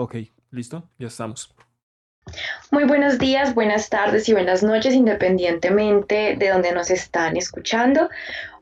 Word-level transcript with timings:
Ok, 0.00 0.14
listo, 0.52 0.88
ya 0.96 1.08
estamos. 1.08 1.52
Muy 2.70 2.84
buenos 2.84 3.18
días, 3.18 3.52
buenas 3.52 3.88
tardes 3.88 4.28
y 4.28 4.32
buenas 4.32 4.62
noches, 4.62 4.94
independientemente 4.94 6.36
de 6.38 6.50
donde 6.50 6.70
nos 6.70 6.92
están 6.92 7.36
escuchando. 7.36 8.08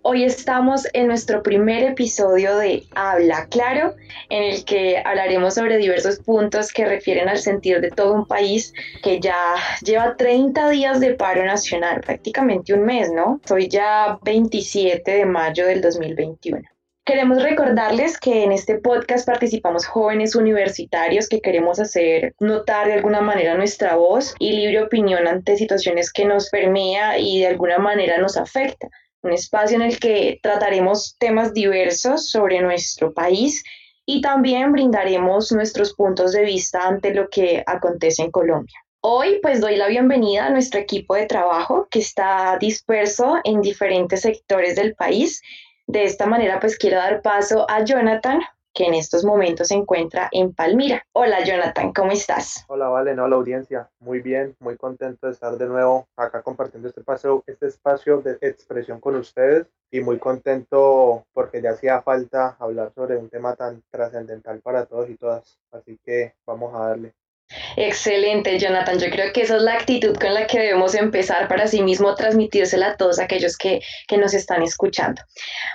Hoy 0.00 0.24
estamos 0.24 0.88
en 0.94 1.08
nuestro 1.08 1.42
primer 1.42 1.82
episodio 1.82 2.56
de 2.56 2.84
Habla 2.94 3.48
Claro, 3.50 3.96
en 4.30 4.44
el 4.44 4.64
que 4.64 5.02
hablaremos 5.04 5.52
sobre 5.52 5.76
diversos 5.76 6.20
puntos 6.20 6.72
que 6.72 6.86
refieren 6.86 7.28
al 7.28 7.38
sentir 7.38 7.82
de 7.82 7.90
todo 7.90 8.14
un 8.14 8.26
país 8.26 8.72
que 9.02 9.20
ya 9.20 9.56
lleva 9.82 10.16
30 10.16 10.70
días 10.70 11.00
de 11.00 11.16
paro 11.16 11.44
nacional, 11.44 12.00
prácticamente 12.00 12.72
un 12.72 12.86
mes, 12.86 13.12
¿no? 13.12 13.42
Hoy 13.50 13.68
ya 13.68 14.18
27 14.22 15.10
de 15.10 15.26
mayo 15.26 15.66
del 15.66 15.82
2021. 15.82 16.62
Queremos 17.06 17.40
recordarles 17.40 18.18
que 18.18 18.42
en 18.42 18.50
este 18.50 18.78
podcast 18.80 19.24
participamos 19.24 19.86
jóvenes 19.86 20.34
universitarios 20.34 21.28
que 21.28 21.40
queremos 21.40 21.78
hacer 21.78 22.34
notar 22.40 22.88
de 22.88 22.94
alguna 22.94 23.20
manera 23.20 23.54
nuestra 23.54 23.94
voz 23.94 24.34
y 24.40 24.50
libre 24.50 24.82
opinión 24.82 25.28
ante 25.28 25.56
situaciones 25.56 26.12
que 26.12 26.24
nos 26.24 26.50
permea 26.50 27.16
y 27.16 27.38
de 27.38 27.46
alguna 27.46 27.78
manera 27.78 28.18
nos 28.18 28.36
afecta. 28.36 28.88
Un 29.22 29.32
espacio 29.32 29.76
en 29.76 29.82
el 29.82 30.00
que 30.00 30.40
trataremos 30.42 31.14
temas 31.20 31.54
diversos 31.54 32.28
sobre 32.28 32.60
nuestro 32.60 33.14
país 33.14 33.62
y 34.04 34.20
también 34.20 34.72
brindaremos 34.72 35.52
nuestros 35.52 35.94
puntos 35.94 36.32
de 36.32 36.42
vista 36.42 36.88
ante 36.88 37.14
lo 37.14 37.28
que 37.28 37.62
acontece 37.66 38.24
en 38.24 38.32
Colombia. 38.32 38.80
Hoy 39.00 39.38
pues 39.40 39.60
doy 39.60 39.76
la 39.76 39.86
bienvenida 39.86 40.46
a 40.46 40.50
nuestro 40.50 40.80
equipo 40.80 41.14
de 41.14 41.26
trabajo 41.26 41.86
que 41.88 42.00
está 42.00 42.58
disperso 42.58 43.36
en 43.44 43.60
diferentes 43.60 44.22
sectores 44.22 44.74
del 44.74 44.96
país 44.96 45.40
de 45.86 46.04
esta 46.04 46.26
manera, 46.26 46.58
pues 46.60 46.76
quiero 46.76 46.96
dar 46.96 47.22
paso 47.22 47.64
a 47.70 47.84
Jonathan, 47.84 48.40
que 48.74 48.84
en 48.84 48.94
estos 48.94 49.24
momentos 49.24 49.68
se 49.68 49.74
encuentra 49.74 50.28
en 50.32 50.52
Palmira. 50.52 51.02
Hola 51.12 51.42
Jonathan, 51.44 51.92
¿cómo 51.94 52.12
estás? 52.12 52.64
Hola 52.68 52.88
Valen, 52.88 53.18
hola 53.20 53.36
audiencia. 53.36 53.88
Muy 54.00 54.20
bien, 54.20 54.54
muy 54.58 54.76
contento 54.76 55.26
de 55.26 55.32
estar 55.32 55.56
de 55.56 55.66
nuevo 55.66 56.08
acá 56.16 56.42
compartiendo 56.42 56.88
este 56.88 57.00
espacio, 57.00 57.42
este 57.46 57.68
espacio 57.68 58.20
de 58.20 58.36
expresión 58.42 59.00
con 59.00 59.16
ustedes 59.16 59.66
y 59.90 60.00
muy 60.00 60.18
contento 60.18 61.24
porque 61.32 61.62
ya 61.62 61.70
hacía 61.70 62.02
falta 62.02 62.56
hablar 62.58 62.92
sobre 62.94 63.16
un 63.16 63.30
tema 63.30 63.54
tan 63.54 63.82
trascendental 63.90 64.60
para 64.60 64.84
todos 64.84 65.08
y 65.08 65.16
todas. 65.16 65.58
Así 65.70 65.98
que 66.04 66.34
vamos 66.44 66.74
a 66.74 66.88
darle. 66.88 67.14
Excelente, 67.76 68.58
Jonathan. 68.58 68.98
Yo 68.98 69.10
creo 69.10 69.32
que 69.32 69.42
esa 69.42 69.56
es 69.56 69.62
la 69.62 69.74
actitud 69.74 70.16
con 70.16 70.34
la 70.34 70.46
que 70.46 70.58
debemos 70.58 70.94
empezar 70.94 71.46
para 71.48 71.66
sí 71.66 71.82
mismo 71.82 72.14
transmitírsela 72.14 72.88
a 72.88 72.96
todos 72.96 73.18
aquellos 73.18 73.56
que, 73.56 73.80
nos 74.18 74.34
están 74.34 74.62
escuchando. 74.62 75.22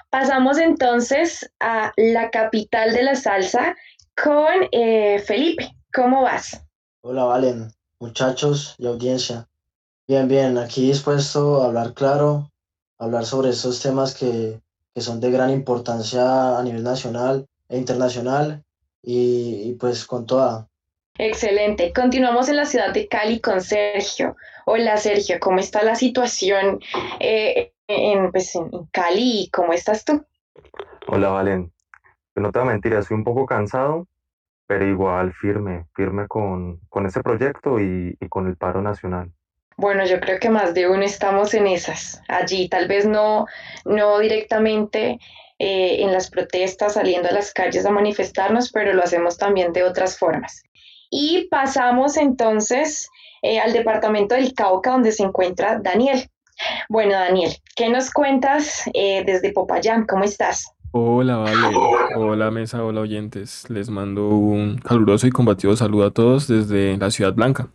Pasamos 0.10 0.58
entonces 0.58 1.50
a 1.60 1.94
la 1.96 2.30
capital 2.30 2.94
de 2.94 3.04
la 3.04 3.16
salsa 3.16 3.76
con 4.22 4.68
eh, 4.72 5.20
Felipe. 5.20 5.72
¿Cómo 5.94 6.24
vas? 6.24 6.62
Hola, 7.02 7.26
Valen, 7.26 7.72
muchachos 8.00 8.76
y 8.78 8.88
audiencia. 8.88 9.48
Bien, 10.08 10.28
bien, 10.28 10.58
aquí 10.58 10.88
dispuesto 10.88 11.62
a 11.62 11.68
hablar 11.68 11.94
claro, 11.94 12.50
hablar 12.98 13.26
sobre 13.26 13.50
estos 13.50 13.82
temas 13.82 14.16
que, 14.16 14.60
que 14.94 15.02
son 15.02 15.20
de 15.20 15.32
gran 15.32 15.52
importancia 15.52 16.58
a 16.58 16.64
nivel 16.64 16.84
nacional 16.84 17.48
e 17.70 17.78
internacional 17.78 18.64
y 19.04 19.74
pues 19.76 20.06
con 20.06 20.26
toda, 20.26 20.68
Excelente. 21.24 21.94
Continuamos 21.94 22.50
en 22.50 22.56
la 22.56 22.66
ciudad 22.66 22.92
de 22.92 23.08
Cali 23.08 23.40
con 23.40 23.62
Sergio. 23.62 24.36
Hola 24.66 24.98
Sergio, 24.98 25.40
¿cómo 25.40 25.60
está 25.60 25.84
la 25.84 25.94
situación 25.94 26.80
eh, 27.20 27.74
en, 27.88 28.32
pues, 28.32 28.56
en, 28.56 28.72
Cali? 28.92 29.48
¿Cómo 29.54 29.72
estás 29.72 30.04
tú? 30.04 30.26
Hola 31.06 31.30
Valen. 31.30 31.72
Pues 32.34 32.42
no 32.42 32.52
te 32.52 32.58
voy 32.58 32.70
a 32.70 32.72
mentir, 32.72 32.94
estoy 32.94 33.18
un 33.18 33.24
poco 33.24 33.46
cansado, 33.46 34.08
pero 34.66 34.84
igual 34.84 35.32
firme, 35.34 35.86
firme 35.94 36.28
con, 36.28 36.80
con 36.90 37.06
este 37.06 37.22
proyecto 37.22 37.80
y, 37.80 38.18
con 38.28 38.48
el 38.48 38.58
paro 38.58 38.82
nacional. 38.82 39.32
Bueno, 39.78 40.04
yo 40.08 40.20
creo 40.20 40.40
que 40.40 40.50
más 40.50 40.74
de 40.74 40.90
uno 40.90 41.04
estamos 41.04 41.54
en 41.54 41.68
esas, 41.68 42.20
allí, 42.30 42.68
tal 42.68 42.88
vez 42.88 43.06
no, 43.06 43.46
no 43.86 44.18
directamente 44.18 45.20
eh, 45.60 46.02
en 46.02 46.12
las 46.14 46.32
protestas, 46.32 46.96
saliendo 46.96 47.30
a 47.30 47.34
las 47.34 47.54
calles 47.54 47.86
a 47.86 47.92
manifestarnos, 47.92 48.72
pero 48.72 48.94
lo 48.94 49.04
hacemos 49.04 49.38
también 49.38 49.72
de 49.72 49.84
otras 49.84 50.18
formas. 50.18 50.64
Y 51.12 51.50
pasamos 51.50 52.16
entonces 52.18 53.10
eh, 53.42 53.60
al 53.60 53.74
departamento 53.74 54.34
del 54.34 54.54
Cauca, 54.54 54.92
donde 54.92 55.12
se 55.12 55.24
encuentra 55.24 55.78
Daniel. 55.80 56.30
Bueno, 56.90 57.14
Daniel, 57.14 57.52
¿qué 57.76 57.90
nos 57.90 58.12
cuentas 58.12 58.90
eh, 58.94 59.24
desde 59.26 59.52
Popayán? 59.52 60.06
¿Cómo 60.08 60.24
estás? 60.24 60.74
Hola, 60.92 61.38
vale. 61.38 61.78
Hola, 62.16 62.50
mesa, 62.52 62.84
hola, 62.84 63.02
oyentes. 63.02 63.70
Les 63.70 63.90
mando 63.90 64.30
un 64.30 64.78
caluroso 64.78 65.28
y 65.28 65.32
combativo 65.32 65.76
saludo 65.76 66.08
a 66.08 66.12
todos 66.12 66.48
desde 66.48 66.98
la 66.98 67.12
Ciudad 67.12 67.34
Blanca. 67.34 67.68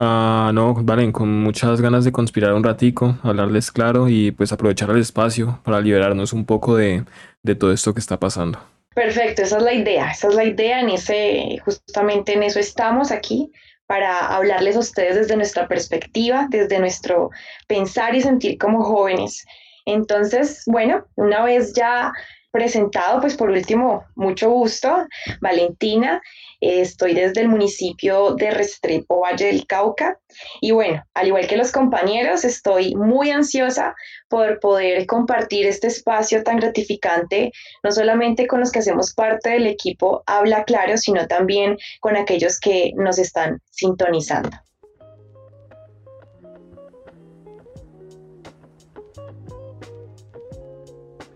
Ah, 0.00 0.52
no, 0.54 0.74
valen, 0.74 1.10
con 1.10 1.42
muchas 1.42 1.80
ganas 1.80 2.04
de 2.04 2.12
conspirar 2.12 2.54
un 2.54 2.62
ratico, 2.62 3.16
hablarles 3.24 3.72
claro 3.72 4.08
y 4.08 4.30
pues 4.30 4.52
aprovechar 4.52 4.90
el 4.90 4.98
espacio 4.98 5.58
para 5.64 5.80
liberarnos 5.80 6.32
un 6.32 6.44
poco 6.44 6.76
de, 6.76 7.04
de 7.42 7.54
todo 7.56 7.72
esto 7.72 7.94
que 7.94 8.00
está 8.00 8.20
pasando. 8.20 8.60
Perfecto, 8.98 9.42
esa 9.42 9.58
es 9.58 9.62
la 9.62 9.74
idea, 9.74 10.10
esa 10.10 10.26
es 10.26 10.34
la 10.34 10.42
idea, 10.42 10.80
en 10.80 10.88
ese, 10.88 11.56
justamente 11.64 12.32
en 12.32 12.42
eso 12.42 12.58
estamos 12.58 13.12
aquí, 13.12 13.52
para 13.86 14.34
hablarles 14.34 14.74
a 14.74 14.80
ustedes 14.80 15.14
desde 15.14 15.36
nuestra 15.36 15.68
perspectiva, 15.68 16.48
desde 16.50 16.80
nuestro 16.80 17.30
pensar 17.68 18.16
y 18.16 18.22
sentir 18.22 18.58
como 18.58 18.82
jóvenes. 18.82 19.46
Entonces, 19.86 20.64
bueno, 20.66 21.04
una 21.14 21.44
vez 21.44 21.74
ya 21.74 22.12
presentado, 22.50 23.20
pues 23.20 23.36
por 23.36 23.50
último, 23.50 24.04
mucho 24.16 24.50
gusto, 24.50 25.06
Valentina, 25.40 26.20
estoy 26.60 27.14
desde 27.14 27.40
el 27.40 27.48
municipio 27.48 28.34
de 28.34 28.50
Restrepo, 28.50 29.20
Valle 29.20 29.46
del 29.46 29.66
Cauca, 29.66 30.18
y 30.60 30.72
bueno, 30.72 31.04
al 31.14 31.28
igual 31.28 31.46
que 31.46 31.56
los 31.56 31.72
compañeros, 31.72 32.44
estoy 32.44 32.94
muy 32.94 33.30
ansiosa 33.30 33.94
por 34.28 34.60
poder 34.60 35.06
compartir 35.06 35.66
este 35.66 35.86
espacio 35.86 36.42
tan 36.42 36.58
gratificante, 36.58 37.52
no 37.82 37.92
solamente 37.92 38.46
con 38.46 38.60
los 38.60 38.70
que 38.70 38.80
hacemos 38.80 39.14
parte 39.14 39.50
del 39.50 39.66
equipo 39.66 40.22
Habla 40.26 40.64
Claro, 40.64 40.96
sino 40.96 41.26
también 41.26 41.78
con 42.00 42.16
aquellos 42.16 42.58
que 42.58 42.92
nos 42.96 43.18
están 43.18 43.60
sintonizando. 43.70 44.50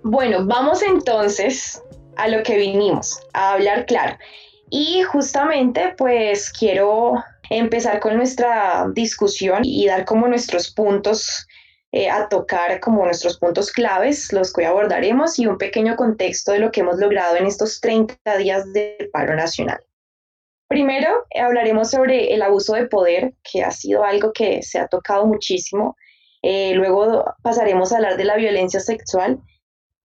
Bueno, 0.05 0.45
vamos 0.45 0.83
entonces 0.83 1.81
a 2.17 2.27
lo 2.27 2.43
que 2.43 2.57
vinimos, 2.57 3.21
a 3.33 3.53
hablar 3.53 3.87
claro. 3.87 4.17
Y 4.75 5.03
justamente 5.03 5.95
pues 5.99 6.51
quiero 6.51 7.23
empezar 7.51 8.01
con 8.01 8.17
nuestra 8.17 8.87
discusión 8.95 9.61
y 9.67 9.87
dar 9.87 10.07
como 10.07 10.27
nuestros 10.29 10.73
puntos 10.73 11.47
eh, 11.93 12.09
a 12.09 12.27
tocar, 12.31 12.81
como 12.81 13.05
nuestros 13.05 13.39
puntos 13.39 13.71
claves, 13.71 14.33
los 14.33 14.51
que 14.51 14.63
hoy 14.63 14.69
abordaremos 14.69 15.39
y 15.39 15.47
un 15.47 15.59
pequeño 15.59 15.95
contexto 15.95 16.53
de 16.53 16.61
lo 16.61 16.71
que 16.71 16.81
hemos 16.81 16.97
logrado 16.97 17.37
en 17.37 17.45
estos 17.45 17.83
30 17.83 18.17
días 18.39 18.73
de 18.73 19.11
paro 19.13 19.37
nacional. 19.37 19.79
Primero, 20.69 21.27
hablaremos 21.39 21.91
sobre 21.91 22.33
el 22.33 22.41
abuso 22.41 22.73
de 22.73 22.87
poder, 22.87 23.35
que 23.43 23.63
ha 23.63 23.73
sido 23.73 24.05
algo 24.05 24.33
que 24.33 24.63
se 24.63 24.79
ha 24.79 24.89
tocado 24.89 25.27
muchísimo. 25.27 25.99
Eh, 26.41 26.73
luego 26.77 27.27
pasaremos 27.43 27.93
a 27.93 27.97
hablar 27.97 28.17
de 28.17 28.25
la 28.25 28.37
violencia 28.37 28.81
sexual 28.81 29.39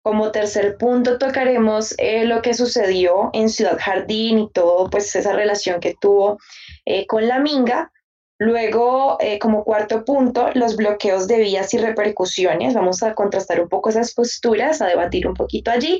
como 0.06 0.30
tercer 0.30 0.76
punto 0.76 1.18
tocaremos 1.18 1.92
eh, 1.98 2.26
lo 2.26 2.40
que 2.40 2.54
sucedió 2.54 3.28
en 3.32 3.48
Ciudad 3.48 3.76
Jardín 3.76 4.38
y 4.38 4.50
todo, 4.52 4.88
pues 4.88 5.16
esa 5.16 5.32
relación 5.32 5.80
que 5.80 5.96
tuvo 6.00 6.38
eh, 6.84 7.08
con 7.08 7.26
la 7.26 7.40
Minga. 7.40 7.90
Luego, 8.38 9.16
eh, 9.18 9.40
como 9.40 9.64
cuarto 9.64 10.04
punto, 10.04 10.50
los 10.54 10.76
bloqueos 10.76 11.26
de 11.26 11.40
vías 11.40 11.74
y 11.74 11.78
repercusiones. 11.78 12.72
Vamos 12.72 13.02
a 13.02 13.14
contrastar 13.14 13.60
un 13.60 13.68
poco 13.68 13.90
esas 13.90 14.14
posturas, 14.14 14.80
a 14.80 14.86
debatir 14.86 15.26
un 15.26 15.34
poquito 15.34 15.72
allí. 15.72 15.98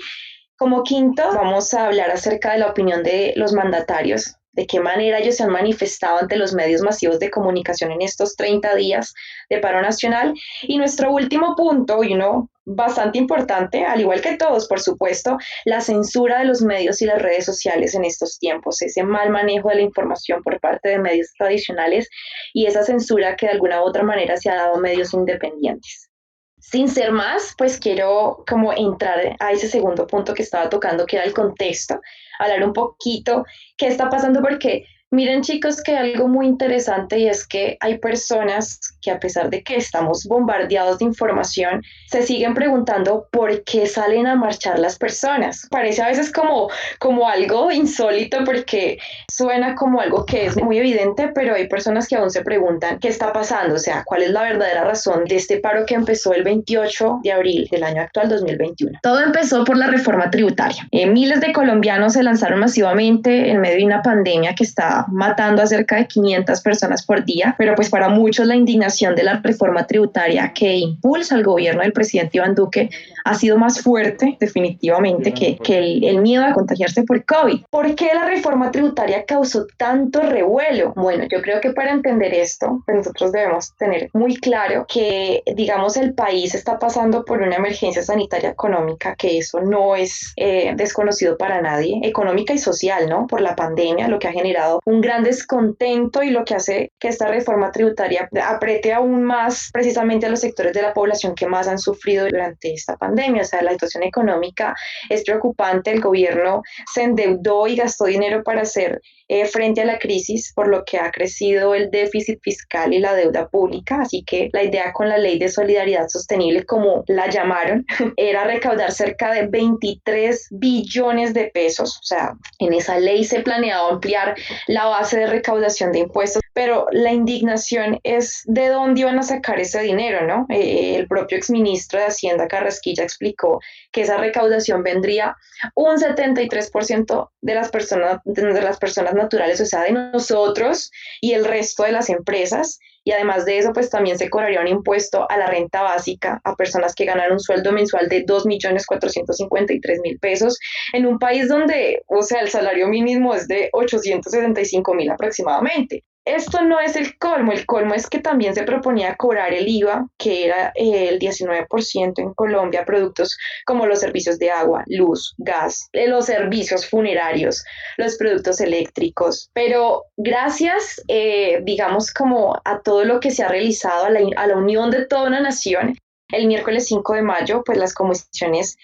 Como 0.57 0.85
quinto, 0.85 1.25
vamos 1.35 1.75
a 1.75 1.87
hablar 1.87 2.13
acerca 2.13 2.53
de 2.53 2.59
la 2.59 2.69
opinión 2.69 3.03
de 3.03 3.33
los 3.35 3.55
mandatarios, 3.55 4.37
de 4.57 4.67
qué 4.67 4.81
manera 4.81 5.19
ellos 5.19 5.37
se 5.37 5.45
han 5.45 5.51
manifestado 5.51 6.19
ante 6.19 6.37
los 6.37 6.55
medios 6.55 6.83
masivos 6.83 7.21
de 7.21 7.31
comunicación 7.31 7.93
en 7.93 8.03
estos 8.03 8.35
30 8.37 8.75
días 8.75 9.15
de 9.51 9.59
paro 9.59 9.83
nacional. 9.83 10.35
Y 10.63 10.79
nuestro 10.79 11.13
último 11.13 11.55
punto, 11.55 12.03
y 12.03 12.15
uno 12.15 12.51
bastante 12.65 13.19
importante, 13.19 13.85
al 13.85 14.01
igual 14.01 14.21
que 14.21 14.37
todos, 14.37 14.67
por 14.67 14.81
supuesto, 14.81 15.39
la 15.65 15.81
censura 15.81 16.41
de 16.41 16.47
los 16.47 16.63
medios 16.63 17.01
y 17.01 17.07
las 17.07 17.23
redes 17.23 17.45
sociales 17.45 17.95
en 17.95 18.05
estos 18.05 18.39
tiempos, 18.39 18.83
ese 18.83 19.05
mal 19.05 19.31
manejo 19.31 19.69
de 19.69 19.77
la 19.77 19.83
información 19.83 20.43
por 20.43 20.59
parte 20.59 20.89
de 20.89 20.99
medios 20.99 21.33
tradicionales 21.39 22.09
y 22.53 22.67
esa 22.67 22.83
censura 22.83 23.37
que 23.37 23.47
de 23.47 23.53
alguna 23.53 23.83
u 23.83 23.85
otra 23.85 24.03
manera 24.03 24.37
se 24.37 24.51
ha 24.51 24.57
dado 24.57 24.77
a 24.77 24.81
medios 24.81 25.15
independientes. 25.15 26.11
Sin 26.59 26.89
ser 26.89 27.13
más, 27.13 27.55
pues 27.57 27.79
quiero 27.79 28.43
como 28.49 28.73
entrar 28.73 29.37
a 29.39 29.53
ese 29.53 29.69
segundo 29.69 30.07
punto 30.07 30.35
que 30.35 30.43
estaba 30.43 30.69
tocando, 30.69 31.07
que 31.07 31.17
era 31.17 31.25
el 31.25 31.33
contexto. 31.33 32.01
Hablar 32.39 32.65
un 32.65 32.73
poquito 32.73 33.45
qué 33.77 33.89
está 33.89 34.09
pasando 34.09 34.41
porque 34.41 34.87
Miren 35.13 35.43
chicos 35.43 35.85
que 35.85 35.97
algo 35.97 36.27
muy 36.27 36.47
interesante 36.47 37.21
y 37.21 37.29
es 37.29 37.47
que 37.47 37.77
hay 37.79 37.99
personas 37.99 38.81
que 39.01 39.13
a 39.13 39.21
pesar 39.21 39.51
de 39.51 39.63
que 39.63 39.77
estamos 39.77 40.25
bombardeados 40.25 40.99
de 40.99 41.05
información, 41.05 41.81
se 42.09 42.23
siguen 42.23 42.55
preguntando 42.55 43.29
por 43.31 43.63
qué 43.63 43.87
salen 43.87 44.27
a 44.27 44.35
marchar 44.35 44.81
las 44.81 44.99
personas. 44.99 45.69
Parece 45.71 46.03
a 46.03 46.09
veces 46.09 46.33
como, 46.33 46.69
como 46.99 47.29
algo 47.29 47.71
insólito 47.71 48.39
porque 48.45 48.99
suena 49.33 49.77
como 49.77 50.01
algo 50.01 50.27
que 50.27 50.47
es 50.47 50.61
muy 50.61 50.79
evidente, 50.79 51.31
pero 51.33 51.55
hay 51.55 51.69
personas 51.69 52.09
que 52.09 52.17
aún 52.17 52.33
se 52.33 52.43
preguntan 52.43 52.99
qué 52.99 53.07
está 53.07 53.33
pasando, 53.33 53.77
o 53.77 53.79
sea, 53.79 54.03
cuál 54.05 54.23
es 54.23 54.31
la 54.31 54.43
verdadera 54.43 54.83
razón 54.83 55.25
de 55.27 55.37
este 55.37 55.61
paro 55.61 55.87
que 55.87 55.95
empezó 55.95 56.35
el 56.35 56.43
28 56.43 57.21
de 57.23 57.31
abril 57.31 57.69
del 57.71 57.85
año 57.85 58.03
actual 58.03 58.29
2021. 58.29 58.99
Todo 59.05 59.23
empezó 59.23 59.63
por 59.63 59.77
la 59.77 59.87
reforma 59.87 60.33
tributaria. 60.33 60.89
Eh, 60.91 61.07
miles 61.07 61.41
de 61.41 61.53
colombianos 61.53 62.15
se 62.15 62.25
lanzaron 62.25 62.59
masivamente 62.59 63.51
en 63.51 63.61
medio 63.61 63.77
de 63.77 63.85
una 63.85 64.03
pandemia 64.03 64.57
que 64.57 64.65
está 64.65 64.96
matando 65.09 65.63
a 65.63 65.67
cerca 65.67 65.97
de 65.97 66.07
500 66.07 66.61
personas 66.61 67.05
por 67.05 67.25
día, 67.25 67.55
pero 67.59 67.75
pues 67.75 67.91
para 67.91 68.09
muchos 68.09 68.47
la 68.47 68.57
indignación 68.57 69.15
de 69.15 69.25
la 69.25 69.41
reforma 69.43 69.87
tributaria 69.87 70.53
que 70.55 70.77
impulsa 70.77 71.37
el 71.37 71.45
gobierno 71.45 71.83
del 71.83 71.93
presidente 71.93 72.39
Iván 72.39 72.55
Duque 72.55 72.91
ha 73.25 73.35
sido 73.35 73.59
más 73.59 73.81
fuerte 73.81 74.37
definitivamente 74.39 75.35
que, 75.35 75.57
que 75.59 75.79
el, 75.79 76.05
el, 76.05 76.21
miedo 76.21 76.45
a 76.45 76.53
contagiarse 76.53 77.03
por 77.03 77.25
COVID. 77.25 77.65
¿Por 77.71 77.95
qué 77.97 78.11
la 78.15 78.25
reforma 78.25 78.71
tributaria 78.71 79.25
causó 79.25 79.67
tanto 79.77 80.21
revuelo? 80.21 80.93
Bueno, 80.95 81.25
yo 81.31 81.43
creo 81.43 81.61
que 81.61 81.73
para 81.73 81.91
entender 81.91 82.33
esto, 82.33 82.83
pues 82.87 82.99
nosotros 82.99 83.33
debemos 83.33 83.75
tener 83.77 84.11
muy 84.13 84.37
claro 84.37 84.87
que, 84.89 85.43
digamos, 85.57 85.97
el 85.97 86.15
país 86.15 86.55
está 86.55 86.79
pasando 86.79 87.25
por 87.25 87.43
una 87.43 87.57
emergencia 87.57 88.03
sanitaria 88.03 88.51
económica, 88.51 89.17
que 89.17 89.39
eso 89.39 89.61
no 89.61 89.97
es 89.97 90.33
eh, 90.37 90.73
desconocido 90.77 91.37
para 91.37 91.61
nadie, 91.61 92.01
económica 92.03 92.53
y 92.53 92.59
social, 92.59 93.09
¿no? 93.09 93.27
Por 93.27 93.41
la 93.41 93.57
pandemia, 93.57 94.09
lo 94.09 94.19
que 94.19 94.29
ha 94.29 94.33
generado 94.33 94.81
un 94.87 95.01
gran 95.01 95.25
descontento 95.25 96.23
y 96.23 96.31
lo 96.31 96.45
que 96.45 96.55
hace 96.55 96.93
que 97.01 97.09
esta 97.09 97.27
reforma 97.27 97.73
tributaria 97.73 98.31
apriete 98.45 98.93
aún 98.93 99.25
más 99.25 99.71
precisamente 99.73 100.27
a 100.27 100.29
los 100.29 100.41
sectores 100.41 100.73
de 100.73 100.83
la 100.83 100.95
población 100.95 101.35
que 101.35 101.49
más 101.49 101.67
han 101.67 101.81
sufrido 101.81 102.27
durante 102.27 102.73
esta 102.73 102.97
pandemia. 102.97 103.43
O 103.43 103.45
sea, 103.45 103.63
la 103.63 103.73
situación 103.73 104.05
económica 104.05 104.77
es 105.11 105.25
preocupante, 105.25 105.91
el 105.91 106.01
gobierno 106.01 106.63
se 106.95 107.03
endeudó 107.03 107.67
y 107.67 107.75
gastó 107.75 108.05
dinero 108.05 108.45
para 108.45 108.63
hacer 108.63 109.01
eh, 109.29 109.47
frente 109.47 109.81
a 109.81 109.85
la 109.85 109.99
crisis, 109.99 110.53
por 110.55 110.69
lo 110.69 110.85
que 110.85 110.99
ha 110.99 111.11
crecido 111.11 111.75
el 111.75 111.91
déficit 111.91 112.41
fiscal 112.43 112.93
y 112.93 112.99
la 112.99 113.15
deuda 113.15 113.49
pública. 113.49 114.01
Así 114.03 114.23
que 114.25 114.51
la 114.53 114.63
idea 114.63 114.93
con 114.93 115.09
la 115.09 115.19
ley 115.19 115.39
de 115.39 115.49
solidaridad 115.49 116.09
sostenible, 116.09 116.65
como 116.65 117.05
la 117.09 117.29
llamaron, 117.29 117.85
era 118.17 118.45
recaudar 118.45 118.93
cerca 118.93 119.33
de 119.33 119.47
23 119.47 120.49
billones 120.51 121.35
de 121.35 121.51
pesos. 121.53 121.99
O 121.99 122.05
sea, 122.05 122.35
en 122.59 122.73
esa 122.73 122.99
ley 122.99 123.25
se 123.25 123.41
planeaba 123.41 123.91
ampliar 123.91 124.37
la 124.67 124.87
base 124.87 125.19
de 125.19 125.27
recaudación 125.27 125.93
de 125.93 126.01
impuestos, 126.01 126.43
pero 126.57 126.87
la 126.91 127.13
indignación 127.13 128.01
es 128.03 128.43
de 128.47 128.69
dónde 128.69 129.03
iban 129.03 129.19
a 129.19 129.23
sacar 129.23 129.61
ese 129.61 129.83
dinero, 129.83 130.27
¿no? 130.27 130.47
Eh, 130.49 130.97
el 130.97 131.07
propio 131.07 131.37
exministro 131.37 132.01
de 132.01 132.07
Hacienda 132.07 132.49
Carrasquilla 132.49 133.03
explicó 133.03 133.61
que 133.93 134.01
esa 134.01 134.17
recaudación 134.17 134.83
vendría 134.83 135.37
un 135.75 135.99
73% 135.99 137.29
de 137.43 137.55
las 137.55 137.71
personas 137.71 138.23
de 138.25 138.63
las 138.63 138.79
personas 138.79 139.13
naturales, 139.13 139.61
o 139.61 139.67
sea, 139.67 139.83
de 139.83 139.93
nosotros 139.93 140.91
y 141.21 141.35
el 141.35 141.45
resto 141.45 141.83
de 141.83 141.93
las 141.93 142.09
empresas. 142.09 142.79
Y 143.05 143.13
además 143.13 143.45
de 143.45 143.59
eso, 143.59 143.75
pues 143.75 143.91
también 143.91 144.17
se 144.17 144.31
cobraría 144.31 144.63
un 144.63 144.69
impuesto 144.69 145.31
a 145.31 145.37
la 145.37 145.49
renta 145.49 145.83
básica 145.83 146.41
a 146.43 146.55
personas 146.55 146.95
que 146.95 147.05
ganan 147.05 147.33
un 147.33 147.39
sueldo 147.39 147.71
mensual 147.71 148.09
de 148.09 148.25
2.453.000 148.25 150.21
pesos 150.21 150.59
en 150.95 151.05
un 151.05 151.19
país 151.19 151.49
donde, 151.49 152.03
o 152.07 152.23
sea, 152.23 152.41
el 152.41 152.49
salario 152.49 152.89
mínimo 152.89 153.35
es 153.35 153.47
de 153.47 153.69
875.000 153.75 155.13
aproximadamente. 155.13 156.03
Esto 156.27 156.63
no 156.63 156.81
es 156.81 156.97
el 156.97 157.17
colmo, 157.19 157.53
el 157.53 157.65
colmo 157.67 157.95
es 157.95 158.09
que 158.11 158.19
también 158.19 158.53
se 158.53 158.65
proponía 158.65 159.15
cobrar 159.15 159.55
el 159.55 159.69
IVA, 159.69 160.09
que 160.19 160.45
era 160.45 160.73
eh, 160.75 161.09
el 161.09 161.21
19% 161.21 162.19
en 162.19 162.35
Colombia, 162.35 162.85
productos 162.85 163.39
como 163.65 163.87
los 163.87 164.01
servicios 164.01 164.37
de 164.41 164.51
agua, 164.51 164.83
luz, 164.89 165.37
gas, 165.39 165.89
eh, 165.93 166.09
los 166.09 166.27
servicios 166.27 166.91
funerarios, 166.91 167.65
los 167.97 168.17
productos 168.17 168.61
eléctricos. 168.61 169.51
Pero 169.55 170.07
gracias, 170.17 171.01
eh, 171.07 171.61
digamos, 171.63 172.13
como 172.13 172.61
a 172.65 172.83
todo 172.83 173.05
lo 173.05 173.21
que 173.21 173.31
se 173.31 173.45
ha 173.45 173.49
realizado, 173.49 174.07
a 174.07 174.11
la, 174.11 174.21
a 174.37 174.49
la 174.49 174.57
unión 174.57 174.91
de 174.91 175.07
toda 175.07 175.29
una 175.29 175.41
nación, 175.41 175.97
el 176.33 176.49
miércoles 176.49 176.87
5 176.89 177.15
de 177.15 177.23
mayo, 177.23 177.63
pues 177.65 177.79
las 177.79 177.95
comisiones 177.95 178.77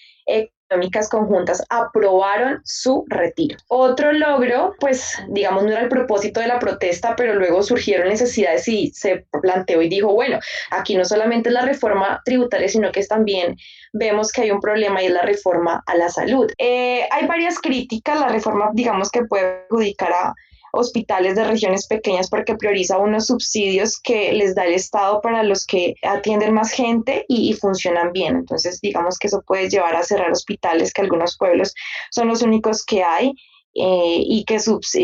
económicas 0.72 1.08
conjuntas 1.08 1.62
aprobaron 1.68 2.60
su 2.64 3.04
retiro. 3.08 3.58
Otro 3.68 4.12
logro, 4.12 4.74
pues 4.80 5.18
digamos, 5.28 5.64
no 5.64 5.70
era 5.70 5.82
el 5.82 5.88
propósito 5.88 6.40
de 6.40 6.46
la 6.46 6.58
protesta, 6.58 7.14
pero 7.14 7.34
luego 7.34 7.62
surgieron 7.62 8.08
necesidades 8.08 8.66
y 8.68 8.90
se 8.90 9.26
planteó 9.42 9.82
y 9.82 9.88
dijo, 9.88 10.12
bueno, 10.12 10.38
aquí 10.70 10.96
no 10.96 11.04
solamente 11.04 11.50
es 11.50 11.54
la 11.54 11.62
reforma 11.62 12.22
tributaria, 12.24 12.68
sino 12.68 12.90
que 12.90 13.04
también 13.04 13.56
vemos 13.92 14.32
que 14.32 14.42
hay 14.42 14.50
un 14.50 14.60
problema 14.60 15.02
y 15.02 15.06
es 15.06 15.12
la 15.12 15.22
reforma 15.22 15.82
a 15.86 15.94
la 15.94 16.08
salud. 16.08 16.50
Eh, 16.58 17.06
hay 17.10 17.26
varias 17.26 17.58
críticas, 17.58 18.18
la 18.18 18.28
reforma, 18.28 18.70
digamos, 18.72 19.10
que 19.10 19.24
puede 19.24 19.64
perjudicar 19.68 20.12
a 20.12 20.34
hospitales 20.72 21.36
de 21.36 21.44
regiones 21.44 21.86
pequeñas 21.86 22.28
porque 22.28 22.56
prioriza 22.56 22.98
unos 22.98 23.26
subsidios 23.26 24.00
que 24.00 24.32
les 24.32 24.54
da 24.54 24.64
el 24.64 24.74
Estado 24.74 25.20
para 25.20 25.42
los 25.42 25.66
que 25.66 25.94
atienden 26.02 26.54
más 26.54 26.72
gente 26.72 27.24
y, 27.28 27.52
funcionan 27.54 28.12
bien. 28.12 28.36
Entonces, 28.36 28.80
digamos 28.80 29.18
que 29.18 29.28
eso 29.28 29.42
puede 29.46 29.68
llevar 29.68 29.94
a 29.94 30.02
cerrar 30.02 30.32
hospitales 30.32 30.92
que 30.92 31.02
algunos 31.02 31.36
pueblos 31.36 31.74
son 32.10 32.28
los 32.28 32.42
únicos 32.42 32.84
que 32.84 33.04
hay 33.04 33.32
eh, 33.74 34.22
y, 34.24 34.44
que 34.44 34.58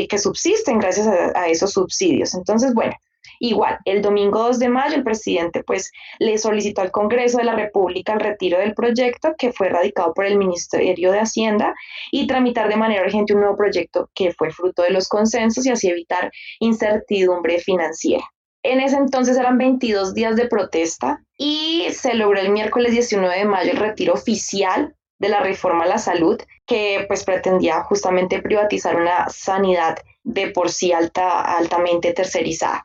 que 0.08 0.18
subsisten 0.18 0.78
gracias 0.78 1.06
a 1.06 1.48
esos 1.48 1.72
subsidios. 1.72 2.34
Entonces, 2.34 2.72
bueno, 2.74 2.94
Igual, 3.40 3.78
el 3.84 4.02
domingo 4.02 4.42
2 4.42 4.58
de 4.58 4.68
mayo 4.68 4.96
el 4.96 5.04
presidente 5.04 5.62
pues 5.62 5.92
le 6.18 6.38
solicitó 6.38 6.80
al 6.80 6.90
Congreso 6.90 7.38
de 7.38 7.44
la 7.44 7.54
República 7.54 8.12
el 8.12 8.20
retiro 8.20 8.58
del 8.58 8.74
proyecto 8.74 9.34
que 9.38 9.52
fue 9.52 9.68
radicado 9.68 10.12
por 10.14 10.26
el 10.26 10.38
Ministerio 10.38 11.12
de 11.12 11.20
Hacienda 11.20 11.74
y 12.10 12.26
tramitar 12.26 12.68
de 12.68 12.76
manera 12.76 13.04
urgente 13.04 13.34
un 13.34 13.40
nuevo 13.40 13.56
proyecto 13.56 14.10
que 14.14 14.32
fue 14.32 14.50
fruto 14.50 14.82
de 14.82 14.90
los 14.90 15.08
consensos 15.08 15.64
y 15.66 15.70
así 15.70 15.88
evitar 15.88 16.30
incertidumbre 16.58 17.58
financiera. 17.58 18.24
En 18.62 18.80
ese 18.80 18.96
entonces 18.96 19.36
eran 19.36 19.56
22 19.56 20.14
días 20.14 20.34
de 20.36 20.48
protesta 20.48 21.22
y 21.36 21.86
se 21.92 22.14
logró 22.14 22.40
el 22.40 22.50
miércoles 22.50 22.92
19 22.92 23.38
de 23.38 23.44
mayo 23.44 23.70
el 23.70 23.78
retiro 23.78 24.14
oficial 24.14 24.96
de 25.18 25.28
la 25.28 25.40
reforma 25.40 25.84
a 25.84 25.88
la 25.88 25.98
salud 25.98 26.40
que 26.66 27.04
pues 27.08 27.24
pretendía 27.24 27.82
justamente 27.82 28.42
privatizar 28.42 28.96
una 28.96 29.28
sanidad 29.28 29.98
de 30.22 30.50
por 30.50 30.70
sí 30.70 30.92
alta, 30.92 31.40
altamente 31.40 32.12
tercerizada. 32.12 32.84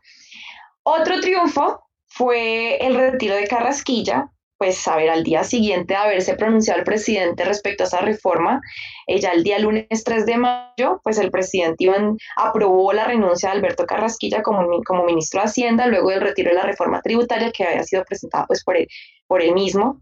Otro 0.84 1.20
triunfo 1.22 1.84
fue 2.08 2.78
el 2.86 2.96
retiro 2.96 3.36
de 3.36 3.48
Carrasquilla, 3.48 4.30
pues 4.58 4.88
a 4.88 4.96
ver, 4.96 5.10
al 5.10 5.24
día 5.24 5.44
siguiente 5.44 5.94
de 5.94 6.00
haberse 6.00 6.36
pronunciado 6.36 6.80
el 6.80 6.86
presidente 6.86 7.44
respecto 7.44 7.84
a 7.84 7.88
esa 7.88 8.02
reforma, 8.02 8.62
eh, 9.08 9.20
ya 9.20 9.32
el 9.32 9.44
día 9.44 9.60
lunes 9.60 10.04
3 10.06 10.26
de 10.26 10.38
mayo, 10.38 11.02
pues 11.04 11.18
el 11.18 11.32
presidente 11.32 11.86
Iván 11.86 12.18
aprobó 12.38 12.94
la 12.94 13.06
renuncia 13.06 13.50
de 13.50 13.58
Alberto 13.58 13.86
Carrasquilla 13.86 14.42
como, 14.42 14.82
como 14.84 15.06
ministro 15.06 15.42
de 15.42 15.48
Hacienda, 15.48 15.88
luego 15.88 16.12
del 16.12 16.22
retiro 16.22 16.50
de 16.52 16.56
la 16.56 16.64
reforma 16.64 17.02
tributaria 17.02 17.52
que 17.52 17.66
había 17.66 17.84
sido 17.84 18.06
presentada 18.06 18.46
pues 18.46 18.64
por 18.64 18.78
él, 18.78 18.88
por 19.28 19.44
mismo. 19.54 20.02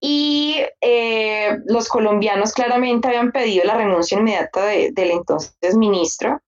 Y 0.00 0.56
eh, 0.80 1.58
los 1.66 1.88
colombianos 1.88 2.52
claramente 2.52 3.08
habían 3.08 3.30
pedido 3.30 3.64
la 3.64 3.76
renuncia 3.76 4.18
inmediata 4.18 4.64
del 4.66 5.10
entonces 5.10 5.76
ministro, 5.76 6.40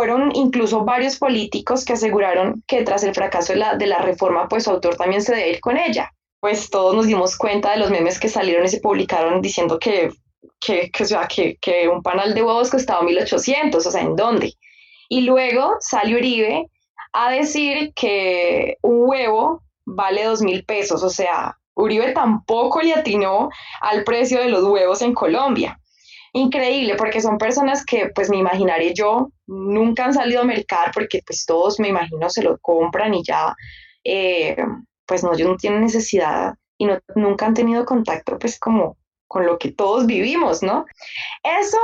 fueron 0.00 0.34
incluso 0.34 0.82
varios 0.82 1.18
políticos 1.18 1.84
que 1.84 1.92
aseguraron 1.92 2.64
que 2.66 2.84
tras 2.84 3.04
el 3.04 3.14
fracaso 3.14 3.52
de 3.52 3.58
la, 3.58 3.74
de 3.74 3.86
la 3.86 3.98
reforma, 3.98 4.48
pues 4.48 4.64
su 4.64 4.70
autor 4.70 4.96
también 4.96 5.20
se 5.20 5.34
debe 5.34 5.50
ir 5.50 5.60
con 5.60 5.76
ella. 5.76 6.10
Pues 6.40 6.70
todos 6.70 6.94
nos 6.96 7.06
dimos 7.06 7.36
cuenta 7.36 7.72
de 7.72 7.76
los 7.76 7.90
memes 7.90 8.18
que 8.18 8.30
salieron 8.30 8.64
y 8.64 8.68
se 8.68 8.80
publicaron 8.80 9.42
diciendo 9.42 9.78
que, 9.78 10.08
que, 10.58 10.90
que, 10.90 11.58
que, 11.60 11.86
un 11.86 12.02
panal 12.02 12.32
de 12.32 12.42
huevos 12.42 12.70
costaba 12.70 13.02
1.800, 13.02 13.76
o 13.76 13.80
sea, 13.90 14.00
¿en 14.00 14.16
dónde? 14.16 14.54
Y 15.10 15.20
luego 15.20 15.76
salió 15.80 16.16
Uribe 16.16 16.64
a 17.12 17.32
decir 17.32 17.92
que 17.94 18.78
un 18.80 19.06
huevo 19.06 19.62
vale 19.84 20.26
2.000 20.26 20.64
pesos, 20.64 21.02
o 21.02 21.10
sea, 21.10 21.58
Uribe 21.74 22.12
tampoco 22.12 22.80
le 22.80 22.94
atinó 22.94 23.50
al 23.82 24.04
precio 24.04 24.40
de 24.40 24.48
los 24.48 24.64
huevos 24.64 25.02
en 25.02 25.12
Colombia 25.12 25.78
increíble 26.32 26.94
porque 26.96 27.20
son 27.20 27.38
personas 27.38 27.84
que 27.84 28.10
pues 28.14 28.30
me 28.30 28.36
imaginaré 28.36 28.94
yo 28.94 29.30
nunca 29.46 30.04
han 30.04 30.14
salido 30.14 30.42
a 30.42 30.44
mercar 30.44 30.90
porque 30.92 31.22
pues 31.26 31.44
todos 31.44 31.80
me 31.80 31.88
imagino 31.88 32.30
se 32.30 32.42
lo 32.42 32.58
compran 32.58 33.14
y 33.14 33.22
ya 33.24 33.54
eh, 34.04 34.56
pues 35.06 35.24
no, 35.24 35.32
ellos 35.34 35.48
no 35.48 35.56
tienen 35.56 35.80
necesidad 35.80 36.54
y 36.78 36.86
no, 36.86 36.98
nunca 37.14 37.46
han 37.46 37.54
tenido 37.54 37.84
contacto 37.84 38.38
pues 38.38 38.58
como 38.58 38.96
con 39.26 39.46
lo 39.46 39.58
que 39.58 39.70
todos 39.70 40.06
vivimos, 40.06 40.62
¿no? 40.62 40.86
Eso 41.44 41.78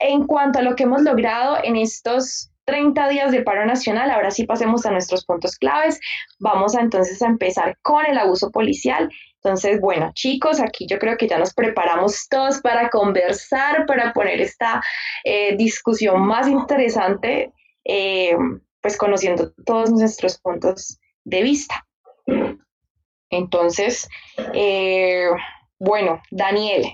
en 0.00 0.26
cuanto 0.26 0.58
a 0.58 0.62
lo 0.62 0.74
que 0.76 0.84
hemos 0.84 1.02
logrado 1.02 1.58
en 1.62 1.76
estos 1.76 2.50
30 2.64 3.08
días 3.08 3.32
de 3.32 3.42
paro 3.42 3.64
nacional, 3.64 4.10
ahora 4.10 4.30
sí 4.30 4.44
pasemos 4.44 4.84
a 4.86 4.90
nuestros 4.90 5.24
puntos 5.24 5.56
claves. 5.56 6.00
Vamos 6.38 6.74
a, 6.74 6.80
entonces 6.80 7.22
a 7.22 7.26
empezar 7.26 7.76
con 7.82 8.04
el 8.06 8.18
abuso 8.18 8.50
policial. 8.50 9.08
Entonces, 9.46 9.80
bueno, 9.80 10.10
chicos, 10.12 10.58
aquí 10.58 10.88
yo 10.88 10.98
creo 10.98 11.16
que 11.16 11.28
ya 11.28 11.38
nos 11.38 11.54
preparamos 11.54 12.26
todos 12.28 12.60
para 12.62 12.90
conversar, 12.90 13.86
para 13.86 14.12
poner 14.12 14.40
esta 14.40 14.82
eh, 15.22 15.56
discusión 15.56 16.20
más 16.26 16.48
interesante, 16.48 17.52
eh, 17.84 18.36
pues 18.80 18.96
conociendo 18.96 19.52
todos 19.64 19.92
nuestros 19.92 20.40
puntos 20.40 20.98
de 21.22 21.42
vista. 21.44 21.86
Entonces, 23.30 24.08
eh, 24.52 25.28
bueno, 25.78 26.20
Daniel, 26.32 26.84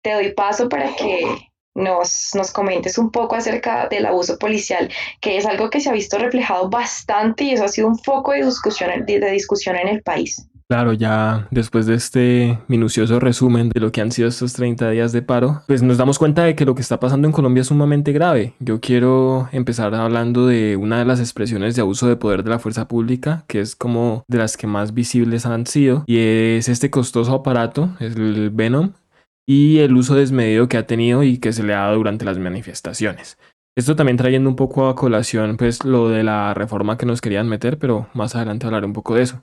te 0.00 0.12
doy 0.12 0.32
paso 0.32 0.68
para 0.68 0.94
que 0.94 1.26
nos, 1.74 2.30
nos 2.34 2.52
comentes 2.52 2.98
un 2.98 3.10
poco 3.10 3.34
acerca 3.34 3.88
del 3.88 4.06
abuso 4.06 4.38
policial, 4.38 4.92
que 5.20 5.38
es 5.38 5.44
algo 5.44 5.70
que 5.70 5.80
se 5.80 5.90
ha 5.90 5.92
visto 5.92 6.18
reflejado 6.18 6.70
bastante 6.70 7.42
y 7.42 7.50
eso 7.50 7.64
ha 7.64 7.68
sido 7.68 7.88
un 7.88 7.98
foco 7.98 8.30
de 8.30 8.44
discusión, 8.44 9.04
de 9.04 9.30
discusión 9.32 9.74
en 9.74 9.88
el 9.88 10.04
país. 10.04 10.48
Claro, 10.68 10.92
ya 10.92 11.46
después 11.52 11.86
de 11.86 11.94
este 11.94 12.58
minucioso 12.66 13.20
resumen 13.20 13.68
de 13.68 13.78
lo 13.78 13.92
que 13.92 14.00
han 14.00 14.10
sido 14.10 14.26
estos 14.26 14.52
30 14.54 14.90
días 14.90 15.12
de 15.12 15.22
paro, 15.22 15.62
pues 15.68 15.84
nos 15.84 15.96
damos 15.96 16.18
cuenta 16.18 16.42
de 16.42 16.56
que 16.56 16.64
lo 16.64 16.74
que 16.74 16.82
está 16.82 16.98
pasando 16.98 17.28
en 17.28 17.32
Colombia 17.32 17.60
es 17.60 17.68
sumamente 17.68 18.10
grave. 18.10 18.54
Yo 18.58 18.80
quiero 18.80 19.48
empezar 19.52 19.94
hablando 19.94 20.48
de 20.48 20.76
una 20.76 20.98
de 20.98 21.04
las 21.04 21.20
expresiones 21.20 21.76
de 21.76 21.82
abuso 21.82 22.08
de 22.08 22.16
poder 22.16 22.42
de 22.42 22.50
la 22.50 22.58
fuerza 22.58 22.88
pública, 22.88 23.44
que 23.46 23.60
es 23.60 23.76
como 23.76 24.24
de 24.26 24.38
las 24.38 24.56
que 24.56 24.66
más 24.66 24.92
visibles 24.92 25.46
han 25.46 25.66
sido, 25.66 26.02
y 26.08 26.18
es 26.18 26.68
este 26.68 26.90
costoso 26.90 27.32
aparato, 27.32 27.90
el 28.00 28.50
Venom, 28.50 28.90
y 29.48 29.78
el 29.78 29.96
uso 29.96 30.16
desmedido 30.16 30.66
que 30.66 30.78
ha 30.78 30.86
tenido 30.88 31.22
y 31.22 31.38
que 31.38 31.52
se 31.52 31.62
le 31.62 31.74
ha 31.74 31.82
dado 31.82 31.98
durante 31.98 32.24
las 32.24 32.38
manifestaciones. 32.38 33.38
Esto 33.78 33.94
también 33.94 34.16
trayendo 34.16 34.48
un 34.48 34.56
poco 34.56 34.88
a 34.88 34.96
colación 34.96 35.58
pues 35.58 35.84
lo 35.84 36.08
de 36.08 36.24
la 36.24 36.54
reforma 36.54 36.96
que 36.96 37.04
nos 37.04 37.20
querían 37.20 37.46
meter, 37.46 37.78
pero 37.78 38.08
más 38.14 38.34
adelante 38.34 38.66
hablaré 38.66 38.86
un 38.86 38.94
poco 38.94 39.14
de 39.14 39.22
eso. 39.22 39.42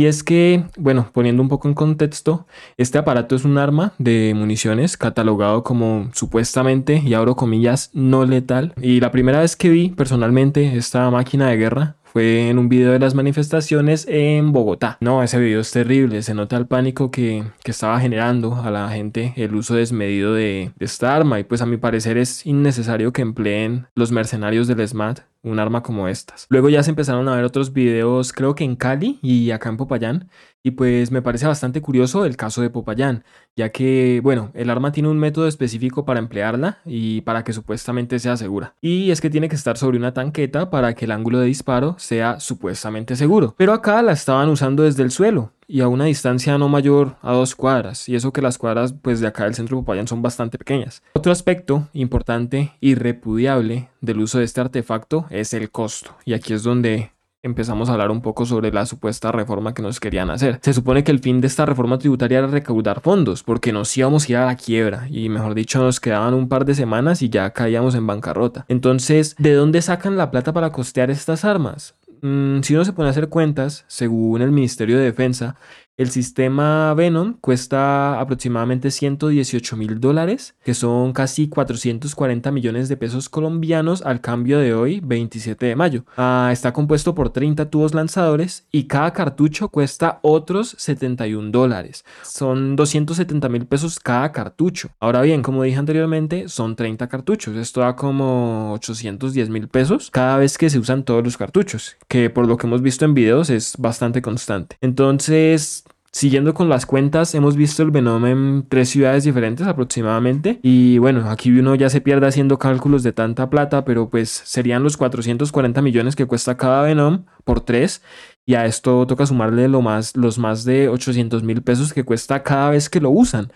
Y 0.00 0.06
es 0.06 0.24
que, 0.24 0.64
bueno, 0.78 1.10
poniendo 1.12 1.42
un 1.42 1.50
poco 1.50 1.68
en 1.68 1.74
contexto, 1.74 2.46
este 2.78 2.96
aparato 2.96 3.36
es 3.36 3.44
un 3.44 3.58
arma 3.58 3.92
de 3.98 4.32
municiones 4.34 4.96
catalogado 4.96 5.62
como 5.62 6.08
supuestamente, 6.14 7.02
y 7.04 7.12
abro 7.12 7.36
comillas, 7.36 7.90
no 7.92 8.24
letal. 8.24 8.72
Y 8.80 9.00
la 9.00 9.10
primera 9.10 9.40
vez 9.40 9.56
que 9.56 9.68
vi 9.68 9.90
personalmente 9.90 10.74
esta 10.78 11.10
máquina 11.10 11.48
de 11.48 11.58
guerra 11.58 11.96
fue 12.12 12.48
en 12.48 12.58
un 12.58 12.68
video 12.68 12.92
de 12.92 12.98
las 12.98 13.14
manifestaciones 13.14 14.06
en 14.08 14.52
Bogotá. 14.52 14.98
No, 15.00 15.22
ese 15.22 15.38
video 15.38 15.60
es 15.60 15.70
terrible, 15.70 16.22
se 16.22 16.34
nota 16.34 16.56
el 16.56 16.66
pánico 16.66 17.10
que, 17.10 17.44
que 17.62 17.70
estaba 17.70 18.00
generando 18.00 18.56
a 18.56 18.70
la 18.70 18.88
gente 18.88 19.32
el 19.36 19.54
uso 19.54 19.74
desmedido 19.74 20.34
de, 20.34 20.72
de, 20.76 20.84
esta 20.84 21.14
arma 21.14 21.38
y 21.38 21.44
pues 21.44 21.62
a 21.62 21.66
mi 21.66 21.76
parecer 21.76 22.18
es 22.18 22.44
innecesario 22.46 23.12
que 23.12 23.22
empleen 23.22 23.86
los 23.94 24.10
mercenarios 24.10 24.66
del 24.66 24.86
SMAT 24.86 25.20
un 25.42 25.58
arma 25.58 25.82
como 25.82 26.08
estas. 26.08 26.46
Luego 26.50 26.68
ya 26.68 26.82
se 26.82 26.90
empezaron 26.90 27.28
a 27.28 27.34
ver 27.34 27.44
otros 27.44 27.72
videos, 27.72 28.32
creo 28.32 28.54
que 28.54 28.64
en 28.64 28.76
Cali 28.76 29.18
y 29.22 29.50
acá 29.50 29.68
en 29.68 29.76
Popayán, 29.76 30.28
y 30.62 30.72
pues 30.72 31.10
me 31.10 31.22
parece 31.22 31.46
bastante 31.46 31.80
curioso 31.80 32.24
el 32.24 32.36
caso 32.36 32.62
de 32.62 32.70
Popayán, 32.70 33.24
ya 33.56 33.70
que, 33.70 34.20
bueno, 34.22 34.50
el 34.54 34.70
arma 34.70 34.92
tiene 34.92 35.08
un 35.08 35.18
método 35.18 35.46
específico 35.46 36.04
para 36.04 36.18
emplearla 36.18 36.78
y 36.84 37.22
para 37.22 37.44
que 37.44 37.52
supuestamente 37.52 38.18
sea 38.18 38.36
segura. 38.36 38.74
Y 38.80 39.10
es 39.10 39.20
que 39.20 39.30
tiene 39.30 39.48
que 39.48 39.56
estar 39.56 39.76
sobre 39.76 39.98
una 39.98 40.12
tanqueta 40.12 40.70
para 40.70 40.94
que 40.94 41.06
el 41.06 41.12
ángulo 41.12 41.40
de 41.40 41.46
disparo 41.46 41.96
sea 41.98 42.40
supuestamente 42.40 43.16
seguro. 43.16 43.54
Pero 43.56 43.72
acá 43.72 44.02
la 44.02 44.12
estaban 44.12 44.48
usando 44.48 44.82
desde 44.82 45.02
el 45.02 45.10
suelo, 45.10 45.52
y 45.66 45.82
a 45.82 45.88
una 45.88 46.06
distancia 46.06 46.58
no 46.58 46.68
mayor 46.68 47.16
a 47.22 47.32
dos 47.32 47.54
cuadras, 47.54 48.08
y 48.08 48.16
eso 48.16 48.32
que 48.32 48.42
las 48.42 48.58
cuadras 48.58 48.92
pues 48.92 49.20
de 49.20 49.28
acá 49.28 49.44
del 49.44 49.54
centro 49.54 49.76
de 49.76 49.82
Popayán 49.82 50.08
son 50.08 50.20
bastante 50.20 50.58
pequeñas. 50.58 51.02
Otro 51.14 51.32
aspecto 51.32 51.88
importante 51.92 52.72
y 52.80 52.96
repudiable 52.96 53.88
del 54.00 54.20
uso 54.20 54.38
de 54.38 54.44
este 54.44 54.60
artefacto 54.60 55.26
es 55.30 55.54
el 55.54 55.70
costo, 55.70 56.16
y 56.24 56.34
aquí 56.34 56.52
es 56.52 56.64
donde 56.64 57.12
empezamos 57.42 57.88
a 57.88 57.92
hablar 57.92 58.10
un 58.10 58.20
poco 58.20 58.44
sobre 58.44 58.72
la 58.72 58.86
supuesta 58.86 59.32
reforma 59.32 59.74
que 59.74 59.82
nos 59.82 60.00
querían 60.00 60.30
hacer. 60.30 60.58
Se 60.62 60.74
supone 60.74 61.04
que 61.04 61.10
el 61.10 61.20
fin 61.20 61.40
de 61.40 61.46
esta 61.46 61.66
reforma 61.66 61.98
tributaria 61.98 62.38
era 62.38 62.46
recaudar 62.46 63.00
fondos, 63.00 63.42
porque 63.42 63.72
nos 63.72 63.96
íbamos 63.96 64.28
a 64.28 64.32
ir 64.32 64.36
a 64.36 64.46
la 64.46 64.56
quiebra 64.56 65.06
y 65.08 65.28
mejor 65.28 65.54
dicho 65.54 65.80
nos 65.80 66.00
quedaban 66.00 66.34
un 66.34 66.48
par 66.48 66.64
de 66.64 66.74
semanas 66.74 67.22
y 67.22 67.30
ya 67.30 67.50
caíamos 67.50 67.94
en 67.94 68.06
bancarrota. 68.06 68.64
Entonces, 68.68 69.34
¿de 69.38 69.54
dónde 69.54 69.82
sacan 69.82 70.16
la 70.16 70.30
plata 70.30 70.52
para 70.52 70.72
costear 70.72 71.10
estas 71.10 71.44
armas? 71.44 71.94
Mm, 72.22 72.60
si 72.60 72.74
uno 72.74 72.84
se 72.84 72.92
pone 72.92 73.08
a 73.08 73.10
hacer 73.12 73.28
cuentas, 73.28 73.84
según 73.88 74.42
el 74.42 74.52
Ministerio 74.52 74.98
de 74.98 75.04
Defensa, 75.04 75.56
el 76.00 76.10
sistema 76.10 76.94
Venom 76.94 77.34
cuesta 77.42 78.18
aproximadamente 78.18 78.90
118 78.90 79.76
mil 79.76 80.00
dólares, 80.00 80.54
que 80.64 80.72
son 80.72 81.12
casi 81.12 81.46
440 81.50 82.50
millones 82.52 82.88
de 82.88 82.96
pesos 82.96 83.28
colombianos 83.28 84.00
al 84.00 84.22
cambio 84.22 84.60
de 84.60 84.72
hoy, 84.72 85.00
27 85.04 85.66
de 85.66 85.76
mayo. 85.76 86.06
Ah, 86.16 86.48
está 86.52 86.72
compuesto 86.72 87.14
por 87.14 87.28
30 87.28 87.68
tubos 87.68 87.92
lanzadores 87.92 88.66
y 88.72 88.84
cada 88.84 89.12
cartucho 89.12 89.68
cuesta 89.68 90.20
otros 90.22 90.74
71 90.78 91.50
dólares. 91.50 92.06
Son 92.22 92.76
270 92.76 93.50
mil 93.50 93.66
pesos 93.66 94.00
cada 94.00 94.32
cartucho. 94.32 94.88
Ahora 95.00 95.20
bien, 95.20 95.42
como 95.42 95.64
dije 95.64 95.76
anteriormente, 95.76 96.48
son 96.48 96.76
30 96.76 97.08
cartuchos. 97.08 97.56
Esto 97.56 97.82
da 97.82 97.94
como 97.94 98.72
810 98.72 99.50
mil 99.50 99.68
pesos 99.68 100.10
cada 100.10 100.38
vez 100.38 100.56
que 100.56 100.70
se 100.70 100.78
usan 100.78 101.04
todos 101.04 101.22
los 101.22 101.36
cartuchos, 101.36 101.98
que 102.08 102.30
por 102.30 102.46
lo 102.46 102.56
que 102.56 102.66
hemos 102.66 102.80
visto 102.80 103.04
en 103.04 103.12
videos 103.12 103.50
es 103.50 103.74
bastante 103.76 104.22
constante. 104.22 104.78
Entonces, 104.80 105.84
Siguiendo 106.12 106.54
con 106.54 106.68
las 106.68 106.86
cuentas, 106.86 107.36
hemos 107.36 107.54
visto 107.54 107.84
el 107.84 107.92
Venom 107.92 108.26
en 108.26 108.66
tres 108.68 108.88
ciudades 108.88 109.22
diferentes 109.22 109.68
aproximadamente. 109.68 110.58
Y 110.60 110.98
bueno, 110.98 111.30
aquí 111.30 111.56
uno 111.56 111.76
ya 111.76 111.88
se 111.88 112.00
pierde 112.00 112.26
haciendo 112.26 112.58
cálculos 112.58 113.04
de 113.04 113.12
tanta 113.12 113.48
plata, 113.48 113.84
pero 113.84 114.10
pues 114.10 114.28
serían 114.28 114.82
los 114.82 114.96
440 114.96 115.80
millones 115.82 116.16
que 116.16 116.26
cuesta 116.26 116.56
cada 116.56 116.82
Venom 116.82 117.26
por 117.44 117.60
tres. 117.60 118.02
Y 118.44 118.54
a 118.54 118.66
esto 118.66 119.06
toca 119.06 119.24
sumarle 119.24 119.68
lo 119.68 119.82
más, 119.82 120.16
los 120.16 120.38
más 120.38 120.64
de 120.64 120.88
800 120.88 121.44
mil 121.44 121.62
pesos 121.62 121.92
que 121.92 122.02
cuesta 122.02 122.42
cada 122.42 122.70
vez 122.70 122.90
que 122.90 123.00
lo 123.00 123.10
usan. 123.10 123.52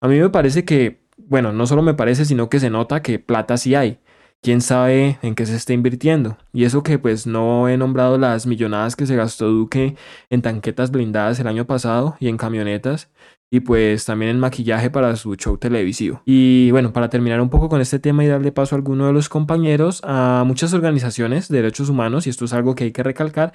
A 0.00 0.06
mí 0.06 0.20
me 0.20 0.30
parece 0.30 0.64
que, 0.64 1.08
bueno, 1.16 1.52
no 1.52 1.66
solo 1.66 1.82
me 1.82 1.94
parece, 1.94 2.24
sino 2.24 2.48
que 2.48 2.60
se 2.60 2.70
nota 2.70 3.02
que 3.02 3.18
plata 3.18 3.56
sí 3.56 3.74
hay 3.74 3.98
quién 4.42 4.60
sabe 4.60 5.18
en 5.22 5.34
qué 5.34 5.46
se 5.46 5.56
está 5.56 5.72
invirtiendo. 5.72 6.38
Y 6.52 6.64
eso 6.64 6.82
que 6.82 6.98
pues 6.98 7.26
no 7.26 7.68
he 7.68 7.76
nombrado 7.76 8.18
las 8.18 8.46
millonadas 8.46 8.96
que 8.96 9.06
se 9.06 9.16
gastó 9.16 9.48
Duque 9.48 9.96
en 10.30 10.42
tanquetas 10.42 10.90
blindadas 10.90 11.40
el 11.40 11.46
año 11.46 11.66
pasado 11.66 12.16
y 12.20 12.28
en 12.28 12.36
camionetas 12.36 13.10
y 13.50 13.60
pues 13.60 14.04
también 14.04 14.32
en 14.32 14.40
maquillaje 14.40 14.90
para 14.90 15.14
su 15.16 15.34
show 15.36 15.56
televisivo. 15.56 16.22
Y 16.24 16.70
bueno, 16.70 16.92
para 16.92 17.08
terminar 17.08 17.40
un 17.40 17.50
poco 17.50 17.68
con 17.68 17.80
este 17.80 17.98
tema 17.98 18.24
y 18.24 18.28
darle 18.28 18.52
paso 18.52 18.74
a 18.74 18.78
alguno 18.78 19.06
de 19.06 19.12
los 19.12 19.28
compañeros, 19.28 20.00
a 20.04 20.44
muchas 20.46 20.72
organizaciones 20.72 21.48
de 21.48 21.58
derechos 21.58 21.88
humanos, 21.88 22.26
y 22.26 22.30
esto 22.30 22.44
es 22.44 22.52
algo 22.52 22.74
que 22.74 22.84
hay 22.84 22.92
que 22.92 23.02
recalcar, 23.02 23.52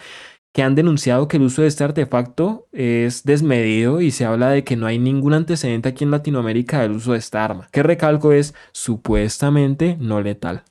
que 0.53 0.63
han 0.63 0.75
denunciado 0.75 1.27
que 1.27 1.37
el 1.37 1.43
uso 1.43 1.61
de 1.61 1.67
este 1.67 1.83
artefacto 1.83 2.67
es 2.73 3.23
desmedido 3.23 4.01
y 4.01 4.11
se 4.11 4.25
habla 4.25 4.49
de 4.49 4.63
que 4.63 4.75
no 4.75 4.85
hay 4.85 4.99
ningún 4.99 5.33
antecedente 5.33 5.89
aquí 5.89 6.03
en 6.03 6.11
Latinoamérica 6.11 6.81
del 6.81 6.91
uso 6.91 7.13
de 7.13 7.19
esta 7.19 7.43
arma, 7.43 7.67
que 7.71 7.83
recalco 7.83 8.31
es 8.33 8.53
supuestamente 8.71 9.97
no 9.99 10.21
letal. 10.21 10.63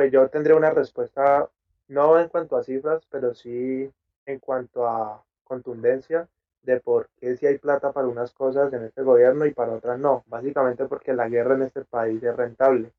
Pues 0.00 0.12
yo 0.12 0.26
tendría 0.30 0.56
una 0.56 0.70
respuesta, 0.70 1.50
no 1.88 2.18
en 2.18 2.30
cuanto 2.30 2.56
a 2.56 2.64
cifras, 2.64 3.06
pero 3.10 3.34
sí 3.34 3.92
en 4.24 4.38
cuanto 4.38 4.88
a 4.88 5.22
contundencia 5.44 6.26
de 6.62 6.80
por 6.80 7.10
qué 7.18 7.36
si 7.36 7.46
hay 7.46 7.58
plata 7.58 7.92
para 7.92 8.08
unas 8.08 8.32
cosas 8.32 8.72
en 8.72 8.84
este 8.84 9.02
gobierno 9.02 9.44
y 9.44 9.52
para 9.52 9.72
otras 9.72 9.98
no. 9.98 10.24
Básicamente 10.26 10.86
porque 10.86 11.12
la 11.12 11.28
guerra 11.28 11.54
en 11.54 11.64
este 11.64 11.84
país 11.84 12.22
es 12.22 12.34
rentable. 12.34 12.92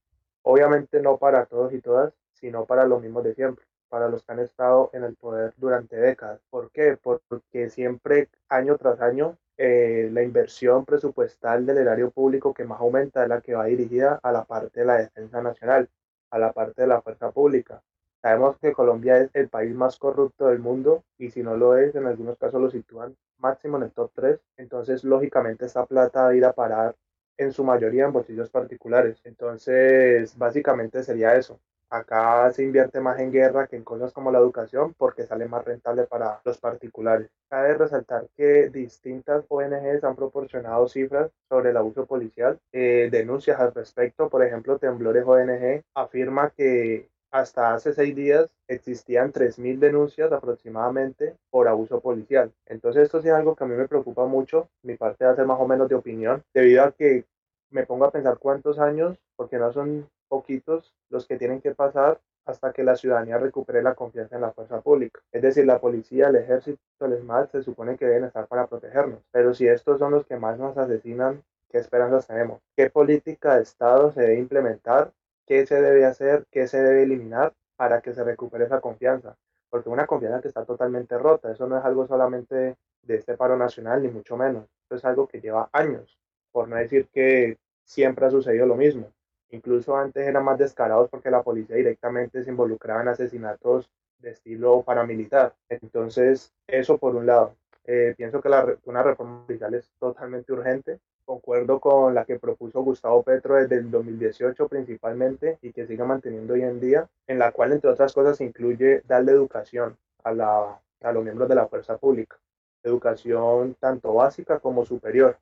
Obviamente 0.43 1.01
no 1.01 1.17
para 1.17 1.47
todos 1.47 1.73
y 1.73 1.81
todas, 1.81 2.13
sino 2.33 2.65
para 2.65 2.85
los 2.85 3.01
mismos 3.01 3.23
de 3.23 3.33
siempre, 3.33 3.65
para 3.89 4.07
los 4.07 4.21
que 4.21 4.33
han 4.33 4.39
estado 4.41 4.91
en 4.93 5.03
el 5.03 5.15
poder 5.15 5.55
durante 5.57 5.95
décadas. 5.95 6.39
¿Por 6.51 6.69
qué? 6.69 6.99
Porque 7.01 7.71
siempre, 7.71 8.29
año 8.47 8.77
tras 8.77 9.01
año, 9.01 9.39
eh, 9.57 10.07
la 10.13 10.21
inversión 10.21 10.85
presupuestal 10.85 11.65
del 11.65 11.79
erario 11.79 12.11
público 12.11 12.53
que 12.53 12.63
más 12.63 12.79
aumenta 12.79 13.23
es 13.23 13.29
la 13.29 13.41
que 13.41 13.55
va 13.55 13.65
dirigida 13.65 14.19
a 14.21 14.31
la 14.31 14.43
parte 14.43 14.81
de 14.81 14.85
la 14.85 14.97
defensa 14.97 15.41
nacional 15.41 15.89
a 16.31 16.39
la 16.39 16.51
parte 16.53 16.81
de 16.81 16.87
la 16.87 17.01
fuerza 17.01 17.31
pública. 17.31 17.81
Sabemos 18.21 18.57
que 18.59 18.73
Colombia 18.73 19.17
es 19.17 19.29
el 19.33 19.49
país 19.49 19.73
más 19.75 19.97
corrupto 19.97 20.47
del 20.47 20.59
mundo 20.59 21.03
y 21.17 21.31
si 21.31 21.43
no 21.43 21.57
lo 21.57 21.77
es, 21.77 21.95
en 21.95 22.05
algunos 22.07 22.37
casos 22.37 22.61
lo 22.61 22.69
sitúan 22.69 23.15
máximo 23.37 23.77
en 23.77 23.83
el 23.83 23.91
top 23.91 24.11
3. 24.15 24.39
Entonces, 24.57 25.03
lógicamente, 25.03 25.65
esta 25.65 25.85
plata 25.85 26.23
va 26.23 26.29
a 26.29 26.35
ir 26.35 26.45
a 26.45 26.53
parar 26.53 26.95
en 27.37 27.51
su 27.51 27.63
mayoría 27.63 28.05
en 28.05 28.13
bolsillos 28.13 28.49
particulares. 28.49 29.19
Entonces, 29.23 30.37
básicamente 30.37 31.03
sería 31.03 31.35
eso. 31.35 31.59
Acá 31.91 32.49
se 32.53 32.63
invierte 32.63 33.01
más 33.01 33.19
en 33.19 33.33
guerra 33.33 33.67
que 33.67 33.75
en 33.75 33.83
cosas 33.83 34.13
como 34.13 34.31
la 34.31 34.39
educación 34.39 34.93
porque 34.97 35.25
sale 35.25 35.45
más 35.49 35.65
rentable 35.65 36.03
para 36.03 36.39
los 36.45 36.57
particulares. 36.57 37.29
Cabe 37.49 37.73
resaltar 37.73 38.29
que 38.37 38.69
distintas 38.69 39.43
ONGs 39.49 40.01
han 40.05 40.15
proporcionado 40.15 40.87
cifras 40.87 41.31
sobre 41.49 41.71
el 41.71 41.77
abuso 41.77 42.05
policial, 42.05 42.57
eh, 42.71 43.09
denuncias 43.11 43.59
al 43.59 43.73
respecto. 43.73 44.29
Por 44.29 44.41
ejemplo, 44.41 44.79
Temblores 44.79 45.25
ONG 45.25 45.83
afirma 45.93 46.51
que 46.51 47.09
hasta 47.29 47.73
hace 47.73 47.93
seis 47.93 48.15
días 48.15 48.49
existían 48.69 49.33
3.000 49.33 49.79
denuncias 49.79 50.31
aproximadamente 50.31 51.35
por 51.49 51.67
abuso 51.67 51.99
policial. 51.99 52.53
Entonces 52.67 53.03
esto 53.03 53.19
es 53.19 53.25
algo 53.27 53.53
que 53.55 53.65
a 53.65 53.67
mí 53.67 53.75
me 53.75 53.89
preocupa 53.89 54.25
mucho, 54.25 54.69
mi 54.83 54.95
parte 54.95 55.25
de 55.25 55.31
hacer 55.31 55.45
más 55.45 55.59
o 55.59 55.67
menos 55.67 55.89
de 55.89 55.95
opinión, 55.95 56.41
debido 56.53 56.85
a 56.85 56.93
que 56.93 57.25
me 57.69 57.85
pongo 57.85 58.05
a 58.05 58.11
pensar 58.11 58.37
cuántos 58.37 58.79
años, 58.79 59.17
porque 59.35 59.57
no 59.57 59.73
son 59.73 60.07
poquitos 60.31 60.95
los 61.09 61.27
que 61.27 61.37
tienen 61.37 61.59
que 61.59 61.75
pasar 61.75 62.21
hasta 62.45 62.71
que 62.71 62.85
la 62.85 62.95
ciudadanía 62.95 63.37
recupere 63.37 63.83
la 63.83 63.95
confianza 63.95 64.37
en 64.37 64.41
la 64.41 64.53
fuerza 64.53 64.79
pública. 64.79 65.19
Es 65.29 65.41
decir, 65.41 65.65
la 65.65 65.79
policía, 65.79 66.29
el 66.29 66.37
ejército, 66.37 66.79
el 67.01 67.13
ESMAD 67.13 67.49
se 67.49 67.63
supone 67.63 67.97
que 67.97 68.05
deben 68.05 68.23
estar 68.23 68.47
para 68.47 68.65
protegernos, 68.65 69.19
pero 69.31 69.53
si 69.53 69.67
estos 69.67 69.99
son 69.99 70.11
los 70.11 70.25
que 70.25 70.37
más 70.37 70.57
nos 70.57 70.77
asesinan, 70.77 71.43
¿qué 71.69 71.79
esperanzas 71.79 72.27
tenemos? 72.27 72.61
¿Qué 72.77 72.89
política 72.89 73.55
de 73.55 73.63
Estado 73.63 74.13
se 74.13 74.21
debe 74.21 74.39
implementar? 74.39 75.11
¿Qué 75.45 75.65
se 75.65 75.81
debe 75.81 76.05
hacer? 76.05 76.45
¿Qué 76.49 76.65
se 76.65 76.81
debe 76.81 77.03
eliminar 77.03 77.53
para 77.75 77.99
que 78.01 78.13
se 78.13 78.23
recupere 78.23 78.63
esa 78.63 78.79
confianza? 78.79 79.35
Porque 79.69 79.89
una 79.89 80.07
confianza 80.07 80.41
que 80.41 80.47
está 80.47 80.63
totalmente 80.63 81.17
rota, 81.17 81.51
eso 81.51 81.67
no 81.67 81.77
es 81.77 81.83
algo 81.83 82.07
solamente 82.07 82.77
de 83.03 83.15
este 83.15 83.35
paro 83.35 83.57
nacional, 83.57 84.01
ni 84.01 84.07
mucho 84.07 84.37
menos. 84.37 84.63
Eso 84.85 84.95
es 84.95 85.03
algo 85.03 85.27
que 85.27 85.41
lleva 85.41 85.69
años, 85.73 86.17
por 86.53 86.69
no 86.69 86.77
decir 86.77 87.09
que 87.13 87.57
siempre 87.83 88.25
ha 88.25 88.31
sucedido 88.31 88.65
lo 88.65 88.75
mismo. 88.75 89.11
Incluso 89.51 89.95
antes 89.95 90.25
eran 90.25 90.45
más 90.45 90.57
descarados 90.57 91.09
porque 91.09 91.29
la 91.29 91.43
policía 91.43 91.75
directamente 91.75 92.43
se 92.43 92.49
involucraba 92.49 93.01
en 93.01 93.09
asesinatos 93.09 93.89
de 94.19 94.31
estilo 94.31 94.81
paramilitar. 94.83 95.53
Entonces, 95.69 96.53
eso 96.67 96.97
por 96.97 97.15
un 97.15 97.25
lado. 97.25 97.55
Eh, 97.85 98.13
pienso 98.15 98.41
que 98.41 98.49
la, 98.49 98.77
una 98.85 99.03
reforma 99.03 99.45
policial 99.45 99.73
es 99.73 99.91
totalmente 99.99 100.53
urgente. 100.53 100.99
Concuerdo 101.25 101.79
con 101.79 102.13
la 102.13 102.25
que 102.25 102.39
propuso 102.39 102.81
Gustavo 102.81 103.23
Petro 103.23 103.55
desde 103.55 103.75
el 103.75 103.91
2018 103.91 104.67
principalmente 104.67 105.57
y 105.61 105.71
que 105.71 105.87
sigue 105.87 106.03
manteniendo 106.03 106.53
hoy 106.53 106.61
en 106.61 106.79
día, 106.79 107.09
en 107.27 107.39
la 107.39 107.51
cual, 107.51 107.73
entre 107.73 107.89
otras 107.89 108.13
cosas, 108.13 108.39
incluye 108.41 109.01
darle 109.07 109.31
educación 109.31 109.97
a, 110.23 110.33
la, 110.33 110.79
a 111.01 111.11
los 111.11 111.23
miembros 111.23 111.49
de 111.49 111.55
la 111.55 111.67
fuerza 111.67 111.97
pública. 111.97 112.37
Educación 112.83 113.75
tanto 113.79 114.13
básica 114.13 114.59
como 114.59 114.85
superior 114.85 115.37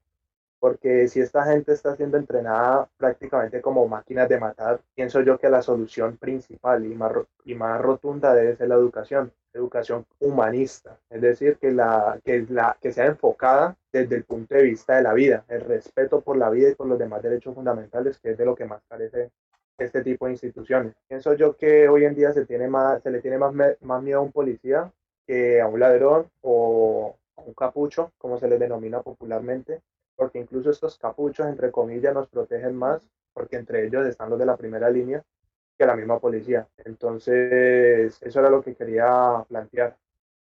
porque 0.59 1.07
si 1.07 1.21
esta 1.21 1.45
gente 1.45 1.73
está 1.73 1.95
siendo 1.95 2.17
entrenada 2.17 2.89
prácticamente 2.97 3.61
como 3.61 3.87
máquinas 3.87 4.27
de 4.29 4.39
matar, 4.39 4.81
pienso 4.93 5.21
yo 5.21 5.39
que 5.39 5.49
la 5.49 5.61
solución 5.61 6.17
principal 6.17 6.85
y 6.85 6.95
más, 6.95 7.13
y 7.45 7.55
más 7.55 7.81
rotunda 7.81 8.33
debe 8.33 8.55
ser 8.55 8.67
la 8.67 8.75
educación, 8.75 9.31
educación 9.53 10.05
humanista, 10.19 10.97
es 11.09 11.21
decir, 11.21 11.57
que, 11.57 11.71
la, 11.71 12.19
que, 12.23 12.45
la, 12.49 12.77
que 12.81 12.91
sea 12.91 13.05
enfocada 13.05 13.77
desde 13.91 14.17
el 14.17 14.25
punto 14.25 14.55
de 14.55 14.63
vista 14.63 14.97
de 14.97 15.03
la 15.03 15.13
vida, 15.13 15.45
el 15.47 15.61
respeto 15.61 16.21
por 16.21 16.37
la 16.37 16.49
vida 16.49 16.69
y 16.69 16.75
por 16.75 16.87
los 16.87 16.99
demás 16.99 17.23
derechos 17.23 17.55
fundamentales, 17.55 18.19
que 18.19 18.31
es 18.31 18.37
de 18.37 18.45
lo 18.45 18.55
que 18.55 18.65
más 18.65 18.81
carece 18.87 19.31
este 19.77 20.03
tipo 20.03 20.25
de 20.25 20.33
instituciones. 20.33 20.93
Pienso 21.07 21.33
yo 21.33 21.55
que 21.55 21.87
hoy 21.87 22.05
en 22.05 22.15
día 22.15 22.33
se, 22.33 22.45
tiene 22.45 22.67
más, 22.67 23.01
se 23.01 23.11
le 23.11 23.21
tiene 23.21 23.37
más, 23.37 23.53
más 23.81 24.03
miedo 24.03 24.19
a 24.19 24.23
un 24.23 24.31
policía 24.31 24.91
que 25.25 25.61
a 25.61 25.67
un 25.67 25.79
ladrón 25.79 26.29
o 26.41 27.15
a 27.37 27.41
un 27.41 27.53
capucho, 27.53 28.11
como 28.17 28.37
se 28.39 28.47
le 28.47 28.57
denomina 28.57 29.01
popularmente, 29.01 29.81
porque 30.19 30.39
incluso 30.39 30.69
estos 30.69 30.97
capuchos, 30.97 31.47
entre 31.47 31.71
comillas, 31.71 32.13
nos 32.13 32.27
protegen 32.27 32.75
más, 32.75 33.07
porque 33.33 33.55
entre 33.55 33.85
ellos 33.85 34.05
están 34.05 34.29
los 34.29 34.37
de 34.37 34.45
la 34.45 34.57
primera 34.57 34.89
línea, 34.89 35.23
que 35.77 35.85
la 35.85 35.95
misma 35.95 36.19
policía. 36.19 36.67
Entonces, 36.83 38.21
eso 38.21 38.39
era 38.41 38.49
lo 38.49 38.61
que 38.61 38.75
quería 38.75 39.45
plantear. 39.47 39.95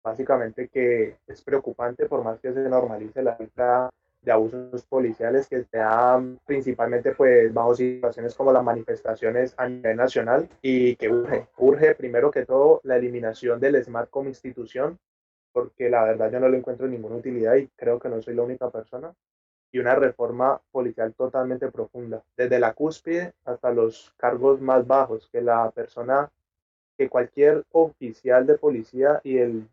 Básicamente 0.02 0.68
que 0.68 1.18
es 1.24 1.42
preocupante, 1.42 2.06
por 2.06 2.24
más 2.24 2.40
que 2.40 2.52
se 2.52 2.68
normalice 2.68 3.22
la 3.22 3.36
cifra 3.36 3.88
de 4.22 4.32
abusos 4.32 4.84
policiales 4.86 5.46
que 5.46 5.62
se 5.62 5.78
principalmente 6.44 7.12
pues 7.12 7.54
bajo 7.54 7.74
situaciones 7.74 8.34
como 8.34 8.52
las 8.52 8.64
manifestaciones 8.64 9.54
a 9.56 9.68
nivel 9.68 9.96
nacional 9.96 10.48
y 10.60 10.96
que 10.96 11.08
urge, 11.08 11.46
urge 11.56 11.94
primero 11.94 12.30
que 12.30 12.44
todo 12.44 12.80
la 12.82 12.96
eliminación 12.96 13.60
del 13.60 13.82
SMART 13.82 14.10
como 14.10 14.28
institución 14.28 14.98
porque 15.52 15.88
la 15.88 16.04
verdad 16.04 16.30
yo 16.30 16.38
no 16.38 16.50
le 16.50 16.58
encuentro 16.58 16.86
ninguna 16.86 17.16
utilidad 17.16 17.54
y 17.56 17.68
creo 17.68 17.98
que 17.98 18.10
no 18.10 18.20
soy 18.20 18.34
la 18.34 18.42
única 18.42 18.68
persona 18.68 19.14
y 19.72 19.78
una 19.78 19.94
reforma 19.94 20.60
policial 20.72 21.14
totalmente 21.14 21.70
profunda, 21.70 22.22
desde 22.36 22.58
la 22.58 22.72
cúspide 22.72 23.32
hasta 23.44 23.72
los 23.72 24.12
cargos 24.16 24.60
más 24.60 24.86
bajos, 24.86 25.28
que 25.30 25.40
la 25.40 25.70
persona, 25.70 26.30
que 26.96 27.08
cualquier 27.08 27.64
oficial 27.72 28.46
de 28.46 28.58
policía 28.58 29.20
y 29.22 29.38
el, 29.38 29.68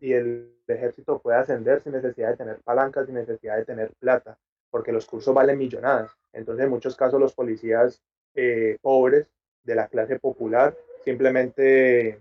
y 0.00 0.12
el 0.12 0.54
ejército 0.68 1.18
pueda 1.18 1.40
ascender 1.40 1.82
sin 1.82 1.92
necesidad 1.92 2.30
de 2.30 2.36
tener 2.36 2.56
palancas, 2.60 3.06
sin 3.06 3.14
necesidad 3.14 3.56
de 3.56 3.64
tener 3.64 3.90
plata, 3.98 4.36
porque 4.70 4.92
los 4.92 5.06
cursos 5.06 5.34
valen 5.34 5.58
millonadas. 5.58 6.12
Entonces, 6.32 6.64
en 6.64 6.70
muchos 6.70 6.96
casos, 6.96 7.20
los 7.20 7.34
policías 7.34 8.02
eh, 8.34 8.76
pobres 8.80 9.26
de 9.64 9.74
la 9.74 9.88
clase 9.88 10.18
popular 10.18 10.74
simplemente 11.04 12.20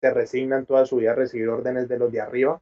se 0.00 0.10
resignan 0.10 0.66
toda 0.66 0.86
su 0.86 0.96
vida 0.96 1.12
a 1.12 1.16
recibir 1.16 1.48
órdenes 1.48 1.88
de 1.88 1.98
los 1.98 2.10
de 2.10 2.20
arriba 2.20 2.60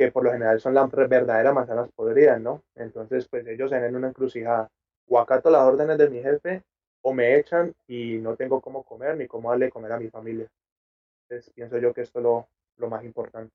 que 0.00 0.10
por 0.10 0.24
lo 0.24 0.32
general 0.32 0.58
son 0.62 0.72
las 0.72 0.90
verdaderas 0.90 1.52
manzanas 1.52 1.90
podridas, 1.94 2.40
¿no? 2.40 2.62
Entonces, 2.74 3.28
pues 3.28 3.46
ellos 3.46 3.70
en 3.70 3.94
una 3.94 4.08
encrucijada. 4.08 4.70
O 5.06 5.18
acato 5.18 5.50
las 5.50 5.60
órdenes 5.60 5.98
de 5.98 6.08
mi 6.08 6.22
jefe 6.22 6.62
o 7.02 7.12
me 7.12 7.36
echan 7.36 7.74
y 7.86 8.16
no 8.16 8.34
tengo 8.34 8.62
cómo 8.62 8.82
comer 8.82 9.18
ni 9.18 9.26
cómo 9.26 9.50
darle 9.50 9.68
comer 9.68 9.92
a 9.92 10.00
mi 10.00 10.08
familia. 10.08 10.46
Entonces, 11.28 11.52
pienso 11.54 11.76
yo 11.76 11.92
que 11.92 12.00
esto 12.00 12.18
es 12.18 12.22
lo, 12.22 12.48
lo 12.78 12.88
más 12.88 13.04
importante. 13.04 13.52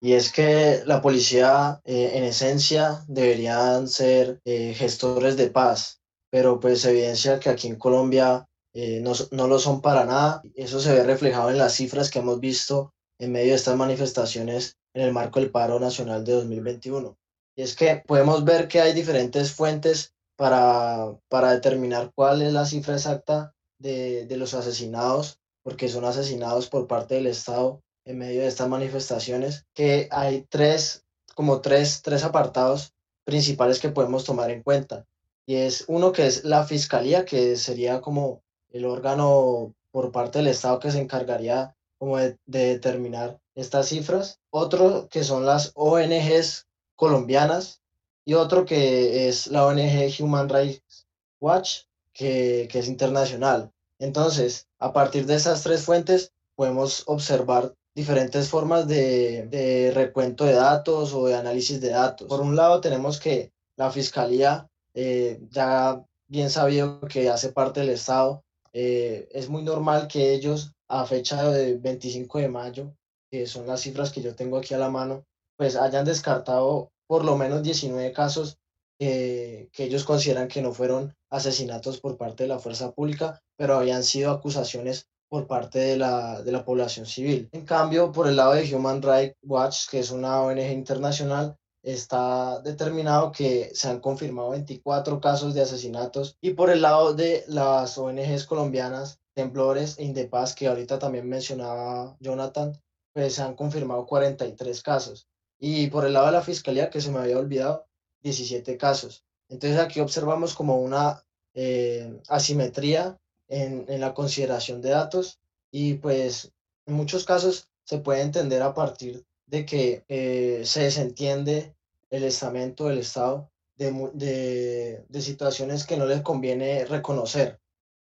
Y 0.00 0.14
es 0.14 0.32
que 0.32 0.82
la 0.86 1.00
policía, 1.00 1.80
eh, 1.84 2.10
en 2.14 2.24
esencia, 2.24 3.04
deberían 3.06 3.86
ser 3.86 4.40
eh, 4.44 4.74
gestores 4.74 5.36
de 5.36 5.50
paz, 5.50 6.00
pero 6.30 6.58
pues 6.58 6.84
evidencia 6.84 7.38
que 7.38 7.50
aquí 7.50 7.68
en 7.68 7.78
Colombia 7.78 8.48
eh, 8.74 9.00
no, 9.02 9.12
no, 9.30 9.46
lo 9.46 9.60
son 9.60 9.80
para 9.80 10.04
nada. 10.04 10.42
Eso 10.56 10.80
se 10.80 10.92
ve 10.92 11.04
reflejado 11.04 11.50
en 11.50 11.58
las 11.58 11.74
cifras 11.74 12.10
que 12.10 12.18
hemos 12.18 12.40
visto 12.40 12.92
en 13.20 13.30
medio 13.30 13.50
de 13.50 13.54
estas 13.54 13.76
manifestaciones 13.76 14.76
en 14.96 15.02
el 15.02 15.12
marco 15.12 15.40
del 15.40 15.50
paro 15.50 15.78
nacional 15.78 16.24
de 16.24 16.32
2021. 16.32 17.18
Y 17.54 17.62
es 17.62 17.76
que 17.76 18.02
podemos 18.06 18.44
ver 18.44 18.66
que 18.66 18.80
hay 18.80 18.94
diferentes 18.94 19.52
fuentes 19.52 20.14
para, 20.36 21.14
para 21.28 21.52
determinar 21.52 22.12
cuál 22.14 22.40
es 22.40 22.52
la 22.52 22.64
cifra 22.64 22.94
exacta 22.94 23.54
de, 23.78 24.24
de 24.24 24.36
los 24.38 24.54
asesinados, 24.54 25.38
porque 25.62 25.90
son 25.90 26.06
asesinados 26.06 26.68
por 26.68 26.86
parte 26.86 27.16
del 27.16 27.26
Estado 27.26 27.82
en 28.06 28.18
medio 28.18 28.40
de 28.40 28.46
estas 28.46 28.68
manifestaciones, 28.68 29.66
que 29.74 30.08
hay 30.10 30.46
tres, 30.48 31.04
como 31.34 31.60
tres, 31.60 32.00
tres 32.02 32.24
apartados 32.24 32.94
principales 33.24 33.80
que 33.80 33.90
podemos 33.90 34.24
tomar 34.24 34.50
en 34.50 34.62
cuenta. 34.62 35.04
Y 35.44 35.56
es 35.56 35.84
uno 35.88 36.12
que 36.12 36.26
es 36.26 36.44
la 36.44 36.64
fiscalía, 36.64 37.26
que 37.26 37.56
sería 37.56 38.00
como 38.00 38.42
el 38.70 38.86
órgano 38.86 39.74
por 39.90 40.10
parte 40.10 40.38
del 40.38 40.48
Estado 40.48 40.80
que 40.80 40.90
se 40.90 41.00
encargaría 41.00 41.76
como 41.98 42.16
de, 42.16 42.38
determinar 42.46 43.38
estas 43.56 43.88
cifras, 43.88 44.38
otro 44.50 45.08
que 45.10 45.24
son 45.24 45.44
las 45.44 45.72
ONGs 45.74 46.66
colombianas 46.94 47.80
y 48.24 48.34
otro 48.34 48.64
que 48.64 49.28
es 49.28 49.48
la 49.48 49.66
ONG 49.66 50.14
Human 50.20 50.48
Rights 50.48 51.06
Watch, 51.40 51.82
que, 52.12 52.68
que 52.70 52.78
es 52.78 52.88
internacional. 52.88 53.72
Entonces, 53.98 54.68
a 54.78 54.92
partir 54.92 55.26
de 55.26 55.34
esas 55.34 55.62
tres 55.62 55.82
fuentes, 55.82 56.32
podemos 56.54 57.02
observar 57.06 57.74
diferentes 57.94 58.48
formas 58.48 58.86
de, 58.86 59.46
de, 59.48 59.90
recuento 59.92 60.44
de 60.44 60.52
datos 60.52 61.14
o 61.14 61.26
de 61.26 61.34
análisis 61.34 61.80
de 61.80 61.90
datos. 61.90 62.28
Por 62.28 62.40
un 62.40 62.54
lado, 62.54 62.80
tenemos 62.80 63.18
que 63.18 63.52
la 63.76 63.90
Fiscalía, 63.90 64.68
eh, 64.94 65.40
ya 65.50 66.04
bien 66.28 66.50
sabido 66.50 67.00
que 67.00 67.30
hace 67.30 67.50
parte 67.50 67.80
del 67.80 67.90
Estado, 67.90 68.44
eh, 68.72 69.28
es 69.32 69.48
muy 69.48 69.62
normal 69.62 70.08
que 70.08 70.34
ellos 70.34 70.72
a 70.88 71.06
fecha 71.06 71.50
de 71.50 71.78
25 71.78 72.38
de 72.38 72.48
mayo, 72.48 72.94
que 73.30 73.46
son 73.46 73.66
las 73.66 73.80
cifras 73.80 74.12
que 74.12 74.22
yo 74.22 74.34
tengo 74.34 74.58
aquí 74.58 74.74
a 74.74 74.78
la 74.78 74.90
mano, 74.90 75.24
pues 75.56 75.76
hayan 75.76 76.04
descartado 76.04 76.90
por 77.06 77.24
lo 77.24 77.36
menos 77.36 77.62
19 77.62 78.12
casos 78.12 78.58
que 78.98 79.68
ellos 79.76 80.04
consideran 80.04 80.48
que 80.48 80.62
no 80.62 80.72
fueron 80.72 81.14
asesinatos 81.30 82.00
por 82.00 82.16
parte 82.16 82.44
de 82.44 82.48
la 82.48 82.58
fuerza 82.58 82.92
pública, 82.92 83.42
pero 83.56 83.76
habían 83.76 84.02
sido 84.02 84.30
acusaciones 84.30 85.08
por 85.28 85.46
parte 85.46 85.78
de 85.78 85.96
la, 85.96 86.40
de 86.42 86.52
la 86.52 86.64
población 86.64 87.04
civil. 87.04 87.48
En 87.52 87.64
cambio, 87.64 88.12
por 88.12 88.28
el 88.28 88.36
lado 88.36 88.54
de 88.54 88.74
Human 88.74 89.02
Rights 89.02 89.36
Watch, 89.42 89.88
que 89.90 89.98
es 89.98 90.10
una 90.10 90.40
ONG 90.40 90.70
internacional, 90.70 91.56
está 91.82 92.60
determinado 92.62 93.32
que 93.32 93.70
se 93.74 93.88
han 93.88 94.00
confirmado 94.00 94.50
24 94.50 95.20
casos 95.20 95.54
de 95.54 95.62
asesinatos 95.62 96.36
y 96.40 96.50
por 96.50 96.70
el 96.70 96.82
lado 96.82 97.14
de 97.14 97.44
las 97.48 97.96
ONGs 97.98 98.44
colombianas 98.46 99.20
temblores 99.34 99.98
e 99.98 100.04
Indepaz, 100.04 100.54
que 100.54 100.66
ahorita 100.66 100.98
también 100.98 101.28
mencionaba 101.28 102.16
Jonathan, 102.20 102.72
pues 103.16 103.34
se 103.34 103.42
han 103.42 103.54
confirmado 103.54 104.04
43 104.04 104.82
casos. 104.82 105.26
Y 105.58 105.86
por 105.86 106.04
el 106.04 106.12
lado 106.12 106.26
de 106.26 106.32
la 106.32 106.42
fiscalía, 106.42 106.90
que 106.90 107.00
se 107.00 107.10
me 107.10 107.18
había 107.18 107.38
olvidado, 107.38 107.86
17 108.20 108.76
casos. 108.76 109.24
Entonces 109.48 109.78
aquí 109.78 110.00
observamos 110.00 110.52
como 110.52 110.76
una 110.76 111.24
eh, 111.54 112.20
asimetría 112.28 113.18
en, 113.48 113.86
en, 113.88 114.00
la 114.00 114.12
consideración 114.12 114.82
de 114.82 114.90
datos 114.90 115.40
y 115.70 115.94
pues 115.94 116.52
en 116.84 116.92
muchos 116.92 117.24
casos 117.24 117.70
se 117.84 117.98
puede 117.98 118.20
entender 118.20 118.60
a 118.60 118.74
partir 118.74 119.24
de 119.46 119.64
que 119.64 120.04
eh, 120.08 120.62
se 120.66 120.82
desentiende 120.82 121.74
el 122.10 122.24
estamento 122.24 122.88
del 122.88 122.98
Estado 122.98 123.48
de, 123.76 124.10
de, 124.12 125.04
de 125.08 125.22
situaciones 125.22 125.86
que 125.86 125.96
no 125.96 126.04
les 126.04 126.20
conviene 126.20 126.84
reconocer 126.84 127.60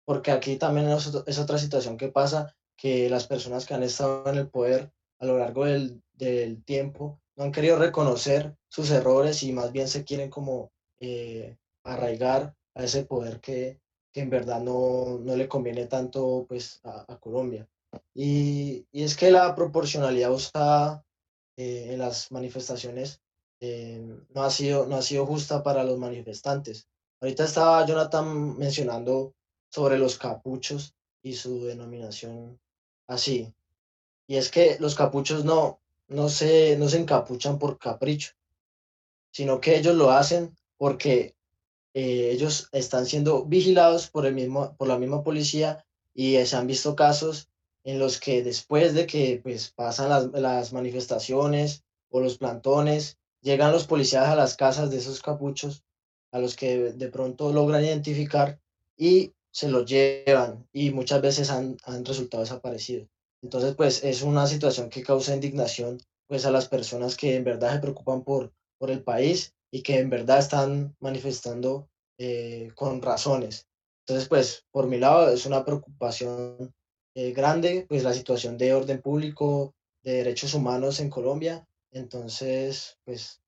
porque 0.05 0.31
aquí 0.31 0.57
también 0.57 0.89
es, 0.89 1.39
otra 1.39 1.57
situación 1.57 1.97
que 1.97 2.09
pasa, 2.09 2.53
que 2.75 3.09
las 3.09 3.27
personas 3.27 3.65
que 3.65 3.73
han 3.73 3.83
estado 3.83 4.27
en 4.27 4.37
el 4.37 4.49
poder 4.49 4.91
a 5.21 5.25
lo 5.25 5.37
largo 5.37 5.65
del, 5.65 6.01
del 6.13 6.63
tiempo 6.63 7.21
no 7.37 7.45
han 7.45 7.51
querido 7.51 7.77
reconocer 7.77 8.55
sus 8.67 8.89
errores 8.91 9.43
y 9.43 9.51
más 9.53 9.71
bien 9.71 9.87
se 9.87 10.03
quieren 10.03 10.29
como 10.29 10.71
eh, 10.99 11.57
arraigar 11.83 12.55
a 12.75 12.83
ese 12.83 13.05
poder 13.05 13.39
que, 13.39 13.79
que 14.11 14.21
en 14.21 14.29
verdad 14.29 14.61
no, 14.61 15.19
no 15.19 15.35
le 15.35 15.47
conviene 15.47 15.85
tanto 15.85 16.45
pues, 16.47 16.79
a, 16.83 17.17
Colombia. 17.19 17.67
Y, 18.13 18.85
y, 18.91 19.03
es 19.03 19.15
que 19.15 19.31
la 19.31 19.53
proporcionalidad 19.55 20.31
usada 20.31 21.03
eh, 21.57 21.93
en 21.93 21.99
las 21.99 22.31
manifestaciones 22.31 23.21
eh, 23.59 24.01
no, 24.29 24.43
ha 24.43 24.49
sido, 24.49 24.87
no 24.87 24.95
ha 24.95 25.01
sido 25.01 25.25
justa 25.25 25.61
para 25.61 25.83
los 25.83 25.99
manifestantes. 25.99 26.87
Ahorita 27.21 27.45
estaba 27.45 27.85
Jonathan 27.85 28.57
mencionando 28.57 29.33
sobre 29.69 29.99
los 29.99 30.17
capuchos 30.17 30.95
y 31.23 31.33
su 31.33 31.65
denominación 31.65 32.59
así. 33.07 33.53
Y 34.31 34.37
es 34.37 34.49
que 34.49 34.77
los 34.79 34.95
capuchos 34.95 35.43
no, 35.43 35.81
no, 36.07 36.29
se, 36.29 36.77
no 36.77 36.87
se 36.87 36.99
encapuchan 36.99 37.59
por 37.59 37.77
capricho, 37.77 38.31
sino 39.29 39.59
que 39.59 39.77
ellos 39.77 39.93
lo 39.93 40.09
hacen 40.09 40.55
porque 40.77 41.35
eh, 41.93 42.29
ellos 42.31 42.69
están 42.71 43.05
siendo 43.05 43.43
vigilados 43.43 44.07
por, 44.07 44.25
el 44.25 44.33
mismo, 44.33 44.73
por 44.77 44.87
la 44.87 44.97
misma 44.97 45.21
policía 45.21 45.83
y 46.13 46.37
se 46.45 46.55
han 46.55 46.65
visto 46.65 46.95
casos 46.95 47.49
en 47.83 47.99
los 47.99 48.21
que 48.21 48.41
después 48.41 48.93
de 48.93 49.05
que 49.05 49.41
pues, 49.43 49.69
pasan 49.71 50.07
las, 50.07 50.27
las 50.27 50.71
manifestaciones 50.71 51.83
o 52.09 52.21
los 52.21 52.37
plantones, 52.37 53.17
llegan 53.41 53.73
los 53.73 53.85
policías 53.85 54.29
a 54.29 54.37
las 54.37 54.55
casas 54.55 54.91
de 54.91 54.99
esos 54.99 55.21
capuchos, 55.21 55.83
a 56.31 56.39
los 56.39 56.55
que 56.55 56.93
de 56.93 57.07
pronto 57.09 57.51
logran 57.51 57.83
identificar 57.83 58.61
y 58.95 59.33
se 59.51 59.67
los 59.67 59.85
llevan 59.85 60.69
y 60.71 60.91
muchas 60.91 61.21
veces 61.21 61.49
han, 61.49 61.75
han 61.83 62.05
resultado 62.05 62.43
desaparecidos. 62.43 63.09
Entonces, 63.41 63.75
pues 63.75 64.03
es 64.03 64.21
una 64.21 64.45
situación 64.47 64.89
que 64.89 65.03
causa 65.03 65.35
indignación 65.35 65.97
pues 66.27 66.45
a 66.45 66.51
las 66.51 66.69
personas 66.69 67.17
que 67.17 67.35
en 67.35 67.43
verdad 67.43 67.73
se 67.73 67.79
preocupan 67.79 68.23
por, 68.23 68.53
por 68.77 68.89
el 68.89 69.03
país 69.03 69.53
y 69.69 69.83
que 69.83 69.99
en 69.99 70.09
verdad 70.09 70.39
están 70.39 70.95
manifestando 70.99 71.89
eh, 72.17 72.71
con 72.75 73.01
razones. 73.01 73.67
Entonces, 74.05 74.29
pues 74.29 74.65
por 74.71 74.87
mi 74.87 74.97
lado 74.97 75.29
es 75.29 75.45
una 75.45 75.65
preocupación 75.65 76.73
eh, 77.15 77.33
grande, 77.33 77.85
pues 77.89 78.03
la 78.03 78.13
situación 78.13 78.57
de 78.57 78.73
orden 78.73 79.01
público, 79.01 79.73
de 80.03 80.13
derechos 80.13 80.53
humanos 80.53 80.99
en 80.99 81.09
Colombia. 81.09 81.65
Entonces, 81.91 82.97
pues 83.03 83.41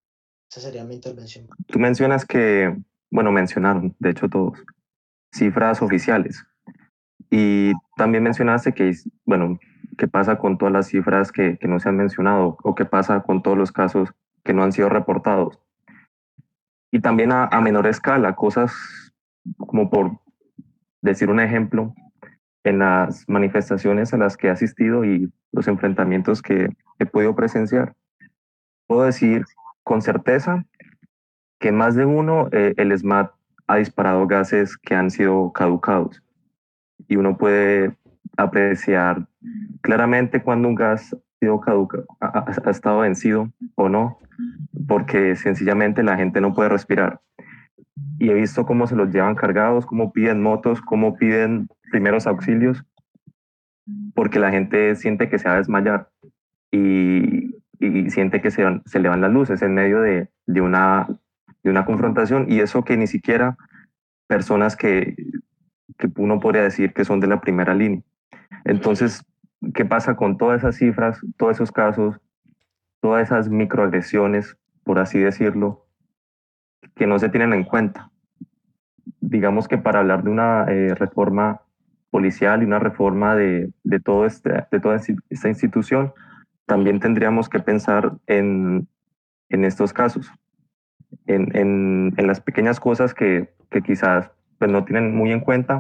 esa 0.51 0.62
sería 0.62 0.84
mi 0.84 0.95
intervención. 0.95 1.47
Tú 1.67 1.79
mencionas 1.79 2.25
que, 2.25 2.75
bueno, 3.10 3.32
mencionaron, 3.32 3.95
de 3.99 4.10
hecho 4.10 4.27
todos, 4.27 4.60
cifras 5.34 5.82
oficiales. 5.82 6.43
Y 7.32 7.71
también 7.95 8.23
mencionaste 8.23 8.73
que, 8.73 8.93
bueno, 9.25 9.58
qué 9.97 10.08
pasa 10.08 10.38
con 10.38 10.58
todas 10.58 10.73
las 10.73 10.88
cifras 10.88 11.32
que, 11.32 11.58
que 11.58 11.67
no 11.67 11.79
se 11.79 11.89
han 11.89 11.97
mencionado 11.97 12.58
o 12.63 12.75
qué 12.75 12.86
pasa 12.86 13.21
con 13.21 13.41
todos 13.41 13.58
los 13.58 13.71
casos 13.71 14.13
que 14.43 14.53
no 14.53 14.63
han 14.63 14.71
sido 14.71 14.89
reportados. 14.89 15.60
Y 16.91 16.99
también 16.99 17.32
a, 17.32 17.45
a 17.45 17.62
menor 17.62 17.88
escala, 17.88 18.36
cosas 18.36 18.73
como 19.58 19.89
por 19.89 20.19
decir 21.01 21.29
un 21.29 21.39
ejemplo, 21.39 21.93
en 22.63 22.79
las 22.79 23.27
manifestaciones 23.27 24.13
a 24.13 24.17
las 24.17 24.38
que 24.38 24.47
he 24.47 24.49
asistido 24.49 25.03
y 25.03 25.32
los 25.51 25.67
enfrentamientos 25.67 26.41
que 26.41 26.69
he 26.99 27.06
podido 27.06 27.36
presenciar, 27.36 27.93
puedo 28.88 29.03
decir 29.03 29.43
con 29.84 30.01
certeza 30.01 30.65
que 31.60 31.71
más 31.71 31.95
de 31.95 32.06
uno 32.06 32.47
eh, 32.51 32.73
el 32.77 32.97
SMAT 32.97 33.32
ha 33.67 33.75
disparado 33.77 34.27
gases 34.27 34.77
que 34.77 34.95
han 34.95 35.12
sido 35.12 35.51
caducados 35.51 36.21
y 37.08 37.17
uno 37.17 37.38
puede 37.38 37.97
apreciar 38.38 39.28
claramente 39.82 40.41
cuando 40.41 40.67
un 40.67 40.76
gas 40.76 41.13
ha, 41.13 41.17
sido 41.39 41.62
ha, 42.19 42.46
ha 42.65 42.72
estado 42.72 43.00
vencido 43.00 43.52
o 43.76 43.89
no, 43.89 44.19
porque 44.88 45.36
sencillamente 45.36 46.04
la 46.04 46.17
gente 46.17 46.41
no 46.41 46.54
puede 46.54 46.69
respirar. 46.69 47.19
Y 48.19 48.30
he 48.30 48.34
visto 48.34 48.65
cómo 48.65 48.88
se 48.88 48.96
los 48.96 49.12
llevan 49.12 49.36
cargados, 49.36 49.86
cómo 49.86 50.13
piden 50.13 50.41
motos, 50.41 50.82
cómo 50.82 51.15
piden 51.15 51.67
primeros 51.91 52.26
auxilios, 52.26 52.84
porque 54.15 54.39
la 54.39 54.52
gente 54.52 54.96
siente 54.96 55.30
que 55.30 55.39
se 55.39 55.48
va 55.48 55.56
a 55.56 55.58
desmayar 55.58 56.10
y, 56.72 57.56
siente 58.10 58.41
que 58.41 58.50
se, 58.50 58.63
se 58.86 59.00
le 59.00 59.10
van 59.10 59.19
las 59.19 59.32
luces 59.32 59.62
en 59.62 59.74
medio 59.74 60.00
de, 60.00 60.30
de, 60.46 60.62
una, 60.62 61.06
de 61.63 61.69
una 61.69 61.86
confrontación 61.86 62.46
y 62.50 62.62
eso 62.62 62.86
que 62.86 62.96
ni 62.96 63.08
siquiera 63.08 63.58
personas 64.26 64.78
que, 64.78 65.15
que 65.98 66.10
uno 66.15 66.39
podría 66.39 66.63
decir 66.63 66.93
que 66.93 67.04
son 67.04 67.19
de 67.19 67.28
la 67.28 67.41
primera 67.41 67.74
línea. 67.74 68.02
Entonces, 68.66 69.26
¿qué 69.74 69.86
pasa 69.86 70.16
con 70.16 70.38
todas 70.38 70.60
esas 70.60 70.76
cifras, 70.76 71.20
todos 71.38 71.58
esos 71.58 71.72
casos, 71.72 72.20
todas 73.02 73.24
esas 73.24 73.50
microagresiones, 73.50 74.58
por 74.84 75.00
así 75.00 75.20
decirlo, 75.20 75.86
que 76.96 77.08
no 77.08 77.20
se 77.20 77.30
tienen 77.30 77.54
en 77.54 77.63
cuenta? 77.63 78.12
Digamos 79.20 79.68
que 79.68 79.78
para 79.78 80.00
hablar 80.00 80.24
de 80.24 80.30
una 80.30 80.66
eh, 80.66 80.96
reforma 80.96 81.62
policial 82.10 82.62
y 82.62 82.66
una 82.66 82.80
reforma 82.80 83.36
de, 83.36 83.72
de, 83.84 84.00
todo 84.00 84.26
este, 84.26 84.66
de 84.72 84.80
toda 84.80 85.02
esta 85.30 85.50
institución, 85.50 86.13
también 86.66 87.00
tendríamos 87.00 87.50
que 87.50 87.60
pensar 87.60 88.13
en, 88.28 88.88
en 89.50 89.66
estos 89.66 89.94
casos, 89.94 90.32
en, 91.26 91.56
en, 91.56 92.13
en, 92.18 92.28
las 92.28 92.39
pequeñas 92.39 92.80
cosas 92.80 93.13
que, 93.13 93.54
que 93.70 93.82
quizás 93.82 94.30
pues, 94.60 94.72
no 94.72 94.86
tienen 94.86 95.16
muy 95.16 95.32
en 95.32 95.39
cuenta, 95.39 95.80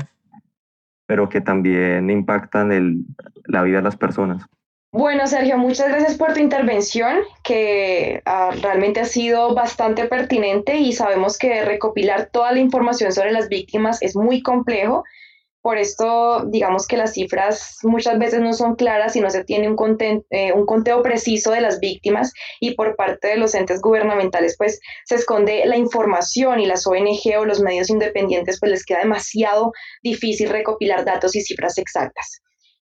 pero 1.05 1.29
que 1.29 1.41
también 1.41 2.09
impactan 2.09 2.71
el, 2.71 3.05
la 3.45 3.63
vida 3.63 3.77
de 3.77 3.83
las 3.83 3.97
personas. 3.97 4.45
Bueno, 4.91 5.25
Sergio, 5.25 5.57
muchas 5.57 5.89
gracias 5.89 6.17
por 6.17 6.33
tu 6.33 6.39
intervención, 6.39 7.15
que 7.43 8.21
uh, 8.27 8.61
realmente 8.61 8.99
ha 8.99 9.05
sido 9.05 9.55
bastante 9.55 10.05
pertinente 10.05 10.77
y 10.77 10.93
sabemos 10.93 11.39
que 11.39 11.65
recopilar 11.65 12.29
toda 12.31 12.51
la 12.51 12.59
información 12.59 13.11
sobre 13.11 13.31
las 13.31 13.49
víctimas 13.49 14.03
es 14.03 14.15
muy 14.15 14.43
complejo 14.43 15.03
por 15.63 15.77
esto, 15.77 16.43
digamos 16.45 16.87
que 16.87 16.97
las 16.97 17.13
cifras 17.13 17.77
muchas 17.83 18.19
veces 18.19 18.41
no 18.41 18.51
son 18.51 18.75
claras 18.75 19.15
y 19.15 19.21
no 19.21 19.29
se 19.29 19.45
tiene 19.45 19.69
un, 19.69 19.97
eh, 20.29 20.51
un 20.51 20.65
conteo 20.65 21.01
preciso 21.01 21.51
de 21.51 21.61
las 21.61 21.79
víctimas 21.79 22.33
y 22.59 22.75
por 22.75 22.97
parte 22.97 23.29
de 23.29 23.37
los 23.37 23.55
entes 23.55 23.79
gubernamentales 23.79 24.55
pues 24.57 24.81
se 25.05 25.15
esconde 25.15 25.65
la 25.65 25.77
información 25.77 26.59
y 26.59 26.65
las 26.65 26.85
ONG 26.85 27.39
o 27.39 27.45
los 27.45 27.61
medios 27.61 27.89
independientes 27.89 28.59
pues 28.59 28.73
les 28.73 28.85
queda 28.85 28.99
demasiado 28.99 29.71
difícil 30.03 30.49
recopilar 30.49 31.05
datos 31.05 31.33
y 31.33 31.39
cifras 31.39 31.77
exactas. 31.77 32.41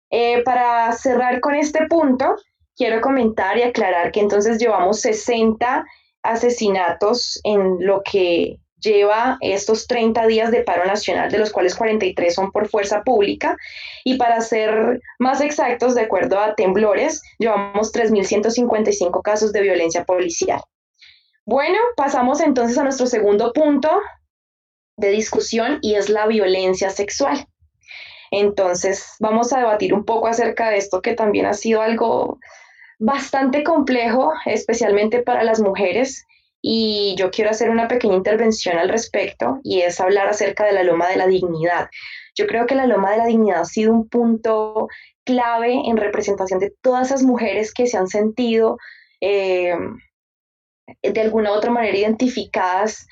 Eh, 0.09 0.43
para 0.43 0.91
cerrar 0.91 1.39
con 1.39 1.55
este 1.55 1.87
punto, 1.87 2.35
quiero 2.75 2.99
comentar 2.99 3.57
y 3.57 3.63
aclarar 3.63 4.11
que 4.11 4.19
entonces 4.19 4.57
llevamos 4.57 4.99
60 4.99 5.85
asesinatos 6.21 7.39
en 7.45 7.77
lo 7.79 8.01
que 8.03 8.57
lleva 8.79 9.37
estos 9.41 9.87
30 9.87 10.27
días 10.27 10.51
de 10.51 10.63
paro 10.63 10.85
nacional, 10.85 11.31
de 11.31 11.39
los 11.39 11.51
cuales 11.51 11.75
43 11.75 12.33
son 12.33 12.51
por 12.51 12.67
fuerza 12.69 13.03
pública. 13.03 13.57
Y 14.03 14.17
para 14.17 14.41
ser 14.41 15.01
más 15.19 15.41
exactos, 15.41 15.95
de 15.95 16.01
acuerdo 16.01 16.39
a 16.39 16.55
temblores, 16.55 17.21
llevamos 17.39 17.91
3.155 17.93 19.21
casos 19.21 19.51
de 19.51 19.61
violencia 19.61 20.03
policial. 20.05 20.61
Bueno, 21.45 21.77
pasamos 21.95 22.41
entonces 22.41 22.77
a 22.77 22.83
nuestro 22.83 23.07
segundo 23.07 23.53
punto 23.53 23.89
de 24.97 25.11
discusión 25.11 25.79
y 25.81 25.95
es 25.95 26.09
la 26.09 26.27
violencia 26.27 26.89
sexual. 26.89 27.47
Entonces, 28.31 29.15
vamos 29.19 29.53
a 29.53 29.59
debatir 29.59 29.93
un 29.93 30.03
poco 30.03 30.27
acerca 30.27 30.69
de 30.69 30.77
esto 30.77 31.01
que 31.01 31.13
también 31.13 31.45
ha 31.45 31.53
sido 31.53 31.81
algo 31.81 32.39
bastante 32.99 33.63
complejo, 33.63 34.33
especialmente 34.45 35.21
para 35.21 35.43
las 35.43 35.61
mujeres 35.61 36.25
y 36.69 37.15
yo 37.17 37.31
quiero 37.31 37.49
hacer 37.49 37.69
una 37.69 37.87
pequeña 37.87 38.15
intervención 38.15 38.77
al 38.77 38.89
respecto 38.89 39.61
y 39.63 39.83
es 39.83 40.01
hablar 40.01 40.27
acerca 40.27 40.65
de 40.65 40.73
la 40.73 40.83
loma 40.83 41.07
de 41.07 41.15
la 41.15 41.25
dignidad. 41.25 41.87
Yo 42.35 42.45
creo 42.45 42.65
que 42.65 42.75
la 42.75 42.85
loma 42.85 43.11
de 43.11 43.19
la 43.19 43.25
dignidad 43.25 43.61
ha 43.61 43.65
sido 43.65 43.93
un 43.93 44.09
punto 44.09 44.89
clave 45.23 45.71
en 45.85 45.95
representación 45.95 46.59
de 46.59 46.73
todas 46.81 47.07
esas 47.07 47.23
mujeres 47.23 47.73
que 47.73 47.87
se 47.87 47.95
han 47.95 48.09
sentido 48.09 48.77
eh, 49.21 49.77
de 51.01 51.21
alguna 51.21 51.53
u 51.53 51.55
otra 51.55 51.71
manera 51.71 51.97
identificadas 51.97 53.07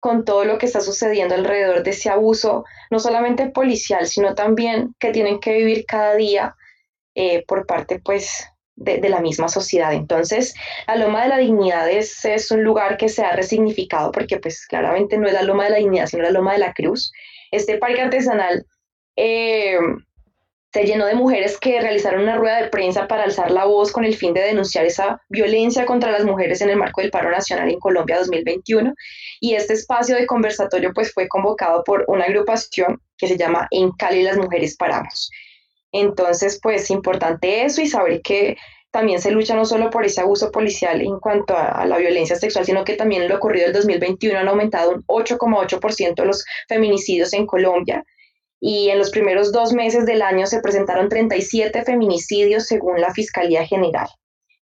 con 0.00 0.24
todo 0.24 0.46
lo 0.46 0.56
que 0.56 0.64
está 0.64 0.80
sucediendo 0.80 1.34
alrededor 1.34 1.82
de 1.82 1.90
ese 1.90 2.08
abuso, 2.08 2.64
no 2.90 3.00
solamente 3.00 3.50
policial, 3.50 4.06
sino 4.06 4.34
también 4.34 4.94
que 4.98 5.12
tienen 5.12 5.40
que 5.40 5.52
vivir 5.52 5.84
cada 5.84 6.14
día 6.14 6.56
eh, 7.14 7.44
por 7.46 7.66
parte 7.66 8.00
pues 8.02 8.48
de, 8.76 9.08
la 9.08 9.20
misma 9.20 9.48
sociedad. 9.48 9.92
Entonces, 9.92 10.54
la 10.86 10.96
Loma 10.96 11.22
de 11.22 11.28
la 11.28 11.38
Dignidad 11.38 11.90
es, 11.90 12.24
es, 12.24 12.50
un 12.50 12.62
lugar 12.62 12.96
que 12.96 13.08
se 13.08 13.24
ha 13.24 13.32
resignificado 13.32 14.10
porque 14.12 14.38
pues 14.38 14.66
claramente 14.66 15.18
no 15.18 15.26
es 15.26 15.34
la 15.34 15.42
Loma 15.42 15.64
de 15.64 15.70
la 15.70 15.76
Dignidad, 15.76 16.06
sino 16.06 16.22
la 16.22 16.30
Loma 16.30 16.52
de 16.52 16.58
la 16.58 16.72
Cruz. 16.72 17.12
Este 17.50 17.78
parque 17.78 18.02
artesanal 18.02 18.66
eh, 19.16 19.78
se 20.74 20.84
llenó 20.84 21.06
de 21.06 21.14
mujeres 21.14 21.56
que 21.60 21.80
realizaron 21.80 22.22
una 22.22 22.34
rueda 22.36 22.60
de 22.60 22.68
prensa 22.68 23.06
para 23.06 23.22
alzar 23.22 23.52
la 23.52 23.64
voz 23.64 23.92
con 23.92 24.04
el 24.04 24.16
fin 24.16 24.34
de 24.34 24.40
denunciar 24.40 24.84
esa 24.84 25.22
violencia 25.28 25.86
contra 25.86 26.10
las 26.10 26.24
mujeres 26.24 26.60
en 26.62 26.70
el 26.70 26.76
marco 26.76 27.00
del 27.00 27.12
paro 27.12 27.30
nacional 27.30 27.70
en 27.70 27.78
Colombia 27.78 28.18
2021. 28.18 28.92
Y 29.38 29.54
este 29.54 29.74
espacio 29.74 30.16
de 30.16 30.26
conversatorio 30.26 30.90
pues 30.92 31.12
fue 31.12 31.28
convocado 31.28 31.84
por 31.84 32.04
una 32.08 32.24
agrupación 32.24 33.00
que 33.16 33.28
se 33.28 33.36
llama 33.36 33.68
En 33.70 33.92
Cali 33.92 34.24
las 34.24 34.36
mujeres 34.36 34.76
paramos. 34.76 35.30
Entonces, 35.94 36.58
pues 36.60 36.90
importante 36.90 37.64
eso 37.64 37.80
y 37.80 37.86
saber 37.86 38.20
que 38.20 38.56
también 38.90 39.20
se 39.20 39.30
lucha 39.30 39.54
no 39.54 39.64
solo 39.64 39.90
por 39.90 40.04
ese 40.04 40.20
abuso 40.20 40.50
policial 40.50 41.00
en 41.00 41.20
cuanto 41.20 41.56
a, 41.56 41.86
la 41.86 41.98
violencia 41.98 42.34
sexual, 42.34 42.64
sino 42.64 42.84
que 42.84 42.96
también 42.96 43.22
en 43.22 43.28
lo 43.28 43.36
ocurrido 43.36 43.68
el 43.68 43.72
2021 43.72 44.40
han 44.40 44.48
aumentado 44.48 44.90
un 44.90 45.04
8,8% 45.06 46.24
los 46.24 46.44
feminicidios 46.68 47.32
en 47.32 47.46
Colombia 47.46 48.04
y 48.60 48.88
en 48.88 48.98
los 48.98 49.10
primeros 49.10 49.52
dos 49.52 49.72
meses 49.72 50.04
del 50.04 50.22
año 50.22 50.46
se 50.46 50.60
presentaron 50.60 51.08
37 51.08 51.84
feminicidios 51.84 52.66
según 52.66 53.00
la 53.00 53.14
Fiscalía 53.14 53.64
General. 53.64 54.08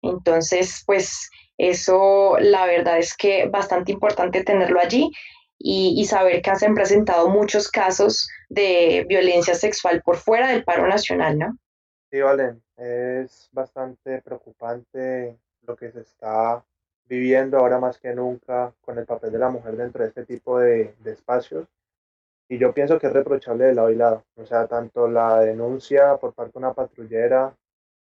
Entonces, 0.01 0.81
pues 0.87 1.29
eso 1.59 2.37
la 2.39 2.65
verdad 2.65 2.97
es 2.97 3.15
que 3.15 3.47
bastante 3.47 3.91
importante 3.91 4.43
tenerlo 4.43 4.79
allí 4.79 5.11
y, 5.59 6.05
saber 6.05 6.41
que 6.41 6.55
se 6.55 6.65
han 6.65 6.73
presentado 6.73 7.29
muchos 7.29 7.69
casos 7.69 8.29
de 8.47 9.05
violencia 9.07 9.53
sexual 9.53 10.01
por 10.01 10.15
fuera 10.15 10.47
del 10.47 10.63
paro 10.63 10.87
nacional, 10.87 11.37
¿no? 11.37 11.57
Sí, 12.09 12.21
Valen, 12.21 12.63
es 12.77 13.49
bastante 13.51 14.21
preocupante 14.21 15.37
lo 15.63 15.75
que 15.75 15.91
se 15.91 15.99
está 15.99 16.63
viviendo 17.05 17.57
ahora 17.57 17.77
más 17.77 17.99
que 17.99 18.13
nunca 18.13 18.73
con 18.81 18.97
el 18.97 19.05
papel 19.05 19.33
de 19.33 19.39
la 19.39 19.49
mujer 19.49 19.75
dentro 19.75 20.01
de 20.03 20.09
este 20.09 20.25
tipo 20.25 20.59
de, 20.59 20.95
de 20.99 21.11
espacios. 21.11 21.67
Y 22.47 22.57
yo 22.57 22.73
pienso 22.73 22.97
que 22.97 23.07
es 23.07 23.13
reprochable 23.13 23.65
de 23.65 23.75
lado 23.75 23.91
y 23.91 23.95
lado. 23.95 24.23
O 24.37 24.45
sea, 24.45 24.65
tanto 24.67 25.07
la 25.07 25.41
denuncia 25.41 26.17
por 26.17 26.33
parte 26.33 26.53
de 26.53 26.59
una 26.59 26.73
patrullera 26.73 27.53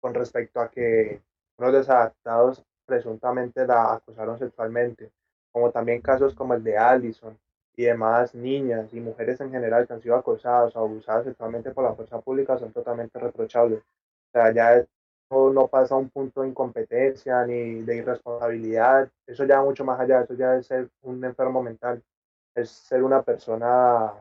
con 0.02 0.14
respecto 0.14 0.60
a 0.60 0.70
que 0.70 1.22
unos 1.58 1.74
desadaptados 1.74 2.66
presuntamente 2.86 3.66
la 3.66 3.94
acusaron 3.94 4.38
sexualmente, 4.38 5.12
como 5.54 5.72
también 5.72 6.02
casos 6.02 6.36
como 6.36 6.54
el 6.56 6.64
de 6.64 6.78
Allison 6.78 7.38
y 7.78 7.86
demás 7.86 8.36
niñas 8.36 8.94
y 8.94 9.00
mujeres 9.00 9.40
en 9.42 9.52
general 9.52 9.88
que 9.88 9.94
han 9.94 10.02
sido 10.02 10.16
acosadas 10.16 10.76
o 10.76 10.80
abusadas 10.80 11.26
sexualmente 11.26 11.72
por 11.72 11.86
la 11.86 11.96
fuerza 11.96 12.20
pública 12.22 12.58
son 12.58 12.74
totalmente 12.74 13.18
reprochables. 13.20 13.80
O 13.80 14.32
sea, 14.34 14.52
ya 14.54 14.86
no 15.32 15.68
pasa 15.68 15.96
a 15.96 15.98
un 15.98 16.10
punto 16.10 16.42
de 16.42 16.50
incompetencia 16.50 17.46
ni 17.46 17.82
de 17.82 17.98
irresponsabilidad, 17.98 19.10
eso 19.26 19.46
ya 19.46 19.62
mucho 19.62 19.84
más 19.84 20.00
allá, 20.00 20.22
eso 20.22 20.34
ya 20.36 20.56
es 20.56 20.68
ser 20.68 20.90
un 21.02 21.24
enfermo 21.26 21.64
mental, 21.64 22.04
es 22.56 22.70
ser 22.70 23.04
una 23.04 23.24
persona 23.24 24.14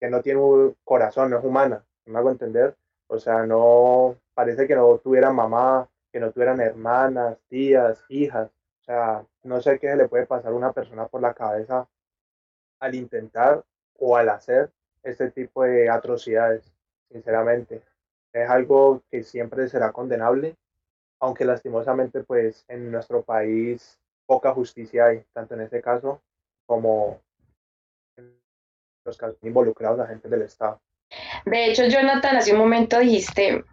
que 0.00 0.10
no 0.10 0.20
tiene 0.22 0.40
un 0.40 0.76
corazón, 0.84 1.30
no 1.30 1.38
es 1.38 1.44
humana, 1.44 1.84
me 2.06 2.18
hago 2.18 2.30
entender, 2.30 2.76
o 3.06 3.18
sea, 3.18 3.46
no 3.46 4.16
parece 4.34 4.66
que 4.66 4.74
no 4.74 4.98
tuviera 4.98 5.32
mamá, 5.32 5.88
que 6.12 6.20
no 6.20 6.32
tuvieran 6.32 6.60
hermanas, 6.60 7.38
tías, 7.48 8.04
hijas. 8.08 8.50
O 8.84 8.86
sea, 8.86 9.24
no 9.44 9.62
sé 9.62 9.78
qué 9.78 9.96
le 9.96 10.08
puede 10.08 10.26
pasar 10.26 10.52
a 10.52 10.54
una 10.54 10.72
persona 10.72 11.06
por 11.06 11.22
la 11.22 11.32
cabeza 11.32 11.88
al 12.80 12.94
intentar 12.94 13.64
o 13.98 14.14
al 14.14 14.28
hacer 14.28 14.70
este 15.02 15.30
tipo 15.30 15.64
de 15.64 15.88
atrocidades, 15.88 16.70
sinceramente. 17.10 17.80
Es 18.30 18.50
algo 18.50 19.02
que 19.10 19.22
siempre 19.22 19.68
será 19.68 19.90
condenable, 19.90 20.56
aunque 21.18 21.46
lastimosamente 21.46 22.24
pues 22.24 22.66
en 22.68 22.92
nuestro 22.92 23.22
país 23.22 23.98
poca 24.26 24.52
justicia 24.52 25.06
hay, 25.06 25.24
tanto 25.32 25.54
en 25.54 25.62
este 25.62 25.80
caso 25.80 26.20
como 26.66 27.22
en 28.18 28.38
los 29.06 29.16
casos 29.16 29.38
involucrados 29.42 29.96
la 29.96 30.08
gente 30.08 30.28
del 30.28 30.42
Estado. 30.42 30.78
De 31.46 31.70
hecho, 31.70 31.86
Jonathan, 31.86 32.36
hace 32.36 32.52
un 32.52 32.58
momento 32.58 32.98
dijiste 32.98 33.64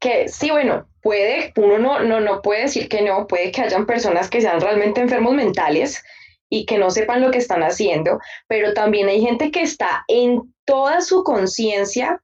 que 0.00 0.28
sí, 0.28 0.50
bueno, 0.50 0.88
puede, 1.02 1.52
uno 1.56 1.78
no, 1.78 2.00
no, 2.00 2.20
no 2.20 2.42
puede 2.42 2.62
decir 2.62 2.88
que 2.88 3.02
no, 3.02 3.26
puede 3.26 3.50
que 3.50 3.62
hayan 3.62 3.86
personas 3.86 4.30
que 4.30 4.40
sean 4.40 4.60
realmente 4.60 5.00
enfermos 5.00 5.34
mentales 5.34 6.02
y 6.48 6.66
que 6.66 6.78
no 6.78 6.90
sepan 6.90 7.20
lo 7.20 7.30
que 7.30 7.38
están 7.38 7.62
haciendo, 7.62 8.18
pero 8.46 8.72
también 8.74 9.08
hay 9.08 9.20
gente 9.20 9.50
que 9.50 9.62
está 9.62 10.04
en 10.08 10.54
toda 10.64 11.00
su 11.00 11.22
conciencia 11.24 12.22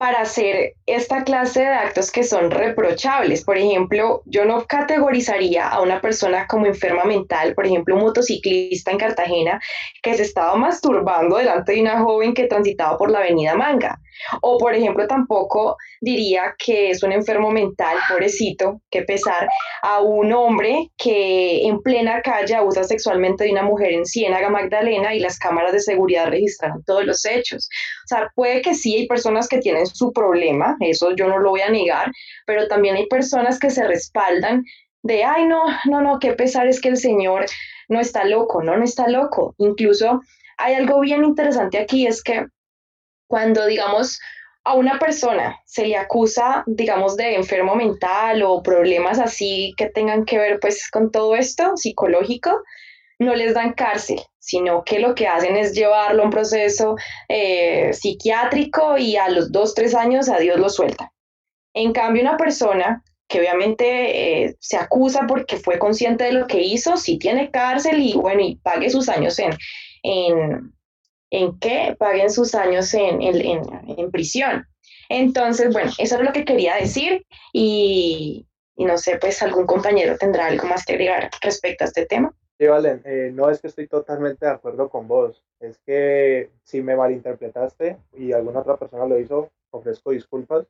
para 0.00 0.22
hacer 0.22 0.76
esta 0.86 1.24
clase 1.24 1.60
de 1.60 1.66
actos 1.66 2.10
que 2.10 2.24
son 2.24 2.50
reprochables. 2.50 3.44
Por 3.44 3.58
ejemplo, 3.58 4.22
yo 4.24 4.46
no 4.46 4.64
categorizaría 4.64 5.68
a 5.68 5.82
una 5.82 6.00
persona 6.00 6.46
como 6.46 6.64
enferma 6.64 7.04
mental, 7.04 7.54
por 7.54 7.66
ejemplo, 7.66 7.96
un 7.96 8.00
motociclista 8.00 8.92
en 8.92 8.96
Cartagena 8.96 9.60
que 10.02 10.14
se 10.14 10.22
estaba 10.22 10.56
masturbando 10.56 11.36
delante 11.36 11.72
de 11.72 11.82
una 11.82 12.00
joven 12.00 12.32
que 12.32 12.46
transitaba 12.46 12.96
por 12.96 13.10
la 13.10 13.18
avenida 13.18 13.54
Manga. 13.54 14.00
O, 14.42 14.58
por 14.58 14.74
ejemplo, 14.74 15.06
tampoco 15.06 15.76
diría 16.00 16.54
que 16.58 16.90
es 16.90 17.02
un 17.02 17.12
enfermo 17.12 17.50
mental, 17.50 17.96
pobrecito, 18.08 18.80
que 18.90 19.02
pesar, 19.02 19.48
a 19.82 20.00
un 20.00 20.32
hombre 20.32 20.90
que 20.96 21.66
en 21.66 21.80
plena 21.80 22.20
calle 22.22 22.54
abusa 22.54 22.84
sexualmente 22.84 23.44
de 23.44 23.52
una 23.52 23.62
mujer 23.62 23.92
en 23.92 24.06
Ciénaga 24.06 24.50
Magdalena 24.50 25.14
y 25.14 25.20
las 25.20 25.38
cámaras 25.38 25.72
de 25.72 25.80
seguridad 25.80 26.28
registraron 26.28 26.82
todos 26.84 27.04
los 27.04 27.24
hechos. 27.24 27.68
O 28.04 28.08
sea, 28.08 28.30
puede 28.34 28.62
que 28.62 28.74
sí 28.74 28.96
hay 28.96 29.06
personas 29.06 29.48
que 29.48 29.58
tienen 29.58 29.86
su 29.92 30.12
problema, 30.12 30.76
eso 30.80 31.14
yo 31.14 31.28
no 31.28 31.38
lo 31.38 31.50
voy 31.50 31.60
a 31.60 31.70
negar, 31.70 32.12
pero 32.46 32.68
también 32.68 32.96
hay 32.96 33.06
personas 33.06 33.58
que 33.58 33.70
se 33.70 33.86
respaldan 33.86 34.64
de, 35.02 35.24
ay, 35.24 35.46
no, 35.46 35.62
no, 35.86 36.00
no, 36.00 36.18
qué 36.18 36.32
pesar 36.32 36.66
es 36.66 36.80
que 36.80 36.88
el 36.88 36.96
Señor 36.96 37.46
no 37.88 38.00
está 38.00 38.24
loco, 38.24 38.62
no, 38.62 38.76
no 38.76 38.84
está 38.84 39.08
loco. 39.08 39.54
Incluso 39.58 40.20
hay 40.58 40.74
algo 40.74 41.00
bien 41.00 41.24
interesante 41.24 41.78
aquí, 41.78 42.06
es 42.06 42.22
que 42.22 42.46
cuando, 43.26 43.66
digamos, 43.66 44.18
a 44.64 44.74
una 44.74 44.98
persona 44.98 45.58
se 45.64 45.86
le 45.86 45.96
acusa, 45.96 46.64
digamos, 46.66 47.16
de 47.16 47.34
enfermo 47.34 47.74
mental 47.74 48.42
o 48.42 48.62
problemas 48.62 49.18
así 49.18 49.72
que 49.76 49.88
tengan 49.88 50.24
que 50.24 50.38
ver 50.38 50.60
pues 50.60 50.90
con 50.90 51.10
todo 51.10 51.34
esto 51.34 51.76
psicológico, 51.76 52.62
no 53.20 53.34
les 53.34 53.54
dan 53.54 53.74
cárcel, 53.74 54.18
sino 54.38 54.82
que 54.82 54.98
lo 54.98 55.14
que 55.14 55.28
hacen 55.28 55.54
es 55.56 55.74
llevarlo 55.74 56.22
a 56.22 56.24
un 56.24 56.30
proceso 56.30 56.96
eh, 57.28 57.92
psiquiátrico 57.92 58.96
y 58.96 59.16
a 59.16 59.28
los 59.28 59.52
dos, 59.52 59.74
tres 59.74 59.94
años 59.94 60.28
a 60.30 60.38
Dios 60.38 60.58
lo 60.58 60.70
suelta. 60.70 61.12
En 61.74 61.92
cambio, 61.92 62.22
una 62.22 62.38
persona 62.38 63.04
que 63.28 63.38
obviamente 63.38 64.44
eh, 64.44 64.56
se 64.58 64.78
acusa 64.78 65.26
porque 65.28 65.58
fue 65.58 65.78
consciente 65.78 66.24
de 66.24 66.32
lo 66.32 66.46
que 66.46 66.62
hizo, 66.62 66.96
sí 66.96 67.18
tiene 67.18 67.50
cárcel 67.50 68.00
y 68.00 68.14
bueno, 68.14 68.40
y 68.40 68.56
pague 68.56 68.88
sus 68.88 69.08
años 69.10 69.38
en, 69.38 69.52
en, 70.02 70.72
en 71.30 71.58
que 71.60 71.94
paguen 71.98 72.30
sus 72.30 72.54
años 72.54 72.92
en, 72.94 73.20
en, 73.20 73.60
en, 73.98 74.10
prisión. 74.10 74.66
Entonces, 75.10 75.72
bueno, 75.72 75.92
eso 75.98 76.16
es 76.16 76.22
lo 76.22 76.32
que 76.32 76.46
quería 76.46 76.74
decir 76.76 77.24
y, 77.52 78.46
y, 78.76 78.84
no 78.86 78.96
sé, 78.96 79.18
pues 79.18 79.42
algún 79.42 79.66
compañero 79.66 80.16
tendrá 80.16 80.46
algo 80.46 80.66
más 80.66 80.86
que 80.86 80.94
agregar 80.94 81.30
respecto 81.42 81.84
a 81.84 81.88
este 81.88 82.06
tema. 82.06 82.34
Sí, 82.60 82.66
Valen, 82.66 83.00
eh, 83.06 83.30
no 83.32 83.48
es 83.48 83.58
que 83.58 83.68
estoy 83.68 83.86
totalmente 83.88 84.44
de 84.44 84.52
acuerdo 84.52 84.90
con 84.90 85.08
vos, 85.08 85.42
es 85.60 85.78
que 85.78 86.50
si 86.62 86.82
me 86.82 86.94
malinterpretaste 86.94 87.96
y 88.12 88.32
alguna 88.32 88.60
otra 88.60 88.76
persona 88.76 89.06
lo 89.06 89.18
hizo, 89.18 89.50
ofrezco 89.70 90.10
disculpas, 90.10 90.66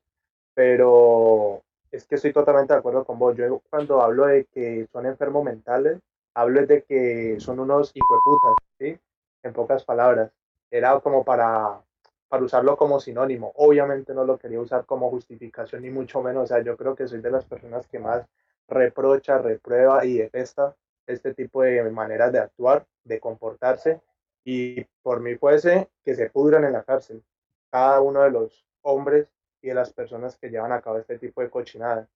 pero 0.55 1.63
es 1.91 2.07
que 2.07 2.17
estoy 2.17 2.33
totalmente 2.33 2.75
de 2.75 2.79
acuerdo 2.79 3.05
con 3.05 3.19
vos. 3.19 3.37
Yo 3.37 3.61
cuando 3.71 4.03
hablo 4.03 4.27
de 4.27 4.45
que 4.47 4.87
son 4.93 5.07
enfermos 5.07 5.45
mentales, 5.45 5.99
hablo 6.35 6.65
de 6.67 6.85
que 6.85 7.41
son 7.41 7.61
unos 7.61 7.93
hijueputas, 7.95 8.55
¿sí? 8.79 8.99
En 9.43 9.53
pocas 9.53 9.85
palabras 9.85 10.31
era 10.71 11.01
como 11.01 11.25
para, 11.25 11.83
para 12.29 12.45
usarlo 12.45 12.77
como 12.77 13.01
sinónimo. 13.01 13.53
Obviamente 13.57 14.15
no 14.15 14.25
lo 14.25 14.39
quería 14.39 14.61
usar 14.61 14.87
como 14.87 15.11
justificación, 15.11 15.83
ni 15.83 15.91
mucho 15.91 16.23
menos. 16.23 16.45
O 16.45 16.47
sea, 16.47 16.63
yo 16.63 16.77
creo 16.77 16.95
que 16.95 17.09
soy 17.09 17.21
de 17.21 17.33
las 17.33 17.47
personas 17.47 17.89
que 17.89 17.99
más 17.99 18.27
reprocha, 18.69 19.39
reprueba 19.39 20.05
y 20.05 20.19
detesta 20.19 20.77
este 21.13 21.35
tipo 21.35 21.63
de 21.63 21.83
maneras 21.91 22.33
de 22.33 22.39
actuar, 22.39 22.87
de 23.05 23.21
comportarse. 23.21 24.01
Y 24.45 24.85
por 25.03 25.21
mí 25.21 25.37
fuese 25.37 25.89
que 26.05 26.15
se 26.15 26.31
pudran 26.31 26.65
en 26.65 26.73
la 26.73 26.83
cárcel 26.83 27.23
cada 27.71 28.01
uno 28.01 28.23
de 28.23 28.31
los 28.31 28.65
hombres 28.83 29.29
y 29.63 29.69
de 29.69 29.75
las 29.75 29.93
personas 29.93 30.37
que 30.37 30.49
llevan 30.51 30.73
a 30.73 30.81
cabo 30.81 30.99
este 30.99 31.19
tipo 31.19 31.41
de 31.43 31.51
cochinadas. 31.51 32.09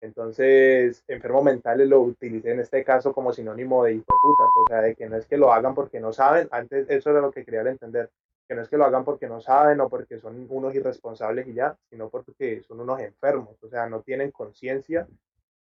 Entonces, 0.00 1.04
enfermo 1.08 1.42
mentales 1.42 1.86
lo 1.88 2.00
utilicé 2.00 2.52
en 2.52 2.60
este 2.60 2.82
caso 2.84 3.12
como 3.12 3.32
sinónimo 3.32 3.84
de 3.84 3.94
hijo 3.94 4.04
de 4.08 4.18
puta, 4.22 4.44
o 4.44 4.64
sea, 4.68 4.80
de 4.80 4.94
que 4.94 5.08
no 5.08 5.16
es 5.16 5.26
que 5.26 5.36
lo 5.36 5.52
hagan 5.52 5.74
porque 5.74 6.00
no 6.00 6.12
saben, 6.12 6.48
antes 6.52 6.88
eso 6.88 7.10
era 7.10 7.20
lo 7.20 7.30
que 7.30 7.44
quería 7.44 7.60
entender, 7.60 8.10
que 8.48 8.54
no 8.54 8.62
es 8.62 8.68
que 8.68 8.78
lo 8.78 8.86
hagan 8.86 9.04
porque 9.04 9.28
no 9.28 9.42
saben 9.42 9.80
o 9.80 9.90
porque 9.90 10.18
son 10.18 10.46
unos 10.48 10.74
irresponsables 10.74 11.46
y 11.48 11.52
ya, 11.52 11.76
sino 11.90 12.08
porque 12.08 12.62
son 12.62 12.80
unos 12.80 13.00
enfermos, 13.00 13.62
o 13.62 13.68
sea, 13.68 13.90
no 13.90 14.00
tienen 14.00 14.30
conciencia 14.30 15.06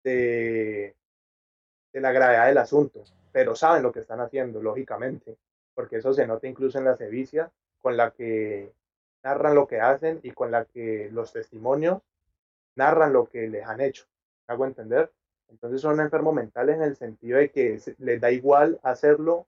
de, 0.03 0.95
la 2.01 2.11
gravedad 2.11 2.47
del 2.47 2.57
asunto, 2.57 3.03
pero 3.31 3.55
saben 3.55 3.83
lo 3.83 3.91
que 3.91 4.01
están 4.01 4.19
haciendo, 4.19 4.61
lógicamente, 4.61 5.37
porque 5.73 5.97
eso 5.97 6.13
se 6.13 6.27
nota 6.27 6.47
incluso 6.47 6.77
en 6.77 6.85
la 6.85 6.97
sevicia 6.97 7.51
con 7.81 7.97
la 7.97 8.11
que 8.11 8.71
narran 9.23 9.55
lo 9.55 9.67
que 9.67 9.79
hacen 9.79 10.19
y 10.23 10.31
con 10.31 10.51
la 10.51 10.65
que 10.65 11.09
los 11.11 11.33
testimonios 11.33 12.01
narran 12.75 13.13
lo 13.13 13.27
que 13.27 13.47
les 13.47 13.65
han 13.65 13.81
hecho 13.81 14.05
hago 14.47 14.65
entender? 14.65 15.11
Entonces 15.49 15.81
son 15.81 15.99
enfermos 15.99 16.33
mentales 16.33 16.75
en 16.75 16.83
el 16.83 16.95
sentido 16.95 17.37
de 17.37 17.49
que 17.49 17.79
les 17.99 18.21
da 18.21 18.31
igual 18.31 18.79
hacerlo 18.83 19.45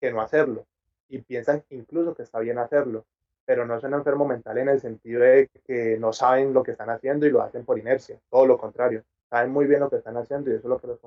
que 0.00 0.12
no 0.12 0.20
hacerlo. 0.20 0.66
Y 1.08 1.18
piensan 1.18 1.64
incluso 1.70 2.14
que 2.14 2.22
está 2.22 2.38
bien 2.38 2.58
hacerlo. 2.58 3.04
Pero 3.44 3.66
no 3.66 3.80
son 3.80 3.94
enfermos 3.94 4.28
mentales 4.28 4.62
en 4.62 4.68
el 4.68 4.80
sentido 4.80 5.22
de 5.22 5.48
que 5.64 5.98
no 5.98 6.12
saben 6.12 6.52
lo 6.52 6.62
que 6.62 6.72
están 6.72 6.90
haciendo 6.90 7.26
y 7.26 7.30
lo 7.30 7.42
hacen 7.42 7.64
por 7.64 7.78
inercia. 7.78 8.18
Todo 8.30 8.46
lo 8.46 8.58
contrario. 8.58 9.02
Saben 9.28 9.50
muy 9.50 9.66
bien 9.66 9.80
lo 9.80 9.90
que 9.90 9.96
están 9.96 10.16
haciendo 10.16 10.50
y 10.50 10.54
eso 10.54 10.62
es 10.62 10.70
lo 10.70 10.78
que 10.78 10.86
los. 10.86 11.00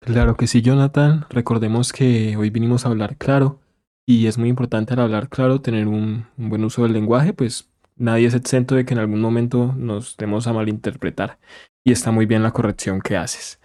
Claro 0.00 0.36
que 0.36 0.46
sí, 0.46 0.62
Jonathan. 0.62 1.26
Recordemos 1.30 1.92
que 1.92 2.36
hoy 2.36 2.50
vinimos 2.50 2.84
a 2.84 2.88
hablar 2.88 3.16
claro. 3.16 3.60
Y 4.06 4.26
es 4.26 4.38
muy 4.38 4.48
importante 4.48 4.94
al 4.94 5.00
hablar 5.00 5.28
claro 5.28 5.60
tener 5.60 5.86
un, 5.86 6.26
buen 6.38 6.64
uso 6.64 6.84
del 6.84 6.94
lenguaje, 6.94 7.34
pues 7.34 7.68
nadie 7.94 8.26
es 8.26 8.32
exento 8.32 8.74
de 8.74 8.86
que 8.86 8.94
en 8.94 9.00
algún 9.00 9.20
momento 9.20 9.74
nos 9.76 10.16
demos 10.16 10.46
a 10.46 10.54
malinterpretar 10.54 11.38
y 11.84 11.92
está 11.92 12.10
muy 12.10 12.24
bien 12.24 12.42
la 12.42 12.52
corrección 12.52 13.02
que 13.02 13.18
haces. 13.18 13.60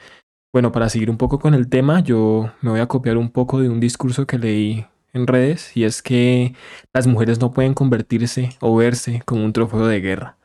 Bueno, 0.52 0.74
para 0.74 0.90
seguir 0.90 1.10
un 1.10 1.18
poco 1.18 1.40
con 1.40 1.54
el 1.54 1.70
tema, 1.70 2.02
yo 2.02 2.52
me 2.60 2.72
voy 2.72 2.82
a 2.82 2.88
copiar 2.88 3.16
un 3.16 3.32
poco 3.32 3.62
de 3.62 3.70
un 3.70 3.80
discurso 3.80 4.28
que 4.28 4.38
leí 4.38 4.86
en 5.14 5.28
redes 5.28 5.78
y 5.78 5.86
es 5.86 6.02
que 6.02 6.54
las 6.94 7.08
mujeres 7.08 7.40
no 7.40 7.54
pueden 7.54 7.74
convertirse 7.74 8.50
o 8.60 8.76
verse 8.76 9.22
como 9.26 9.46
un 9.46 9.54
trofeo 9.54 9.88
de 9.88 10.02
guerra, 10.02 10.36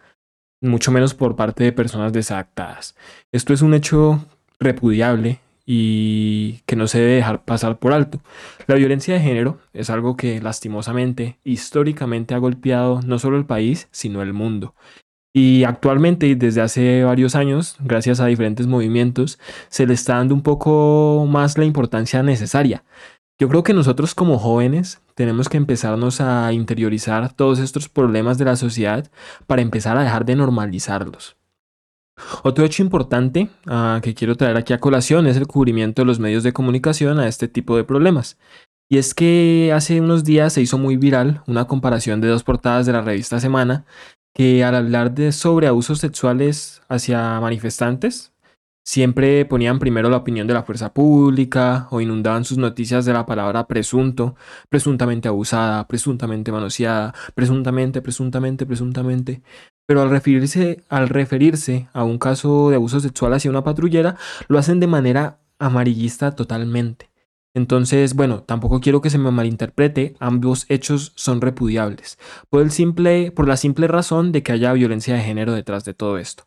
mucho 0.63 0.93
menos 0.93 1.15
por 1.15 1.35
parte 1.35 1.65
de 1.65 1.73
personas 1.73 2.13
desadaptadas. 2.13 2.95
Esto 3.33 3.53
es 3.53 3.63
un 3.63 3.75
hecho 3.75 4.25
repudiable 4.61 5.41
y 5.71 6.63
que 6.65 6.77
no 6.77 6.87
se 6.87 6.99
debe 6.99 7.17
dejar 7.17 7.45
pasar 7.45 7.79
por 7.79 7.93
alto. 7.93 8.23
La 8.67 8.77
violencia 8.77 9.13
de 9.13 9.21
género 9.21 9.59
es 9.75 9.91
algo 9.91 10.17
que 10.17 10.41
lastimosamente, 10.41 11.39
históricamente 11.45 12.35
ha 12.35 12.39
golpeado 12.39 13.03
no 13.03 13.19
solo 13.19 13.37
el 13.37 13.45
país, 13.45 13.87
sino 13.91 14.23
el 14.23 14.33
mundo. 14.33 14.75
Y 15.35 15.65
actualmente, 15.65 16.27
y 16.27 16.35
desde 16.35 16.63
hace 16.63 17.05
varios 17.05 17.35
años, 17.35 17.77
gracias 17.81 18.19
a 18.19 18.27
diferentes 18.27 18.67
movimientos, 18.67 19.39
se 19.69 19.87
le 19.87 19.93
está 19.93 20.15
dando 20.15 20.35
un 20.35 20.43
poco 20.43 21.27
más 21.29 21.59
la 21.59 21.67
importancia 21.67 22.23
necesaria. 22.23 22.83
Yo 23.39 23.51
creo 23.51 23.63
que 23.63 23.75
nosotros 23.75 24.15
como 24.15 24.39
jóvenes 24.39 25.03
tenemos 25.15 25.51
que 25.51 25.59
empezarnos 25.59 26.23
a 26.23 26.51
interiorizar 26.55 27.35
todos 27.35 27.59
estos 27.59 27.91
problemas 27.91 28.39
de 28.39 28.47
la 28.47 28.57
sociedad 28.57 29.11
para 29.47 29.61
empezar 29.61 29.99
a 29.99 30.03
dejar 30.03 30.25
de 30.25 30.35
normalizarlos. 30.35 31.38
Otro 32.43 32.65
hecho 32.65 32.83
importante 32.83 33.51
uh, 33.67 34.01
que 34.01 34.15
quiero 34.15 34.37
traer 34.37 34.57
aquí 34.57 34.73
a 34.73 34.79
colación 34.79 35.27
es 35.27 35.37
el 35.37 35.47
cubrimiento 35.47 36.03
de 36.03 36.07
los 36.07 36.19
medios 36.19 36.43
de 36.43 36.53
comunicación 36.53 37.19
a 37.19 37.29
este 37.29 37.49
tipo 37.49 37.77
de 37.77 37.85
problemas. 37.85 38.39
Y 38.91 38.99
es 38.99 39.15
que 39.15 39.71
hace 39.75 40.01
unos 40.01 40.25
días 40.25 40.55
se 40.55 40.63
hizo 40.63 40.79
muy 40.79 40.97
viral 40.97 41.43
una 41.47 41.67
comparación 41.67 42.21
de 42.21 42.29
dos 42.29 42.43
portadas 42.43 42.87
de 42.87 42.93
la 42.93 43.03
revista 43.03 43.39
Semana 43.39 43.85
que 44.35 44.63
al 44.65 44.77
hablar 44.77 45.15
de 45.15 45.33
sobre 45.33 45.67
abusos 45.67 45.99
sexuales 45.99 46.81
hacia 46.89 47.41
manifestantes, 47.41 48.33
siempre 48.85 49.45
ponían 49.45 49.79
primero 49.81 50.09
la 50.09 50.19
opinión 50.19 50.47
de 50.47 50.55
la 50.55 50.63
fuerza 50.63 50.95
pública 50.95 51.89
o 51.91 52.01
inundaban 52.01 52.45
sus 52.45 52.57
noticias 52.57 53.05
de 53.05 53.13
la 53.13 53.27
palabra 53.27 53.67
presunto, 53.67 54.37
presuntamente 54.69 55.29
abusada, 55.29 55.87
presuntamente 55.89 56.53
manoseada, 56.53 57.15
presuntamente, 57.35 58.01
presuntamente, 58.01 58.65
presuntamente. 58.65 59.43
Pero 59.89 60.03
al 60.03 60.11
referirse, 60.11 60.85
al 60.91 61.09
referirse 61.09 61.89
a 61.95 62.05
un 62.05 62.19
caso 62.19 62.69
de 62.69 62.77
abuso 62.77 63.01
sexual 63.01 63.33
hacia 63.33 63.51
una 63.51 63.65
patrullera, 63.65 64.17
lo 64.47 64.59
hacen 64.59 64.81
de 64.81 64.87
manera 64.87 65.41
amarillista 65.59 66.37
totalmente. 66.37 67.11
Entonces, 67.55 68.15
bueno, 68.15 68.43
tampoco 68.43 68.81
quiero 68.81 69.01
que 69.01 69.09
se 69.09 69.17
me 69.17 69.31
malinterprete, 69.31 70.15
ambos 70.21 70.67
hechos 70.69 71.13
son 71.17 71.41
repudiables, 71.41 72.19
por, 72.51 72.61
el 72.61 72.71
simple, 72.71 73.33
por 73.33 73.49
la 73.49 73.57
simple 73.57 73.89
razón 73.89 74.31
de 74.31 74.43
que 74.43 74.53
haya 74.53 74.75
violencia 74.75 75.15
de 75.15 75.23
género 75.23 75.55
detrás 75.55 75.87
de 75.87 75.95
todo 75.95 76.19
esto. 76.19 76.45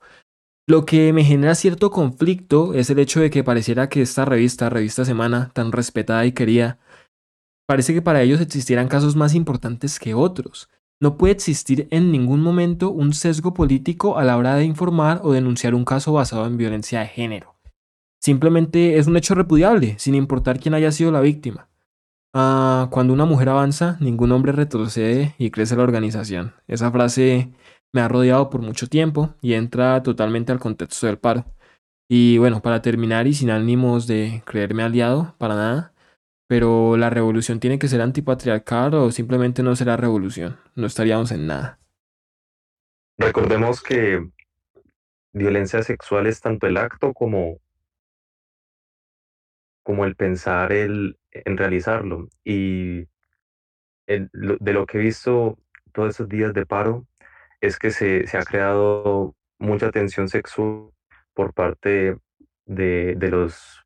Lo 0.67 0.85
que 0.85 1.11
me 1.11 1.23
genera 1.23 1.55
cierto 1.55 1.89
conflicto 1.89 2.75
es 2.75 2.91
el 2.91 2.99
hecho 2.99 3.19
de 3.19 3.31
que 3.31 3.43
pareciera 3.43 3.89
que 3.89 4.03
esta 4.03 4.23
revista, 4.23 4.69
Revista 4.69 5.03
Semana, 5.03 5.49
tan 5.53 5.71
respetada 5.71 6.25
y 6.27 6.31
querida, 6.31 6.77
parece 7.67 7.93
que 7.93 8.03
para 8.03 8.21
ellos 8.21 8.39
existieran 8.39 8.87
casos 8.87 9.15
más 9.15 9.33
importantes 9.33 9.99
que 9.99 10.13
otros. 10.13 10.69
No 11.01 11.17
puede 11.17 11.33
existir 11.33 11.87
en 11.89 12.11
ningún 12.11 12.41
momento 12.41 12.91
un 12.91 13.13
sesgo 13.13 13.55
político 13.55 14.19
a 14.19 14.23
la 14.23 14.37
hora 14.37 14.55
de 14.55 14.65
informar 14.65 15.19
o 15.23 15.33
denunciar 15.33 15.73
un 15.73 15.83
caso 15.83 16.13
basado 16.13 16.45
en 16.45 16.57
violencia 16.57 16.99
de 16.99 17.07
género. 17.07 17.55
Simplemente 18.21 18.99
es 18.99 19.07
un 19.07 19.17
hecho 19.17 19.33
repudiable, 19.33 19.95
sin 19.97 20.13
importar 20.13 20.59
quién 20.59 20.75
haya 20.75 20.91
sido 20.91 21.11
la 21.11 21.21
víctima. 21.21 21.69
Ah, 22.35 22.87
cuando 22.91 23.13
una 23.13 23.25
mujer 23.25 23.49
avanza, 23.49 23.97
ningún 23.99 24.31
hombre 24.31 24.51
retrocede 24.51 25.33
y 25.39 25.49
crece 25.49 25.75
la 25.75 25.83
organización. 25.83 26.53
Esa 26.67 26.91
frase 26.91 27.51
me 27.91 28.01
ha 28.01 28.07
rodeado 28.07 28.51
por 28.51 28.61
mucho 28.61 28.85
tiempo 28.85 29.33
y 29.41 29.53
entra 29.53 30.03
totalmente 30.03 30.51
al 30.51 30.59
contexto 30.59 31.07
del 31.07 31.17
paro. 31.17 31.45
Y 32.07 32.37
bueno, 32.37 32.61
para 32.61 32.83
terminar 32.83 33.25
y 33.25 33.33
sin 33.33 33.49
ánimos 33.49 34.05
de 34.05 34.43
creerme 34.45 34.83
aliado, 34.83 35.33
para 35.39 35.55
nada, 35.55 35.93
pero 36.51 36.97
la 36.97 37.09
revolución 37.09 37.61
tiene 37.61 37.79
que 37.79 37.87
ser 37.87 38.01
antipatriarcal 38.01 38.93
o 38.95 39.09
simplemente 39.11 39.63
no 39.63 39.73
será 39.73 39.95
revolución. 39.95 40.59
No 40.75 40.85
estaríamos 40.85 41.31
en 41.31 41.47
nada. 41.47 41.79
Recordemos 43.17 43.81
que 43.81 44.29
violencia 45.31 45.81
sexual 45.81 46.27
es 46.27 46.41
tanto 46.41 46.67
el 46.67 46.75
acto 46.75 47.13
como, 47.13 47.61
como 49.81 50.03
el 50.03 50.17
pensar 50.17 50.73
el, 50.73 51.17
en 51.31 51.55
realizarlo. 51.55 52.27
Y 52.43 53.07
de 54.05 54.73
lo 54.73 54.85
que 54.85 54.97
he 54.97 55.01
visto 55.01 55.57
todos 55.93 56.15
esos 56.15 56.27
días 56.27 56.53
de 56.53 56.65
paro 56.65 57.07
es 57.61 57.79
que 57.79 57.91
se, 57.91 58.27
se 58.27 58.37
ha 58.37 58.43
creado 58.43 59.37
mucha 59.57 59.89
tensión 59.89 60.27
sexual 60.27 60.89
por 61.33 61.53
parte 61.53 62.17
de, 62.65 63.15
de 63.15 63.29
los 63.29 63.80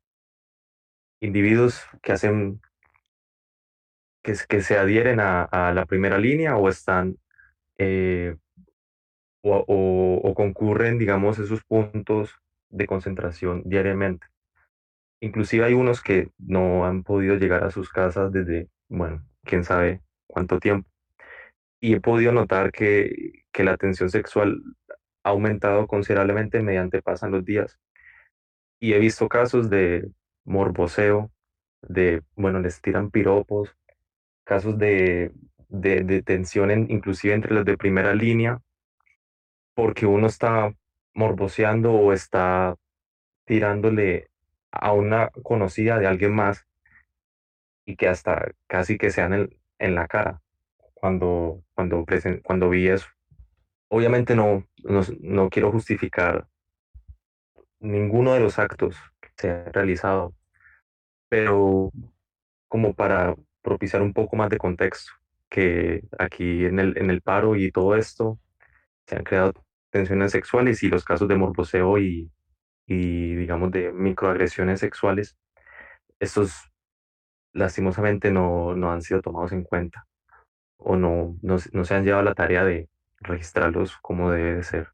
individuos 1.20 1.84
que 2.02 2.12
hacen 2.12 2.60
que, 4.22 4.34
que 4.48 4.60
se 4.60 4.76
adhieren 4.76 5.20
a, 5.20 5.44
a, 5.44 5.72
la 5.72 5.86
primera 5.86 6.18
línea 6.18 6.56
o 6.56 6.68
están 6.68 7.16
eh, 7.78 8.36
o, 9.42 9.64
o, 9.68 10.20
o, 10.28 10.34
concurren, 10.34 10.98
digamos, 10.98 11.38
esos 11.38 11.62
puntos 11.64 12.34
de 12.68 12.86
concentración 12.86 13.62
diariamente. 13.64 14.26
Inclusive 15.20 15.64
hay 15.64 15.74
unos 15.74 16.02
que 16.02 16.30
no 16.38 16.84
han 16.84 17.04
podido 17.04 17.36
llegar 17.36 17.64
a 17.64 17.70
sus 17.70 17.90
casas 17.90 18.32
desde, 18.32 18.68
bueno, 18.88 19.24
quién 19.44 19.64
sabe 19.64 20.02
cuánto 20.26 20.58
tiempo. 20.58 20.88
Y 21.80 21.94
he 21.94 22.00
podido 22.00 22.32
notar 22.32 22.72
que, 22.72 23.44
que 23.52 23.64
la 23.64 23.76
tensión 23.76 24.10
sexual 24.10 24.62
ha 25.24 25.30
aumentado 25.30 25.86
considerablemente 25.86 26.60
mediante 26.62 27.02
pasan 27.02 27.30
los 27.30 27.44
días. 27.44 27.78
Y 28.80 28.92
he 28.92 28.98
visto 28.98 29.28
casos 29.28 29.70
de 29.70 30.10
morboseo, 30.46 31.30
de, 31.82 32.22
bueno, 32.34 32.60
les 32.60 32.80
tiran 32.80 33.10
piropos, 33.10 33.76
casos 34.44 34.78
de, 34.78 35.32
de, 35.68 36.02
de 36.02 36.22
tensión 36.22 36.70
inclusive 36.90 37.34
entre 37.34 37.54
los 37.54 37.64
de 37.64 37.76
primera 37.76 38.14
línea, 38.14 38.60
porque 39.74 40.06
uno 40.06 40.26
está 40.26 40.74
morboseando 41.14 41.92
o 41.92 42.12
está 42.12 42.76
tirándole 43.44 44.28
a 44.70 44.92
una 44.92 45.30
conocida 45.42 45.98
de 45.98 46.06
alguien 46.06 46.34
más 46.34 46.66
y 47.84 47.96
que 47.96 48.08
hasta 48.08 48.52
casi 48.66 48.98
que 48.98 49.10
sean 49.10 49.32
en, 49.32 49.56
en 49.78 49.94
la 49.94 50.08
cara 50.08 50.40
cuando, 50.94 51.62
cuando, 51.74 52.04
cuando 52.42 52.70
vi 52.70 52.88
eso. 52.88 53.06
Obviamente 53.88 54.34
no, 54.34 54.66
no, 54.82 55.02
no 55.20 55.48
quiero 55.48 55.70
justificar 55.70 56.48
ninguno 57.78 58.34
de 58.34 58.40
los 58.40 58.58
actos 58.58 58.96
se 59.36 59.50
han 59.50 59.72
realizado, 59.72 60.34
pero 61.28 61.90
como 62.68 62.94
para 62.94 63.34
propiciar 63.62 64.02
un 64.02 64.12
poco 64.12 64.36
más 64.36 64.50
de 64.50 64.58
contexto, 64.58 65.12
que 65.48 66.02
aquí 66.18 66.64
en 66.64 66.78
el, 66.80 66.98
en 66.98 67.10
el 67.10 67.22
paro 67.22 67.56
y 67.56 67.70
todo 67.70 67.96
esto 67.96 68.38
se 69.06 69.16
han 69.16 69.24
creado 69.24 69.52
tensiones 69.90 70.32
sexuales 70.32 70.82
y 70.82 70.88
los 70.88 71.04
casos 71.04 71.28
de 71.28 71.36
morboseo 71.36 71.98
y, 71.98 72.30
y 72.86 73.34
digamos 73.34 73.70
de 73.70 73.92
microagresiones 73.92 74.80
sexuales, 74.80 75.36
estos 76.20 76.70
lastimosamente 77.52 78.30
no, 78.30 78.74
no 78.74 78.92
han 78.92 79.02
sido 79.02 79.22
tomados 79.22 79.52
en 79.52 79.64
cuenta 79.64 80.06
o 80.78 80.96
no, 80.96 81.36
no, 81.42 81.56
no 81.72 81.84
se 81.84 81.94
han 81.94 82.04
llevado 82.04 82.22
la 82.22 82.34
tarea 82.34 82.64
de 82.64 82.88
registrarlos 83.20 83.96
como 83.98 84.30
debe 84.30 84.62
ser. 84.62 84.88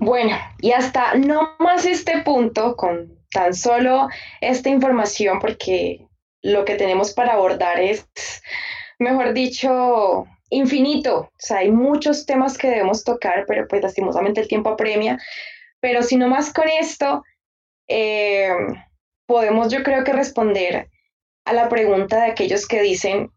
Bueno, 0.00 0.36
y 0.60 0.72
hasta 0.72 1.14
no 1.14 1.56
más 1.58 1.84
este 1.84 2.22
punto, 2.22 2.76
con 2.76 3.17
tan 3.30 3.54
solo 3.54 4.08
esta 4.40 4.68
información, 4.68 5.38
porque 5.40 6.06
lo 6.42 6.64
que 6.64 6.76
tenemos 6.76 7.12
para 7.12 7.32
abordar 7.32 7.80
es, 7.80 8.06
mejor 8.98 9.32
dicho, 9.32 10.26
infinito. 10.50 11.18
O 11.18 11.30
sea, 11.36 11.58
hay 11.58 11.70
muchos 11.70 12.26
temas 12.26 12.56
que 12.56 12.68
debemos 12.68 13.04
tocar, 13.04 13.44
pero 13.46 13.66
pues 13.68 13.82
lastimosamente 13.82 14.40
el 14.40 14.48
tiempo 14.48 14.70
apremia. 14.70 15.18
Pero 15.80 16.02
si 16.02 16.16
no 16.16 16.28
más 16.28 16.52
con 16.52 16.68
esto, 16.68 17.22
eh, 17.88 18.50
podemos 19.26 19.70
yo 19.72 19.82
creo 19.82 20.04
que 20.04 20.12
responder 20.12 20.88
a 21.44 21.52
la 21.52 21.68
pregunta 21.68 22.20
de 22.20 22.30
aquellos 22.30 22.66
que 22.66 22.82
dicen, 22.82 23.30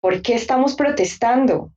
¿por 0.00 0.22
qué 0.22 0.34
estamos 0.34 0.74
protestando? 0.74 1.70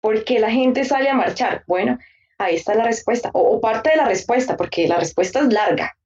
¿Por 0.00 0.24
qué 0.24 0.38
la 0.38 0.50
gente 0.50 0.84
sale 0.84 1.08
a 1.08 1.14
marchar? 1.14 1.64
Bueno, 1.66 1.98
ahí 2.38 2.56
está 2.56 2.74
la 2.74 2.84
respuesta, 2.84 3.30
o, 3.32 3.40
o 3.40 3.60
parte 3.60 3.90
de 3.90 3.96
la 3.96 4.06
respuesta, 4.06 4.56
porque 4.56 4.88
la 4.88 4.98
respuesta 4.98 5.40
es 5.40 5.52
larga. 5.52 5.96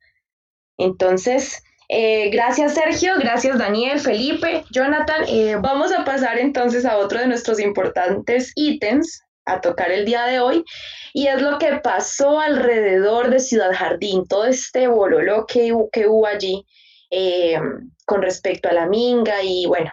Entonces, 0.80 1.62
eh, 1.88 2.30
gracias 2.30 2.74
Sergio, 2.74 3.14
gracias 3.18 3.58
Daniel, 3.58 4.00
Felipe, 4.00 4.64
Jonathan. 4.70 5.24
Eh, 5.28 5.56
vamos 5.60 5.92
a 5.92 6.04
pasar 6.04 6.38
entonces 6.38 6.84
a 6.84 6.98
otro 6.98 7.18
de 7.18 7.26
nuestros 7.26 7.60
importantes 7.60 8.52
ítems 8.54 9.22
a 9.44 9.60
tocar 9.60 9.90
el 9.90 10.04
día 10.04 10.24
de 10.24 10.40
hoy 10.40 10.64
y 11.12 11.26
es 11.26 11.42
lo 11.42 11.58
que 11.58 11.80
pasó 11.82 12.40
alrededor 12.40 13.30
de 13.30 13.40
Ciudad 13.40 13.72
Jardín, 13.74 14.24
todo 14.28 14.44
este 14.46 14.86
bololo 14.86 15.46
que, 15.46 15.74
que 15.92 16.06
hubo 16.06 16.26
allí 16.26 16.64
eh, 17.10 17.58
con 18.06 18.22
respecto 18.22 18.68
a 18.68 18.72
la 18.72 18.86
minga 18.86 19.42
y 19.42 19.66
bueno, 19.66 19.92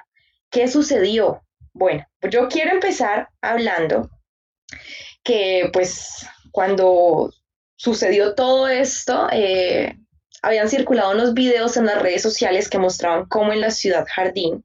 ¿qué 0.52 0.68
sucedió? 0.68 1.42
Bueno, 1.74 2.06
yo 2.30 2.48
quiero 2.48 2.72
empezar 2.72 3.30
hablando 3.42 4.10
que 5.24 5.70
pues 5.74 6.28
cuando 6.52 7.32
sucedió 7.76 8.36
todo 8.36 8.68
esto, 8.68 9.28
eh, 9.32 9.96
habían 10.42 10.70
circulado 10.70 11.12
unos 11.12 11.34
videos 11.34 11.78
en 11.78 11.86
las 11.86 12.02
redes 12.02 12.22
sociales 12.22 12.70
que 12.70 12.80
mostraban 12.80 13.26
cómo 13.26 13.54
en 13.54 13.62
la 13.62 13.72
ciudad 13.72 14.06
Jardín 14.14 14.64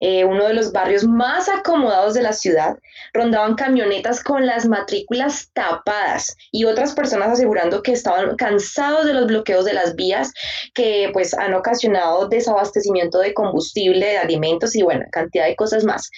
eh, 0.00 0.24
uno 0.24 0.46
de 0.46 0.54
los 0.54 0.70
barrios 0.70 1.04
más 1.04 1.48
acomodados 1.48 2.14
de 2.14 2.22
la 2.22 2.32
ciudad, 2.32 2.78
rondaban 3.12 3.56
camionetas 3.56 4.22
con 4.22 4.46
las 4.46 4.64
matrículas 4.64 5.50
tapadas 5.52 6.36
y 6.52 6.66
otras 6.66 6.94
personas 6.94 7.30
asegurando 7.30 7.82
que 7.82 7.92
estaban 7.92 8.36
cansados 8.36 9.06
de 9.06 9.14
los 9.14 9.26
bloqueos 9.26 9.64
de 9.64 9.72
las 9.72 9.96
vías 9.96 10.32
que 10.72 11.10
pues 11.12 11.34
han 11.34 11.52
ocasionado 11.54 12.28
desabastecimiento 12.28 13.18
de 13.18 13.34
combustible, 13.34 14.06
de 14.06 14.18
alimentos 14.18 14.76
y 14.76 14.82
bueno, 14.82 15.04
cantidad 15.10 15.46
de 15.46 15.56
cosas 15.56 15.82
más. 15.82 16.08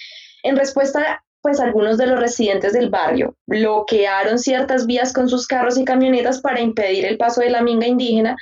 En 0.43 0.55
respuesta 0.57 1.23
pues 1.41 1.59
algunos 1.59 1.97
de 1.97 2.05
los 2.05 2.19
residentes 2.19 2.73
del 2.73 2.91
barrio 2.91 3.35
bloquearon 3.47 4.37
ciertas 4.37 4.85
vías 4.85 5.11
con 5.11 5.27
sus 5.27 5.47
carros 5.47 5.75
y 5.79 5.85
camionetas 5.85 6.39
para 6.39 6.61
impedir 6.61 7.03
el 7.03 7.17
paso 7.17 7.41
de 7.41 7.49
la 7.49 7.63
minga 7.63 7.87
indígena 7.87 8.37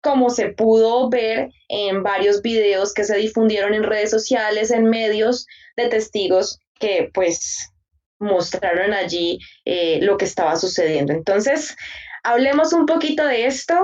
como 0.00 0.30
se 0.30 0.48
pudo 0.48 1.08
ver 1.08 1.50
en 1.68 2.02
varios 2.02 2.42
videos 2.42 2.94
que 2.94 3.04
se 3.04 3.16
difundieron 3.16 3.74
en 3.74 3.82
redes 3.82 4.10
sociales, 4.10 4.70
en 4.70 4.84
medios 4.84 5.46
de 5.76 5.88
testigos 5.88 6.58
que 6.78 7.10
pues 7.12 7.70
mostraron 8.18 8.92
allí 8.92 9.38
eh, 9.64 9.98
lo 10.02 10.16
que 10.16 10.24
estaba 10.24 10.56
sucediendo. 10.56 11.12
Entonces, 11.12 11.76
hablemos 12.22 12.72
un 12.72 12.86
poquito 12.86 13.24
de 13.26 13.46
esto 13.46 13.74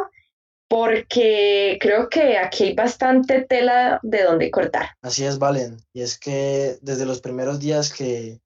porque 0.69 1.79
creo 1.81 2.09
que 2.09 2.39
aquí 2.39 2.65
hay 2.65 2.75
bastante 2.75 3.43
tela 3.43 4.01
de 4.03 4.25
donde 4.25 4.51
cortar. 4.51 4.91
Así 5.01 5.25
es, 5.25 5.39
Valen. 5.39 5.77
Y 5.93 6.03
es 6.03 6.19
que 6.19 6.77
desde 6.83 7.07
los 7.07 7.21
primeros 7.21 7.61
días 7.61 7.93
que, 7.93 8.41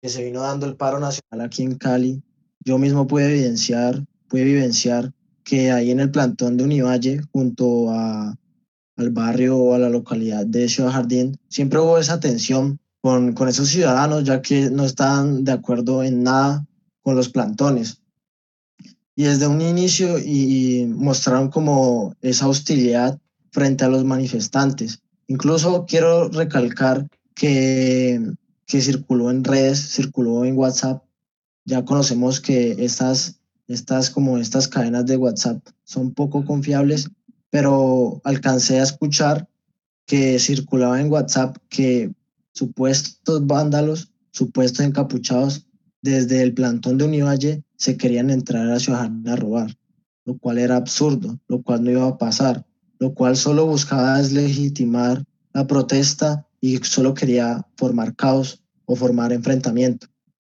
que 0.00 0.08
se 0.08 0.24
vino 0.24 0.40
dando 0.40 0.66
el 0.66 0.76
paro 0.76 0.98
nacional 0.98 1.46
aquí 1.46 1.62
en 1.62 1.76
Cali, 1.76 2.22
yo 2.64 2.78
mismo 2.78 3.06
pude 3.06 3.26
evidenciar, 3.26 3.96
pude 4.28 4.44
vivenciar 4.44 5.12
que 5.48 5.72
ahí 5.72 5.90
en 5.90 6.00
el 6.00 6.10
plantón 6.10 6.58
de 6.58 6.64
Univalle, 6.64 7.22
junto 7.32 7.90
a, 7.90 8.36
al 8.96 9.10
barrio 9.10 9.56
o 9.56 9.74
a 9.74 9.78
la 9.78 9.88
localidad 9.88 10.44
de 10.44 10.68
Ciudad 10.68 10.90
Jardín, 10.90 11.38
siempre 11.48 11.78
hubo 11.78 11.96
esa 11.96 12.20
tensión 12.20 12.78
con, 13.00 13.32
con 13.32 13.48
esos 13.48 13.68
ciudadanos, 13.68 14.24
ya 14.24 14.42
que 14.42 14.68
no 14.68 14.84
estaban 14.84 15.44
de 15.44 15.52
acuerdo 15.52 16.02
en 16.02 16.22
nada 16.22 16.66
con 17.00 17.16
los 17.16 17.30
plantones. 17.30 18.02
Y 19.16 19.22
desde 19.22 19.46
un 19.46 19.62
inicio 19.62 20.18
y, 20.18 20.84
mostraron 20.84 21.48
como 21.48 22.14
esa 22.20 22.46
hostilidad 22.46 23.18
frente 23.50 23.86
a 23.86 23.88
los 23.88 24.04
manifestantes. 24.04 25.00
Incluso 25.28 25.86
quiero 25.88 26.28
recalcar 26.28 27.08
que, 27.34 28.20
que 28.66 28.82
circuló 28.82 29.30
en 29.30 29.44
redes, 29.44 29.92
circuló 29.92 30.44
en 30.44 30.58
WhatsApp. 30.58 31.02
Ya 31.64 31.86
conocemos 31.86 32.40
que 32.40 32.84
estas 32.84 33.37
estas 33.68 34.10
como 34.10 34.38
estas 34.38 34.66
cadenas 34.66 35.06
de 35.06 35.16
WhatsApp 35.16 35.64
son 35.84 36.12
poco 36.12 36.44
confiables, 36.44 37.10
pero 37.50 38.20
alcancé 38.24 38.80
a 38.80 38.84
escuchar 38.84 39.48
que 40.06 40.38
circulaba 40.38 41.00
en 41.00 41.12
WhatsApp 41.12 41.56
que 41.68 42.12
supuestos 42.52 43.46
vándalos, 43.46 44.10
supuestos 44.32 44.84
encapuchados 44.84 45.66
desde 46.02 46.42
el 46.42 46.54
plantón 46.54 46.98
de 46.98 47.04
Univalle 47.04 47.62
se 47.76 47.96
querían 47.96 48.30
entrar 48.30 48.70
a 48.70 48.80
Ciudad 48.80 49.10
a 49.26 49.36
robar, 49.36 49.76
lo 50.24 50.38
cual 50.38 50.58
era 50.58 50.76
absurdo, 50.76 51.38
lo 51.46 51.62
cual 51.62 51.84
no 51.84 51.90
iba 51.90 52.06
a 52.06 52.18
pasar, 52.18 52.66
lo 52.98 53.14
cual 53.14 53.36
solo 53.36 53.66
buscaba 53.66 54.18
deslegitimar 54.18 55.24
la 55.52 55.66
protesta 55.66 56.46
y 56.60 56.78
solo 56.78 57.14
quería 57.14 57.66
formar 57.76 58.16
caos 58.16 58.62
o 58.86 58.96
formar 58.96 59.32
enfrentamiento. 59.32 60.08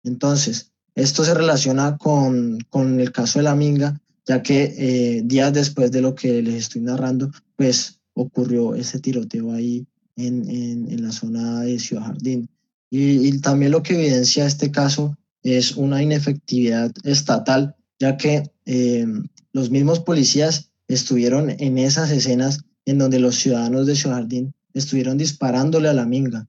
Entonces, 0.02 0.71
esto 0.94 1.24
se 1.24 1.34
relaciona 1.34 1.96
con, 1.96 2.58
con 2.68 3.00
el 3.00 3.12
caso 3.12 3.38
de 3.38 3.44
la 3.44 3.54
Minga, 3.54 4.00
ya 4.26 4.42
que 4.42 4.74
eh, 4.76 5.22
días 5.24 5.52
después 5.52 5.90
de 5.90 6.02
lo 6.02 6.14
que 6.14 6.42
les 6.42 6.54
estoy 6.54 6.82
narrando, 6.82 7.30
pues 7.56 7.98
ocurrió 8.14 8.74
ese 8.74 9.00
tiroteo 9.00 9.52
ahí 9.52 9.86
en, 10.16 10.48
en, 10.48 10.90
en 10.90 11.02
la 11.02 11.12
zona 11.12 11.62
de 11.62 11.78
Ciudad 11.78 12.04
Jardín. 12.04 12.48
Y, 12.90 13.26
y, 13.26 13.38
también 13.38 13.72
lo 13.72 13.82
que 13.82 13.94
evidencia 13.94 14.46
este 14.46 14.70
caso 14.70 15.16
es 15.42 15.76
una 15.76 16.02
inefectividad 16.02 16.92
estatal, 17.04 17.74
ya 17.98 18.16
que 18.16 18.50
eh, 18.66 19.06
los 19.52 19.70
mismos 19.70 20.00
policías 20.00 20.70
estuvieron 20.88 21.50
en 21.58 21.78
esas 21.78 22.10
escenas 22.10 22.60
en 22.84 22.98
donde 22.98 23.18
los 23.18 23.36
ciudadanos 23.36 23.86
de 23.86 23.96
Ciudad 23.96 24.16
Jardín 24.16 24.54
estuvieron 24.74 25.16
disparándole 25.16 25.88
a 25.88 25.94
la 25.94 26.04
minga 26.04 26.48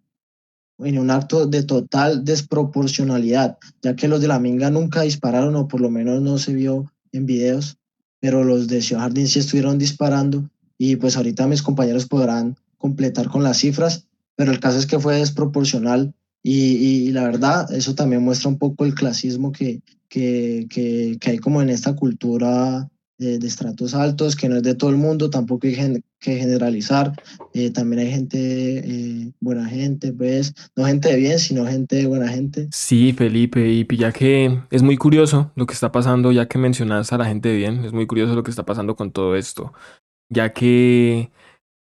en 0.79 0.97
un 0.97 1.11
acto 1.11 1.47
de 1.47 1.63
total 1.63 2.25
desproporcionalidad, 2.25 3.57
ya 3.81 3.95
que 3.95 4.07
los 4.07 4.21
de 4.21 4.27
la 4.27 4.39
Minga 4.39 4.69
nunca 4.69 5.01
dispararon 5.01 5.55
o 5.55 5.67
por 5.67 5.81
lo 5.81 5.89
menos 5.89 6.21
no 6.21 6.37
se 6.37 6.53
vio 6.53 6.91
en 7.11 7.25
videos, 7.25 7.77
pero 8.19 8.43
los 8.43 8.67
de 8.67 8.81
Ciudad 8.81 9.03
Jardín 9.03 9.27
sí 9.27 9.39
estuvieron 9.39 9.77
disparando 9.77 10.49
y 10.77 10.95
pues 10.95 11.15
ahorita 11.15 11.47
mis 11.47 11.61
compañeros 11.61 12.07
podrán 12.07 12.57
completar 12.77 13.29
con 13.29 13.43
las 13.43 13.57
cifras, 13.57 14.07
pero 14.35 14.51
el 14.51 14.59
caso 14.59 14.79
es 14.79 14.85
que 14.85 14.99
fue 14.99 15.17
desproporcional 15.17 16.13
y, 16.41 16.75
y, 16.75 17.11
la 17.11 17.23
verdad 17.23 17.71
eso 17.71 17.95
también 17.95 18.21
muestra 18.21 18.49
un 18.49 18.57
poco 18.57 18.83
el 18.83 18.95
clasismo 18.95 19.53
que, 19.53 19.81
que, 20.09 20.67
que, 20.69 21.17
que 21.19 21.29
hay 21.29 21.37
como 21.37 21.61
en 21.61 21.69
esta 21.69 21.95
cultura 21.95 22.89
de, 23.23 23.47
estratos 23.47 23.93
altos, 23.93 24.35
que 24.35 24.49
no 24.49 24.57
es 24.57 24.63
de 24.63 24.75
todo 24.75 24.89
el 24.89 24.97
mundo, 24.97 25.29
tampoco 25.29 25.67
hay 25.67 26.01
que 26.19 26.37
generalizar, 26.37 27.13
eh, 27.53 27.71
también 27.71 28.01
hay 28.01 28.11
gente, 28.11 28.37
eh, 28.39 29.31
buena 29.39 29.67
gente, 29.67 30.13
pues, 30.13 30.53
no 30.75 30.85
gente 30.85 31.09
de 31.09 31.15
bien, 31.17 31.39
sino 31.39 31.65
gente 31.65 32.05
buena 32.07 32.27
gente. 32.27 32.67
Sí, 32.71 33.13
Felipe, 33.13 33.67
y 33.67 33.85
ya 33.97 34.11
que 34.11 34.59
es 34.69 34.83
muy 34.83 34.97
curioso 34.97 35.51
lo 35.55 35.65
que 35.65 35.73
está 35.73 35.91
pasando, 35.91 36.31
ya 36.31 36.47
que 36.47 36.57
mencionas 36.57 37.13
a 37.13 37.17
la 37.17 37.25
gente 37.25 37.49
de 37.49 37.57
bien, 37.57 37.85
es 37.85 37.93
muy 37.93 38.07
curioso 38.07 38.35
lo 38.35 38.43
que 38.43 38.51
está 38.51 38.65
pasando 38.65 38.95
con 38.95 39.11
todo 39.11 39.35
esto, 39.35 39.73
ya 40.29 40.53
que 40.53 41.31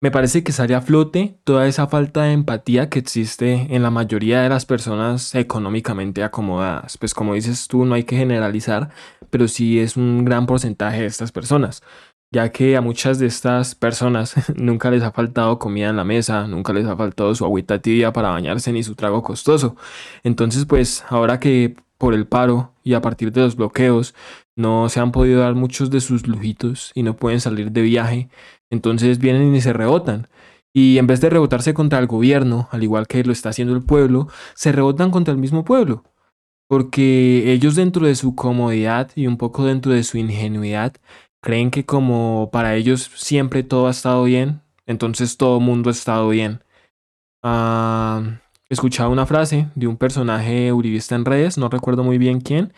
me 0.03 0.11
parece 0.11 0.43
que 0.43 0.51
sale 0.51 0.75
a 0.75 0.81
flote 0.81 1.39
toda 1.45 1.69
esa 1.69 1.87
falta 1.87 2.25
de 2.25 2.33
empatía 2.33 2.91
que 2.91 2.99
existe 2.99 3.69
en 3.71 3.85
la 3.85 3.91
mayoría 3.91 4.43
de 4.43 4.49
las 4.49 4.67
personas 4.67 5.33
económicamente 5.37 6.25
acomodadas. 6.25 6.99
Pues 6.99 7.15
como 7.15 7.35
dices 7.35 7.69
tú, 7.69 7.85
no 7.85 7.95
hay 7.95 8.03
que 8.03 8.17
generalizar, 8.17 8.91
pero 9.31 9.47
sí 9.47 9.79
es 9.79 9.97
un 9.97 10.25
gran 10.25 10.47
porcentaje 10.47 11.03
de 11.03 11.07
estas 11.07 11.31
personas, 11.31 11.85
ya 12.33 12.51
que 12.51 12.77
a 12.77 12.81
muchas 12.81 13.21
de 13.21 13.27
estas 13.27 13.77
personas 13.77 14.35
nunca 14.57 14.91
les 14.91 15.05
ha 15.05 15.13
faltado 15.13 15.61
comida 15.61 15.91
en 15.91 15.97
la 15.97 16.05
mesa, 16.05 16.49
nunca 16.49 16.73
les 16.73 16.87
ha 16.87 16.97
faltado 16.97 17.33
su 17.37 17.45
agüita 17.45 17.79
tibia 17.79 18.13
para 18.13 18.31
bañarse 18.31 18.73
ni 18.73 18.83
su 18.83 18.97
trago 18.97 19.23
costoso. 19.23 19.77
Entonces, 20.25 20.67
pues 20.67 21.05
ahora 21.11 21.39
que 21.39 21.77
por 21.97 22.15
el 22.15 22.27
paro 22.27 22.73
y 22.83 22.95
a 22.95 23.01
partir 23.01 23.31
de 23.31 23.43
los 23.43 23.55
bloqueos 23.55 24.17
no 24.57 24.89
se 24.89 25.01
han 25.01 25.13
podido 25.13 25.41
dar 25.41 25.55
muchos 25.55 25.91
de 25.91 26.01
sus 26.01 26.27
lujitos 26.27 26.93
y 26.95 27.03
no 27.03 27.17
pueden 27.17 27.41
salir 27.41 27.73
de 27.73 27.83
viaje, 27.83 28.29
entonces 28.71 29.19
vienen 29.19 29.55
y 29.55 29.61
se 29.61 29.73
rebotan. 29.73 30.29
Y 30.75 30.99
en 30.99 31.07
vez 31.07 31.21
de 31.21 31.31
rebotarse 31.31 31.75
contra 31.75 31.99
el 31.99 32.07
gobierno, 32.07 32.69
al 32.71 32.83
igual 32.83 33.07
que 33.07 33.25
lo 33.25 33.33
está 33.33 33.51
haciendo 33.51 33.75
el 33.75 33.83
pueblo, 33.83 34.29
se 34.55 34.73
rebotan 34.73 35.11
contra 35.11 35.33
el 35.33 35.39
mismo 35.39 35.65
pueblo. 35.65 36.05
Porque 36.69 37.53
ellos 37.53 37.75
dentro 37.75 38.07
de 38.07 38.15
su 38.15 38.35
comodidad 38.35 39.11
y 39.15 39.27
un 39.27 39.37
poco 39.37 39.67
dentro 39.67 39.93
de 39.93 40.05
su 40.05 40.17
ingenuidad, 40.17 40.95
creen 41.43 41.71
que 41.71 41.85
como 41.85 42.49
para 42.53 42.77
ellos 42.77 43.11
siempre 43.15 43.63
todo 43.63 43.89
ha 43.89 43.91
estado 43.91 44.25
bien, 44.25 44.63
entonces 44.87 45.37
todo 45.37 45.61
mundo 45.61 45.91
ha 45.91 45.93
estado 45.93 46.29
bien. 46.31 46.65
Ah, 47.43 48.41
escuchaba 48.71 49.11
una 49.11 49.27
frase 49.27 49.69
de 49.75 49.87
un 49.87 49.99
personaje 49.99 50.73
uribista 50.73 51.15
en 51.15 51.27
redes, 51.27 51.59
no 51.59 51.69
recuerdo 51.69 52.05
muy 52.05 52.17
bien 52.17 52.41
quién, 52.41 52.73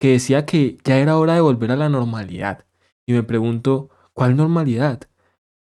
que 0.00 0.12
decía 0.12 0.46
que 0.46 0.78
ya 0.84 0.98
era 0.98 1.18
hora 1.18 1.34
de 1.34 1.40
volver 1.40 1.70
a 1.70 1.76
la 1.76 1.88
normalidad. 1.88 2.64
Y 3.06 3.12
me 3.12 3.22
pregunto, 3.22 3.90
¿cuál 4.14 4.36
normalidad? 4.36 5.00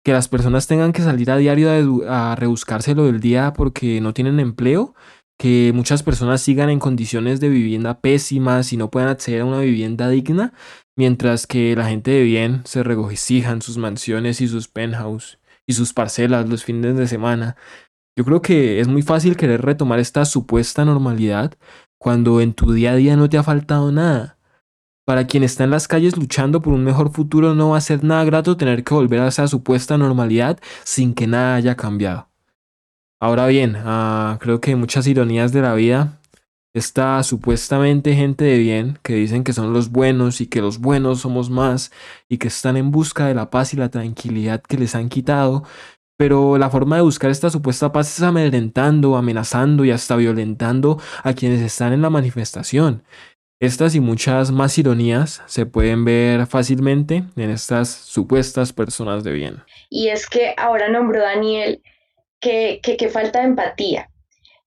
Que 0.05 0.13
las 0.13 0.29
personas 0.29 0.67
tengan 0.67 0.93
que 0.93 1.03
salir 1.03 1.31
a 1.31 1.37
diario 1.37 1.71
a, 2.09 2.37
rebuscarse 2.37 2.95
lo 2.95 3.07
del 3.07 3.21
día 3.21 3.53
porque 3.55 4.01
no 4.01 4.15
tienen 4.15 4.39
empleo, 4.39 4.95
que 5.39 5.73
muchas 5.75 6.03
personas 6.03 6.43
sigan 6.43 6.69
en 6.71 6.79
condiciones 6.79 7.41
de 7.41 7.49
vivienda 7.49 8.01
pésimas 8.01 8.73
y 8.73 8.77
no 8.77 8.91
puedan 8.91 9.09
acceder 9.09 9.43
a 9.43 9.47
una 9.47 9.61
vivienda 9.61 10.09
digna, 10.09 10.53
mientras 10.97 11.47
que 11.47 11.75
la 11.75 11.89
gente 11.89 12.11
de 12.11 12.23
bien 12.23 12.63
se 12.65 12.83
regocija 12.83 13.51
en 13.51 13.63
sus 13.63 13.79
mansiones 13.79 14.41
y 14.41 14.49
sus 14.49 14.69
penthouse 14.69 15.39
y 15.67 15.73
sus 15.73 15.93
parcelas 15.93 16.49
los 16.49 16.65
fines 16.65 16.97
de 16.97 17.07
semana 17.07 17.57
yo 18.19 18.25
creo 18.25 18.43
que 18.43 18.81
es 18.81 18.89
muy 18.89 19.03
fácil 19.03 19.37
querer 19.37 19.63
retomar 19.63 20.01
esta 20.01 20.25
supuesta 20.25 20.85
normalidad 20.85 21.55
cuando 21.99 22.41
en 22.41 22.55
tu 22.55 22.73
día 22.73 22.93
a 22.93 22.97
día 22.97 23.17
no 23.17 23.29
te 23.29 23.39
ha 23.39 23.43
faltado 23.43 23.93
nada. 23.93 24.39
Para 25.05 25.27
quien 25.27 25.43
está 25.43 25.65
en 25.65 25.71
las 25.71 25.89
calles 25.89 26.17
luchando 26.17 26.61
por 26.61 26.75
un 26.75 26.85
mejor 26.85 27.11
futuro 27.11 27.55
no 27.55 27.71
va 27.71 27.79
a 27.79 27.81
ser 27.81 28.05
nada 28.05 28.25
grato 28.25 28.57
tener 28.57 28.85
que 28.85 28.95
volver 28.95 29.21
a 29.21 29.29
esa 29.29 29.49
supuesta 29.49 29.97
normalidad 29.97 30.59
sin 30.85 31.15
que 31.15 31.27
nada 31.27 31.57
haya 31.57 31.77
cambiado. 31.77 32.29
Ahora 33.21 33.47
bien, 33.47 33.75
uh, 33.75 34.39
creo 34.39 34.61
que 34.61 34.77
muchas 34.77 35.07
ironías 35.07 35.53
de 35.53 35.63
la 35.63 35.75
vida, 35.75 36.21
esta 36.75 37.23
supuestamente 37.23 38.15
gente 38.15 38.45
de 38.45 38.59
bien 38.59 38.99
que 39.03 39.15
dicen 39.15 39.43
que 39.43 39.53
son 39.53 39.73
los 39.73 39.91
buenos 39.91 40.41
y 40.41 40.47
que 40.47 40.61
los 40.61 40.79
buenos 40.79 41.21
somos 41.21 41.51
más 41.51 41.91
y 42.29 42.39
que 42.39 42.49
están 42.49 42.77
en 42.77 42.91
busca 42.91 43.27
de 43.27 43.35
la 43.35 43.51
paz 43.51 43.75
y 43.75 43.77
la 43.77 43.89
tranquilidad 43.89 44.63
que 44.63 44.77
les 44.79 44.95
han 44.95 45.09
quitado, 45.09 45.65
pero 46.19 46.59
la 46.59 46.69
forma 46.69 46.97
de 46.97 47.03
buscar 47.03 47.31
esta 47.31 47.49
supuesta 47.49 47.93
paz 47.93 48.19
es 48.19 48.23
amedrentando, 48.23 49.17
amenazando 49.17 49.85
y 49.85 49.93
hasta 49.93 50.17
violentando 50.17 51.01
a 51.23 51.33
quienes 51.33 51.63
están 51.63 51.93
en 51.93 52.03
la 52.03 52.11
manifestación. 52.11 53.05
Estas 53.61 53.95
y 53.95 54.01
muchas 54.01 54.51
más 54.51 54.77
ironías 54.79 55.43
se 55.47 55.65
pueden 55.65 56.05
ver 56.05 56.47
fácilmente 56.47 57.23
en 57.37 57.51
estas 57.51 57.89
supuestas 57.89 58.73
personas 58.73 59.23
de 59.23 59.33
bien. 59.33 59.63
Y 59.91 60.09
es 60.09 60.29
que 60.29 60.55
ahora 60.57 60.89
nombró 60.89 61.23
Daniel 61.23 61.83
que, 62.41 62.81
que, 62.83 63.09
falta 63.09 63.41
de 63.41 63.47
empatía. 63.47 64.11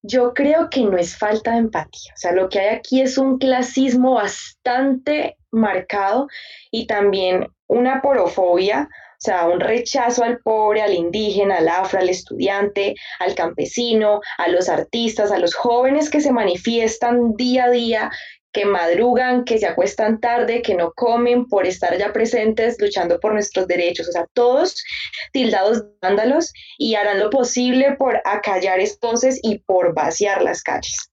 Yo 0.01 0.33
creo 0.33 0.69
que 0.69 0.83
no 0.83 0.97
es 0.97 1.17
falta 1.17 1.51
de 1.51 1.59
empatía. 1.59 2.13
O 2.13 2.17
sea, 2.17 2.31
lo 2.31 2.47
que 2.47 2.59
hay 2.59 2.75
aquí 2.75 3.01
es 3.01 3.17
un 3.17 3.37
clasismo 3.37 4.15
bastante 4.15 5.37
marcado 5.51 6.27
y 6.71 6.87
también 6.87 7.47
una 7.67 8.01
porofobia, 8.01 8.89
o 9.21 9.23
sea, 9.23 9.47
un 9.47 9.59
rechazo 9.59 10.23
al 10.23 10.39
pobre, 10.39 10.81
al 10.81 10.93
indígena, 10.93 11.57
al 11.57 11.67
afro, 11.67 11.99
al 11.99 12.09
estudiante, 12.09 12.95
al 13.19 13.35
campesino, 13.35 14.19
a 14.39 14.47
los 14.47 14.67
artistas, 14.67 15.31
a 15.31 15.37
los 15.37 15.53
jóvenes 15.53 16.09
que 16.09 16.21
se 16.21 16.31
manifiestan 16.31 17.35
día 17.35 17.65
a 17.65 17.69
día, 17.69 18.11
que 18.51 18.65
madrugan, 18.65 19.43
que 19.43 19.59
se 19.59 19.67
acuestan 19.67 20.19
tarde, 20.19 20.63
que 20.63 20.73
no 20.73 20.91
comen 20.93 21.45
por 21.45 21.67
estar 21.67 21.95
ya 21.99 22.11
presentes 22.11 22.81
luchando 22.81 23.19
por 23.19 23.33
nuestros 23.33 23.67
derechos. 23.67 24.09
O 24.09 24.11
sea, 24.11 24.25
todos 24.33 24.83
tildados 25.31 25.85
vándalos 26.01 26.51
y 26.79 26.95
harán 26.95 27.19
lo 27.19 27.29
posible 27.29 27.95
por 27.99 28.23
acallar 28.25 28.79
entonces 28.79 29.39
y 29.43 29.59
por 29.59 29.93
vaciar 29.93 30.41
las 30.41 30.63
calles. 30.63 31.11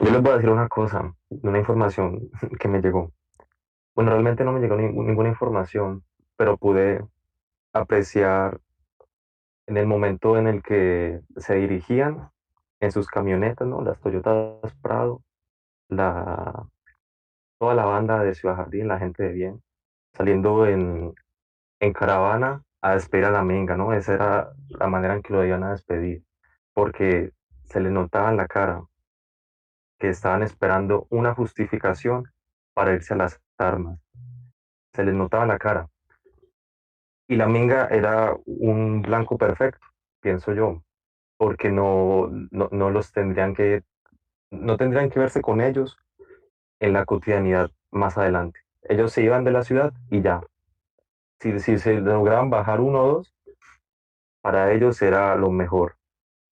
Yo 0.00 0.10
les 0.10 0.22
voy 0.22 0.32
a 0.32 0.36
decir 0.36 0.48
una 0.48 0.68
cosa, 0.68 1.12
una 1.28 1.58
información 1.58 2.30
que 2.58 2.68
me 2.68 2.80
llegó. 2.80 3.12
Bueno, 3.94 4.12
realmente 4.12 4.44
no 4.44 4.52
me 4.52 4.60
llegó 4.60 4.76
ninguna 4.76 5.28
información, 5.28 6.02
pero 6.38 6.56
pude 6.56 7.02
apreciar 7.72 8.60
en 9.66 9.76
el 9.76 9.86
momento 9.86 10.36
en 10.36 10.46
el 10.48 10.62
que 10.62 11.20
se 11.36 11.54
dirigían 11.56 12.30
en 12.80 12.92
sus 12.92 13.06
camionetas, 13.08 13.68
¿no? 13.68 13.82
Las 13.82 14.00
Toyotas 14.00 14.74
Prado, 14.82 15.22
toda 17.58 17.74
la 17.74 17.84
banda 17.84 18.22
de 18.22 18.34
Ciudad 18.34 18.56
Jardín, 18.56 18.88
la 18.88 18.98
gente 18.98 19.22
de 19.22 19.32
bien, 19.32 19.62
saliendo 20.14 20.66
en, 20.66 21.14
en 21.80 21.92
caravana 21.92 22.62
a 22.80 22.94
despedir 22.94 23.26
a 23.26 23.30
la 23.30 23.44
menga, 23.44 23.76
¿no? 23.76 23.92
Esa 23.92 24.14
era 24.14 24.52
la 24.68 24.86
manera 24.86 25.14
en 25.14 25.22
que 25.22 25.32
lo 25.32 25.44
iban 25.44 25.62
a 25.62 25.72
despedir, 25.72 26.24
porque 26.72 27.32
se 27.64 27.80
les 27.80 27.92
notaba 27.92 28.30
en 28.30 28.38
la 28.38 28.46
cara 28.46 28.82
que 29.98 30.08
estaban 30.08 30.42
esperando 30.42 31.06
una 31.10 31.34
justificación 31.34 32.32
para 32.74 32.94
irse 32.94 33.12
a 33.12 33.18
las 33.18 33.40
armas. 33.58 34.00
Se 34.94 35.04
les 35.04 35.14
notaba 35.14 35.42
en 35.42 35.50
la 35.50 35.58
cara. 35.58 35.89
Y 37.30 37.36
la 37.36 37.46
minga 37.46 37.86
era 37.86 38.36
un 38.44 39.02
blanco 39.02 39.38
perfecto, 39.38 39.86
pienso 40.20 40.52
yo, 40.52 40.82
porque 41.36 41.70
no, 41.70 42.28
no, 42.50 42.68
no 42.72 42.90
los 42.90 43.12
tendrían 43.12 43.54
que, 43.54 43.84
no 44.50 44.76
tendrían 44.76 45.10
que 45.10 45.20
verse 45.20 45.40
con 45.40 45.60
ellos 45.60 45.96
en 46.80 46.92
la 46.92 47.04
cotidianidad 47.04 47.70
más 47.92 48.18
adelante. 48.18 48.58
Ellos 48.82 49.12
se 49.12 49.22
iban 49.22 49.44
de 49.44 49.52
la 49.52 49.62
ciudad 49.62 49.92
y 50.10 50.22
ya. 50.22 50.42
Si, 51.38 51.60
si 51.60 51.78
se 51.78 52.00
lograban 52.00 52.50
bajar 52.50 52.80
uno 52.80 53.00
o 53.04 53.12
dos, 53.12 53.32
para 54.42 54.72
ellos 54.72 55.00
era 55.00 55.36
lo 55.36 55.52
mejor. 55.52 55.98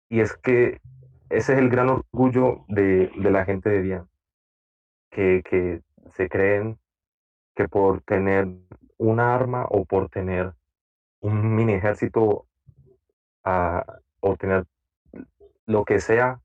Y 0.09 0.21
es 0.21 0.37
que 0.37 0.79
ese 1.29 1.55
es 1.55 1.59
el 1.59 1.71
gran 1.71 1.89
orgullo 1.89 2.65
de, 2.69 3.11
de 3.17 3.31
la 3.33 3.45
gente 3.45 3.69
de 3.69 3.83
Día, 3.83 4.07
que, 5.11 5.43
que 5.45 5.83
se 6.13 6.29
creen 6.29 6.79
que 7.57 7.67
por 7.67 8.01
tener 8.03 8.47
un 8.97 9.19
arma 9.19 9.67
o 9.69 9.85
por 9.85 10.09
tener 10.09 10.55
un 11.21 11.55
mini 11.55 11.75
ejército 11.75 12.47
a, 13.45 13.85
o 14.21 14.37
tener 14.37 14.65
lo 15.67 15.85
que 15.85 16.01
sea 16.01 16.41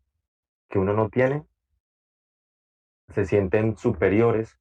que 0.70 0.80
uno 0.80 0.94
no 0.94 1.10
tiene, 1.10 1.46
se 3.10 3.26
sienten 3.26 3.78
superiores 3.78 4.58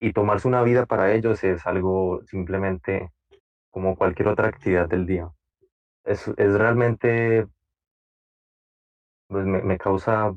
y 0.00 0.12
tomarse 0.12 0.48
una 0.48 0.62
vida 0.62 0.86
para 0.86 1.12
ellos 1.12 1.42
es 1.44 1.66
algo 1.66 2.22
simplemente 2.26 3.12
como 3.70 3.96
cualquier 3.96 4.28
otra 4.28 4.48
actividad 4.48 4.88
del 4.88 5.06
día. 5.06 5.30
Es, 6.04 6.28
es 6.28 6.54
realmente, 6.54 7.46
pues 9.28 9.46
me, 9.46 9.62
me 9.62 9.78
causa 9.78 10.34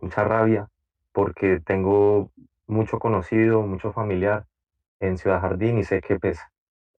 mucha 0.00 0.24
rabia 0.24 0.68
porque 1.12 1.60
tengo 1.60 2.30
mucho 2.66 2.98
conocido, 2.98 3.62
mucho 3.62 3.92
familiar 3.92 4.46
en 5.00 5.18
Ciudad 5.18 5.40
Jardín 5.40 5.78
y 5.78 5.84
sé 5.84 6.00
que 6.00 6.18
pues 6.18 6.38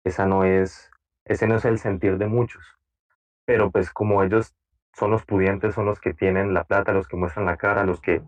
esa 0.03 0.25
no 0.25 0.43
es, 0.43 0.91
ese 1.25 1.47
no 1.47 1.55
es 1.55 1.65
el 1.65 1.79
sentir 1.79 2.17
de 2.17 2.27
muchos. 2.27 2.63
Pero 3.45 3.71
pues 3.71 3.91
como 3.91 4.23
ellos 4.23 4.55
son 4.93 5.11
los 5.11 5.25
pudientes, 5.25 5.75
son 5.75 5.85
los 5.85 5.99
que 5.99 6.13
tienen 6.13 6.53
la 6.53 6.63
plata, 6.63 6.93
los 6.93 7.07
que 7.07 7.17
muestran 7.17 7.45
la 7.45 7.57
cara, 7.57 7.85
los 7.85 8.01
que 8.01 8.21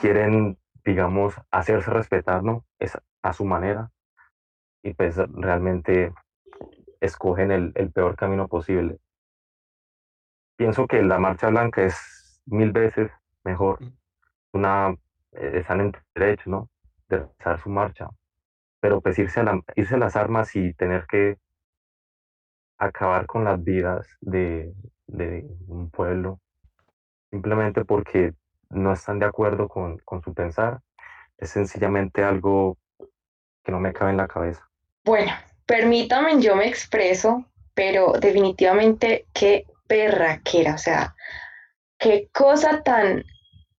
quieren, 0.00 0.58
digamos, 0.84 1.34
hacerse 1.50 1.90
respetar, 1.90 2.42
¿no? 2.42 2.64
Es 2.78 2.98
a 3.22 3.32
su 3.32 3.44
manera 3.44 3.90
y 4.82 4.94
pues 4.94 5.16
realmente 5.16 6.12
escogen 7.00 7.50
el, 7.50 7.72
el 7.74 7.92
peor 7.92 8.16
camino 8.16 8.48
posible. 8.48 8.98
Pienso 10.56 10.86
que 10.86 11.02
la 11.02 11.18
marcha 11.18 11.48
blanca 11.50 11.82
es 11.82 12.40
mil 12.46 12.72
veces 12.72 13.10
mejor. 13.44 13.78
Una, 14.52 14.90
eh, 15.32 15.52
están 15.54 15.80
en 15.80 15.92
derecho, 16.14 16.50
¿no? 16.50 16.70
De 17.08 17.18
realizar 17.18 17.60
su 17.60 17.70
marcha. 17.70 18.08
Pero 18.80 19.00
pues 19.00 19.18
irse 19.18 19.40
a, 19.40 19.96
las 19.96 20.16
armas 20.16 20.54
y 20.54 20.72
tener 20.74 21.06
que 21.06 21.38
acabar 22.78 23.26
con 23.26 23.44
las 23.44 23.62
vidas 23.62 24.06
de, 24.20 24.72
de 25.06 25.44
un 25.66 25.90
pueblo 25.90 26.40
simplemente 27.30 27.84
porque 27.84 28.34
no 28.70 28.92
están 28.92 29.18
de 29.18 29.26
acuerdo 29.26 29.68
con, 29.68 29.98
con 29.98 30.22
su 30.22 30.34
pensar, 30.34 30.80
es 31.36 31.50
sencillamente 31.50 32.22
algo 32.22 32.78
que 33.64 33.72
no 33.72 33.80
me 33.80 33.92
cabe 33.92 34.12
en 34.12 34.16
la 34.18 34.28
cabeza. 34.28 34.68
Bueno, 35.04 35.32
permítame, 35.66 36.40
yo 36.40 36.56
me 36.56 36.68
expreso, 36.68 37.44
pero 37.74 38.12
definitivamente 38.12 39.26
qué 39.32 39.66
perraquera, 39.86 40.74
o 40.74 40.78
sea, 40.78 41.14
qué 41.98 42.28
cosa 42.32 42.82
tan 42.82 43.24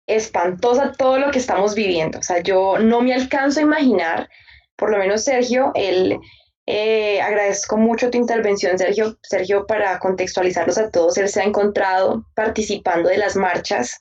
espantosa 0.06 0.92
todo 0.92 1.18
lo 1.18 1.30
que 1.30 1.38
estamos 1.38 1.74
viviendo. 1.74 2.18
O 2.18 2.22
sea, 2.22 2.40
yo 2.42 2.78
no 2.78 3.00
me 3.00 3.14
alcanzo 3.14 3.60
a 3.60 3.62
imaginar, 3.62 4.28
por 4.80 4.90
lo 4.90 4.98
menos 4.98 5.22
Sergio, 5.22 5.70
el, 5.76 6.18
eh, 6.66 7.20
agradezco 7.20 7.76
mucho 7.76 8.10
tu 8.10 8.18
intervención, 8.18 8.78
Sergio. 8.78 9.18
Sergio, 9.22 9.66
para 9.66 9.98
contextualizarlos 9.98 10.78
a 10.78 10.90
todos, 10.90 11.18
él 11.18 11.28
se 11.28 11.42
ha 11.42 11.44
encontrado 11.44 12.24
participando 12.34 13.10
de 13.10 13.18
las 13.18 13.36
marchas 13.36 14.00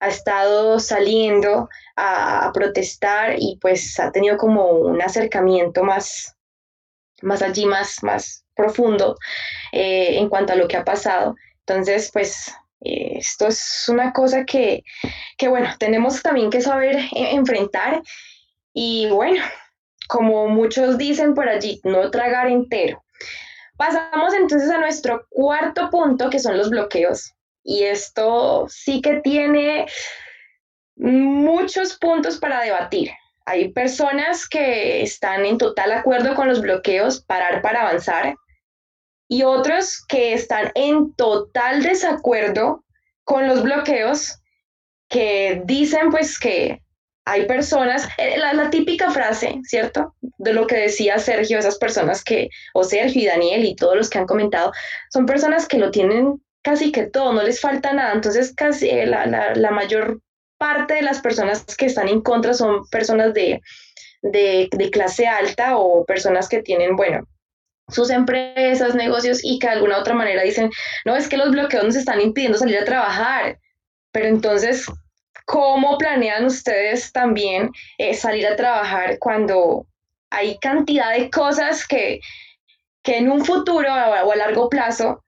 ha 0.00 0.08
estado 0.08 0.78
saliendo 0.78 1.68
a, 1.96 2.50
protestar 2.54 3.34
y 3.38 3.58
pues 3.60 3.98
ha 3.98 4.12
tenido 4.12 4.36
como 4.36 4.70
un 4.70 5.02
acercamiento 5.02 5.82
más, 5.82 6.36
más 7.22 7.42
allí, 7.42 7.66
más, 7.66 8.02
más 8.02 8.44
profundo 8.54 9.16
eh, 9.72 10.18
en 10.18 10.28
cuanto 10.28 10.52
a 10.52 10.56
lo 10.56 10.68
que 10.68 10.76
ha 10.76 10.84
pasado. 10.84 11.34
Entonces, 11.66 12.10
pues 12.12 12.52
eh, 12.80 13.18
esto 13.18 13.48
es 13.48 13.86
una 13.88 14.12
cosa 14.12 14.44
que, 14.44 14.84
que, 15.36 15.48
bueno, 15.48 15.68
tenemos 15.78 16.22
también 16.22 16.50
que 16.50 16.60
saber 16.60 16.96
e, 16.96 17.34
enfrentar 17.34 18.02
y 18.72 19.08
bueno, 19.10 19.42
como 20.08 20.48
muchos 20.48 20.98
dicen 20.98 21.34
por 21.34 21.48
allí, 21.48 21.80
no 21.84 22.10
tragar 22.10 22.48
entero. 22.48 23.04
Pasamos 23.76 24.34
entonces 24.34 24.70
a 24.70 24.78
nuestro 24.78 25.26
cuarto 25.28 25.88
punto, 25.90 26.30
que 26.30 26.40
son 26.40 26.58
los 26.58 26.70
bloqueos. 26.70 27.32
Y 27.62 27.84
esto 27.84 28.66
sí 28.68 29.00
que 29.00 29.20
tiene 29.20 29.86
muchos 30.96 31.96
puntos 31.98 32.38
para 32.38 32.62
debatir. 32.62 33.10
Hay 33.44 33.72
personas 33.72 34.48
que 34.48 35.02
están 35.02 35.46
en 35.46 35.58
total 35.58 35.92
acuerdo 35.92 36.34
con 36.34 36.48
los 36.48 36.60
bloqueos, 36.60 37.22
parar 37.22 37.62
para 37.62 37.82
avanzar, 37.82 38.34
y 39.28 39.42
otros 39.42 40.04
que 40.08 40.32
están 40.32 40.72
en 40.74 41.14
total 41.14 41.82
desacuerdo 41.82 42.84
con 43.24 43.46
los 43.46 43.62
bloqueos, 43.62 44.40
que 45.08 45.62
dicen 45.64 46.10
pues 46.10 46.38
que 46.38 46.82
hay 47.28 47.46
personas, 47.46 48.08
eh, 48.16 48.38
la, 48.38 48.52
la, 48.54 48.70
típica 48.70 49.10
frase, 49.10 49.60
¿cierto? 49.64 50.14
De 50.38 50.52
lo 50.52 50.66
que 50.66 50.76
decía 50.76 51.18
Sergio, 51.18 51.58
esas 51.58 51.78
personas 51.78 52.24
que, 52.24 52.48
o 52.72 52.84
Sergio 52.84 53.22
y 53.22 53.26
Daniel 53.26 53.64
y 53.64 53.76
todos 53.76 53.96
los 53.96 54.08
que 54.08 54.18
han 54.18 54.26
comentado, 54.26 54.72
son 55.10 55.26
personas 55.26 55.68
que 55.68 55.78
lo 55.78 55.90
tienen 55.90 56.40
casi 56.62 56.90
que 56.90 57.06
todo, 57.06 57.32
no 57.32 57.42
les 57.42 57.60
falta 57.60 57.92
nada. 57.92 58.12
Entonces, 58.14 58.54
casi 58.54 58.88
eh, 58.88 59.06
la, 59.06 59.26
la, 59.26 59.70
mayor 59.70 60.20
parte 60.58 60.94
de 60.94 61.02
las 61.02 61.20
personas 61.20 61.64
que 61.76 61.86
están 61.86 62.08
en 62.08 62.20
contra 62.20 62.54
son 62.54 62.88
personas 62.88 63.34
de, 63.34 63.60
de, 64.22 64.68
de, 64.72 64.90
clase 64.90 65.26
alta 65.26 65.76
o 65.76 66.04
personas 66.04 66.48
que 66.48 66.62
tienen, 66.62 66.96
bueno, 66.96 67.26
sus 67.88 68.10
empresas, 68.10 68.94
negocios 68.94 69.40
y 69.42 69.58
que 69.58 69.66
de 69.66 69.74
alguna 69.74 69.98
otra 69.98 70.14
manera 70.14 70.42
dicen, 70.42 70.70
no, 71.04 71.16
es 71.16 71.28
que 71.28 71.36
los 71.36 71.50
bloqueos 71.50 71.84
nos 71.84 71.96
están 71.96 72.20
impidiendo 72.20 72.58
salir 72.58 72.78
a 72.78 72.84
trabajar. 72.84 73.58
Pero 74.12 74.26
entonces, 74.26 74.86
¿cómo 75.48 75.96
planean 75.96 76.44
ustedes 76.44 77.10
también 77.10 77.70
eh, 77.96 78.12
salir 78.12 78.46
a 78.46 78.54
trabajar 78.54 79.18
cuando 79.18 79.86
hay 80.30 80.58
cantidad 80.58 81.14
de 81.14 81.30
cosas 81.30 81.86
que, 81.86 82.20
que 83.02 83.16
en 83.16 83.30
un 83.30 83.42
futuro 83.42 83.88
o 83.90 84.30
a 84.30 84.36
largo 84.36 84.68
plazo 84.68 85.24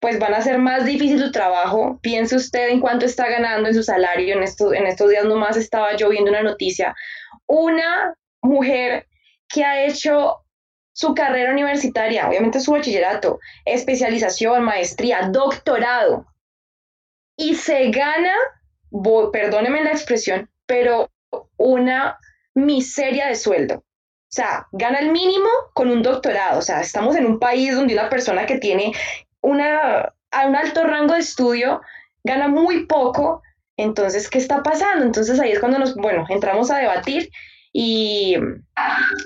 pues 0.00 0.18
van 0.18 0.34
a 0.34 0.42
ser 0.42 0.58
más 0.58 0.86
difícil 0.86 1.20
su 1.20 1.30
trabajo. 1.30 2.00
Piense 2.02 2.34
usted 2.34 2.70
en 2.70 2.80
cuánto 2.80 3.04
está 3.04 3.28
ganando 3.28 3.68
en 3.68 3.74
su 3.74 3.82
salario. 3.82 4.34
En, 4.34 4.42
estos, 4.42 4.72
en 4.72 4.86
estos 4.86 5.10
días 5.10 5.24
nomás 5.24 5.56
estaba 5.56 5.94
yo 5.94 6.08
viendo 6.08 6.30
una 6.30 6.42
noticia. 6.42 6.94
Una 7.46 8.14
mujer 8.42 9.06
que 9.46 9.62
ha 9.62 9.84
hecho 9.84 10.36
su 10.92 11.14
carrera 11.14 11.52
universitaria, 11.52 12.28
obviamente 12.28 12.60
su 12.60 12.72
bachillerato, 12.72 13.38
especialización, 13.66 14.64
maestría, 14.64 15.28
doctorado, 15.30 16.26
y 17.36 17.54
se 17.54 17.90
gana, 17.90 18.34
perdóneme 19.32 19.82
la 19.84 19.90
expresión, 19.90 20.50
pero 20.66 21.10
una 21.56 22.18
miseria 22.54 23.28
de 23.28 23.36
sueldo. 23.36 23.76
O 23.76 24.32
sea, 24.32 24.68
gana 24.72 25.00
el 25.00 25.10
mínimo 25.10 25.48
con 25.74 25.90
un 25.90 26.02
doctorado. 26.02 26.58
O 26.58 26.62
sea, 26.62 26.80
estamos 26.80 27.16
en 27.16 27.26
un 27.26 27.38
país 27.38 27.74
donde 27.74 27.94
una 27.94 28.08
persona 28.08 28.46
que 28.46 28.58
tiene 28.58 28.92
una, 29.40 30.14
a 30.30 30.46
un 30.46 30.54
alto 30.54 30.84
rango 30.84 31.14
de 31.14 31.20
estudio 31.20 31.80
gana 32.22 32.48
muy 32.48 32.86
poco. 32.86 33.42
Entonces, 33.76 34.28
¿qué 34.28 34.38
está 34.38 34.62
pasando? 34.62 35.04
Entonces 35.04 35.40
ahí 35.40 35.52
es 35.52 35.58
cuando 35.58 35.78
nos, 35.78 35.94
bueno, 35.96 36.26
entramos 36.28 36.70
a 36.70 36.78
debatir 36.78 37.30
y, 37.72 38.36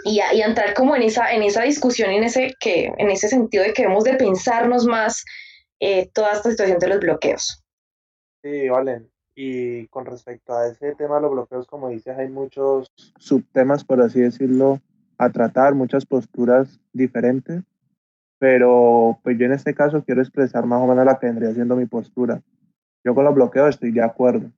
y, 0.04 0.20
a, 0.20 0.30
entrar 0.30 0.74
como 0.74 0.96
en 0.96 1.02
esa, 1.02 1.32
en 1.32 1.42
esa 1.42 1.62
discusión, 1.62 2.10
en 2.10 2.24
ese, 2.24 2.54
que, 2.60 2.92
en 2.96 3.10
ese 3.10 3.28
sentido 3.28 3.64
de 3.64 3.72
que 3.72 3.82
debemos 3.82 4.04
de 4.04 4.14
pensarnos 4.14 4.86
más 4.86 5.24
eh, 5.80 6.08
toda 6.14 6.32
esta 6.32 6.50
situación 6.50 6.78
de 6.78 6.88
los 6.88 7.00
bloqueos. 7.00 7.62
Sí, 8.42 8.68
Valen. 8.68 9.10
Y 9.35 9.89
con 9.89 10.07
respecto 10.07 10.57
a 10.57 10.68
ese 10.68 10.95
tema 10.95 11.20
los 11.20 11.32
bloqueos, 11.32 11.66
como 11.66 11.89
dices, 11.89 12.16
hay 12.16 12.28
muchos 12.28 12.89
subtemas, 13.18 13.85
por 13.85 14.01
así 14.01 14.20
decirlo, 14.20 14.80
a 15.18 15.30
tratar, 15.30 15.74
muchas 15.74 16.07
posturas 16.07 16.80
diferentes. 16.93 17.62
Pero 18.39 19.18
pues 19.22 19.39
yo 19.39 19.47
en 19.47 19.53
este 19.53 19.74
caso 19.74 20.05
quiero 20.05 20.20
expresar 20.20 20.66
más 20.66 20.80
o 20.80 20.87
menos 20.87 21.05
la 21.05 21.18
que 21.18 21.26
vendría 21.26 21.53
siendo 21.53 21.76
mi 21.76 21.87
postura. 21.87 22.43
Yo 23.05 23.14
con 23.14 23.24
los 23.24 23.35
bloqueos 23.35 23.70
estoy 23.70 23.91
de 23.93 24.03
acuerdo. 24.03 24.51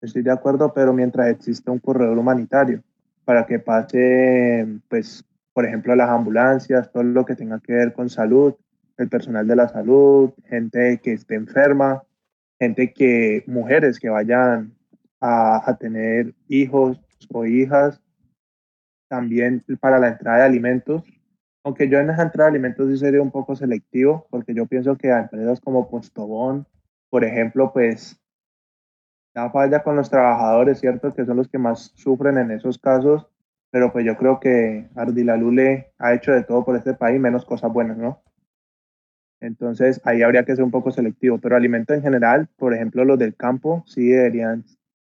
Estoy 0.00 0.22
de 0.22 0.32
acuerdo, 0.32 0.72
pero 0.74 0.92
mientras 0.92 1.28
exista 1.28 1.70
un 1.70 1.78
corredor 1.78 2.18
humanitario 2.18 2.82
para 3.24 3.46
que 3.46 3.58
pase, 3.60 4.66
pues, 4.88 5.24
por 5.52 5.64
ejemplo, 5.64 5.94
las 5.94 6.10
ambulancias, 6.10 6.90
todo 6.90 7.04
lo 7.04 7.24
que 7.24 7.36
tenga 7.36 7.60
que 7.60 7.72
ver 7.72 7.92
con 7.92 8.10
salud, 8.10 8.54
el 8.96 9.08
personal 9.08 9.46
de 9.46 9.56
la 9.56 9.68
salud, 9.68 10.30
gente 10.48 11.00
que 11.02 11.12
esté 11.12 11.36
enferma, 11.36 12.02
gente 12.62 12.92
que, 12.92 13.42
mujeres 13.48 13.98
que 13.98 14.08
vayan 14.08 14.72
a, 15.20 15.68
a 15.68 15.76
tener 15.78 16.32
hijos 16.46 17.00
o 17.32 17.44
hijas, 17.44 18.00
también 19.08 19.64
para 19.80 19.98
la 19.98 20.10
entrada 20.10 20.38
de 20.38 20.44
alimentos, 20.44 21.02
aunque 21.64 21.88
yo 21.88 21.98
en 21.98 22.10
esa 22.10 22.22
entrada 22.22 22.50
de 22.50 22.56
alimentos 22.56 22.88
sí 22.88 22.98
sería 22.98 23.20
un 23.20 23.32
poco 23.32 23.56
selectivo, 23.56 24.28
porque 24.30 24.54
yo 24.54 24.66
pienso 24.66 24.96
que 24.96 25.10
a 25.10 25.22
empresas 25.22 25.60
como 25.60 25.90
Postobón, 25.90 26.68
por 27.10 27.24
ejemplo, 27.24 27.72
pues 27.72 28.20
da 29.34 29.50
falla 29.50 29.82
con 29.82 29.96
los 29.96 30.08
trabajadores, 30.08 30.78
¿cierto? 30.78 31.12
Que 31.12 31.24
son 31.24 31.38
los 31.38 31.48
que 31.48 31.58
más 31.58 31.92
sufren 31.96 32.38
en 32.38 32.52
esos 32.52 32.78
casos, 32.78 33.26
pero 33.72 33.92
pues 33.92 34.04
yo 34.04 34.16
creo 34.16 34.38
que 34.38 34.88
Ardilalule 34.94 35.92
ha 35.98 36.14
hecho 36.14 36.30
de 36.30 36.44
todo 36.44 36.64
por 36.64 36.76
este 36.76 36.94
país, 36.94 37.20
menos 37.20 37.44
cosas 37.44 37.72
buenas, 37.72 37.96
¿no? 37.96 38.22
Entonces 39.42 40.00
ahí 40.04 40.22
habría 40.22 40.44
que 40.44 40.54
ser 40.54 40.64
un 40.64 40.70
poco 40.70 40.92
selectivo, 40.92 41.38
pero 41.38 41.56
alimentos 41.56 41.96
en 41.96 42.02
general, 42.02 42.48
por 42.56 42.74
ejemplo, 42.74 43.04
los 43.04 43.18
del 43.18 43.34
campo, 43.34 43.82
sí 43.86 44.08
deberían 44.08 44.64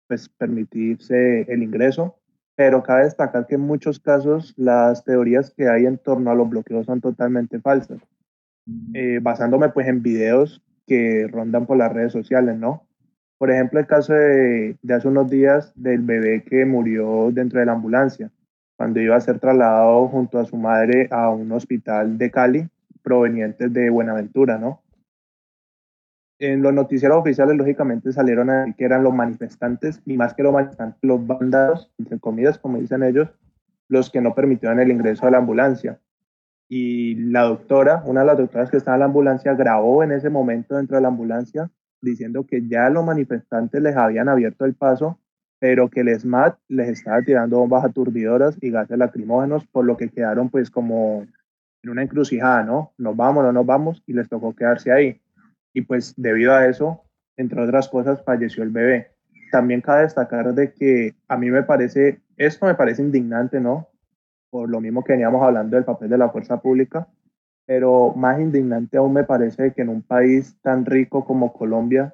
pues 0.07 0.29
permitirse 0.29 1.41
el 1.51 1.61
ingreso, 1.61 2.15
pero 2.55 2.81
cabe 2.81 3.03
destacar 3.03 3.45
que 3.45 3.55
en 3.55 3.61
muchos 3.61 3.99
casos 3.99 4.53
las 4.55 5.03
teorías 5.03 5.53
que 5.53 5.67
hay 5.67 5.85
en 5.85 5.97
torno 5.97 6.31
a 6.31 6.35
los 6.35 6.49
bloqueos 6.49 6.85
son 6.85 7.01
totalmente 7.01 7.59
falsas, 7.59 7.99
eh, 8.93 9.19
basándome 9.21 9.69
pues 9.69 9.87
en 9.87 10.01
videos 10.01 10.63
que 10.87 11.27
rondan 11.29 11.65
por 11.65 11.77
las 11.77 11.91
redes 11.91 12.13
sociales, 12.13 12.57
¿no? 12.57 12.87
Por 13.37 13.51
ejemplo, 13.51 13.81
el 13.81 13.87
caso 13.87 14.13
de, 14.13 14.77
de 14.81 14.93
hace 14.93 15.09
unos 15.09 15.29
días 15.29 15.73
del 15.75 16.01
bebé 16.03 16.43
que 16.43 16.65
murió 16.65 17.31
dentro 17.33 17.59
de 17.59 17.65
la 17.65 17.73
ambulancia, 17.73 18.31
cuando 18.77 19.01
iba 19.01 19.17
a 19.17 19.21
ser 19.21 19.39
trasladado 19.39 20.07
junto 20.07 20.39
a 20.39 20.45
su 20.45 20.55
madre 20.55 21.07
a 21.11 21.29
un 21.29 21.51
hospital 21.51 22.17
de 22.17 22.31
Cali 22.31 22.69
provenientes 23.01 23.71
de 23.73 23.89
Buenaventura, 23.89 24.57
¿no? 24.57 24.81
En 26.39 26.63
los 26.63 26.73
noticieros 26.73 27.19
oficiales, 27.19 27.55
lógicamente, 27.55 28.11
salieron 28.11 28.49
a 28.49 28.61
decir 28.61 28.75
que 28.75 28.85
eran 28.85 29.03
los 29.03 29.13
manifestantes, 29.13 30.01
y 30.05 30.17
más 30.17 30.33
que 30.33 30.43
los 30.43 30.53
manifestantes, 30.53 30.99
los 31.03 31.25
bandados, 31.25 31.91
entre 31.99 32.19
comillas, 32.19 32.57
como 32.57 32.79
dicen 32.79 33.03
ellos, 33.03 33.29
los 33.87 34.09
que 34.09 34.21
no 34.21 34.33
permitieron 34.33 34.79
el 34.79 34.89
ingreso 34.89 35.27
a 35.27 35.31
la 35.31 35.37
ambulancia. 35.37 35.99
Y 36.67 37.15
la 37.15 37.41
doctora, 37.43 38.01
una 38.05 38.21
de 38.21 38.27
las 38.27 38.37
doctoras 38.37 38.71
que 38.71 38.77
estaba 38.77 38.95
en 38.95 39.01
la 39.01 39.05
ambulancia, 39.05 39.53
grabó 39.53 40.03
en 40.03 40.13
ese 40.13 40.29
momento 40.29 40.77
dentro 40.77 40.95
de 40.95 41.01
la 41.01 41.09
ambulancia 41.09 41.69
diciendo 42.01 42.45
que 42.45 42.67
ya 42.67 42.89
los 42.89 43.05
manifestantes 43.05 43.81
les 43.81 43.95
habían 43.95 44.29
abierto 44.29 44.65
el 44.65 44.73
paso, 44.73 45.19
pero 45.59 45.89
que 45.89 46.01
el 46.01 46.19
SMAT 46.19 46.57
les 46.67 46.89
estaba 46.89 47.21
tirando 47.21 47.59
bombas 47.59 47.85
aturdidoras 47.85 48.57
y 48.61 48.71
gases 48.71 48.97
lacrimógenos, 48.97 49.65
por 49.67 49.85
lo 49.85 49.97
que 49.97 50.09
quedaron 50.09 50.49
pues 50.49 50.71
como 50.71 51.27
en 51.83 51.89
una 51.89 52.03
encrucijada, 52.03 52.63
¿no? 52.63 52.93
Nos 52.97 53.15
vamos, 53.15 53.43
no 53.43 53.51
nos 53.51 53.65
vamos, 53.65 54.03
y 54.05 54.13
les 54.13 54.29
tocó 54.29 54.55
quedarse 54.55 54.91
ahí. 54.91 55.21
Y 55.73 55.81
pues 55.81 56.13
debido 56.17 56.53
a 56.53 56.65
eso, 56.67 57.03
entre 57.37 57.61
otras 57.61 57.89
cosas, 57.89 58.23
falleció 58.23 58.63
el 58.63 58.69
bebé. 58.69 59.11
También 59.51 59.81
cabe 59.81 60.03
destacar 60.03 60.53
de 60.53 60.73
que 60.73 61.15
a 61.27 61.37
mí 61.37 61.49
me 61.49 61.63
parece, 61.63 62.21
esto 62.37 62.65
me 62.65 62.75
parece 62.75 63.01
indignante, 63.01 63.59
¿no? 63.59 63.89
Por 64.49 64.69
lo 64.69 64.81
mismo 64.81 65.03
que 65.03 65.13
veníamos 65.13 65.43
hablando 65.43 65.75
del 65.75 65.85
papel 65.85 66.09
de 66.09 66.17
la 66.17 66.29
fuerza 66.29 66.61
pública, 66.61 67.07
pero 67.65 68.13
más 68.15 68.39
indignante 68.39 68.97
aún 68.97 69.13
me 69.13 69.23
parece 69.23 69.71
que 69.73 69.81
en 69.81 69.89
un 69.89 70.01
país 70.01 70.57
tan 70.61 70.85
rico 70.85 71.25
como 71.25 71.53
Colombia, 71.53 72.13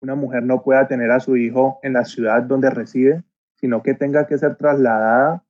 una 0.00 0.14
mujer 0.14 0.42
no 0.42 0.62
pueda 0.62 0.86
tener 0.86 1.10
a 1.10 1.20
su 1.20 1.36
hijo 1.36 1.78
en 1.82 1.94
la 1.94 2.04
ciudad 2.04 2.42
donde 2.42 2.70
reside, 2.70 3.22
sino 3.54 3.82
que 3.82 3.94
tenga 3.94 4.26
que 4.26 4.38
ser 4.38 4.56
trasladada 4.56 5.42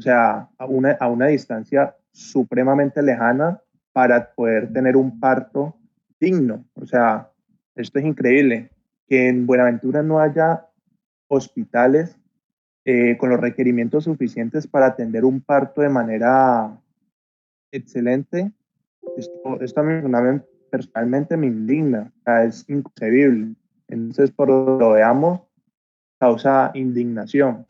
o 0.00 0.02
sea, 0.02 0.48
a 0.56 0.64
una, 0.64 0.92
a 0.92 1.08
una 1.08 1.26
distancia 1.26 1.94
supremamente 2.10 3.02
lejana 3.02 3.60
para 3.92 4.32
poder 4.32 4.72
tener 4.72 4.96
un 4.96 5.20
parto 5.20 5.76
digno. 6.18 6.64
O 6.72 6.86
sea, 6.86 7.30
esto 7.74 7.98
es 7.98 8.06
increíble, 8.06 8.70
que 9.06 9.28
en 9.28 9.46
Buenaventura 9.46 10.02
no 10.02 10.18
haya 10.18 10.66
hospitales 11.28 12.16
eh, 12.86 13.18
con 13.18 13.28
los 13.28 13.38
requerimientos 13.38 14.04
suficientes 14.04 14.66
para 14.66 14.86
atender 14.86 15.26
un 15.26 15.42
parto 15.42 15.82
de 15.82 15.90
manera 15.90 16.80
excelente. 17.70 18.50
Esto, 19.18 19.60
esto 19.60 19.80
a 19.80 19.84
mí 19.84 20.40
personalmente 20.70 21.36
me 21.36 21.48
indigna, 21.48 22.10
o 22.26 22.30
es 22.30 22.64
inconcebible. 22.70 23.54
Entonces, 23.86 24.30
por 24.30 24.48
lo 24.48 24.92
veamos, 24.92 25.42
causa 26.18 26.70
indignación. 26.72 27.66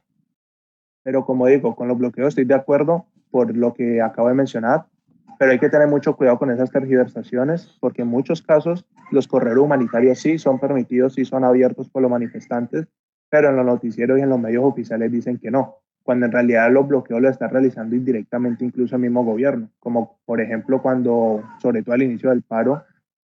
Pero 1.10 1.26
como 1.26 1.48
digo, 1.48 1.74
con 1.74 1.88
los 1.88 1.98
bloqueos 1.98 2.28
estoy 2.28 2.44
de 2.44 2.54
acuerdo 2.54 3.04
por 3.32 3.56
lo 3.56 3.74
que 3.74 4.00
acabo 4.00 4.28
de 4.28 4.34
mencionar, 4.34 4.86
pero 5.40 5.50
hay 5.50 5.58
que 5.58 5.68
tener 5.68 5.88
mucho 5.88 6.14
cuidado 6.14 6.38
con 6.38 6.52
esas 6.52 6.70
tergiversaciones, 6.70 7.76
porque 7.80 8.02
en 8.02 8.08
muchos 8.08 8.42
casos 8.42 8.86
los 9.10 9.26
correos 9.26 9.58
humanitarios 9.58 10.20
sí 10.20 10.38
son 10.38 10.60
permitidos, 10.60 11.14
sí 11.14 11.24
son 11.24 11.42
abiertos 11.42 11.88
por 11.88 12.02
los 12.02 12.12
manifestantes, 12.12 12.86
pero 13.28 13.48
en 13.48 13.56
los 13.56 13.66
noticieros 13.66 14.20
y 14.20 14.22
en 14.22 14.28
los 14.28 14.38
medios 14.38 14.62
oficiales 14.62 15.10
dicen 15.10 15.38
que 15.38 15.50
no, 15.50 15.78
cuando 16.04 16.26
en 16.26 16.32
realidad 16.32 16.70
los 16.70 16.86
bloqueos 16.86 17.20
lo 17.20 17.28
está 17.28 17.48
realizando 17.48 17.96
indirectamente 17.96 18.64
incluso 18.64 18.94
el 18.94 19.02
mismo 19.02 19.24
gobierno, 19.24 19.68
como 19.80 20.20
por 20.24 20.40
ejemplo 20.40 20.80
cuando, 20.80 21.42
sobre 21.60 21.82
todo 21.82 21.96
al 21.96 22.02
inicio 22.02 22.30
del 22.30 22.42
paro, 22.42 22.84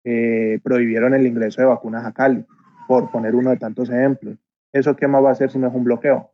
eh, 0.05 0.61
prohibieron 0.63 1.13
el 1.13 1.27
ingreso 1.27 1.59
de 1.59 1.67
vacunas 1.67 2.05
a 2.05 2.13
Cali, 2.13 2.45
por 2.87 3.11
poner 3.11 3.35
uno 3.35 3.49
de 3.49 3.57
tantos 3.57 3.89
ejemplos. 3.89 4.37
¿Eso 4.71 4.95
qué 4.95 5.09
más 5.09 5.21
va 5.21 5.27
a 5.27 5.33
hacer 5.33 5.51
si 5.51 5.59
no 5.59 5.67
es 5.67 5.75
un 5.75 5.83
bloqueo? 5.83 6.31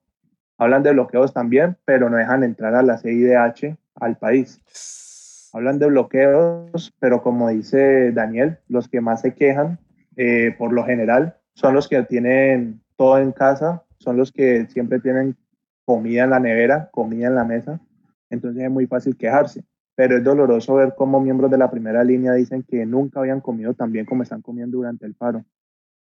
Hablan 0.61 0.83
de 0.83 0.91
bloqueos 0.91 1.33
también, 1.33 1.75
pero 1.85 2.07
no 2.07 2.17
dejan 2.17 2.43
entrar 2.43 2.75
a 2.75 2.83
la 2.83 2.99
CIDH 2.99 3.75
al 3.95 4.17
país. 4.19 5.49
Hablan 5.53 5.79
de 5.79 5.87
bloqueos, 5.87 6.93
pero 6.99 7.23
como 7.23 7.49
dice 7.49 8.11
Daniel, 8.11 8.59
los 8.67 8.87
que 8.87 9.01
más 9.01 9.21
se 9.21 9.33
quejan, 9.33 9.79
eh, 10.17 10.53
por 10.59 10.71
lo 10.71 10.85
general, 10.85 11.35
son 11.55 11.73
los 11.73 11.87
que 11.87 12.03
tienen 12.03 12.79
todo 12.95 13.17
en 13.17 13.31
casa, 13.31 13.85
son 13.97 14.17
los 14.17 14.31
que 14.31 14.67
siempre 14.67 14.99
tienen 14.99 15.35
comida 15.83 16.25
en 16.25 16.29
la 16.29 16.39
nevera, 16.39 16.91
comida 16.91 17.25
en 17.25 17.33
la 17.33 17.43
mesa, 17.43 17.81
entonces 18.29 18.61
es 18.61 18.69
muy 18.69 18.85
fácil 18.85 19.17
quejarse. 19.17 19.63
Pero 19.95 20.17
es 20.17 20.23
doloroso 20.23 20.75
ver 20.75 20.93
cómo 20.95 21.19
miembros 21.19 21.49
de 21.49 21.57
la 21.57 21.71
primera 21.71 22.03
línea 22.03 22.33
dicen 22.33 22.61
que 22.61 22.85
nunca 22.85 23.21
habían 23.21 23.41
comido 23.41 23.73
tan 23.73 23.91
bien 23.91 24.05
como 24.05 24.21
están 24.21 24.43
comiendo 24.43 24.77
durante 24.77 25.07
el 25.07 25.15
paro. 25.15 25.43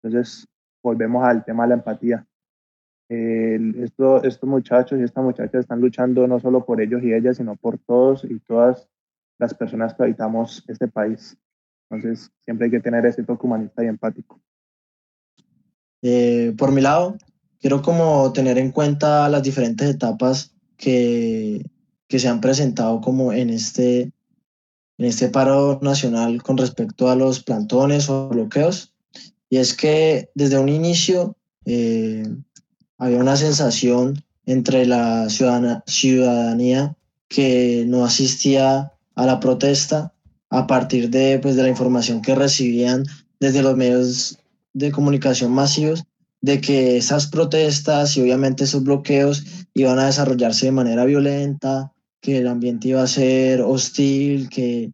Entonces, 0.03 0.49
volvemos 0.84 1.24
al 1.24 1.45
tema 1.45 1.64
de 1.64 1.70
la 1.70 1.76
empatía 1.76 2.26
esto, 3.10 4.24
estos 4.24 4.47
muchachos 4.47 4.99
y 4.99 5.03
estas 5.03 5.24
muchachas 5.24 5.62
están 5.62 5.82
luchando 5.82 6.28
no 6.28 6.39
solo 6.39 6.64
por 6.64 6.80
ellos 6.80 7.01
y 7.03 7.14
ellas, 7.14 7.38
sino 7.38 7.55
por 7.55 7.80
todos 7.80 8.24
y 8.24 8.39
todas 8.39 8.88
las 9.39 9.53
personas 9.53 9.93
que 9.93 10.03
habitamos 10.03 10.64
este 10.68 10.88
país. 10.88 11.38
Entonces, 11.89 12.32
siempre 12.41 12.66
hay 12.66 12.72
que 12.72 12.80
tener 12.82 13.05
ese 13.05 13.24
toque 13.24 13.47
humanista 13.47 13.84
y 13.84 13.88
empático. 13.88 14.39
Eh, 16.03 16.53
por 16.57 16.72
mi 16.72 16.82
lado, 16.82 17.18
quiero 17.60 17.82
como 17.82 18.32
tener 18.32 18.60
en 18.60 18.72
cuenta 18.72 19.28
las 19.28 19.41
diferentes 19.41 19.89
etapas 19.89 20.55
que, 20.78 21.66
que 22.07 22.20
se 22.20 22.28
han 22.28 22.41
presentado 22.41 23.01
como 23.01 23.34
en 23.34 23.49
este, 23.49 24.01
en 24.01 25.05
este 25.05 25.30
paro 25.30 25.80
nacional 25.82 26.43
con 26.43 26.57
respecto 26.57 27.10
a 27.10 27.16
los 27.16 27.43
plantones 27.43 28.07
o 28.10 28.30
bloqueos. 28.30 28.93
Y 29.49 29.57
es 29.57 29.74
que 29.74 30.30
desde 30.36 30.60
un 30.60 30.70
inicio 30.70 31.36
eh, 31.66 32.24
había 33.00 33.18
una 33.18 33.38
sensación 33.38 34.24
entre 34.45 34.86
la 34.86 35.28
ciudadanía 35.30 36.95
que 37.28 37.86
no 37.88 38.06
asistía 38.06 38.91
a 39.16 39.26
la 39.26 39.39
protesta 39.39 40.14
a 40.50 40.68
partir 40.68 41.10
de, 41.10 41.39
pues, 41.39 41.56
de 41.56 41.64
la 41.64 41.70
información 41.70 42.22
que 42.22 42.36
recibían 42.36 43.06
desde 43.39 43.64
los 43.64 43.78
medios 43.78 44.38
de 44.74 44.91
comunicación 44.91 45.52
masivos 45.52 46.04
de 46.41 46.62
que 46.62 46.97
esas 46.97 47.28
protestas 47.28 48.16
y 48.16 48.22
obviamente 48.22 48.64
esos 48.64 48.84
bloqueos 48.84 49.43
iban 49.74 50.00
a 50.00 50.08
desarrollarse 50.08 50.68
de 50.68 50.72
manera 50.72 51.06
violenta, 51.06 51.91
que 52.22 52.38
el 52.38 52.47
ambiente 52.47 52.89
iba 52.89 53.02
a 53.02 53.08
ser 53.08 53.62
hostil, 53.62 54.50
que, 54.50 54.91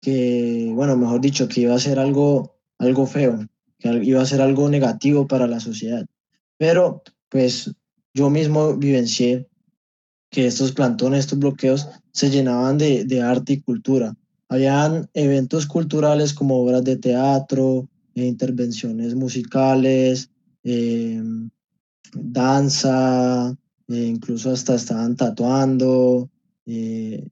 que 0.00 0.70
bueno, 0.72 0.96
mejor 0.96 1.20
dicho, 1.20 1.48
que 1.48 1.62
iba 1.62 1.74
a 1.74 1.80
ser 1.80 1.98
algo, 1.98 2.56
algo 2.78 3.06
feo, 3.06 3.46
que 3.78 4.00
iba 4.04 4.22
a 4.22 4.26
ser 4.26 4.40
algo 4.40 4.68
negativo 4.68 5.26
para 5.26 5.46
la 5.46 5.60
sociedad. 5.60 6.06
Pero 6.56 7.02
pues 7.36 7.70
yo 8.14 8.30
mismo 8.30 8.78
vivencié 8.78 9.46
que 10.30 10.46
estos 10.46 10.72
plantones, 10.72 11.20
estos 11.20 11.38
bloqueos 11.38 11.86
se 12.12 12.30
llenaban 12.30 12.78
de, 12.78 13.22
arte 13.22 13.52
y 13.52 13.60
cultura. 13.60 14.16
Habían 14.48 15.10
eventos 15.12 15.66
culturales 15.66 16.32
como 16.32 16.56
obras 16.56 16.82
de 16.82 16.96
teatro, 16.96 17.90
e 18.14 18.24
intervenciones 18.24 19.14
musicales, 19.14 20.30
eh, 20.64 21.22
danza, 22.14 23.54
eh, 23.88 24.06
incluso 24.06 24.50
hasta 24.50 24.76
estaban 24.76 25.14
tatuando, 25.14 26.30
eh, 26.64 27.28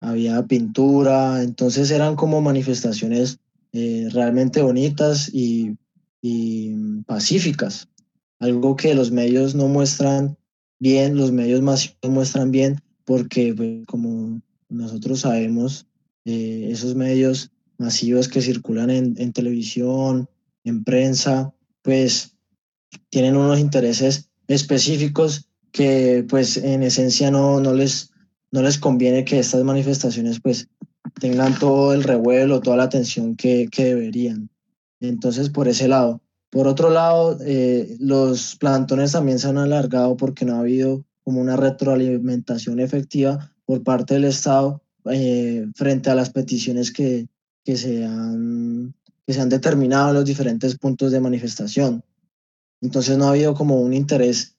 había 0.00 0.46
pintura, 0.46 1.42
entonces 1.42 1.90
eran 1.90 2.16
como 2.16 2.40
manifestaciones 2.40 3.38
realmente 3.74 4.62
bonitas 4.62 5.28
y, 5.32 5.76
y 6.22 6.74
pacíficas, 7.06 7.88
algo 8.42 8.74
que 8.74 8.92
los 8.94 9.12
medios 9.12 9.54
no 9.54 9.68
muestran 9.68 10.36
bien, 10.80 11.16
los 11.16 11.30
medios 11.30 11.62
masivos 11.62 12.10
muestran 12.10 12.50
bien, 12.50 12.80
porque 13.04 13.54
pues, 13.54 13.86
como 13.86 14.42
nosotros 14.68 15.20
sabemos, 15.20 15.86
esos 16.24 16.96
medios 16.96 17.52
masivos 17.78 18.26
que 18.26 18.42
circulan 18.42 18.90
en, 18.90 19.14
en, 19.18 19.32
televisión, 19.32 20.28
en 20.64 20.82
prensa, 20.82 21.54
pues 21.82 22.36
tienen 23.10 23.36
unos 23.36 23.60
intereses 23.60 24.28
específicos 24.48 25.48
que 25.70 26.26
pues 26.28 26.56
en 26.56 26.82
esencia 26.82 27.30
no, 27.30 27.60
no, 27.60 27.72
les, 27.74 28.10
no 28.50 28.62
les 28.62 28.76
conviene 28.76 29.24
que 29.24 29.38
estas 29.38 29.62
manifestaciones 29.62 30.40
pues 30.40 30.68
tengan 31.20 31.56
todo 31.60 31.94
el 31.94 32.02
revuelo, 32.02 32.60
toda 32.60 32.76
la 32.76 32.84
atención 32.84 33.36
que, 33.36 33.68
que 33.70 33.84
deberían. 33.84 34.50
Entonces, 35.00 35.48
por 35.48 35.68
ese 35.68 35.86
lado. 35.86 36.20
Por 36.52 36.68
otro 36.68 36.90
lado, 36.90 37.38
eh, 37.46 37.96
los 37.98 38.56
plantones 38.56 39.12
también 39.12 39.38
se 39.38 39.48
han 39.48 39.56
alargado 39.56 40.18
porque 40.18 40.44
no 40.44 40.56
ha 40.56 40.60
habido 40.60 41.02
como 41.24 41.40
una 41.40 41.56
retroalimentación 41.56 42.78
efectiva 42.78 43.50
por 43.64 43.82
parte 43.82 44.12
del 44.12 44.24
Estado 44.24 44.82
eh, 45.10 45.66
frente 45.74 46.10
a 46.10 46.14
las 46.14 46.28
peticiones 46.28 46.92
que, 46.92 47.26
que, 47.64 47.78
se 47.78 48.04
han, 48.04 48.94
que 49.26 49.32
se 49.32 49.40
han 49.40 49.48
determinado 49.48 50.10
en 50.10 50.16
los 50.16 50.26
diferentes 50.26 50.76
puntos 50.76 51.10
de 51.10 51.20
manifestación. 51.20 52.04
Entonces 52.82 53.16
no 53.16 53.24
ha 53.24 53.30
habido 53.30 53.54
como 53.54 53.80
un 53.80 53.94
interés 53.94 54.58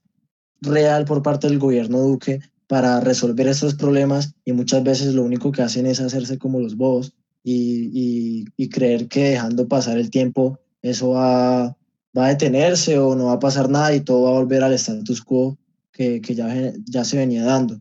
real 0.61 1.05
por 1.05 1.21
parte 1.21 1.47
del 1.47 1.59
gobierno 1.59 1.99
Duque 1.99 2.39
para 2.65 3.01
resolver 3.01 3.47
estos 3.47 3.75
problemas 3.75 4.33
y 4.43 4.53
muchas 4.53 4.83
veces 4.83 5.13
lo 5.13 5.21
único 5.21 5.51
que 5.51 5.61
hacen 5.61 5.85
es 5.85 5.99
hacerse 5.99 6.39
como 6.39 6.59
los 6.59 6.75
bobos 6.75 7.13
y, 7.43 8.47
y, 8.57 8.69
creer 8.69 9.07
que 9.07 9.25
dejando 9.25 9.67
pasar 9.67 9.99
el 9.99 10.09
tiempo 10.09 10.57
eso 10.81 11.09
va, 11.09 11.77
va, 12.17 12.25
a 12.25 12.29
detenerse 12.29 12.97
o 12.99 13.15
no 13.15 13.25
va 13.25 13.33
a 13.33 13.39
pasar 13.39 13.69
nada 13.69 13.93
y 13.93 14.01
todo 14.01 14.23
va 14.23 14.29
a 14.29 14.39
volver 14.39 14.63
al 14.63 14.73
status 14.73 15.21
quo 15.21 15.57
que, 15.91 16.21
que 16.21 16.35
ya, 16.35 16.73
ya 16.85 17.03
se 17.03 17.17
venía 17.17 17.43
dando. 17.43 17.79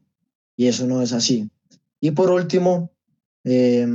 Y 0.57 0.67
eso 0.67 0.87
no 0.87 1.03
es 1.03 1.13
así. 1.13 1.51
Y 2.01 2.11
por 2.11 2.31
último, 2.31 2.91
eh, 3.45 3.87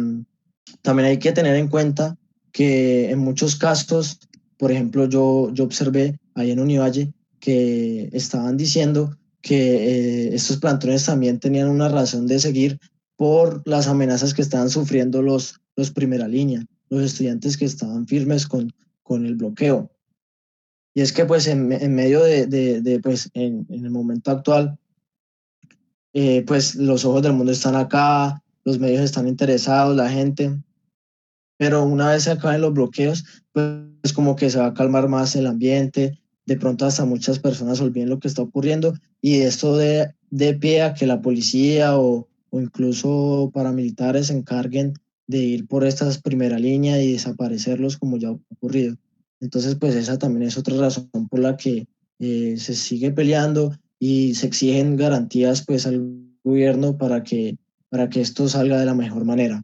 también 0.82 1.10
hay 1.10 1.20
que 1.20 1.32
tener 1.32 1.56
en 1.56 1.68
cuenta 1.68 2.18
que 2.52 3.12
en 3.12 3.20
muchos 3.20 3.56
casos, 3.56 4.20
por 4.58 4.72
ejemplo, 4.72 5.08
yo, 5.08 5.52
yo 5.54 5.64
observé 5.64 6.20
ahí 6.34 6.52
en 6.52 6.60
Univalle, 6.60 7.14
que 7.40 8.10
estaban 8.14 8.58
diciendo 8.58 9.18
que 9.42 10.28
eh, 10.28 10.36
estos 10.36 10.58
plantones 10.58 11.06
también 11.06 11.40
tenían 11.40 11.70
una 11.70 11.88
razón 11.88 12.28
de 12.28 12.40
seguir 12.40 12.80
por 13.16 13.62
las 13.66 13.88
amenazas 13.88 14.34
que 14.34 14.42
estaban 14.42 14.70
sufriendo 14.70 15.22
los, 15.22 15.60
los 15.76 15.92
primera 15.92 16.28
línea, 16.28 16.66
los 16.90 17.04
estudiantes 17.04 17.58
que 17.58 17.66
estaban 17.66 18.08
firmes 18.08 18.48
con, 18.48 18.74
con 19.04 19.26
el 19.26 19.36
bloqueo. 19.36 19.92
Y 20.98 21.02
es 21.02 21.14
que 21.14 21.26
pues 21.26 21.46
en, 21.46 21.68
medio 21.94 22.24
de, 22.24 23.00
pues 23.04 23.30
en, 23.36 23.68
el 23.70 23.92
momento 23.92 24.32
actual, 24.32 24.80
eh, 26.12 26.44
pues 26.48 26.74
los 26.74 27.06
ojos 27.06 27.22
del 27.22 27.34
mundo 27.34 27.52
están 27.52 27.76
acá, 27.76 28.42
los 28.64 28.80
medios 28.80 29.02
están 29.02 29.28
interesados, 29.28 29.96
la 29.96 30.10
gente, 30.10 30.60
pero 31.56 31.84
una 31.84 32.10
vez 32.10 32.24
se 32.24 32.32
acaben 32.32 32.62
los 32.62 32.74
bloqueos, 32.74 33.26
pues 33.52 34.12
como 34.12 34.36
que 34.36 34.50
se 34.50 34.58
va 34.58 34.66
a 34.66 34.74
calmar 34.74 35.08
más 35.08 35.36
el 35.36 35.46
ambiente, 35.46 36.18
de 36.48 36.58
pronto 36.58 36.88
hasta 36.88 37.06
muchas 37.06 37.38
personas 37.38 37.80
olviden 37.80 38.10
lo 38.10 38.20
que 38.20 38.28
está 38.28 38.42
ocurriendo. 38.42 38.96
Y 39.22 39.42
esto 39.42 39.78
de, 39.78 40.16
de 40.32 40.56
pie 40.56 40.82
a 40.82 40.96
que 40.96 41.06
la 41.06 41.22
policía 41.22 41.96
o, 42.00 42.28
o 42.50 42.60
incluso 42.60 43.52
paramilitares 43.54 44.26
se 44.28 44.34
encarguen 44.34 44.96
de 45.28 45.44
ir 45.44 45.68
por 45.68 45.86
esta 45.86 46.10
primera 46.24 46.58
línea 46.58 47.00
y 47.00 47.12
desaparecerlos 47.12 47.98
como 47.98 48.18
ya 48.18 48.30
ha 48.30 48.32
ocurrido. 48.32 48.98
Entonces, 49.40 49.76
pues 49.76 49.96
esa 49.96 50.18
también 50.18 50.44
es 50.44 50.58
otra 50.58 50.78
razón 50.78 51.10
por 51.30 51.40
la 51.40 51.58
que 51.58 51.88
eh, 52.20 52.56
se 52.58 52.74
sigue 52.74 53.12
peleando 53.12 53.76
y 54.00 54.36
se 54.36 54.48
exigen 54.48 54.96
garantías 54.96 55.66
pues 55.66 55.86
al 55.86 56.28
gobierno 56.44 56.98
para 56.98 57.24
que, 57.24 57.58
para 57.90 58.10
que 58.10 58.22
esto 58.22 58.48
salga 58.48 58.80
de 58.80 58.86
la 58.86 58.94
mejor 58.94 59.26
manera. 59.26 59.64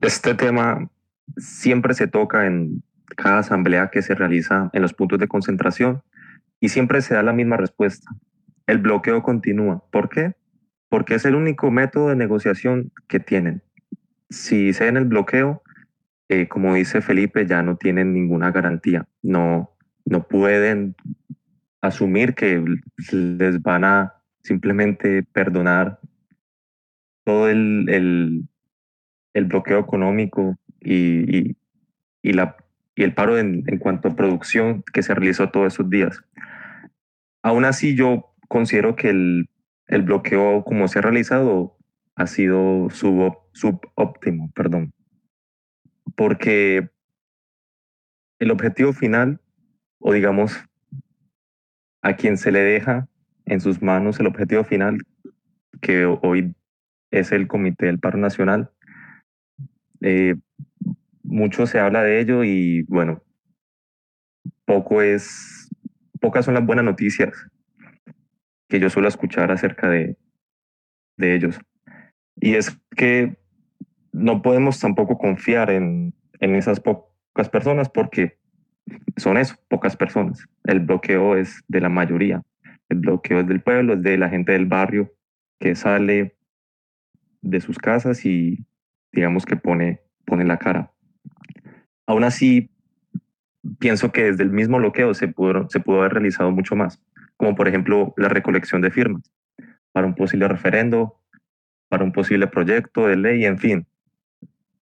Este 0.00 0.34
tema 0.34 0.90
siempre 1.36 1.94
se 1.94 2.06
toca 2.06 2.46
en 2.46 2.82
cada 3.16 3.38
asamblea 3.38 3.90
que 3.90 4.02
se 4.02 4.14
realiza 4.14 4.70
en 4.72 4.82
los 4.82 4.94
puntos 4.94 5.18
de 5.18 5.28
concentración 5.28 6.02
y 6.60 6.68
siempre 6.68 7.02
se 7.02 7.14
da 7.14 7.22
la 7.22 7.32
misma 7.32 7.56
respuesta. 7.56 8.10
El 8.66 8.78
bloqueo 8.78 9.22
continúa. 9.22 9.82
¿Por 9.90 10.08
qué? 10.08 10.34
Porque 10.88 11.14
es 11.14 11.24
el 11.24 11.34
único 11.34 11.70
método 11.70 12.08
de 12.08 12.16
negociación 12.16 12.92
que 13.06 13.20
tienen. 13.20 13.62
Si 14.30 14.72
se 14.72 14.88
en 14.88 14.96
el 14.96 15.04
bloqueo, 15.04 15.62
eh, 16.28 16.48
como 16.48 16.74
dice 16.74 17.00
Felipe, 17.00 17.46
ya 17.46 17.62
no 17.62 17.76
tienen 17.76 18.12
ninguna 18.12 18.50
garantía. 18.50 19.06
No, 19.22 19.70
no 20.04 20.26
pueden 20.28 20.94
asumir 21.80 22.34
que 22.34 22.62
les 23.12 23.62
van 23.62 23.84
a 23.84 24.14
simplemente 24.42 25.22
perdonar 25.22 26.00
todo 27.24 27.48
el, 27.48 27.88
el, 29.34 29.44
bloqueo 29.44 29.78
económico 29.78 30.56
y, 30.80 31.56
y, 32.22 32.32
la 32.32 32.56
y 32.96 33.04
el 33.04 33.14
paro 33.14 33.38
en, 33.38 33.62
en 33.66 33.78
cuanto 33.78 34.08
a 34.08 34.16
producción 34.16 34.82
que 34.92 35.02
se 35.02 35.14
realizó 35.14 35.50
todos 35.50 35.74
esos 35.74 35.88
días. 35.88 36.20
Aún 37.42 37.64
así, 37.64 37.94
yo 37.94 38.34
considero 38.48 38.96
que 38.96 39.10
el, 39.10 39.48
el 39.86 40.02
bloqueo 40.02 40.64
como 40.64 40.88
se 40.88 40.98
ha 40.98 41.02
realizado 41.02 41.76
ha 42.16 42.26
sido 42.26 42.88
sub, 42.90 43.38
subóptimo, 43.52 44.50
perdón, 44.54 44.92
porque 46.16 46.90
el 48.38 48.50
objetivo 48.50 48.92
final, 48.92 49.40
o 49.98 50.12
digamos, 50.12 50.64
a 52.02 52.14
quien 52.16 52.36
se 52.36 52.52
le 52.52 52.60
deja 52.60 53.08
en 53.46 53.60
sus 53.60 53.82
manos 53.82 54.20
el 54.20 54.26
objetivo 54.26 54.64
final, 54.64 55.02
que 55.80 56.04
hoy 56.04 56.54
es 57.10 57.32
el 57.32 57.48
Comité 57.48 57.86
del 57.86 57.98
Paro 57.98 58.18
Nacional, 58.18 58.70
eh, 60.00 60.36
mucho 61.22 61.66
se 61.66 61.78
habla 61.78 62.02
de 62.02 62.20
ello 62.20 62.44
y 62.44 62.82
bueno, 62.82 63.22
poco 64.64 65.02
es, 65.02 65.68
pocas 66.20 66.44
son 66.44 66.54
las 66.54 66.64
buenas 66.64 66.84
noticias 66.84 67.34
que 68.68 68.80
yo 68.80 68.90
suelo 68.90 69.08
escuchar 69.08 69.50
acerca 69.50 69.88
de, 69.88 70.16
de 71.16 71.34
ellos. 71.34 71.58
Y 72.36 72.54
es 72.54 72.78
que 72.96 73.36
no 74.12 74.42
podemos 74.42 74.80
tampoco 74.80 75.18
confiar 75.18 75.70
en, 75.70 76.14
en 76.40 76.54
esas 76.54 76.80
pocas 76.80 77.48
personas 77.50 77.88
porque 77.88 78.38
son 79.16 79.36
eso, 79.36 79.56
pocas 79.68 79.96
personas. 79.96 80.46
El 80.64 80.80
bloqueo 80.80 81.36
es 81.36 81.62
de 81.68 81.80
la 81.80 81.88
mayoría. 81.88 82.42
El 82.88 82.98
bloqueo 82.98 83.40
es 83.40 83.46
del 83.46 83.60
pueblo, 83.60 83.94
es 83.94 84.02
de 84.02 84.16
la 84.18 84.28
gente 84.28 84.52
del 84.52 84.66
barrio 84.66 85.12
que 85.58 85.74
sale 85.74 86.36
de 87.42 87.60
sus 87.60 87.78
casas 87.78 88.24
y 88.24 88.64
digamos 89.12 89.44
que 89.44 89.56
pone, 89.56 90.00
pone 90.24 90.44
la 90.44 90.58
cara. 90.58 90.92
Aún 92.06 92.24
así, 92.24 92.70
pienso 93.78 94.12
que 94.12 94.24
desde 94.24 94.42
el 94.42 94.50
mismo 94.50 94.78
bloqueo 94.78 95.14
se 95.14 95.28
pudo, 95.28 95.68
se 95.68 95.80
pudo 95.80 96.00
haber 96.00 96.14
realizado 96.14 96.50
mucho 96.50 96.76
más, 96.76 97.02
como 97.36 97.54
por 97.54 97.68
ejemplo 97.68 98.14
la 98.16 98.28
recolección 98.28 98.80
de 98.80 98.90
firmas 98.90 99.30
para 99.92 100.06
un 100.06 100.14
posible 100.14 100.48
referendo, 100.48 101.20
para 101.88 102.04
un 102.04 102.12
posible 102.12 102.46
proyecto 102.46 103.06
de 103.06 103.16
ley, 103.16 103.44
en 103.44 103.58
fin. 103.58 103.86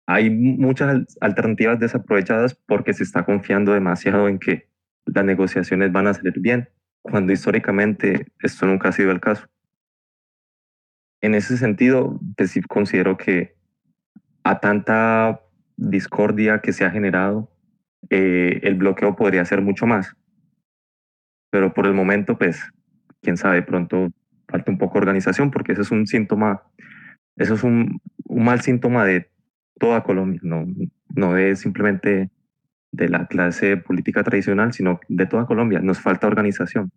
Hay 0.07 0.31
muchas 0.31 1.17
alternativas 1.21 1.81
desaprovechadas 1.81 2.55
porque 2.55 2.93
se 2.93 3.03
está 3.03 3.25
confiando 3.25 3.73
demasiado 3.73 4.29
en 4.29 4.39
que 4.39 4.69
las 5.05 5.25
negociaciones 5.25 5.93
van 5.93 6.07
a 6.07 6.15
salir 6.15 6.39
bien, 6.41 6.69
cuando 7.03 7.33
históricamente 7.33 8.27
esto 8.41 8.67
nunca 8.67 8.89
ha 8.89 8.93
sido 8.93 9.11
el 9.11 9.21
caso. 9.21 9.47
en 11.23 11.35
ese 11.35 11.57
sentido, 11.57 12.21
pues 12.37 12.53
sí 12.53 12.61
considero 12.63 13.17
que 13.17 13.57
a 14.45 14.61
tanta 14.61 15.41
discordia 15.77 16.61
que 16.61 16.73
se 16.73 16.85
ha 16.85 16.91
generado, 16.91 17.51
eh, 18.11 18.61
el 18.63 18.75
bloqueo 18.77 19.17
podría 19.17 19.45
ser 19.45 19.61
mucho 19.63 19.87
más. 19.87 20.15
Pero 21.51 21.75
por 21.75 21.87
el 21.87 21.95
momento, 21.95 22.39
pues, 22.39 22.63
quién 23.23 23.37
sabe, 23.37 23.63
pronto 23.63 24.13
falta 24.49 24.71
un 24.71 24.79
poco 24.79 24.95
de 24.95 25.01
organización, 25.01 25.51
porque 25.51 25.73
eso 25.73 25.83
es 25.83 25.91
un 25.91 26.07
síntoma, 26.07 26.63
eso 27.37 27.55
es 27.55 27.65
un, 27.65 28.01
un 28.25 28.45
mal 28.45 28.61
síntoma 28.61 29.05
de 29.05 29.29
toda 29.79 30.03
Colombia, 30.03 30.41
no, 30.43 30.67
no 31.15 31.37
es 31.37 31.61
simplemente 31.61 32.31
de 32.93 33.09
la 33.09 33.27
clase 33.27 33.77
política 33.77 34.25
tradicional, 34.25 34.73
sino 34.73 35.01
de 35.09 35.27
toda 35.27 35.47
Colombia. 35.47 35.81
Nos 35.81 35.99
falta 35.99 36.27
organización. 36.27 36.91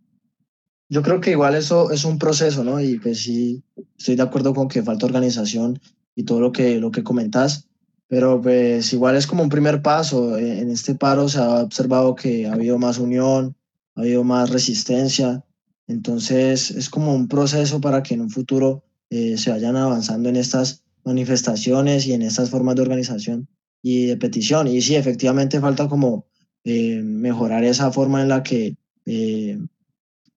Yo 0.88 1.04
creo 1.04 1.22
que 1.22 1.32
igual 1.32 1.56
eso 1.56 1.92
es 1.92 2.04
un 2.04 2.18
proceso, 2.18 2.64
¿no? 2.64 2.80
Y 2.80 2.98
pues 2.98 3.22
sí, 3.22 3.64
estoy 3.98 4.16
de 4.16 4.24
acuerdo 4.24 4.54
con 4.54 4.68
que 4.68 4.82
falta 4.82 5.06
organización 5.06 5.80
y 6.16 6.24
todo 6.24 6.40
lo 6.40 6.52
que, 6.52 6.80
lo 6.80 6.90
que 6.90 7.04
comentas, 7.04 7.70
pero 8.08 8.42
pues 8.42 8.92
igual 8.92 9.16
es 9.16 9.28
como 9.28 9.44
un 9.44 9.50
primer 9.50 9.82
paso. 9.82 10.38
En 10.38 10.72
este 10.72 10.96
paro 10.96 11.30
se 11.30 11.40
ha 11.40 11.62
observado 11.62 12.16
que 12.16 12.48
ha 12.48 12.54
habido 12.54 12.80
más 12.80 12.98
unión, 12.98 13.56
ha 13.96 14.02
habido 14.02 14.24
más 14.24 14.50
resistencia, 14.50 15.44
entonces 15.88 16.72
es 16.72 16.90
como 16.90 17.14
un 17.14 17.28
proceso 17.28 17.80
para 17.80 18.02
que 18.02 18.16
en 18.16 18.22
un 18.22 18.30
futuro 18.32 18.84
eh, 19.12 19.38
se 19.38 19.52
vayan 19.52 19.76
avanzando 19.76 20.30
en 20.30 20.38
estas 20.38 20.84
manifestaciones 21.10 22.06
y 22.06 22.14
en 22.14 22.22
estas 22.22 22.50
formas 22.50 22.76
de 22.76 22.84
organización 22.84 23.48
y 23.82 24.06
de 24.06 24.18
petición. 24.18 24.68
Y 24.68 24.82
sí, 24.82 24.96
efectivamente 24.96 25.60
falta 25.60 25.88
como 25.88 26.26
eh, 26.64 27.02
mejorar 27.04 27.64
esa 27.64 27.92
forma 27.92 28.22
en 28.22 28.30
la 28.30 28.44
que 28.44 28.76
eh, 29.06 29.60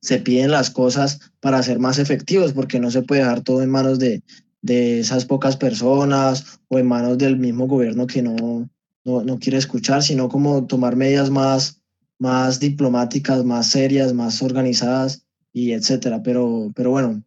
se 0.00 0.18
piden 0.18 0.50
las 0.50 0.70
cosas 0.70 1.32
para 1.40 1.62
ser 1.62 1.78
más 1.78 1.98
efectivos, 1.98 2.52
porque 2.52 2.80
no 2.80 2.90
se 2.90 3.02
puede 3.02 3.20
dejar 3.20 3.42
todo 3.42 3.62
en 3.62 3.70
manos 3.70 3.98
de, 3.98 4.22
de 4.62 5.00
esas 5.00 5.26
pocas 5.26 5.56
personas 5.56 6.58
o 6.68 6.78
en 6.78 6.86
manos 6.86 7.18
del 7.18 7.36
mismo 7.36 7.66
gobierno 7.66 8.06
que 8.06 8.22
no, 8.22 8.68
no, 9.04 9.22
no, 9.22 9.38
quiere 9.38 9.58
escuchar, 9.58 10.02
sino 10.02 10.28
como 10.28 10.66
tomar 10.66 10.96
medidas 10.96 11.28
más, 11.30 11.82
más 12.18 12.60
diplomáticas, 12.60 13.44
más 13.44 13.66
serias, 13.68 14.14
más 14.14 14.42
organizadas 14.42 15.26
y 15.52 15.72
etcétera. 15.72 16.22
Pero, 16.22 16.72
pero 16.74 16.90
bueno. 16.90 17.22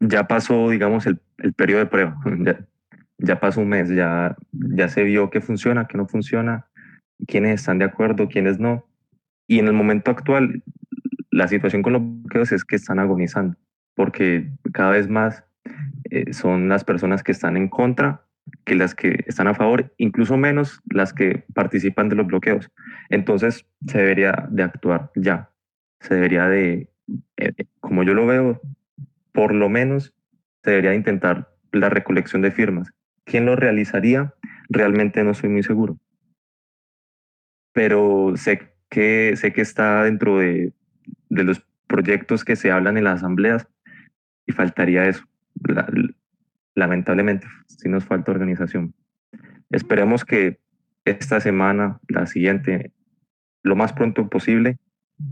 Ya 0.00 0.26
pasó, 0.26 0.70
digamos, 0.70 1.06
el, 1.06 1.20
el 1.38 1.52
periodo 1.52 1.80
de 1.80 1.86
prueba. 1.86 2.16
Ya, 3.18 3.40
pasó 3.40 3.60
un 3.60 3.68
mes, 3.68 3.88
ya, 3.88 4.36
ya 4.52 4.88
se 4.88 5.02
vio 5.02 5.30
qué 5.30 5.40
funciona, 5.40 5.86
qué 5.86 5.96
no 5.96 6.06
funciona, 6.06 6.66
quiénes 7.26 7.60
están 7.60 7.78
de 7.78 7.86
acuerdo, 7.86 8.28
quiénes 8.28 8.58
no. 8.58 8.86
Y 9.46 9.58
en 9.58 9.66
el 9.66 9.72
momento 9.72 10.10
actual, 10.10 10.62
la 11.30 11.48
situación 11.48 11.82
con 11.82 11.94
los 11.94 12.02
bloqueos 12.02 12.52
es 12.52 12.64
que 12.64 12.76
están 12.76 12.98
agonizando, 12.98 13.56
porque 13.94 14.50
cada 14.72 14.90
vez 14.90 15.08
más 15.08 15.44
eh, 16.10 16.32
son 16.32 16.68
las 16.68 16.84
personas 16.84 17.22
que 17.22 17.32
están 17.32 17.56
en 17.56 17.68
contra 17.68 18.26
que 18.64 18.74
las 18.74 18.94
que 18.94 19.24
están 19.26 19.48
a 19.48 19.54
favor, 19.54 19.92
incluso 19.96 20.36
menos 20.36 20.80
las 20.90 21.12
que 21.12 21.44
participan 21.54 22.08
de 22.08 22.16
los 22.16 22.26
bloqueos. 22.26 22.70
Entonces 23.08 23.66
se 23.86 23.98
debería 23.98 24.46
de 24.50 24.62
actuar 24.62 25.10
ya, 25.14 25.50
se 26.00 26.14
debería 26.14 26.48
de, 26.48 26.90
eh, 27.36 27.52
como 27.80 28.02
yo 28.02 28.14
lo 28.14 28.26
veo, 28.26 28.60
por 29.32 29.54
lo 29.54 29.68
menos 29.68 30.14
se 30.62 30.70
debería 30.70 30.90
de 30.90 30.96
intentar 30.96 31.52
la 31.72 31.88
recolección 31.88 32.42
de 32.42 32.50
firmas. 32.50 32.88
¿Quién 33.26 33.44
lo 33.44 33.56
realizaría? 33.56 34.32
Realmente 34.68 35.22
no 35.24 35.34
soy 35.34 35.50
muy 35.50 35.62
seguro. 35.62 35.98
Pero 37.72 38.32
sé 38.36 38.72
que, 38.88 39.36
sé 39.36 39.52
que 39.52 39.60
está 39.60 40.04
dentro 40.04 40.38
de, 40.38 40.72
de 41.28 41.44
los 41.44 41.66
proyectos 41.86 42.44
que 42.44 42.56
se 42.56 42.70
hablan 42.70 42.96
en 42.96 43.04
las 43.04 43.16
asambleas 43.16 43.68
y 44.46 44.52
faltaría 44.52 45.06
eso. 45.06 45.24
lamentablemente, 46.74 47.46
si 47.66 47.88
nos 47.88 48.04
falta 48.04 48.32
organización. 48.32 48.94
Esperemos 49.70 50.24
que 50.24 50.60
esta 51.04 51.40
semana, 51.40 52.00
la 52.08 52.26
siguiente, 52.26 52.92
lo 53.62 53.76
más 53.76 53.92
pronto 53.92 54.28
posible, 54.28 54.78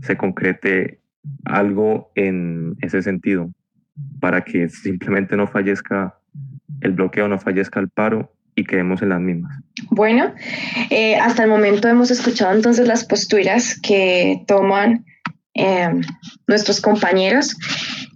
se 0.01 0.17
concrete 0.17 1.01
algo 1.45 2.11
en 2.15 2.75
ese 2.81 3.01
sentido, 3.01 3.51
para 4.19 4.43
que 4.43 4.69
simplemente 4.69 5.37
no 5.37 5.47
fallezca 5.47 6.19
el 6.81 6.91
bloqueo, 6.91 7.27
no 7.27 7.39
fallezca 7.39 7.79
el 7.79 7.89
paro 7.89 8.31
y 8.55 8.63
quedemos 8.63 9.01
en 9.01 9.09
las 9.09 9.19
mismas. 9.19 9.59
Bueno, 9.89 10.33
eh, 10.89 11.15
hasta 11.17 11.43
el 11.43 11.49
momento 11.49 11.87
hemos 11.87 12.11
escuchado 12.11 12.53
entonces 12.53 12.87
las 12.87 13.03
posturas 13.05 13.79
que 13.81 14.43
toman 14.47 15.05
eh, 15.53 15.89
nuestros 16.47 16.81
compañeros. 16.81 17.55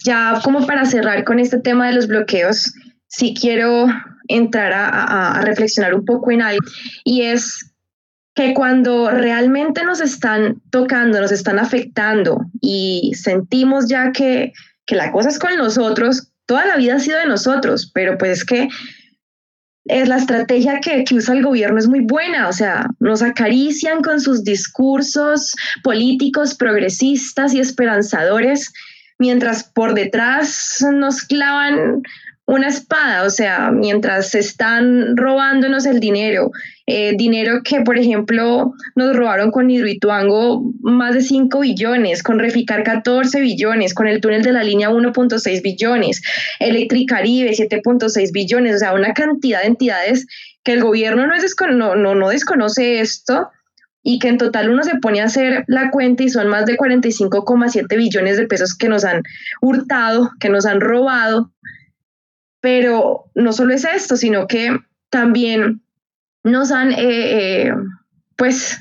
Ya 0.05 0.39
como 0.43 0.65
para 0.65 0.85
cerrar 0.85 1.23
con 1.25 1.39
este 1.39 1.59
tema 1.59 1.87
de 1.87 1.93
los 1.93 2.07
bloqueos, 2.07 2.73
sí 3.07 3.35
quiero 3.39 3.87
entrar 4.27 4.71
a, 4.71 5.39
a 5.39 5.41
reflexionar 5.41 5.93
un 5.93 6.05
poco 6.05 6.31
en 6.31 6.41
algo 6.41 6.63
y 7.03 7.23
es 7.23 7.69
que 8.39 8.53
cuando 8.53 9.11
realmente 9.11 9.83
nos 9.83 9.99
están 9.99 10.61
tocando, 10.69 11.19
nos 11.19 11.33
están 11.33 11.59
afectando 11.59 12.45
y 12.61 13.11
sentimos 13.15 13.89
ya 13.89 14.13
que, 14.13 14.53
que 14.85 14.95
la 14.95 15.11
cosa 15.11 15.27
es 15.27 15.39
con 15.39 15.57
nosotros, 15.57 16.28
toda 16.49 16.65
la 16.65 16.77
vida 16.77 16.95
ha 16.95 16.99
sido 16.99 17.19
de 17.19 17.27
nosotros, 17.27 17.91
pero 17.93 18.17
pues 18.17 18.39
es 18.39 18.43
que 18.43 18.67
es 19.85 20.07
la 20.07 20.17
estrategia 20.17 20.79
que, 20.79 21.05
usa 21.11 21.35
el 21.35 21.43
gobierno 21.43 21.77
es 21.77 21.87
muy 21.87 21.99
buena, 21.99 22.47
o 22.47 22.53
sea, 22.53 22.87
nos 22.99 23.21
acarician 23.21 24.01
con 24.01 24.19
sus 24.19 24.43
discursos 24.43 25.53
políticos 25.83 26.55
progresistas 26.55 27.53
y 27.53 27.59
esperanzadores, 27.59 28.73
mientras 29.19 29.63
por 29.63 29.93
detrás 29.93 30.83
nos 30.91 31.21
clavan 31.21 32.01
una 32.49 32.67
espada, 32.67 33.23
o 33.23 33.29
sea, 33.29 33.69
mientras 33.69 34.33
están 34.33 35.15
robándonos 35.15 35.85
el 35.85 35.99
dinero, 35.99 36.49
eh, 36.87 37.13
dinero 37.15 37.61
que, 37.63 37.81
por 37.81 37.99
ejemplo, 37.99 38.73
nos 38.95 39.15
robaron 39.15 39.51
con 39.51 39.69
Hidroituango 39.69 40.63
más 40.81 41.13
de 41.13 41.21
5 41.21 41.59
billones, 41.59 42.23
con 42.23 42.39
Reficar 42.39 42.83
14 42.83 43.39
billones, 43.39 43.93
con 43.93 44.07
el 44.07 44.19
túnel 44.19 44.41
de 44.41 44.51
la 44.51 44.63
línea 44.63 44.89
1.6 44.89 45.61
billones, 45.61 46.23
Electricaribe 46.59 47.51
7.6 47.51 48.31
billones, 48.31 48.77
o 48.77 48.79
sea, 48.79 48.93
una 48.93 49.13
cantidad 49.13 49.61
de 49.61 49.67
entidades 49.67 50.25
que 50.63 50.73
el 50.73 50.81
gobierno 50.81 51.27
no, 51.27 51.35
es 51.35 51.55
no, 51.71 51.95
no 51.95 52.29
desconoce 52.29 52.99
esto 52.99 53.49
y 54.01 54.17
que 54.17 54.29
en 54.29 54.39
total 54.39 54.71
uno 54.71 54.81
se 54.81 54.95
pone 54.95 55.21
a 55.21 55.25
hacer 55.25 55.65
la 55.67 55.91
cuenta 55.91 56.23
y 56.23 56.29
son 56.29 56.47
más 56.47 56.65
de 56.65 56.77
45,7 56.77 57.95
billones 57.95 58.37
de 58.37 58.47
pesos 58.47 58.75
que 58.75 58.89
nos 58.89 59.05
han 59.05 59.21
hurtado, 59.61 60.31
que 60.39 60.49
nos 60.49 60.65
han 60.65 60.81
robado 60.81 61.51
pero 62.61 63.25
no 63.35 63.53
solo 63.53 63.73
es 63.73 63.85
esto, 63.85 64.17
sino 64.17 64.47
que 64.47 64.77
también 65.09 65.81
nos 66.43 66.71
han, 66.71 66.91
eh, 66.91 66.97
eh, 67.67 67.73
pues, 68.35 68.77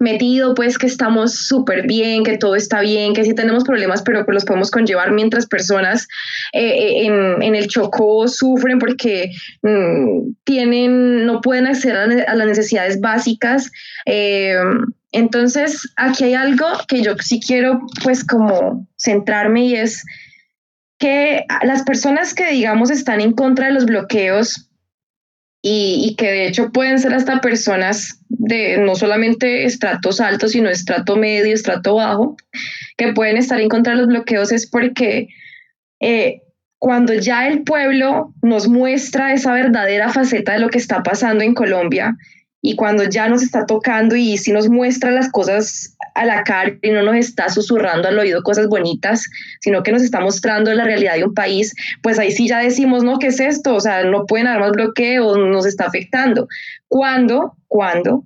metido, 0.00 0.54
pues, 0.54 0.78
que 0.78 0.86
estamos 0.86 1.46
súper 1.46 1.86
bien, 1.86 2.24
que 2.24 2.38
todo 2.38 2.56
está 2.56 2.80
bien, 2.80 3.14
que 3.14 3.24
sí 3.24 3.34
tenemos 3.34 3.64
problemas, 3.64 4.02
pero 4.02 4.24
que 4.24 4.32
los 4.32 4.44
podemos 4.44 4.70
conllevar 4.70 5.12
mientras 5.12 5.46
personas 5.46 6.08
eh, 6.52 7.06
en, 7.06 7.54
el 7.54 7.68
Chocó 7.68 8.28
sufren 8.28 8.78
porque 8.78 9.30
mm, 9.62 10.32
tienen, 10.44 11.26
no 11.26 11.40
pueden 11.40 11.66
acceder 11.66 12.26
a, 12.26 12.34
las 12.34 12.46
necesidades 12.46 13.00
básicas. 13.00 13.70
entonces, 15.12 15.92
aquí 15.96 16.24
hay 16.24 16.34
algo 16.34 16.66
que 16.88 17.02
yo 17.02 17.14
sí 17.18 17.40
quiero, 17.40 17.80
pues, 18.02 18.24
como 18.24 18.86
centrarme 18.96 19.66
y 19.66 19.76
es 19.76 20.02
que 21.02 21.46
las 21.64 21.82
personas 21.82 22.32
que, 22.32 22.46
digamos, 22.52 22.88
están 22.88 23.20
en 23.20 23.32
contra 23.32 23.66
de 23.66 23.72
los 23.72 23.86
bloqueos 23.86 24.70
y, 25.60 26.14
que 26.16 26.30
de 26.30 26.46
hecho 26.46 26.70
pueden 26.70 27.00
ser 27.00 27.12
hasta 27.12 27.40
personas 27.40 28.20
de 28.28 28.78
no 28.78 28.94
solamente 28.94 29.64
estratos 29.64 30.20
altos, 30.20 30.52
sino 30.52 30.70
estrato 30.70 31.16
medio, 31.16 31.52
estrato 31.52 31.96
bajo, 31.96 32.36
que 32.96 33.12
pueden 33.14 33.36
estar 33.36 33.60
en 33.60 33.68
contra 33.68 33.94
de 33.94 33.98
los 33.98 34.06
bloqueos 34.06 34.52
es 34.52 34.70
porque 34.70 35.26
eh, 35.98 36.42
cuando 36.78 37.14
ya 37.14 37.48
el 37.48 37.64
pueblo 37.64 38.32
nos 38.40 38.68
muestra 38.68 39.32
esa 39.32 39.54
verdadera 39.54 40.08
faceta 40.08 40.52
de 40.52 40.60
lo 40.60 40.68
que 40.68 40.78
está 40.78 41.02
pasando 41.02 41.42
en 41.42 41.54
Colombia 41.54 42.16
y 42.60 42.76
cuando 42.76 43.02
ya 43.02 43.28
nos 43.28 43.42
está 43.42 43.66
tocando 43.66 44.14
y 44.14 44.38
si 44.38 44.52
nos 44.52 44.68
muestra 44.68 45.10
las 45.10 45.32
cosas 45.32 45.96
a 46.14 46.24
la 46.24 46.44
cara 46.44 46.76
y 46.82 46.90
no 46.90 47.02
nos 47.02 47.16
está 47.16 47.48
susurrando 47.48 48.08
al 48.08 48.18
oído 48.18 48.42
cosas 48.42 48.68
bonitas, 48.68 49.24
sino 49.60 49.82
que 49.82 49.92
nos 49.92 50.02
está 50.02 50.20
mostrando 50.20 50.72
la 50.72 50.84
realidad 50.84 51.14
de 51.14 51.24
un 51.24 51.34
país, 51.34 51.74
pues 52.02 52.18
ahí 52.18 52.32
sí 52.32 52.48
ya 52.48 52.58
decimos, 52.58 53.04
no, 53.04 53.18
¿qué 53.18 53.28
es 53.28 53.40
esto? 53.40 53.74
O 53.74 53.80
sea, 53.80 54.04
no 54.04 54.26
pueden 54.26 54.46
haber 54.46 54.60
más 54.60 54.72
bloqueos, 54.72 55.38
nos 55.38 55.66
está 55.66 55.86
afectando. 55.86 56.48
¿Cuándo? 56.88 57.56
¿Cuándo? 57.68 58.24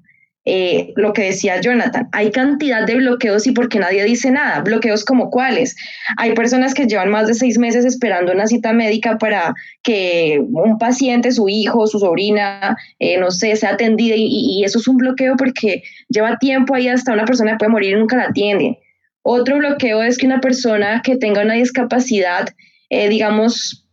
Eh, 0.49 0.93
lo 0.95 1.13
que 1.13 1.25
decía 1.25 1.61
Jonathan, 1.61 2.09
hay 2.13 2.31
cantidad 2.31 2.87
de 2.87 2.95
bloqueos 2.95 3.49
y 3.49 3.51
porque 3.51 3.81
nadie 3.81 4.05
dice 4.05 4.31
nada. 4.31 4.61
Bloqueos 4.61 5.05
como 5.05 5.29
cuáles. 5.29 5.75
Hay 6.19 6.35
personas 6.35 6.73
que 6.73 6.87
llevan 6.87 7.11
más 7.11 7.27
de 7.27 7.35
seis 7.35 7.59
meses 7.59 7.85
esperando 7.85 8.33
una 8.33 8.47
cita 8.47 8.73
médica 8.73 9.19
para 9.19 9.55
que 9.83 10.41
un 10.41 10.79
paciente, 10.79 11.33
su 11.33 11.49
hijo, 11.49 11.89
su 11.89 11.99
sobrina, 11.99 12.77
eh, 13.01 13.19
no 13.19 13.33
sé, 13.33 13.57
sea 13.57 13.71
atendida 13.71 14.15
y, 14.17 14.63
eso 14.65 14.79
es 14.79 14.87
un 14.87 14.99
bloqueo 14.99 15.35
porque 15.37 15.83
lleva 16.09 16.39
tiempo 16.39 16.75
ahí 16.75 16.87
hasta 16.89 17.13
una 17.13 17.25
persona 17.25 17.59
puede 17.59 17.73
morir 17.73 17.97
y 17.97 17.99
nunca 17.99 18.17
la 18.17 18.25
atiende. 18.25 18.79
Otro 19.23 19.59
bloqueo 19.59 20.01
es 20.03 20.17
que 20.17 20.27
una 20.27 20.41
persona 20.41 21.03
que 21.03 21.17
tenga 21.17 21.43
una 21.43 21.55
discapacidad, 21.55 22.49
eh, 22.91 23.09
digamos, 23.09 23.86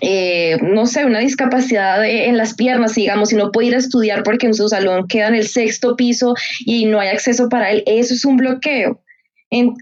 eh, 0.00 0.56
no 0.62 0.86
sé, 0.86 1.04
una 1.04 1.20
discapacidad 1.20 2.04
en 2.04 2.36
las 2.36 2.54
piernas, 2.54 2.94
digamos, 2.94 3.32
y 3.32 3.36
no 3.36 3.52
puede 3.52 3.68
ir 3.68 3.74
a 3.74 3.78
estudiar 3.78 4.22
porque 4.22 4.46
en 4.46 4.54
su 4.54 4.68
salón 4.68 5.06
queda 5.08 5.28
en 5.28 5.36
el 5.36 5.46
sexto 5.46 5.96
piso 5.96 6.34
y 6.60 6.86
no 6.86 7.00
hay 7.00 7.08
acceso 7.08 7.48
para 7.48 7.70
él, 7.70 7.82
eso 7.86 8.14
es 8.14 8.24
un 8.24 8.36
bloqueo. 8.36 9.00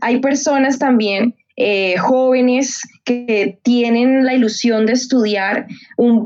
hay 0.03 0.21
personas 0.21 0.79
también 0.79 1.35
eh, 1.57 1.99
jóvenes 1.99 2.81
que 3.05 3.59
tienen 3.63 4.25
la 4.25 4.33
ilusión 4.35 4.87
de 4.87 4.95
estudiar, 4.95 5.67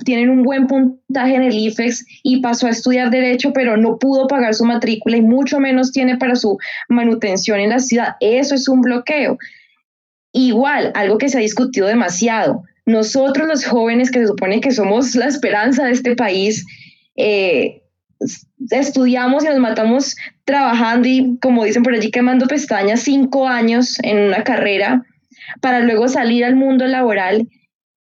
tienen 0.05 0.31
un 0.31 0.45
buen 0.45 0.69
puntaje 0.69 1.35
en 1.35 1.43
el 1.43 1.59
IFEX 1.59 2.07
y 2.23 2.41
pasó 2.41 2.69
a 2.69 2.71
estudiar 2.71 3.11
derecho, 3.11 3.53
pero 3.53 3.77
no 3.77 3.99
pudo 3.99 4.29
pagar 4.29 4.55
su 4.55 4.65
matrícula 4.65 5.17
y 5.17 5.23
mucho 5.23 5.59
menos 5.59 5.91
tiene 5.91 6.17
para 6.17 6.37
su 6.37 6.59
manutención 6.89 7.59
en 7.59 7.71
la 7.71 7.81
ciudad. 7.81 8.15
Eso 8.21 8.55
es 8.55 8.69
un 8.69 8.83
bloqueo. 8.83 9.37
Igual, 10.33 10.93
algo 10.95 11.19
que 11.19 11.29
se 11.29 11.39
ha 11.39 11.41
discutido 11.41 11.89
demasiado. 11.89 12.63
Nosotros 12.87 13.49
los 13.49 13.65
jóvenes 13.65 14.11
que 14.11 14.21
se 14.21 14.29
supone 14.29 14.61
que 14.61 14.71
somos 14.71 15.15
la 15.17 15.27
esperanza 15.27 15.85
de 15.85 15.93
este 15.93 16.15
país, 16.15 16.65
eh, 17.17 17.83
estudiamos 18.71 19.45
y 19.45 19.49
nos 19.49 19.59
matamos 19.59 20.17
trabajando 20.45 21.09
y, 21.09 21.37
como 21.41 21.65
dicen 21.65 21.83
por 21.83 21.95
allí, 21.95 22.11
quemando 22.11 22.47
pestañas 22.47 23.01
cinco 23.01 23.49
años 23.49 23.99
en 24.03 24.19
una 24.19 24.45
carrera 24.45 25.05
para 25.61 25.81
luego 25.81 26.09
salir 26.09 26.45
al 26.45 26.57
mundo 26.57 26.87
laboral 26.87 27.49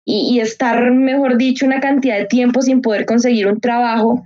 y, 0.04 0.38
estar, 0.40 0.92
mejor 0.92 1.38
dicho, 1.38 1.64
una 1.64 1.80
cantidad 1.80 2.18
de 2.18 2.26
tiempo 2.26 2.60
sin 2.60 2.82
poder 2.82 3.06
conseguir 3.06 3.46
un 3.46 3.60
trabajo, 3.60 4.22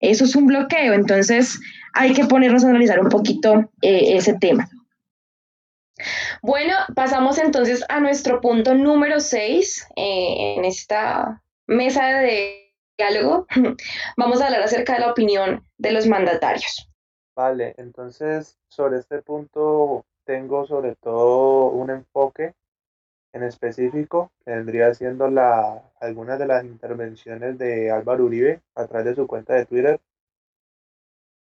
eso 0.00 0.24
es 0.24 0.34
un 0.34 0.46
bloqueo. 0.46 0.92
Entonces 0.92 1.60
hay 1.92 2.12
que 2.12 2.24
ponernos 2.24 2.64
a 2.64 2.70
analizar 2.70 2.98
un 2.98 3.08
poquito 3.08 3.70
eh, 3.80 4.16
ese 4.16 4.34
tema. 4.34 4.68
Bueno, 6.42 6.74
pasamos 6.94 7.38
entonces 7.38 7.84
a 7.88 8.00
nuestro 8.00 8.40
punto 8.40 8.74
número 8.74 9.20
6 9.20 9.88
eh, 9.96 10.54
en 10.56 10.64
esta 10.64 11.42
mesa 11.66 12.06
de 12.20 12.74
diálogo. 12.98 13.46
Vamos 14.16 14.40
a 14.40 14.46
hablar 14.46 14.62
acerca 14.62 14.94
de 14.94 15.00
la 15.00 15.10
opinión 15.10 15.64
de 15.78 15.92
los 15.92 16.06
mandatarios. 16.06 16.88
Vale, 17.34 17.74
entonces 17.78 18.58
sobre 18.68 18.98
este 18.98 19.22
punto 19.22 20.04
tengo 20.24 20.66
sobre 20.66 20.94
todo 20.96 21.68
un 21.68 21.90
enfoque 21.90 22.54
en 23.32 23.42
específico, 23.44 24.32
que 24.44 24.50
vendría 24.50 24.92
siendo 24.94 25.28
la, 25.28 25.82
algunas 26.00 26.38
de 26.38 26.46
las 26.46 26.64
intervenciones 26.64 27.58
de 27.58 27.90
Álvaro 27.90 28.24
Uribe 28.24 28.60
a 28.74 28.86
través 28.86 29.06
de 29.06 29.14
su 29.14 29.26
cuenta 29.26 29.54
de 29.54 29.66
Twitter. 29.66 30.00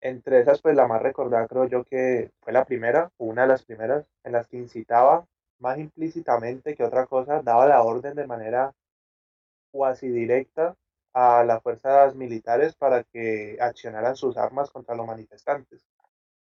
Entre 0.01 0.40
esas, 0.40 0.61
pues 0.61 0.74
la 0.76 0.86
más 0.88 1.03
recordada 1.03 1.46
creo 1.46 1.66
yo 1.66 1.84
que 1.84 2.30
fue 2.40 2.53
la 2.53 2.64
primera, 2.64 3.11
una 3.18 3.42
de 3.42 3.49
las 3.49 3.64
primeras, 3.64 4.07
en 4.24 4.32
las 4.32 4.49
que 4.49 4.57
incitaba 4.57 5.24
más 5.59 5.78
implícitamente 5.78 6.74
que 6.74 6.84
otra 6.84 7.07
cosa, 7.07 7.42
daba 7.42 7.66
la 7.66 7.82
orden 7.82 8.14
de 8.14 8.26
manera 8.26 8.72
cuasi 9.70 10.09
directa 10.09 10.76
a 11.12 11.44
las 11.44 11.62
fuerzas 11.62 12.14
militares 12.14 12.74
para 12.74 13.03
que 13.05 13.57
accionaran 13.61 14.16
sus 14.16 14.36
armas 14.36 14.70
contra 14.70 14.94
los 14.94 15.07
manifestantes. 15.07 15.84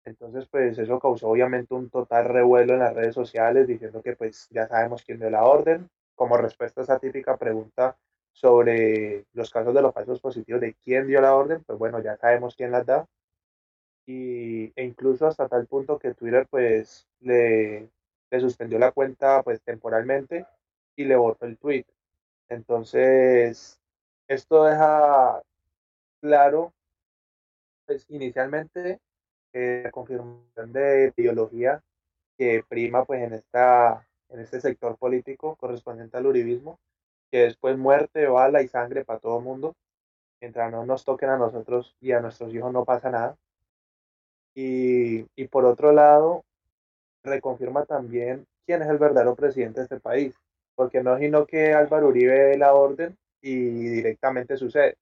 Entonces, 0.05 0.47
pues 0.51 0.79
eso 0.79 1.01
causó 1.01 1.29
obviamente 1.29 1.75
un 1.75 1.91
total 1.91 2.27
revuelo 2.27 2.75
en 2.75 2.81
las 2.81 2.95
redes 2.95 3.15
sociales 3.15 3.69
diciendo 3.69 4.03
que 4.03 4.17
pues 4.17 4.49
ya 4.51 4.69
sabemos 4.69 5.03
quién 5.05 5.19
dio 5.21 5.31
la 5.31 5.45
orden. 5.45 5.89
Como 6.15 6.37
respuesta 6.37 6.81
a 6.83 6.85
esa 6.85 6.99
típica 6.99 7.37
pregunta 7.37 7.97
sobre 8.33 9.27
los 9.33 9.51
casos 9.51 9.75
de 9.75 9.83
los 9.83 9.95
falsos 9.95 10.21
positivos 10.21 10.61
de 10.61 10.75
quién 10.75 11.07
dio 11.07 11.21
la 11.21 11.35
orden, 11.35 11.63
pues 11.65 11.79
bueno, 11.79 12.01
ya 12.01 12.17
sabemos 12.17 12.55
quién 12.57 12.71
las 12.73 12.87
da. 12.87 13.07
Y, 14.07 14.73
e 14.75 14.85
incluso 14.85 15.27
hasta 15.27 15.49
tal 15.49 15.67
punto 15.67 15.99
que 15.99 16.15
Twitter 16.15 16.47
pues 16.51 17.07
le, 17.21 17.89
le 18.31 18.41
suspendió 18.41 18.79
la 18.79 18.93
cuenta 18.93 19.43
pues 19.43 19.63
temporalmente 19.63 20.47
y 20.97 21.05
le 21.05 21.17
borró 21.17 21.47
el 21.47 21.59
tweet. 21.59 21.87
Entonces, 22.49 23.81
esto 24.29 24.65
deja 24.65 25.43
claro, 26.21 26.73
pues 27.87 28.07
inicialmente 28.11 29.01
eh, 29.53 29.89
confirmación 29.93 30.73
de 30.73 31.13
ideología 31.17 31.83
que 32.39 32.65
prima 32.69 33.05
pues 33.05 33.23
en, 33.23 33.35
esta, 33.35 34.07
en 34.31 34.41
este 34.41 34.61
sector 34.61 34.97
político 34.97 35.57
correspondiente 35.57 36.17
al 36.17 36.27
uribismo, 36.27 36.79
que 37.31 37.45
después 37.45 37.77
muerte, 37.79 38.27
bala 38.27 38.63
y 38.63 38.69
sangre 38.69 39.05
para 39.05 39.21
todo 39.21 39.39
el 39.39 39.45
mundo. 39.45 39.75
Mientras 40.41 40.73
no 40.73 40.85
nos 40.87 41.05
toquen 41.05 41.31
a 41.31 41.39
nosotros 41.39 41.97
y 42.01 42.13
a 42.13 42.21
nuestros 42.21 42.53
hijos 42.55 42.73
no 42.73 42.85
pasa 42.85 43.11
nada. 43.11 43.37
Y, 44.55 45.27
y 45.37 45.49
por 45.49 45.65
otro 45.65 45.93
lado, 45.93 46.45
reconfirma 47.23 47.85
también 47.85 48.47
quién 48.67 48.83
es 48.83 48.89
el 48.89 48.99
verdadero 48.99 49.35
presidente 49.35 49.81
de 49.81 49.85
este 49.85 50.01
país. 50.01 50.35
Porque 50.75 51.03
no 51.03 51.15
es 51.15 51.21
sino 51.21 51.47
que 51.47 51.75
Álvaro 51.75 52.09
Uribe 52.09 52.33
dé 52.33 52.59
la 52.59 52.75
orden 52.75 53.17
y 53.41 53.55
directamente 53.89 54.57
sucede. 54.57 54.97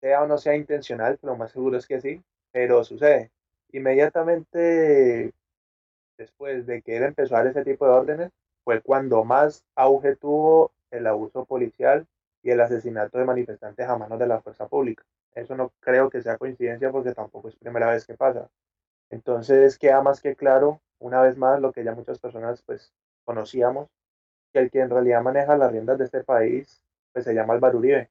Sea 0.00 0.22
o 0.22 0.26
no 0.26 0.38
sea 0.38 0.56
intencional, 0.56 1.18
lo 1.22 1.36
más 1.36 1.52
seguro 1.52 1.78
es 1.78 1.86
que 1.86 2.00
sí, 2.00 2.22
pero 2.52 2.84
sucede. 2.84 3.30
Inmediatamente 3.72 5.32
después 6.18 6.66
de 6.66 6.82
que 6.82 6.96
él 6.96 7.04
empezó 7.04 7.34
a 7.34 7.38
dar 7.38 7.48
ese 7.48 7.64
tipo 7.64 7.86
de 7.86 7.92
órdenes, 7.92 8.30
fue 8.64 8.80
cuando 8.80 9.24
más 9.24 9.64
auge 9.74 10.16
tuvo 10.16 10.72
el 10.90 11.06
abuso 11.06 11.44
policial 11.44 12.06
y 12.42 12.50
el 12.50 12.60
asesinato 12.60 13.18
de 13.18 13.24
manifestantes 13.24 13.88
a 13.88 13.96
manos 13.96 14.18
de 14.18 14.26
la 14.26 14.40
fuerza 14.40 14.66
pública. 14.68 15.04
Eso 15.34 15.56
no 15.56 15.72
creo 15.80 16.10
que 16.10 16.22
sea 16.22 16.38
coincidencia 16.38 16.90
porque 16.90 17.14
tampoco 17.14 17.48
es 17.48 17.56
primera 17.56 17.90
vez 17.90 18.06
que 18.06 18.14
pasa. 18.14 18.48
Entonces 19.10 19.78
queda 19.78 20.02
más 20.02 20.20
que 20.20 20.36
claro, 20.36 20.80
una 20.98 21.22
vez 21.22 21.36
más, 21.36 21.60
lo 21.60 21.72
que 21.72 21.84
ya 21.84 21.94
muchas 21.94 22.18
personas 22.18 22.62
pues 22.62 22.92
conocíamos, 23.24 23.88
que 24.52 24.60
el 24.60 24.70
que 24.70 24.80
en 24.80 24.90
realidad 24.90 25.22
maneja 25.22 25.56
las 25.56 25.72
riendas 25.72 25.98
de 25.98 26.04
este 26.06 26.24
país 26.24 26.82
pues 27.12 27.24
se 27.24 27.34
llama 27.34 27.54
Álvaro 27.54 27.78
Uribe. 27.78 28.10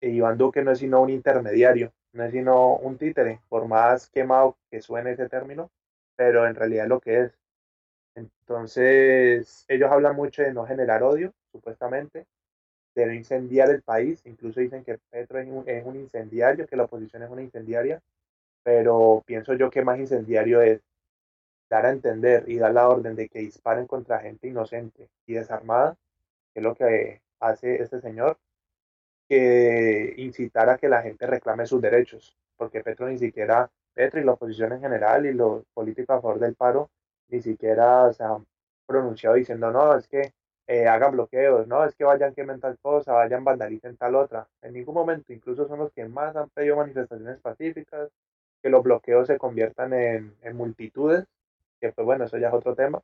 Y 0.00 0.08
Iván 0.08 0.38
Duque 0.38 0.62
no 0.62 0.72
es 0.72 0.78
sino 0.80 1.00
un 1.02 1.10
intermediario 1.10 1.92
no 2.16 2.24
es 2.24 2.32
sino 2.32 2.76
un 2.76 2.98
títere, 2.98 3.40
por 3.48 3.68
más 3.68 4.08
quemado 4.10 4.56
que 4.70 4.80
suene 4.80 5.12
ese 5.12 5.28
término, 5.28 5.70
pero 6.16 6.46
en 6.46 6.54
realidad 6.54 6.86
lo 6.88 7.00
que 7.00 7.22
es. 7.24 7.32
Entonces, 8.14 9.64
ellos 9.68 9.90
hablan 9.92 10.16
mucho 10.16 10.42
de 10.42 10.52
no 10.52 10.66
generar 10.66 11.02
odio, 11.02 11.34
supuestamente, 11.52 12.26
de 13.04 13.14
incendiar 13.14 13.70
el 13.70 13.82
país, 13.82 14.22
incluso 14.24 14.60
dicen 14.60 14.84
que 14.84 14.98
Petro 15.10 15.38
es 15.38 15.48
un, 15.48 15.64
es 15.68 15.84
un 15.84 15.96
incendiario, 15.96 16.66
que 16.66 16.76
la 16.76 16.84
oposición 16.84 17.22
es 17.22 17.30
una 17.30 17.42
incendiaria, 17.42 18.00
pero 18.62 19.22
pienso 19.26 19.54
yo 19.54 19.70
que 19.70 19.82
más 19.82 19.98
incendiario 19.98 20.62
es 20.62 20.80
dar 21.68 21.86
a 21.86 21.90
entender 21.90 22.44
y 22.48 22.58
dar 22.58 22.72
la 22.72 22.88
orden 22.88 23.16
de 23.16 23.28
que 23.28 23.40
disparen 23.40 23.86
contra 23.86 24.20
gente 24.20 24.48
inocente 24.48 25.08
y 25.26 25.34
desarmada, 25.34 25.96
que 26.54 26.60
es 26.60 26.64
lo 26.64 26.74
que 26.74 27.20
hace 27.40 27.82
este 27.82 28.00
señor, 28.00 28.38
que 29.28 30.14
incitar 30.18 30.70
a 30.70 30.78
que 30.78 30.88
la 30.88 31.02
gente 31.02 31.26
reclame 31.26 31.66
sus 31.66 31.82
derechos, 31.82 32.36
porque 32.56 32.82
Petro 32.82 33.08
ni 33.08 33.18
siquiera, 33.18 33.70
Petro 33.94 34.20
y 34.20 34.24
la 34.24 34.32
oposición 34.32 34.72
en 34.72 34.80
general 34.80 35.26
y 35.26 35.32
los 35.32 35.64
políticos 35.74 36.16
a 36.16 36.20
favor 36.22 36.38
del 36.38 36.54
paro, 36.54 36.90
ni 37.28 37.42
siquiera 37.42 38.12
se 38.12 38.22
han 38.24 38.46
pronunciado 38.86 39.36
diciendo, 39.36 39.70
no, 39.70 39.96
es 39.96 40.06
que 40.08 40.32
eh, 40.68 40.88
hagan 40.88 41.12
bloqueos, 41.12 41.66
no, 41.68 41.84
es 41.84 41.94
que 41.94 42.04
vayan 42.04 42.34
quemen 42.34 42.60
tal 42.60 42.76
cosa, 42.78 43.12
vayan 43.12 43.44
vandalicen 43.44 43.96
tal 43.96 44.16
otra. 44.16 44.48
En 44.62 44.74
ningún 44.74 44.94
momento, 44.94 45.32
incluso 45.32 45.68
son 45.68 45.78
los 45.78 45.92
que 45.92 46.06
más 46.06 46.34
han 46.34 46.50
pedido 46.50 46.76
manifestaciones 46.76 47.38
pacíficas, 47.40 48.10
que 48.62 48.68
los 48.68 48.82
bloqueos 48.82 49.28
se 49.28 49.38
conviertan 49.38 49.92
en, 49.92 50.34
multitudes, 50.54 51.24
que 51.80 51.92
pues 51.92 52.04
bueno, 52.04 52.24
eso 52.24 52.38
ya 52.38 52.48
es 52.48 52.54
otro 52.54 52.74
tema, 52.74 53.00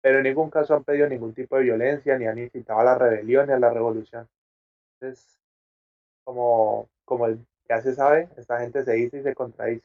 pero 0.00 0.18
en 0.18 0.24
ningún 0.24 0.50
caso 0.50 0.74
han 0.74 0.84
pedido 0.84 1.08
ningún 1.08 1.34
tipo 1.34 1.56
de 1.56 1.64
violencia, 1.64 2.18
ni 2.18 2.26
han 2.26 2.38
incitado 2.38 2.80
a 2.80 2.84
la 2.84 2.98
rebelión 2.98 3.46
ni 3.46 3.52
a 3.52 3.58
la 3.58 3.70
revolución. 3.70 4.28
Entonces, 4.94 5.38
como, 6.24 6.88
como 7.04 7.28
ya 7.68 7.80
se 7.80 7.94
sabe, 7.94 8.28
esta 8.36 8.58
gente 8.60 8.84
se 8.84 8.92
dice 8.94 9.18
y 9.18 9.22
se 9.22 9.34
contradice. 9.34 9.84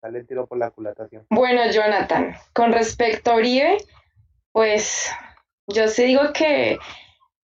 Sale 0.00 0.20
el 0.20 0.26
tiro 0.26 0.46
por 0.46 0.58
la 0.58 0.70
culatación. 0.70 1.26
Bueno, 1.30 1.60
Jonathan, 1.70 2.34
con 2.52 2.72
respecto 2.72 3.32
a 3.32 3.36
Uribe, 3.36 3.78
pues 4.52 5.12
yo 5.68 5.88
sí 5.88 6.04
digo 6.04 6.32
que 6.32 6.78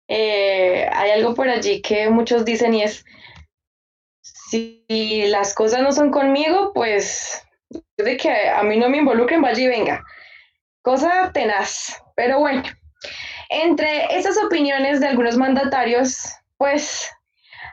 eh, 0.07 0.89
hay 0.91 1.12
algo 1.12 1.34
por 1.34 1.49
allí 1.49 1.82
que 1.82 2.10
muchos 2.10 2.45
dicen 2.45 2.74
y 2.74 2.84
es, 2.84 3.05
si 4.22 5.26
las 5.28 5.53
cosas 5.53 5.82
no 5.82 5.91
son 5.91 6.12
conmigo, 6.12 6.72
pues 6.74 7.43
de 7.97 8.18
que 8.18 8.49
a 8.49 8.64
mí 8.64 8.78
no 8.78 8.89
me 8.89 8.97
involucren, 8.97 9.41
vaya 9.41 9.64
y 9.64 9.68
venga. 9.68 10.03
Cosa 10.82 11.32
tenaz. 11.34 12.01
Pero 12.16 12.39
bueno, 12.39 12.64
entre 13.49 14.18
esas 14.18 14.38
opiniones 14.43 14.99
de 14.99 15.07
algunos 15.07 15.38
mandatarios, 15.38 16.18
pues 16.57 17.10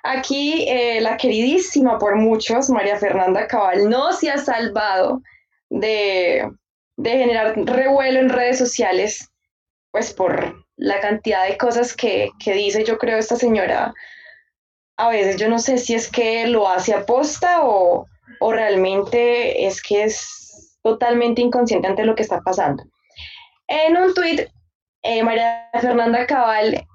Aquí 0.07 0.67
eh, 0.69 1.01
la 1.01 1.17
queridísima 1.17 1.99
por 1.99 2.15
muchos, 2.15 2.71
María 2.71 2.97
Fernanda 2.97 3.49
Cabal, 3.49 3.91
no 3.91 4.13
se 4.13 4.31
ha 4.31 4.39
salvado 4.39 5.21
de, 5.69 6.49
generar 7.03 7.55
revuelo 7.57 8.21
en 8.21 8.29
redes 8.29 8.59
sociales, 8.59 9.29
pues 9.97 10.13
por 10.13 10.67
la 10.77 11.01
cantidad 11.01 11.49
de 11.49 11.57
cosas 11.57 11.97
que, 11.97 12.31
dice, 12.45 12.85
yo 12.85 12.99
creo, 12.99 13.17
esta 13.17 13.37
señora. 13.37 13.95
A 14.99 15.09
veces 15.09 15.39
yo 15.39 15.49
no 15.49 15.59
sé 15.59 15.79
si 15.79 15.95
es 15.95 16.11
que 16.11 16.47
lo 16.49 16.69
hace 16.69 16.93
aposta 16.93 17.65
o, 17.65 18.05
o 18.41 18.53
realmente 18.53 19.67
es 19.67 19.81
que 19.81 20.05
es 20.05 20.79
totalmente 20.83 21.41
inconsciente 21.41 21.89
ante 21.89 22.05
lo 22.05 22.15
que 22.15 22.25
está 22.25 22.43
pasando. 22.43 22.85
En 23.69 23.97
un 23.97 24.13
tuit, 24.13 24.43
eh, 25.03 25.23
María 25.23 25.71
Fernanda 25.81 26.27
Cabal 26.27 26.87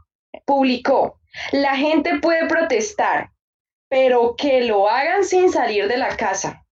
publicó, 0.45 1.19
la 1.51 1.75
gente 1.75 2.19
puede 2.19 2.45
protestar, 2.45 3.31
pero 3.89 4.35
que 4.37 4.61
lo 4.61 4.87
hagan 4.87 5.23
sin 5.23 5.51
salir 5.51 5.87
de 5.87 5.97
la 5.97 6.15
casa. 6.17 6.63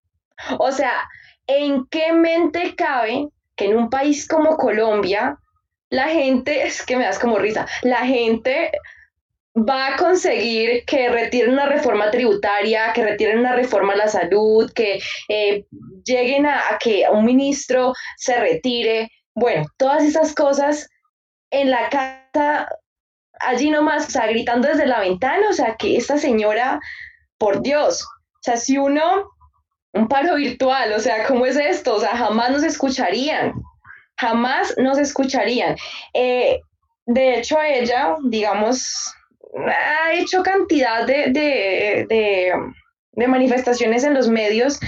O 0.59 0.71
sea, 0.71 1.09
¿en 1.47 1.87
qué 1.87 2.13
mente 2.13 2.75
cabe 2.75 3.29
que 3.55 3.65
en 3.65 3.77
un 3.77 3.89
país 3.89 4.27
como 4.27 4.57
Colombia 4.57 5.39
la 5.89 6.09
gente, 6.09 6.63
es 6.67 6.85
que 6.85 6.97
me 6.97 7.05
das 7.05 7.19
como 7.19 7.37
risa, 7.37 7.67
la 7.83 8.05
gente 8.05 8.71
va 9.55 9.87
a 9.87 9.97
conseguir 9.97 10.85
que 10.85 11.09
retiren 11.09 11.53
una 11.53 11.65
reforma 11.65 12.11
tributaria, 12.11 12.93
que 12.93 13.03
retiren 13.03 13.39
una 13.39 13.55
reforma 13.55 13.93
a 13.93 13.97
la 13.97 14.07
salud, 14.07 14.71
que 14.73 14.99
eh, 15.27 15.65
lleguen 16.05 16.45
a, 16.45 16.77
que 16.79 17.05
un 17.11 17.25
ministro 17.25 17.93
se 18.17 18.39
retire. 18.39 19.09
Bueno, 19.33 19.65
todas 19.77 20.03
esas 20.03 20.33
cosas 20.33 20.87
en 21.51 21.71
la 21.71 21.89
casa, 21.89 22.69
allí 23.39 23.69
nomás, 23.69 24.07
o 24.07 24.11
sea, 24.11 24.27
gritando 24.27 24.67
desde 24.67 24.85
la 24.85 24.99
ventana, 24.99 25.49
o 25.49 25.53
sea, 25.53 25.75
que 25.75 25.97
esta 25.97 26.17
señora, 26.17 26.79
por 27.37 27.61
Dios, 27.61 28.03
o 28.03 28.41
sea, 28.41 28.57
si 28.57 28.77
uno, 28.77 29.29
un 29.93 30.07
paro 30.07 30.35
virtual, 30.35 30.93
o 30.93 30.99
sea, 30.99 31.25
¿cómo 31.25 31.45
es 31.45 31.57
esto? 31.57 31.95
O 31.95 31.99
sea, 31.99 32.15
jamás 32.15 32.51
nos 32.51 32.63
escucharían, 32.63 33.53
jamás 34.19 34.73
nos 34.77 34.97
escucharían. 34.97 35.75
Eh, 36.13 36.59
de 37.05 37.35
hecho, 37.35 37.57
ella, 37.61 38.15
digamos, 38.23 39.13
ha 39.67 40.13
hecho 40.13 40.43
cantidad 40.43 41.05
de, 41.05 41.31
de, 41.31 43.27
manifestaciones 43.27 44.03
en 44.03 44.13
los 44.13 44.29
medios, 44.29 44.79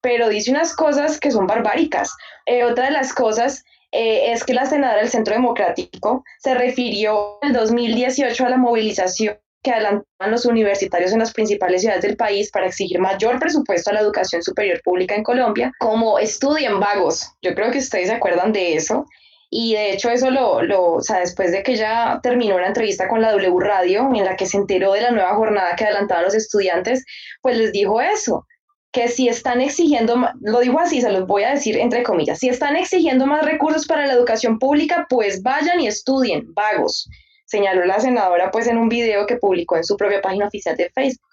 pero 0.00 0.28
dice 0.28 0.50
unas 0.50 0.74
cosas 0.74 1.18
que 1.18 1.30
son 1.30 1.46
barbáricas. 1.46 2.14
Eh, 2.46 2.64
otra 2.64 2.86
de 2.86 2.90
las 2.90 3.12
cosas 3.12 3.64
eh, 3.92 4.32
es 4.32 4.44
que 4.44 4.54
la 4.54 4.66
senadora 4.66 5.00
del 5.00 5.10
Centro 5.10 5.34
Democrático 5.34 6.24
se 6.38 6.54
refirió 6.54 7.38
en 7.42 7.48
el 7.48 7.54
2018 7.54 8.46
a 8.46 8.50
la 8.50 8.56
movilización 8.56 9.38
que 9.62 9.70
adelantaban 9.70 10.30
los 10.30 10.46
universitarios 10.46 11.12
en 11.12 11.18
las 11.18 11.32
principales 11.32 11.82
ciudades 11.82 12.02
del 12.02 12.16
país 12.16 12.50
para 12.50 12.66
exigir 12.66 12.98
mayor 12.98 13.38
presupuesto 13.38 13.90
a 13.90 13.94
la 13.94 14.00
educación 14.00 14.42
superior 14.42 14.80
pública 14.82 15.14
en 15.14 15.22
Colombia, 15.22 15.72
como 15.78 16.18
estudien 16.18 16.80
vagos. 16.80 17.32
Yo 17.42 17.54
creo 17.54 17.70
que 17.70 17.78
ustedes 17.78 18.08
se 18.08 18.14
acuerdan 18.14 18.52
de 18.52 18.74
eso. 18.74 19.06
Y 19.52 19.74
de 19.74 19.92
hecho 19.92 20.10
eso 20.10 20.30
lo, 20.30 20.62
lo, 20.62 20.92
o 20.92 21.02
sea, 21.02 21.18
después 21.18 21.50
de 21.50 21.64
que 21.64 21.74
ya 21.74 22.20
terminó 22.22 22.54
una 22.54 22.68
entrevista 22.68 23.08
con 23.08 23.20
la 23.20 23.32
W 23.32 23.58
Radio 23.58 24.08
en 24.14 24.24
la 24.24 24.36
que 24.36 24.46
se 24.46 24.56
enteró 24.56 24.92
de 24.92 25.00
la 25.00 25.10
nueva 25.10 25.34
jornada 25.34 25.74
que 25.76 25.84
adelantaban 25.84 26.24
los 26.24 26.36
estudiantes, 26.36 27.04
pues 27.42 27.56
les 27.56 27.72
dijo 27.72 28.00
eso, 28.00 28.46
que 28.92 29.08
si 29.08 29.28
están 29.28 29.60
exigiendo, 29.60 30.16
lo 30.40 30.60
digo 30.60 30.78
así, 30.78 31.00
se 31.00 31.10
los 31.10 31.26
voy 31.26 31.42
a 31.42 31.50
decir 31.50 31.76
entre 31.76 32.04
comillas, 32.04 32.38
si 32.38 32.48
están 32.48 32.76
exigiendo 32.76 33.26
más 33.26 33.44
recursos 33.44 33.86
para 33.86 34.06
la 34.06 34.14
educación 34.14 34.58
pública, 34.58 35.06
pues 35.08 35.42
vayan 35.42 35.80
y 35.80 35.88
estudien, 35.88 36.52
vagos, 36.54 37.08
señaló 37.50 37.84
la 37.84 38.00
senadora 38.00 38.50
pues 38.50 38.68
en 38.68 38.78
un 38.78 38.88
video 38.88 39.26
que 39.26 39.36
publicó 39.36 39.76
en 39.76 39.84
su 39.84 39.96
propia 39.96 40.22
página 40.22 40.46
oficial 40.46 40.76
de 40.76 40.90
Facebook. 40.90 41.26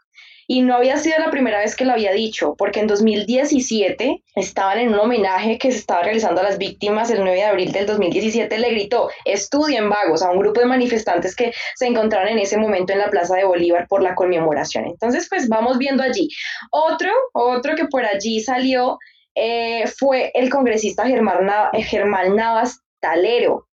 Y 0.49 0.61
no 0.61 0.75
había 0.75 0.95
sido 0.95 1.19
la 1.19 1.29
primera 1.29 1.59
vez 1.59 1.75
que 1.75 1.83
lo 1.83 1.91
había 1.91 2.13
dicho, 2.13 2.55
porque 2.57 2.79
en 2.79 2.87
2017 2.87 4.23
estaban 4.33 4.79
en 4.79 4.93
un 4.93 4.99
homenaje 4.99 5.57
que 5.57 5.73
se 5.73 5.79
estaba 5.79 6.03
realizando 6.03 6.39
a 6.39 6.45
las 6.45 6.57
víctimas 6.57 7.11
el 7.11 7.19
9 7.19 7.35
de 7.35 7.43
abril 7.43 7.71
del 7.73 7.85
2017, 7.85 8.57
le 8.57 8.69
gritó, 8.69 9.09
estudien 9.25 9.89
vagos 9.89 10.23
a 10.23 10.31
un 10.31 10.39
grupo 10.39 10.61
de 10.61 10.67
manifestantes 10.67 11.35
que 11.35 11.51
se 11.75 11.87
encontraron 11.87 12.29
en 12.29 12.39
ese 12.39 12.57
momento 12.57 12.93
en 12.93 12.99
la 12.99 13.09
Plaza 13.09 13.35
de 13.35 13.43
Bolívar 13.43 13.87
por 13.89 14.01
la 14.01 14.15
conmemoración. 14.15 14.85
Entonces, 14.85 15.27
pues 15.29 15.49
vamos 15.49 15.77
viendo 15.79 16.01
allí. 16.01 16.29
Otro, 16.71 17.11
otro 17.33 17.75
que 17.75 17.85
por 17.85 18.05
allí 18.05 18.39
salió 18.39 18.97
eh, 19.35 19.85
fue 19.99 20.31
el 20.33 20.49
congresista 20.49 21.05
Germán, 21.05 21.45
Germán 21.73 22.37
Navas 22.37 22.79
Talero, 23.01 23.66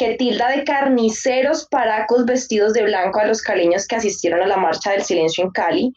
que 0.00 0.14
tilda 0.14 0.48
de 0.48 0.64
carniceros 0.64 1.66
paracos 1.70 2.24
vestidos 2.24 2.72
de 2.72 2.84
blanco 2.84 3.20
a 3.20 3.26
los 3.26 3.42
caleños 3.42 3.86
que 3.86 3.96
asistieron 3.96 4.40
a 4.40 4.46
la 4.46 4.56
marcha 4.56 4.92
del 4.92 5.02
silencio 5.02 5.44
en 5.44 5.50
Cali. 5.50 5.92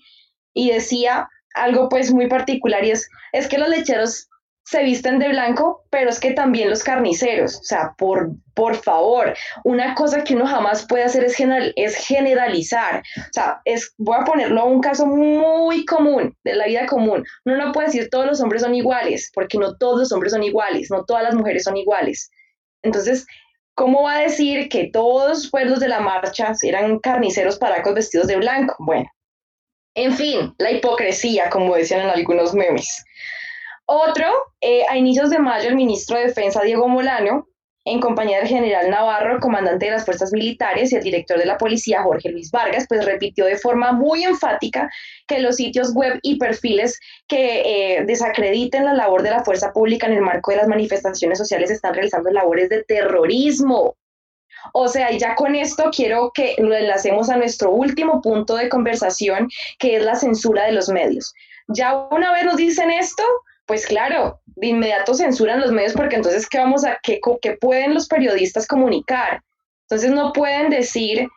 Y 0.53 0.71
decía 0.71 1.29
algo 1.55 1.87
pues 1.87 2.11
muy 2.11 2.27
particular 2.27 2.83
y 2.83 2.91
es, 2.91 3.09
es 3.31 3.47
que 3.47 3.57
los 3.57 3.69
lecheros 3.69 4.27
se 4.65 4.83
visten 4.83 5.19
de 5.19 5.29
blanco, 5.29 5.85
pero 5.89 6.09
es 6.09 6.19
que 6.19 6.33
también 6.33 6.69
los 6.69 6.83
carniceros, 6.83 7.55
o 7.55 7.63
sea, 7.63 7.93
por, 7.97 8.31
por 8.53 8.75
favor, 8.75 9.35
una 9.63 9.95
cosa 9.95 10.23
que 10.25 10.35
uno 10.35 10.47
jamás 10.47 10.85
puede 10.85 11.03
hacer 11.03 11.23
es, 11.23 11.35
general, 11.35 11.71
es 11.77 11.95
generalizar, 11.95 13.03
o 13.17 13.33
sea, 13.33 13.61
es, 13.63 13.93
voy 13.97 14.17
a 14.19 14.25
ponerlo 14.25 14.61
a 14.61 14.65
un 14.65 14.81
caso 14.81 15.05
muy 15.05 15.85
común, 15.85 16.35
de 16.43 16.55
la 16.55 16.65
vida 16.65 16.85
común, 16.87 17.25
uno 17.45 17.57
no 17.57 17.71
puede 17.71 17.87
decir 17.87 18.09
todos 18.09 18.25
los 18.25 18.41
hombres 18.41 18.63
son 18.63 18.73
iguales, 18.75 19.31
porque 19.33 19.57
no 19.57 19.77
todos 19.77 19.99
los 19.99 20.11
hombres 20.11 20.33
son 20.33 20.43
iguales, 20.43 20.89
no 20.91 21.05
todas 21.05 21.23
las 21.23 21.35
mujeres 21.35 21.63
son 21.63 21.75
iguales. 21.77 22.29
Entonces, 22.83 23.25
¿cómo 23.75 24.03
va 24.03 24.17
a 24.17 24.21
decir 24.21 24.69
que 24.69 24.89
todos 24.91 25.29
los 25.29 25.49
pueblos 25.49 25.79
de 25.79 25.87
la 25.87 25.99
marcha 25.99 26.53
eran 26.61 26.99
carniceros 26.99 27.57
paracos 27.57 27.93
vestidos 27.93 28.27
de 28.27 28.37
blanco? 28.37 28.75
Bueno, 28.79 29.09
en 29.95 30.13
fin, 30.13 30.53
la 30.57 30.71
hipocresía, 30.71 31.49
como 31.49 31.75
decían 31.75 32.01
en 32.01 32.09
algunos 32.09 32.53
memes. 32.53 33.03
Otro, 33.85 34.25
eh, 34.61 34.83
a 34.89 34.97
inicios 34.97 35.29
de 35.29 35.39
mayo, 35.39 35.69
el 35.69 35.75
ministro 35.75 36.17
de 36.17 36.27
Defensa, 36.27 36.61
Diego 36.61 36.87
Molano, 36.87 37.47
en 37.85 37.99
compañía 37.99 38.39
del 38.39 38.47
general 38.47 38.89
Navarro, 38.89 39.39
comandante 39.39 39.85
de 39.85 39.91
las 39.91 40.05
fuerzas 40.05 40.31
militares, 40.31 40.91
y 40.91 40.95
el 40.95 41.03
director 41.03 41.37
de 41.37 41.45
la 41.45 41.57
policía, 41.57 42.03
Jorge 42.03 42.29
Luis 42.29 42.49
Vargas, 42.51 42.85
pues 42.87 43.05
repitió 43.05 43.45
de 43.45 43.57
forma 43.57 43.91
muy 43.91 44.23
enfática 44.23 44.89
que 45.27 45.39
los 45.39 45.57
sitios 45.57 45.93
web 45.93 46.19
y 46.21 46.37
perfiles 46.37 46.99
que 47.27 47.97
eh, 47.97 48.05
desacrediten 48.05 48.85
la 48.85 48.93
labor 48.93 49.21
de 49.21 49.31
la 49.31 49.43
fuerza 49.43 49.73
pública 49.73 50.07
en 50.07 50.13
el 50.13 50.21
marco 50.21 50.51
de 50.51 50.57
las 50.57 50.67
manifestaciones 50.67 51.37
sociales 51.37 51.71
están 51.71 51.93
realizando 51.93 52.31
labores 52.31 52.69
de 52.69 52.83
terrorismo. 52.83 53.95
O 54.71 54.87
sea, 54.87 55.11
ya 55.11 55.35
con 55.35 55.55
esto 55.55 55.89
quiero 55.93 56.31
que 56.33 56.55
lo 56.59 56.73
enlacemos 56.73 57.29
a 57.29 57.35
nuestro 57.35 57.71
último 57.71 58.21
punto 58.21 58.55
de 58.55 58.69
conversación, 58.69 59.49
que 59.77 59.97
es 59.97 60.03
la 60.03 60.15
censura 60.15 60.65
de 60.65 60.71
los 60.71 60.87
medios. 60.87 61.33
Ya 61.67 62.07
una 62.11 62.31
vez 62.31 62.45
nos 62.45 62.55
dicen 62.55 62.89
esto, 62.91 63.23
pues 63.65 63.85
claro, 63.85 64.41
de 64.45 64.67
inmediato 64.67 65.13
censuran 65.13 65.59
los 65.59 65.71
medios 65.71 65.93
porque 65.93 66.15
entonces, 66.15 66.47
¿qué 66.47 66.57
vamos 66.57 66.85
a, 66.85 66.99
qué, 67.01 67.19
qué 67.41 67.57
pueden 67.59 67.93
los 67.93 68.07
periodistas 68.07 68.67
comunicar? 68.67 69.41
Entonces 69.83 70.11
no 70.11 70.33
pueden 70.33 70.69
decir, 70.69 71.27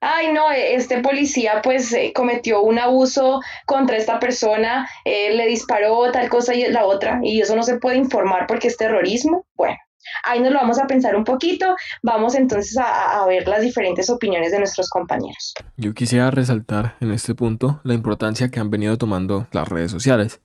ay 0.00 0.32
no, 0.32 0.50
este 0.50 1.00
policía 1.00 1.60
pues 1.62 1.92
eh, 1.92 2.12
cometió 2.14 2.62
un 2.62 2.78
abuso 2.78 3.40
contra 3.66 3.96
esta 3.96 4.18
persona, 4.20 4.88
eh, 5.04 5.34
le 5.34 5.46
disparó 5.46 6.10
tal 6.12 6.28
cosa 6.28 6.54
y 6.54 6.68
la 6.70 6.84
otra, 6.84 7.20
y 7.22 7.40
eso 7.40 7.56
no 7.56 7.62
se 7.62 7.78
puede 7.78 7.96
informar 7.96 8.46
porque 8.46 8.68
es 8.68 8.76
terrorismo. 8.76 9.46
Bueno, 9.54 9.76
Ahí 10.24 10.40
nos 10.40 10.52
lo 10.52 10.58
vamos 10.58 10.80
a 10.80 10.86
pensar 10.88 11.14
un 11.14 11.22
poquito. 11.22 11.76
Vamos 12.02 12.34
entonces 12.34 12.76
a, 12.76 13.22
a, 13.22 13.26
ver 13.26 13.46
las 13.46 13.62
diferentes 13.62 14.10
opiniones 14.10 14.50
de 14.50 14.58
nuestros 14.58 14.90
compañeros. 14.90 15.54
Yo 15.76 15.94
quisiera 15.94 16.30
resaltar 16.32 16.96
en 17.00 17.12
este 17.12 17.36
punto 17.36 17.80
la 17.84 17.94
importancia 17.94 18.50
que 18.50 18.58
han 18.58 18.68
venido 18.68 18.98
tomando 18.98 19.46
las 19.52 19.68
redes 19.68 19.92
sociales. 19.92 20.40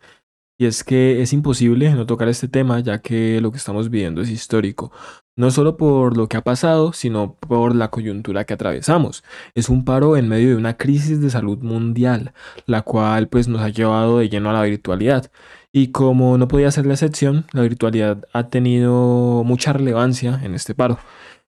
Y 0.60 0.66
es 0.66 0.84
que 0.84 1.22
es 1.22 1.34
imposible 1.34 1.94
no 1.94 2.08
tocar 2.08 2.28
este 2.30 2.48
tema 2.48 2.80
ya 2.80 3.00
que 3.00 3.40
lo 3.42 3.52
que 3.52 3.58
estamos 3.58 3.92
viviendo 3.92 4.22
es 4.22 4.30
histórico. 4.30 4.92
No 5.36 5.52
solo 5.52 5.78
por 5.78 6.18
lo 6.18 6.28
que 6.28 6.38
ha 6.38 6.44
pasado, 6.44 6.94
sino 6.94 7.36
por 7.36 7.76
la 7.76 7.92
coyuntura 7.92 8.44
que 8.46 8.56
atravesamos. 8.56 9.24
Es 9.54 9.70
un 9.70 9.86
paro 9.86 10.18
en 10.18 10.28
medio 10.28 10.50
de 10.50 10.56
una 10.56 10.76
crisis 10.76 11.22
de 11.22 11.30
salud 11.30 11.60
mundial, 11.60 12.34
la 12.66 12.82
cual 12.82 13.28
pues 13.28 13.48
nos 13.48 13.62
ha 13.62 13.70
llevado 13.70 14.18
de 14.18 14.30
lleno 14.30 14.50
a 14.50 14.54
la 14.54 14.64
virtualidad. 14.64 15.32
Y 15.72 15.92
como 15.92 16.40
no 16.40 16.48
podía 16.48 16.72
ser 16.72 16.88
la 16.88 16.94
excepción, 16.94 17.46
la 17.52 17.62
virtualidad 17.62 18.26
ha 18.34 18.50
tenido 18.50 19.44
mucha 19.46 19.74
relevancia 19.74 20.40
en 20.44 20.56
este 20.56 20.74
paro, 20.74 20.98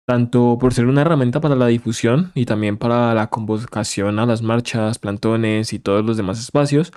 tanto 0.07 0.57
por 0.59 0.73
ser 0.73 0.85
una 0.85 1.01
herramienta 1.01 1.41
para 1.41 1.55
la 1.55 1.67
difusión 1.67 2.31
y 2.35 2.45
también 2.45 2.77
para 2.77 3.13
la 3.13 3.27
convocación 3.27 4.19
a 4.19 4.25
las 4.25 4.41
marchas, 4.41 4.97
plantones 4.97 5.73
y 5.73 5.79
todos 5.79 6.05
los 6.05 6.15
demás 6.15 6.39
espacios, 6.39 6.93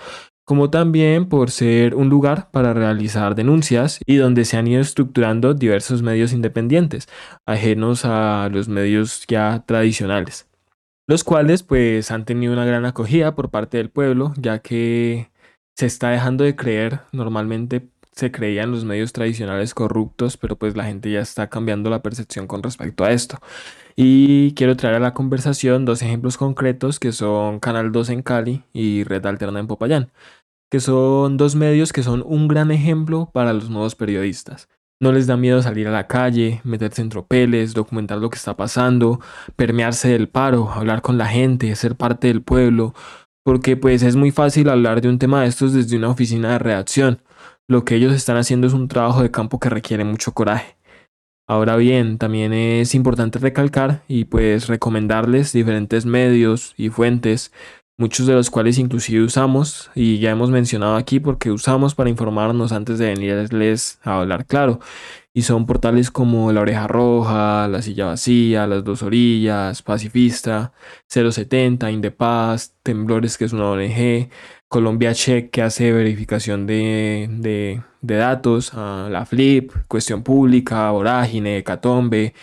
como 0.46 0.70
también 0.70 1.28
por 1.28 1.50
ser 1.50 1.96
un 1.96 2.08
lugar 2.08 2.50
para 2.52 2.72
realizar 2.72 3.34
denuncias 3.34 3.98
y 4.06 4.16
donde 4.16 4.44
se 4.44 4.56
han 4.56 4.68
ido 4.68 4.80
estructurando 4.80 5.54
diversos 5.54 6.02
medios 6.02 6.32
independientes, 6.32 7.08
ajenos 7.44 8.04
a 8.04 8.48
los 8.52 8.68
medios 8.68 9.26
ya 9.26 9.64
tradicionales, 9.66 10.48
los 11.08 11.24
cuales 11.24 11.64
pues 11.64 12.12
han 12.12 12.24
tenido 12.24 12.52
una 12.52 12.64
gran 12.64 12.86
acogida 12.86 13.34
por 13.34 13.50
parte 13.50 13.78
del 13.78 13.90
pueblo, 13.90 14.34
ya 14.36 14.60
que 14.60 15.30
se 15.76 15.86
está 15.86 16.10
dejando 16.10 16.44
de 16.44 16.54
creer, 16.54 17.00
normalmente 17.12 17.88
se 18.12 18.30
creía 18.30 18.62
en 18.62 18.70
los 18.70 18.84
medios 18.84 19.12
tradicionales 19.12 19.74
corruptos, 19.74 20.36
pero 20.36 20.56
pues 20.56 20.76
la 20.76 20.84
gente 20.84 21.10
ya 21.10 21.20
está 21.20 21.48
cambiando 21.48 21.90
la 21.90 22.02
percepción 22.02 22.46
con 22.46 22.62
respecto 22.62 23.04
a 23.04 23.10
esto. 23.10 23.38
Y 23.98 24.52
quiero 24.52 24.76
traer 24.76 24.96
a 24.96 25.00
la 25.00 25.14
conversación 25.14 25.86
dos 25.86 26.02
ejemplos 26.02 26.36
concretos 26.36 27.00
que 27.00 27.12
son 27.12 27.60
Canal 27.60 27.92
2 27.92 28.10
en 28.10 28.22
Cali 28.22 28.62
y 28.74 29.04
Red 29.04 29.24
Alterna 29.24 29.58
en 29.58 29.66
Popayán, 29.66 30.10
que 30.70 30.80
son 30.80 31.38
dos 31.38 31.56
medios 31.56 31.94
que 31.94 32.02
son 32.02 32.22
un 32.26 32.46
gran 32.46 32.70
ejemplo 32.70 33.30
para 33.32 33.54
los 33.54 33.70
nuevos 33.70 33.94
periodistas. 33.94 34.68
No 35.00 35.12
les 35.12 35.26
da 35.26 35.38
miedo 35.38 35.62
salir 35.62 35.88
a 35.88 35.92
la 35.92 36.08
calle, 36.08 36.60
meterse 36.62 37.00
en 37.00 37.08
tropeles, 37.08 37.72
documentar 37.72 38.18
lo 38.18 38.28
que 38.28 38.36
está 38.36 38.54
pasando, 38.54 39.20
permearse 39.56 40.08
del 40.08 40.28
paro, 40.28 40.70
hablar 40.70 41.00
con 41.00 41.16
la 41.16 41.26
gente, 41.26 41.74
ser 41.74 41.96
parte 41.96 42.28
del 42.28 42.42
pueblo, 42.42 42.94
porque 43.44 43.78
pues 43.78 44.02
es 44.02 44.16
muy 44.16 44.30
fácil 44.30 44.68
hablar 44.68 45.00
de 45.00 45.08
un 45.08 45.18
tema 45.18 45.40
de 45.40 45.48
estos 45.48 45.72
desde 45.72 45.96
una 45.96 46.10
oficina 46.10 46.52
de 46.52 46.58
redacción. 46.58 47.22
Lo 47.66 47.84
que 47.84 47.94
ellos 47.94 48.14
están 48.14 48.36
haciendo 48.36 48.66
es 48.66 48.74
un 48.74 48.88
trabajo 48.88 49.22
de 49.22 49.30
campo 49.30 49.58
que 49.58 49.70
requiere 49.70 50.04
mucho 50.04 50.32
coraje. 50.32 50.75
Ahora 51.48 51.76
bien, 51.76 52.18
también 52.18 52.52
es 52.52 52.94
importante 52.96 53.38
recalcar 53.38 54.02
y 54.08 54.24
pues 54.24 54.66
recomendarles 54.66 55.52
diferentes 55.52 56.04
medios 56.04 56.74
y 56.76 56.88
fuentes, 56.88 57.52
muchos 57.96 58.26
de 58.26 58.34
los 58.34 58.50
cuales 58.50 58.78
inclusive 58.78 59.24
usamos 59.24 59.90
y 59.94 60.18
ya 60.18 60.32
hemos 60.32 60.50
mencionado 60.50 60.96
aquí 60.96 61.20
porque 61.20 61.52
usamos 61.52 61.94
para 61.94 62.10
informarnos 62.10 62.72
antes 62.72 62.98
de 62.98 63.14
venirles 63.14 64.00
a 64.02 64.18
hablar 64.18 64.46
claro. 64.46 64.80
Y 65.32 65.42
son 65.42 65.66
portales 65.66 66.10
como 66.10 66.50
La 66.50 66.62
Oreja 66.62 66.88
Roja, 66.88 67.68
La 67.68 67.82
Silla 67.82 68.06
Vacía, 68.06 68.66
Las 68.66 68.82
Dos 68.84 69.02
Orillas, 69.02 69.82
Pacifista, 69.82 70.72
070, 71.08 71.90
Indepaz, 71.92 72.72
Temblores, 72.82 73.38
que 73.38 73.44
es 73.44 73.52
una 73.52 73.70
ONG, 73.70 74.30
Colombia 74.68 75.14
Check, 75.14 75.50
que 75.50 75.62
hace 75.62 75.92
verificación 75.92 76.66
de, 76.66 77.28
de, 78.00 78.16
datos, 78.16 78.72
la 78.74 79.24
Flip, 79.26 79.72
Cuestión 79.88 80.22
Pública, 80.22 80.90
Vorágine, 80.90 81.62
Catombe. 81.62 82.34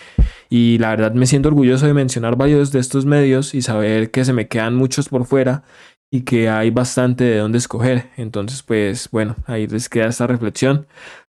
Y 0.49 0.77
la 0.77 0.91
verdad 0.91 1.13
me 1.13 1.25
siento 1.25 1.49
orgulloso 1.49 1.85
de 1.85 1.93
mencionar 1.93 2.35
varios 2.37 2.71
de 2.71 2.79
estos 2.79 3.05
medios 3.05 3.53
y 3.53 3.61
saber 3.61 4.11
que 4.11 4.23
se 4.23 4.33
me 4.33 4.47
quedan 4.47 4.75
muchos 4.75 5.09
por 5.09 5.25
fuera 5.25 5.63
y 6.11 6.21
que 6.21 6.47
hay 6.47 6.69
bastante 6.69 7.23
de 7.23 7.39
dónde 7.39 7.57
escoger. 7.57 8.05
Entonces, 8.17 8.63
pues 8.63 9.09
bueno, 9.11 9.35
ahí 9.45 9.67
les 9.67 9.89
queda 9.89 10.07
esta 10.07 10.27
reflexión 10.27 10.85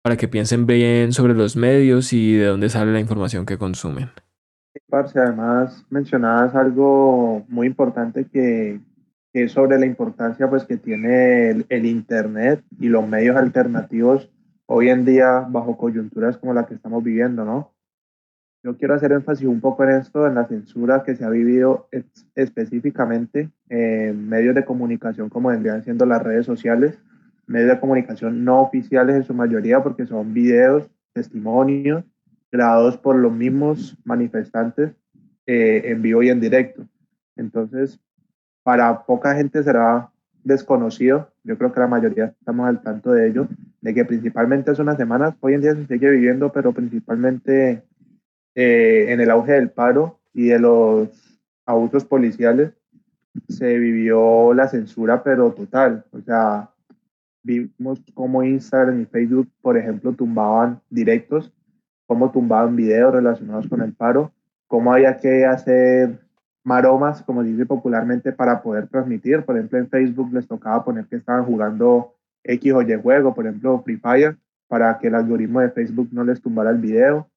para 0.02 0.16
que 0.16 0.28
piensen 0.28 0.66
bien 0.66 1.12
sobre 1.12 1.34
los 1.34 1.56
medios 1.56 2.12
y 2.12 2.36
de 2.36 2.46
dónde 2.46 2.68
sale 2.68 2.92
la 2.92 3.00
información 3.00 3.44
que 3.44 3.58
consumen. 3.58 4.10
Parce, 4.88 5.18
además 5.18 5.84
mencionabas 5.90 6.54
algo 6.54 7.44
muy 7.48 7.66
importante 7.66 8.26
que, 8.26 8.80
sobre 9.48 9.78
la 9.78 9.86
importancia 9.86 10.48
pues, 10.48 10.64
que 10.64 10.76
tiene 10.76 11.50
el, 11.50 11.66
el, 11.68 11.86
Internet 11.86 12.62
y 12.78 12.88
los 12.88 13.06
medios 13.06 13.36
alternativos 13.36 14.30
hoy 14.66 14.88
en 14.88 15.04
día 15.04 15.46
bajo 15.48 15.76
coyunturas 15.76 16.36
como 16.38 16.54
la 16.54 16.66
que 16.66 16.74
estamos 16.74 17.04
viviendo, 17.04 17.44
¿no? 17.44 17.72
Yo 18.64 18.76
quiero 18.76 18.94
hacer 18.94 19.12
énfasis 19.12 19.46
un 19.46 19.60
poco 19.60 19.84
en 19.84 19.90
esto, 19.90 20.26
en 20.26 20.34
la 20.34 20.48
censura 20.48 21.04
que 21.04 21.14
se 21.14 21.24
ha 21.24 21.30
vivido 21.30 21.88
específicamente 22.34 23.50
en 23.68 24.28
medios 24.28 24.56
de 24.56 24.64
comunicación 24.64 25.28
como 25.28 25.50
vendrían 25.50 25.84
siendo 25.84 26.04
las 26.04 26.22
redes 26.22 26.46
sociales 26.46 26.98
medios 27.46 27.70
de 27.70 27.80
comunicación 27.80 28.44
no 28.44 28.60
oficiales 28.60 29.16
en 29.16 29.24
su 29.24 29.34
mayoría, 29.34 29.82
porque 29.82 30.06
son 30.06 30.34
videos, 30.34 30.88
testimonios 31.12 32.04
grabados 32.50 32.96
por 32.98 33.16
los 33.16 33.32
mismos 33.32 33.96
manifestantes 34.04 34.92
eh, 35.46 35.82
en 35.86 36.02
vivo 36.02 36.22
y 36.22 36.28
en 36.28 36.40
directo. 36.40 36.86
Entonces, 37.36 38.00
para 38.66 39.06
poca 39.06 39.32
gente 39.36 39.62
será 39.62 40.10
desconocido, 40.42 41.30
yo 41.44 41.56
creo 41.56 41.72
que 41.72 41.78
la 41.78 41.86
mayoría 41.86 42.34
estamos 42.36 42.66
al 42.66 42.82
tanto 42.82 43.12
de 43.12 43.28
ello, 43.28 43.46
de 43.80 43.94
que 43.94 44.04
principalmente 44.04 44.72
hace 44.72 44.82
unas 44.82 44.96
semanas, 44.96 45.36
hoy 45.38 45.54
en 45.54 45.60
día 45.60 45.76
se 45.76 45.86
sigue 45.86 46.10
viviendo, 46.10 46.50
pero 46.50 46.72
principalmente 46.72 47.84
eh, 48.56 49.06
en 49.08 49.20
el 49.20 49.30
auge 49.30 49.52
del 49.52 49.70
paro 49.70 50.18
y 50.34 50.48
de 50.48 50.58
los 50.58 51.40
abusos 51.64 52.04
policiales, 52.04 52.72
se 53.48 53.78
vivió 53.78 54.52
la 54.52 54.66
censura, 54.66 55.22
pero 55.22 55.52
total. 55.52 56.04
O 56.10 56.20
sea, 56.22 56.68
vimos 57.44 58.02
cómo 58.14 58.42
Instagram 58.42 59.00
y 59.00 59.04
Facebook, 59.04 59.48
por 59.62 59.78
ejemplo, 59.78 60.12
tumbaban 60.12 60.80
directos, 60.90 61.52
cómo 62.04 62.32
tumbaban 62.32 62.74
videos 62.74 63.14
relacionados 63.14 63.68
con 63.68 63.80
el 63.80 63.92
paro, 63.92 64.32
cómo 64.66 64.92
había 64.92 65.18
que 65.18 65.46
hacer 65.46 66.25
maromas, 66.66 67.22
como 67.22 67.44
dice 67.44 67.64
popularmente, 67.64 68.32
para 68.32 68.60
poder 68.60 68.88
transmitir. 68.88 69.44
Por 69.44 69.56
ejemplo, 69.56 69.78
en 69.78 69.88
Facebook 69.88 70.32
les 70.32 70.48
tocaba 70.48 70.84
poner 70.84 71.06
que 71.06 71.14
estaban 71.14 71.44
jugando 71.44 72.16
X 72.42 72.72
o 72.72 72.82
Y 72.82 73.00
juego, 73.00 73.34
por 73.34 73.46
ejemplo, 73.46 73.80
Free 73.84 73.98
Fire, 73.98 74.36
para 74.66 74.98
que 74.98 75.06
el 75.06 75.14
algoritmo 75.14 75.60
de 75.60 75.70
Facebook 75.70 76.08
no 76.10 76.24
les 76.24 76.42
tumbara 76.42 76.70
el 76.70 76.78
video, 76.78 77.30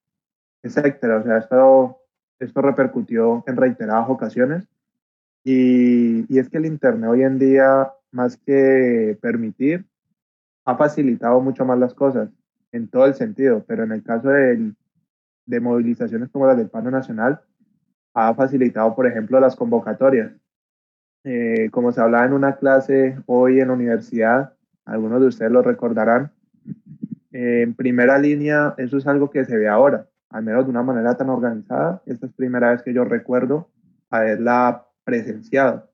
etcétera. 0.64 1.18
O 1.18 1.24
sea, 1.24 1.38
esto, 1.38 2.00
esto 2.40 2.62
repercutió 2.64 3.44
en 3.46 3.56
reiteradas 3.56 4.10
ocasiones. 4.10 4.68
Y, 5.44 6.26
y 6.28 6.40
es 6.40 6.50
que 6.50 6.58
el 6.58 6.66
Internet 6.66 7.12
hoy 7.12 7.22
en 7.22 7.38
día, 7.38 7.92
más 8.12 8.36
que 8.36 9.16
permitir, 9.22 9.86
ha 10.66 10.76
facilitado 10.76 11.40
mucho 11.40 11.66
más 11.66 11.78
las 11.78 11.94
cosas 11.94 12.32
en 12.72 12.88
todo 12.88 13.06
el 13.06 13.14
sentido, 13.14 13.64
pero 13.68 13.84
en 13.84 13.92
el 13.92 14.02
caso 14.02 14.30
de, 14.30 14.74
de 15.46 15.60
movilizaciones 15.60 16.30
como 16.30 16.48
las 16.48 16.58
del 16.58 16.70
Pano 16.70 16.90
Nacional, 16.90 17.42
ha 18.28 18.34
facilitado, 18.36 18.96
por 18.96 19.08
ejemplo, 19.08 19.40
las 19.40 19.56
convocatorias. 19.56 20.32
Eh, 21.24 21.70
como 21.72 21.92
se 21.92 22.02
hablaba 22.02 22.26
en 22.26 22.34
una 22.34 22.56
clase 22.56 23.18
hoy 23.26 23.60
en 23.60 23.68
la 23.68 23.74
universidad, 23.74 24.54
algunos 24.86 25.22
de 25.22 25.28
ustedes 25.28 25.52
lo 25.52 25.62
recordarán, 25.62 26.32
eh, 27.32 27.62
en 27.62 27.74
primera 27.74 28.18
línea, 28.18 28.74
eso 28.78 28.98
es 28.98 29.08
algo 29.08 29.30
que 29.30 29.46
se 29.46 29.58
ve 29.58 29.68
ahora, 29.68 30.08
al 30.30 30.44
menos 30.44 30.66
de 30.66 30.72
una 30.72 30.84
manera 30.84 31.16
tan 31.16 31.30
organizada. 31.30 32.02
Esta 32.06 32.26
es 32.26 32.32
la 32.32 32.36
primera 32.36 32.72
vez 32.72 32.82
que 32.82 32.94
yo 32.94 33.04
recuerdo 33.04 33.70
haberla 34.10 34.86
presenciado. 35.04 35.90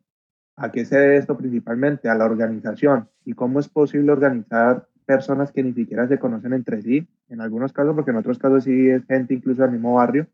¿A 0.58 0.72
qué 0.72 0.86
se 0.86 0.98
debe 0.98 1.18
esto 1.18 1.38
principalmente? 1.38 2.08
A 2.08 2.16
la 2.16 2.26
organización. 2.26 3.10
¿Y 3.26 3.34
cómo 3.34 3.60
es 3.60 3.68
posible 3.68 4.12
organizar 4.12 4.88
personas 5.06 5.52
que 5.52 5.64
ni 5.64 5.74
siquiera 5.74 6.08
se 6.08 6.18
conocen 6.18 6.54
entre 6.54 6.82
sí? 6.82 7.08
En 7.28 7.42
algunos 7.42 7.74
casos, 7.74 7.94
porque 7.94 8.12
en 8.12 8.18
otros 8.18 8.40
casos 8.40 8.64
sí 8.64 8.90
es 8.90 9.06
gente 9.06 9.34
incluso 9.34 9.64
del 9.64 9.72
mismo 9.72 9.96
barrio. 9.96 10.28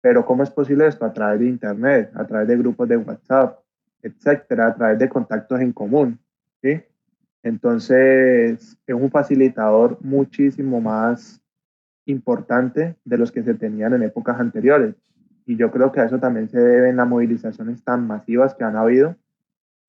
Pero 0.00 0.24
¿cómo 0.24 0.42
es 0.42 0.50
posible 0.50 0.86
esto? 0.86 1.04
A 1.04 1.12
través 1.12 1.40
de 1.40 1.46
Internet, 1.46 2.10
a 2.14 2.26
través 2.26 2.48
de 2.48 2.56
grupos 2.56 2.88
de 2.88 2.96
WhatsApp, 2.96 3.58
etcétera, 4.02 4.68
a 4.68 4.74
través 4.74 4.98
de 4.98 5.08
contactos 5.08 5.60
en 5.60 5.72
común. 5.72 6.18
¿sí? 6.62 6.80
Entonces, 7.42 8.78
es 8.86 8.94
un 8.94 9.10
facilitador 9.10 9.98
muchísimo 10.00 10.80
más 10.80 11.40
importante 12.06 12.96
de 13.04 13.18
los 13.18 13.30
que 13.30 13.42
se 13.42 13.54
tenían 13.54 13.94
en 13.94 14.02
épocas 14.02 14.40
anteriores. 14.40 14.94
Y 15.46 15.56
yo 15.56 15.70
creo 15.70 15.90
que 15.92 16.00
a 16.00 16.04
eso 16.04 16.18
también 16.18 16.48
se 16.48 16.60
deben 16.60 16.96
las 16.96 17.08
movilizaciones 17.08 17.82
tan 17.82 18.06
masivas 18.06 18.54
que 18.54 18.64
han 18.64 18.76
habido 18.76 19.16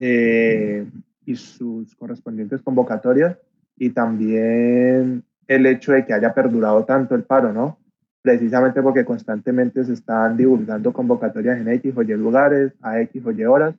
eh, 0.00 0.86
y 1.24 1.36
sus 1.36 1.94
correspondientes 1.94 2.62
convocatorias 2.62 3.38
y 3.76 3.90
también 3.90 5.24
el 5.46 5.66
hecho 5.66 5.92
de 5.92 6.04
que 6.04 6.14
haya 6.14 6.34
perdurado 6.34 6.84
tanto 6.84 7.14
el 7.14 7.24
paro, 7.24 7.52
¿no? 7.52 7.78
Precisamente 8.22 8.80
porque 8.82 9.04
constantemente 9.04 9.84
se 9.84 9.92
están 9.92 10.36
divulgando 10.36 10.92
convocatorias 10.92 11.60
en 11.60 11.68
X 11.68 11.92
o 11.96 12.02
Y 12.02 12.06
lugares, 12.16 12.72
a 12.80 13.00
X 13.00 13.26
o 13.26 13.32
Y 13.32 13.44
horas 13.44 13.74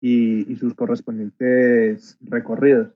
y, 0.00 0.50
y 0.50 0.56
sus 0.56 0.74
correspondientes 0.74 2.16
recorridos. 2.22 2.88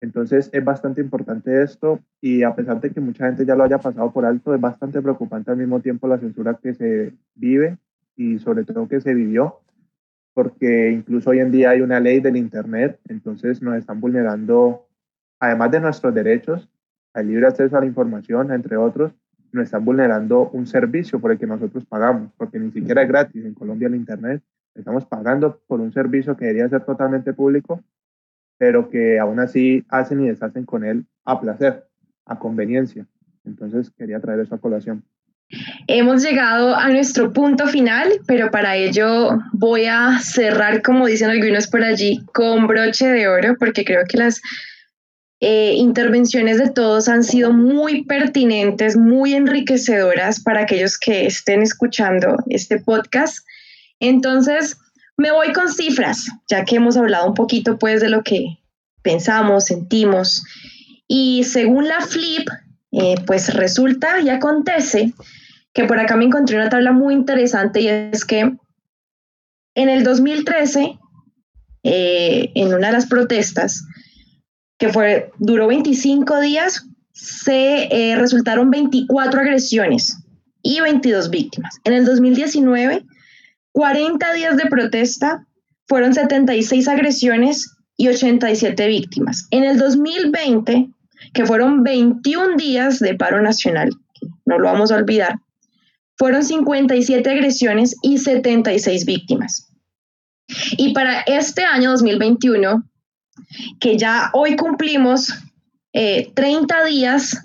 Entonces 0.00 0.50
es 0.52 0.64
bastante 0.64 1.00
importante 1.00 1.62
esto 1.62 2.00
y 2.20 2.42
a 2.42 2.54
pesar 2.54 2.80
de 2.80 2.90
que 2.90 3.00
mucha 3.00 3.26
gente 3.26 3.44
ya 3.44 3.56
lo 3.56 3.64
haya 3.64 3.78
pasado 3.78 4.12
por 4.12 4.24
alto, 4.24 4.54
es 4.54 4.60
bastante 4.60 5.00
preocupante 5.00 5.50
al 5.50 5.56
mismo 5.56 5.80
tiempo 5.80 6.06
la 6.06 6.18
censura 6.18 6.58
que 6.60 6.74
se 6.74 7.14
vive 7.34 7.78
y 8.16 8.38
sobre 8.38 8.64
todo 8.64 8.88
que 8.88 9.00
se 9.00 9.14
vivió 9.14 9.60
porque 10.38 10.92
incluso 10.92 11.30
hoy 11.30 11.40
en 11.40 11.50
día 11.50 11.70
hay 11.70 11.80
una 11.80 11.98
ley 11.98 12.20
del 12.20 12.36
Internet, 12.36 13.00
entonces 13.08 13.60
nos 13.60 13.74
están 13.74 14.00
vulnerando, 14.00 14.86
además 15.40 15.72
de 15.72 15.80
nuestros 15.80 16.14
derechos, 16.14 16.70
al 17.12 17.26
libre 17.26 17.48
acceso 17.48 17.76
a 17.76 17.80
la 17.80 17.86
información, 17.86 18.52
entre 18.52 18.76
otros, 18.76 19.10
nos 19.52 19.64
están 19.64 19.84
vulnerando 19.84 20.50
un 20.50 20.66
servicio 20.66 21.20
por 21.20 21.32
el 21.32 21.38
que 21.38 21.46
nosotros 21.46 21.84
pagamos, 21.86 22.30
porque 22.36 22.58
ni 22.58 22.70
siquiera 22.70 23.02
es 23.02 23.08
gratis 23.08 23.44
en 23.44 23.54
Colombia 23.54 23.88
el 23.88 23.94
Internet, 23.94 24.42
estamos 24.74 25.04
pagando 25.04 25.60
por 25.66 25.80
un 25.80 25.92
servicio 25.92 26.36
que 26.36 26.46
debería 26.46 26.68
ser 26.68 26.84
totalmente 26.84 27.32
público, 27.32 27.82
pero 28.58 28.90
que 28.90 29.18
aún 29.18 29.40
así 29.40 29.84
hacen 29.88 30.20
y 30.22 30.28
deshacen 30.28 30.64
con 30.64 30.84
él 30.84 31.04
a 31.24 31.40
placer, 31.40 31.84
a 32.26 32.38
conveniencia. 32.38 33.06
Entonces 33.44 33.90
quería 33.90 34.20
traer 34.20 34.40
eso 34.40 34.54
a 34.54 34.58
colación. 34.58 35.02
Hemos 35.86 36.22
llegado 36.22 36.76
a 36.76 36.88
nuestro 36.90 37.32
punto 37.32 37.66
final, 37.66 38.08
pero 38.26 38.50
para 38.50 38.76
ello 38.76 39.38
voy 39.52 39.86
a 39.86 40.18
cerrar, 40.20 40.82
como 40.82 41.06
dicen 41.06 41.30
algunos 41.30 41.68
por 41.68 41.82
allí, 41.82 42.22
con 42.34 42.66
broche 42.66 43.08
de 43.08 43.28
oro, 43.28 43.56
porque 43.58 43.84
creo 43.84 44.02
que 44.06 44.18
las 44.18 44.42
eh, 45.40 45.74
intervenciones 45.76 46.58
de 46.58 46.70
todos 46.70 47.08
han 47.08 47.22
sido 47.22 47.52
muy 47.52 48.04
pertinentes, 48.04 48.96
muy 48.96 49.34
enriquecedoras 49.34 50.40
para 50.40 50.62
aquellos 50.62 50.98
que 50.98 51.26
estén 51.26 51.62
escuchando 51.62 52.36
este 52.48 52.80
podcast. 52.80 53.46
Entonces, 54.00 54.76
me 55.16 55.30
voy 55.30 55.52
con 55.52 55.72
cifras, 55.72 56.26
ya 56.48 56.64
que 56.64 56.76
hemos 56.76 56.96
hablado 56.96 57.28
un 57.28 57.34
poquito 57.34 57.78
pues 57.78 58.00
de 58.00 58.08
lo 58.08 58.22
que 58.22 58.58
pensamos, 59.02 59.66
sentimos. 59.66 60.42
Y 61.06 61.44
según 61.44 61.86
la 61.86 62.00
FLIP, 62.00 62.48
eh, 62.92 63.14
pues 63.26 63.54
resulta 63.54 64.20
y 64.20 64.30
acontece 64.30 65.12
que 65.72 65.84
por 65.84 66.00
acá 66.00 66.16
me 66.16 66.24
encontré 66.24 66.56
una 66.56 66.68
tabla 66.68 66.92
muy 66.92 67.14
interesante 67.14 67.80
y 67.80 67.88
es 67.88 68.24
que 68.24 68.40
en 69.74 69.88
el 69.88 70.02
2013, 70.02 70.98
eh, 71.84 72.50
en 72.54 72.74
una 72.74 72.88
de 72.88 72.92
las 72.94 73.06
protestas, 73.06 73.84
que 74.78 74.90
fue, 74.90 75.30
duró 75.38 75.66
25 75.66 76.40
días, 76.40 76.86
se 77.12 77.88
eh, 77.90 78.16
resultaron 78.16 78.70
24 78.70 79.40
agresiones 79.40 80.16
y 80.62 80.80
22 80.80 81.30
víctimas. 81.30 81.80
En 81.84 81.92
el 81.92 82.04
2019, 82.04 83.04
40 83.72 84.32
días 84.34 84.56
de 84.56 84.66
protesta, 84.66 85.46
fueron 85.86 86.14
76 86.14 86.86
agresiones 86.88 87.74
y 87.96 88.08
87 88.08 88.86
víctimas. 88.86 89.48
En 89.50 89.64
el 89.64 89.78
2020, 89.78 90.90
que 91.32 91.46
fueron 91.46 91.82
21 91.82 92.56
días 92.56 93.00
de 93.00 93.14
paro 93.14 93.42
nacional, 93.42 93.90
no 94.46 94.58
lo 94.58 94.64
vamos 94.64 94.92
a 94.92 94.96
olvidar, 94.96 95.40
fueron 96.16 96.44
57 96.44 97.28
agresiones 97.30 97.96
y 98.02 98.18
76 98.18 99.04
víctimas. 99.04 99.72
Y 100.76 100.94
para 100.94 101.20
este 101.22 101.64
año 101.64 101.90
2021, 101.90 102.87
que 103.80 103.96
ya 103.96 104.30
hoy 104.32 104.56
cumplimos 104.56 105.32
30 105.92 105.94
eh, 105.94 106.86
días, 106.86 107.36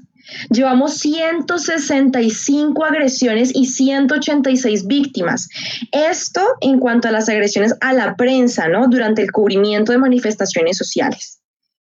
llevamos 0.50 0.98
165 1.00 2.86
agresiones 2.86 3.52
y 3.54 3.66
186 3.66 4.88
víctimas. 4.88 5.50
Esto 5.92 6.42
en 6.62 6.80
cuanto 6.80 7.08
a 7.08 7.12
las 7.12 7.30
agresiones 7.30 7.76
a 7.82 7.94
la 7.94 8.16
prensa, 8.16 8.68
¿no? 8.68 8.88
Durante 8.88 9.22
el 9.22 9.32
cubrimiento 9.32 9.92
de 9.92 9.98
manifestaciones 9.98 10.78
sociales. 10.78 11.40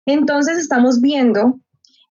Entonces 0.06 0.58
estamos 0.58 1.00
viendo 1.00 1.58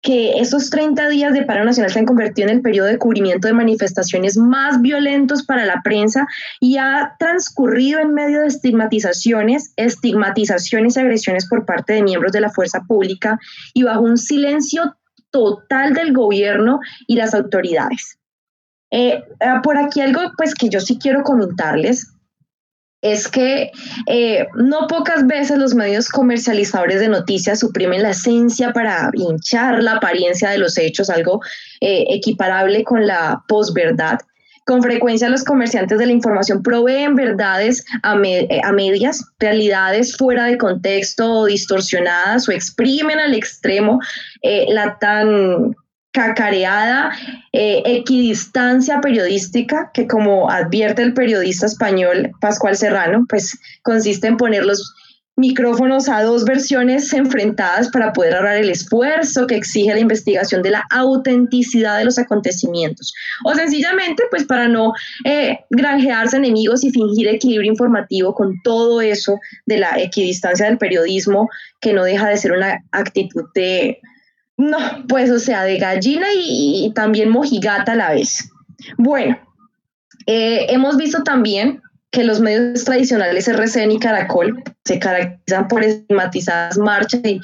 que 0.03 0.37
esos 0.39 0.69
30 0.69 1.07
días 1.07 1.33
de 1.33 1.43
paro 1.43 1.63
nacional 1.63 1.89
se 1.89 1.97
han 1.97 2.05
convertido 2.05 2.49
en 2.49 2.57
el 2.57 2.61
periodo 2.61 2.87
de 2.87 2.97
cubrimiento 2.97 3.47
de 3.47 3.53
manifestaciones 3.53 4.37
más 4.37 4.81
violentos 4.81 5.43
para 5.43 5.65
la 5.65 5.81
prensa 5.81 6.27
y 6.59 6.77
ha 6.77 7.15
transcurrido 7.17 7.99
en 7.99 8.13
medio 8.13 8.41
de 8.41 8.47
estigmatizaciones, 8.47 9.71
estigmatizaciones 9.77 10.97
y 10.97 10.99
agresiones 10.99 11.47
por 11.47 11.65
parte 11.65 11.93
de 11.93 12.03
miembros 12.03 12.33
de 12.33 12.41
la 12.41 12.49
fuerza 12.49 12.81
pública 12.81 13.39
y 13.73 13.83
bajo 13.83 14.01
un 14.01 14.17
silencio 14.17 14.97
total 15.31 15.93
del 15.93 16.11
gobierno 16.11 16.81
y 17.07 17.15
las 17.15 17.33
autoridades. 17.33 18.19
Eh, 18.91 19.23
ah, 19.39 19.61
por 19.63 19.77
aquí 19.77 20.01
algo 20.01 20.19
pues 20.37 20.53
que 20.53 20.67
yo 20.67 20.81
sí 20.81 20.99
quiero 20.99 21.23
comentarles 21.23 22.12
es 23.03 23.27
que 23.27 23.69
eh, 24.07 24.47
no 24.55 24.87
pocas 24.87 25.27
veces 25.27 25.57
los 25.57 25.75
medios 25.75 26.07
comercializadores 26.07 27.01
de 27.01 27.09
noticias 27.09 27.59
suprimen 27.59 28.01
la 28.01 28.11
esencia 28.11 28.71
para 28.71 29.11
hinchar 29.13 29.83
la 29.83 29.97
apariencia 29.97 30.49
de 30.49 30.57
los 30.57 30.77
hechos, 30.77 31.09
algo 31.09 31.41
eh, 31.81 32.05
equiparable 32.09 32.83
con 32.85 33.05
la 33.05 33.43
posverdad. 33.47 34.19
Con 34.65 34.81
frecuencia 34.81 35.27
los 35.27 35.43
comerciantes 35.43 35.99
de 35.99 36.05
la 36.05 36.13
información 36.13 36.63
proveen 36.63 37.15
verdades 37.15 37.83
a, 38.03 38.15
eh, 38.23 38.61
a, 38.63 38.71
medias, 38.71 39.25
realidades 39.37 40.15
fuera 40.15 40.45
de 40.45 40.57
contexto 40.57 41.29
o 41.29 41.45
distorsionadas 41.45 42.47
o 42.47 42.53
exprimen 42.53 43.19
al 43.19 43.33
extremo 43.33 43.99
la 44.69 44.97
tan 44.99 45.75
cacareada 46.13 47.11
eh, 47.51 47.81
equidistancia 47.85 49.01
periodística 49.01 49.91
que 49.93 50.07
como 50.07 50.49
advierte 50.49 51.01
el 51.01 51.13
periodista 51.13 51.65
español 51.65 52.31
Pascual 52.39 52.77
Serrano, 52.77 53.25
pues 53.27 53.59
consiste 53.81 54.27
en 54.27 54.37
poner 54.37 54.63
los 54.63 54.93
micrófonos 55.35 56.09
a 56.09 56.21
dos 56.21 56.45
versiones 56.45 57.11
enfrentadas 57.11 57.89
para 57.89 58.13
poder 58.13 58.35
ahorrar 58.35 58.57
el 58.57 58.69
esfuerzo 58.69 59.47
que 59.47 59.55
exige 59.55 59.91
la 59.91 59.99
investigación 59.99 60.61
de 60.61 60.69
la 60.69 60.85
autenticidad 60.91 61.97
de 61.97 62.05
los 62.05 62.19
acontecimientos. 62.19 63.11
O 63.43 63.55
sencillamente 63.55 64.23
pues 64.29 64.43
para 64.43 64.67
no 64.67 64.93
eh, 65.25 65.57
granjearse 65.71 66.37
enemigos 66.37 66.83
y 66.83 66.91
fingir 66.91 67.27
equilibrio 67.27 67.71
informativo 67.71 68.35
con 68.35 68.61
todo 68.63 69.01
eso 69.01 69.39
de 69.65 69.79
la 69.79 69.99
equidistancia 69.99 70.67
del 70.67 70.77
periodismo 70.77 71.49
que 71.81 71.93
no 71.93 72.03
deja 72.03 72.29
de 72.29 72.37
ser 72.37 72.51
una 72.51 72.83
actitud 72.91 73.45
de 73.55 73.99
no, 74.57 74.77
pues 75.07 75.31
o 75.31 75.39
sea, 75.39 75.63
de 75.63 75.77
gallina 75.77 76.27
y, 76.35 76.91
también 76.95 77.29
mojigata 77.29 77.93
a 77.93 77.95
la 77.95 78.11
vez. 78.11 78.49
Bueno, 78.97 79.37
eh, 80.25 80.67
hemos 80.69 80.97
visto 80.97 81.23
también 81.23 81.81
que 82.11 82.23
los 82.23 82.39
medios 82.39 82.83
tradicionales 82.83 83.47
RCN 83.47 83.91
y 83.91 83.99
Caracol 83.99 84.63
se 84.85 84.99
caracterizan 84.99 85.67
por 85.67 85.83
estigmatizadas 85.83 86.77
marchas 86.77 87.21
y 87.23 87.41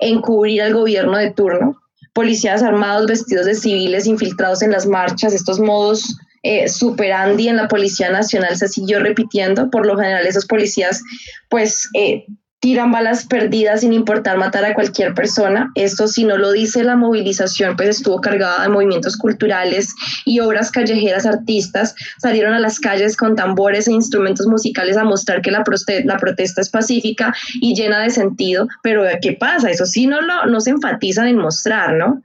encubrir 0.00 0.62
al 0.62 0.74
gobierno 0.74 1.16
de 1.16 1.30
turno. 1.30 1.80
Policías 2.14 2.62
armados 2.62 3.06
vestidos 3.06 3.46
de 3.46 3.54
civiles 3.54 4.06
infiltrados 4.06 4.62
en 4.62 4.72
las 4.72 4.86
marchas, 4.86 5.32
estos 5.34 5.60
modos 5.60 6.16
eh, 6.42 6.68
superandi 6.68 7.48
en 7.48 7.56
la 7.56 7.68
Policía 7.68 8.10
Nacional 8.10 8.56
se 8.56 8.68
siguió 8.68 9.00
repitiendo. 9.00 9.70
Por 9.70 9.86
lo 9.86 9.96
general, 9.96 10.26
esos 10.26 10.46
policías, 10.46 11.02
pues, 11.48 11.88
eh, 11.94 12.26
tiran 12.60 12.90
balas 12.90 13.26
perdidas 13.26 13.80
sin 13.82 13.92
importar 13.92 14.36
matar 14.36 14.64
a 14.64 14.74
cualquier 14.74 15.14
persona. 15.14 15.70
Esto, 15.74 16.08
si 16.08 16.24
no 16.24 16.36
lo 16.36 16.52
dice 16.52 16.82
la 16.82 16.96
movilización, 16.96 17.76
pues 17.76 17.90
estuvo 17.90 18.20
cargada 18.20 18.62
de 18.62 18.68
movimientos 18.68 19.16
culturales 19.16 19.94
y 20.24 20.40
obras 20.40 20.70
callejeras 20.70 21.24
artistas. 21.24 21.94
Salieron 22.18 22.54
a 22.54 22.58
las 22.58 22.80
calles 22.80 23.16
con 23.16 23.36
tambores 23.36 23.86
e 23.86 23.92
instrumentos 23.92 24.46
musicales 24.46 24.96
a 24.96 25.04
mostrar 25.04 25.40
que 25.40 25.52
la, 25.52 25.62
la 26.04 26.16
protesta 26.18 26.60
es 26.60 26.70
pacífica 26.70 27.34
y 27.60 27.74
llena 27.74 28.00
de 28.00 28.10
sentido. 28.10 28.66
Pero 28.82 29.04
¿qué 29.22 29.34
pasa? 29.34 29.70
Eso 29.70 29.86
sí 29.86 30.06
no, 30.06 30.20
lo, 30.20 30.46
no 30.46 30.60
se 30.60 30.70
enfatizan 30.70 31.28
en 31.28 31.36
mostrar, 31.36 31.94
¿no? 31.94 32.22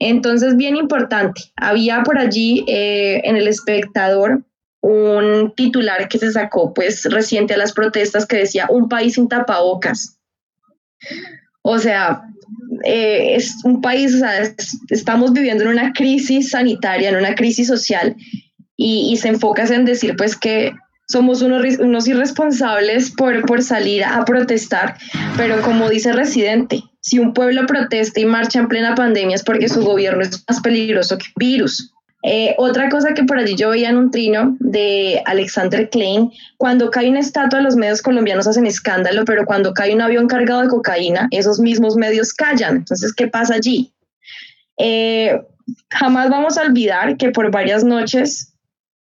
Entonces, 0.00 0.56
bien 0.56 0.76
importante. 0.76 1.42
Había 1.56 2.02
por 2.02 2.18
allí 2.18 2.64
eh, 2.66 3.20
en 3.22 3.36
el 3.36 3.46
espectador 3.46 4.42
un 4.82 5.54
titular 5.56 6.08
que 6.08 6.18
se 6.18 6.32
sacó 6.32 6.74
pues 6.74 7.04
reciente 7.04 7.54
a 7.54 7.56
las 7.56 7.72
protestas 7.72 8.26
que 8.26 8.36
decía 8.36 8.66
un 8.68 8.88
país 8.88 9.14
sin 9.14 9.28
tapabocas. 9.28 10.18
O 11.62 11.78
sea, 11.78 12.22
eh, 12.84 13.36
es 13.36 13.64
un 13.64 13.80
país, 13.80 14.20
estamos 14.90 15.32
viviendo 15.32 15.64
en 15.64 15.70
una 15.70 15.92
crisis 15.92 16.50
sanitaria, 16.50 17.08
en 17.08 17.16
una 17.16 17.34
crisis 17.34 17.68
social 17.68 18.16
y, 18.76 19.16
se 19.16 19.28
enfoca 19.28 19.64
en 19.64 19.84
decir 19.84 20.16
pues 20.16 20.36
que 20.36 20.72
somos 21.06 21.42
unos, 21.42 22.08
irresponsables 22.08 23.12
por, 23.12 23.44
por 23.46 23.62
salir 23.62 24.02
a 24.02 24.24
protestar, 24.24 24.96
pero 25.36 25.60
como 25.62 25.88
dice 25.88 26.12
Residente, 26.12 26.82
si 27.00 27.18
un 27.20 27.34
pueblo 27.34 27.66
protesta 27.66 28.18
y 28.18 28.24
marcha 28.24 28.58
en 28.58 28.68
plena 28.68 28.94
pandemia 28.96 29.36
es 29.36 29.44
porque 29.44 29.68
su 29.68 29.82
gobierno 29.82 30.22
es 30.22 30.42
más 30.48 30.60
peligroso 30.60 31.18
que 31.18 31.26
virus. 31.36 31.92
Eh, 32.24 32.54
otra 32.56 32.88
cosa 32.88 33.14
que 33.14 33.24
por 33.24 33.38
allí 33.38 33.56
yo 33.56 33.70
veía 33.70 33.90
en 33.90 33.96
un 33.96 34.10
trino 34.10 34.56
de 34.60 35.22
Alexander 35.26 35.90
Klein, 35.90 36.30
cuando 36.56 36.90
cae 36.90 37.10
una 37.10 37.18
estatua 37.18 37.60
los 37.60 37.74
medios 37.74 38.00
colombianos 38.00 38.46
hacen 38.46 38.66
escándalo, 38.66 39.24
pero 39.24 39.44
cuando 39.44 39.74
cae 39.74 39.94
un 39.94 40.00
avión 40.00 40.28
cargado 40.28 40.62
de 40.62 40.68
cocaína, 40.68 41.28
esos 41.32 41.58
mismos 41.58 41.96
medios 41.96 42.32
callan. 42.32 42.76
Entonces, 42.76 43.12
¿qué 43.12 43.26
pasa 43.26 43.54
allí? 43.54 43.92
Eh, 44.78 45.40
jamás 45.90 46.30
vamos 46.30 46.56
a 46.58 46.62
olvidar 46.62 47.16
que 47.16 47.30
por 47.30 47.50
varias 47.50 47.82
noches 47.82 48.51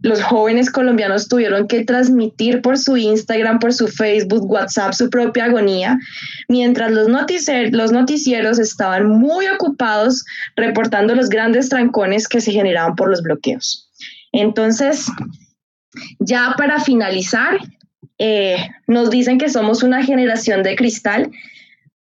los 0.01 0.23
jóvenes 0.23 0.71
colombianos 0.71 1.29
tuvieron 1.29 1.67
que 1.69 1.85
transmitir 1.85 2.61
por 2.61 2.79
su 2.79 2.97
Instagram, 2.97 3.59
por 3.59 3.73
su 3.73 3.89
Facebook, 3.89 4.51
WhatsApp 4.51 4.93
su 4.93 5.09
propia 5.09 5.47
agonía, 5.47 5.99
mientras 6.49 6.91
los, 6.91 7.09
noticieros 7.09 8.59
estaban 8.59 9.09
muy 9.09 9.47
ocupados 9.49 10.25
reportando 10.55 11.15
los 11.15 11.29
grandes 11.29 11.69
trancones 11.69 12.29
que 12.29 12.41
se 12.41 12.53
generaban 12.53 12.95
por 12.95 13.09
los 13.09 13.23
bloqueos. 13.23 13.91
Entonces, 14.33 15.07
ya 16.19 16.55
para 16.59 16.79
finalizar, 16.81 17.59
eh, 18.19 18.69
nos 18.87 19.11
dicen 19.11 19.39
que 19.39 19.49
somos 19.49 19.83
una 19.83 20.05
generación 20.05 20.63
de 20.63 20.77
cristal, 20.77 21.31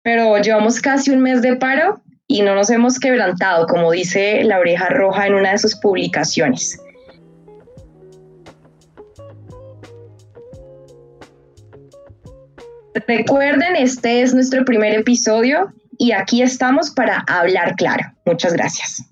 pero 0.01 0.37
llevamos 0.41 0.79
casi 0.79 1.11
un 1.11 1.21
mes 1.21 1.41
de 1.41 1.57
paro 1.57 2.01
y 2.25 2.41
no 2.41 2.55
nos 2.55 2.69
hemos 2.69 2.99
quebrantado, 2.99 3.67
como 3.67 3.91
dice 3.91 4.43
la 4.45 4.59
oreja 4.59 4.87
roja 4.87 5.27
en 5.27 5.33
una 5.33 5.51
de 5.51 5.57
sus 5.57 5.75
publicaciones. 5.75 6.79
Recuerden, 13.07 13.75
este 13.75 14.21
es 14.21 14.33
nuestro 14.33 14.65
primer 14.65 14.93
episodio 14.93 15.73
y 15.97 16.11
aquí 16.11 16.41
estamos 16.41 16.91
para 16.91 17.23
hablar 17.27 17.75
claro. 17.75 18.03
Muchas 18.25 18.53
gracias. 18.53 19.10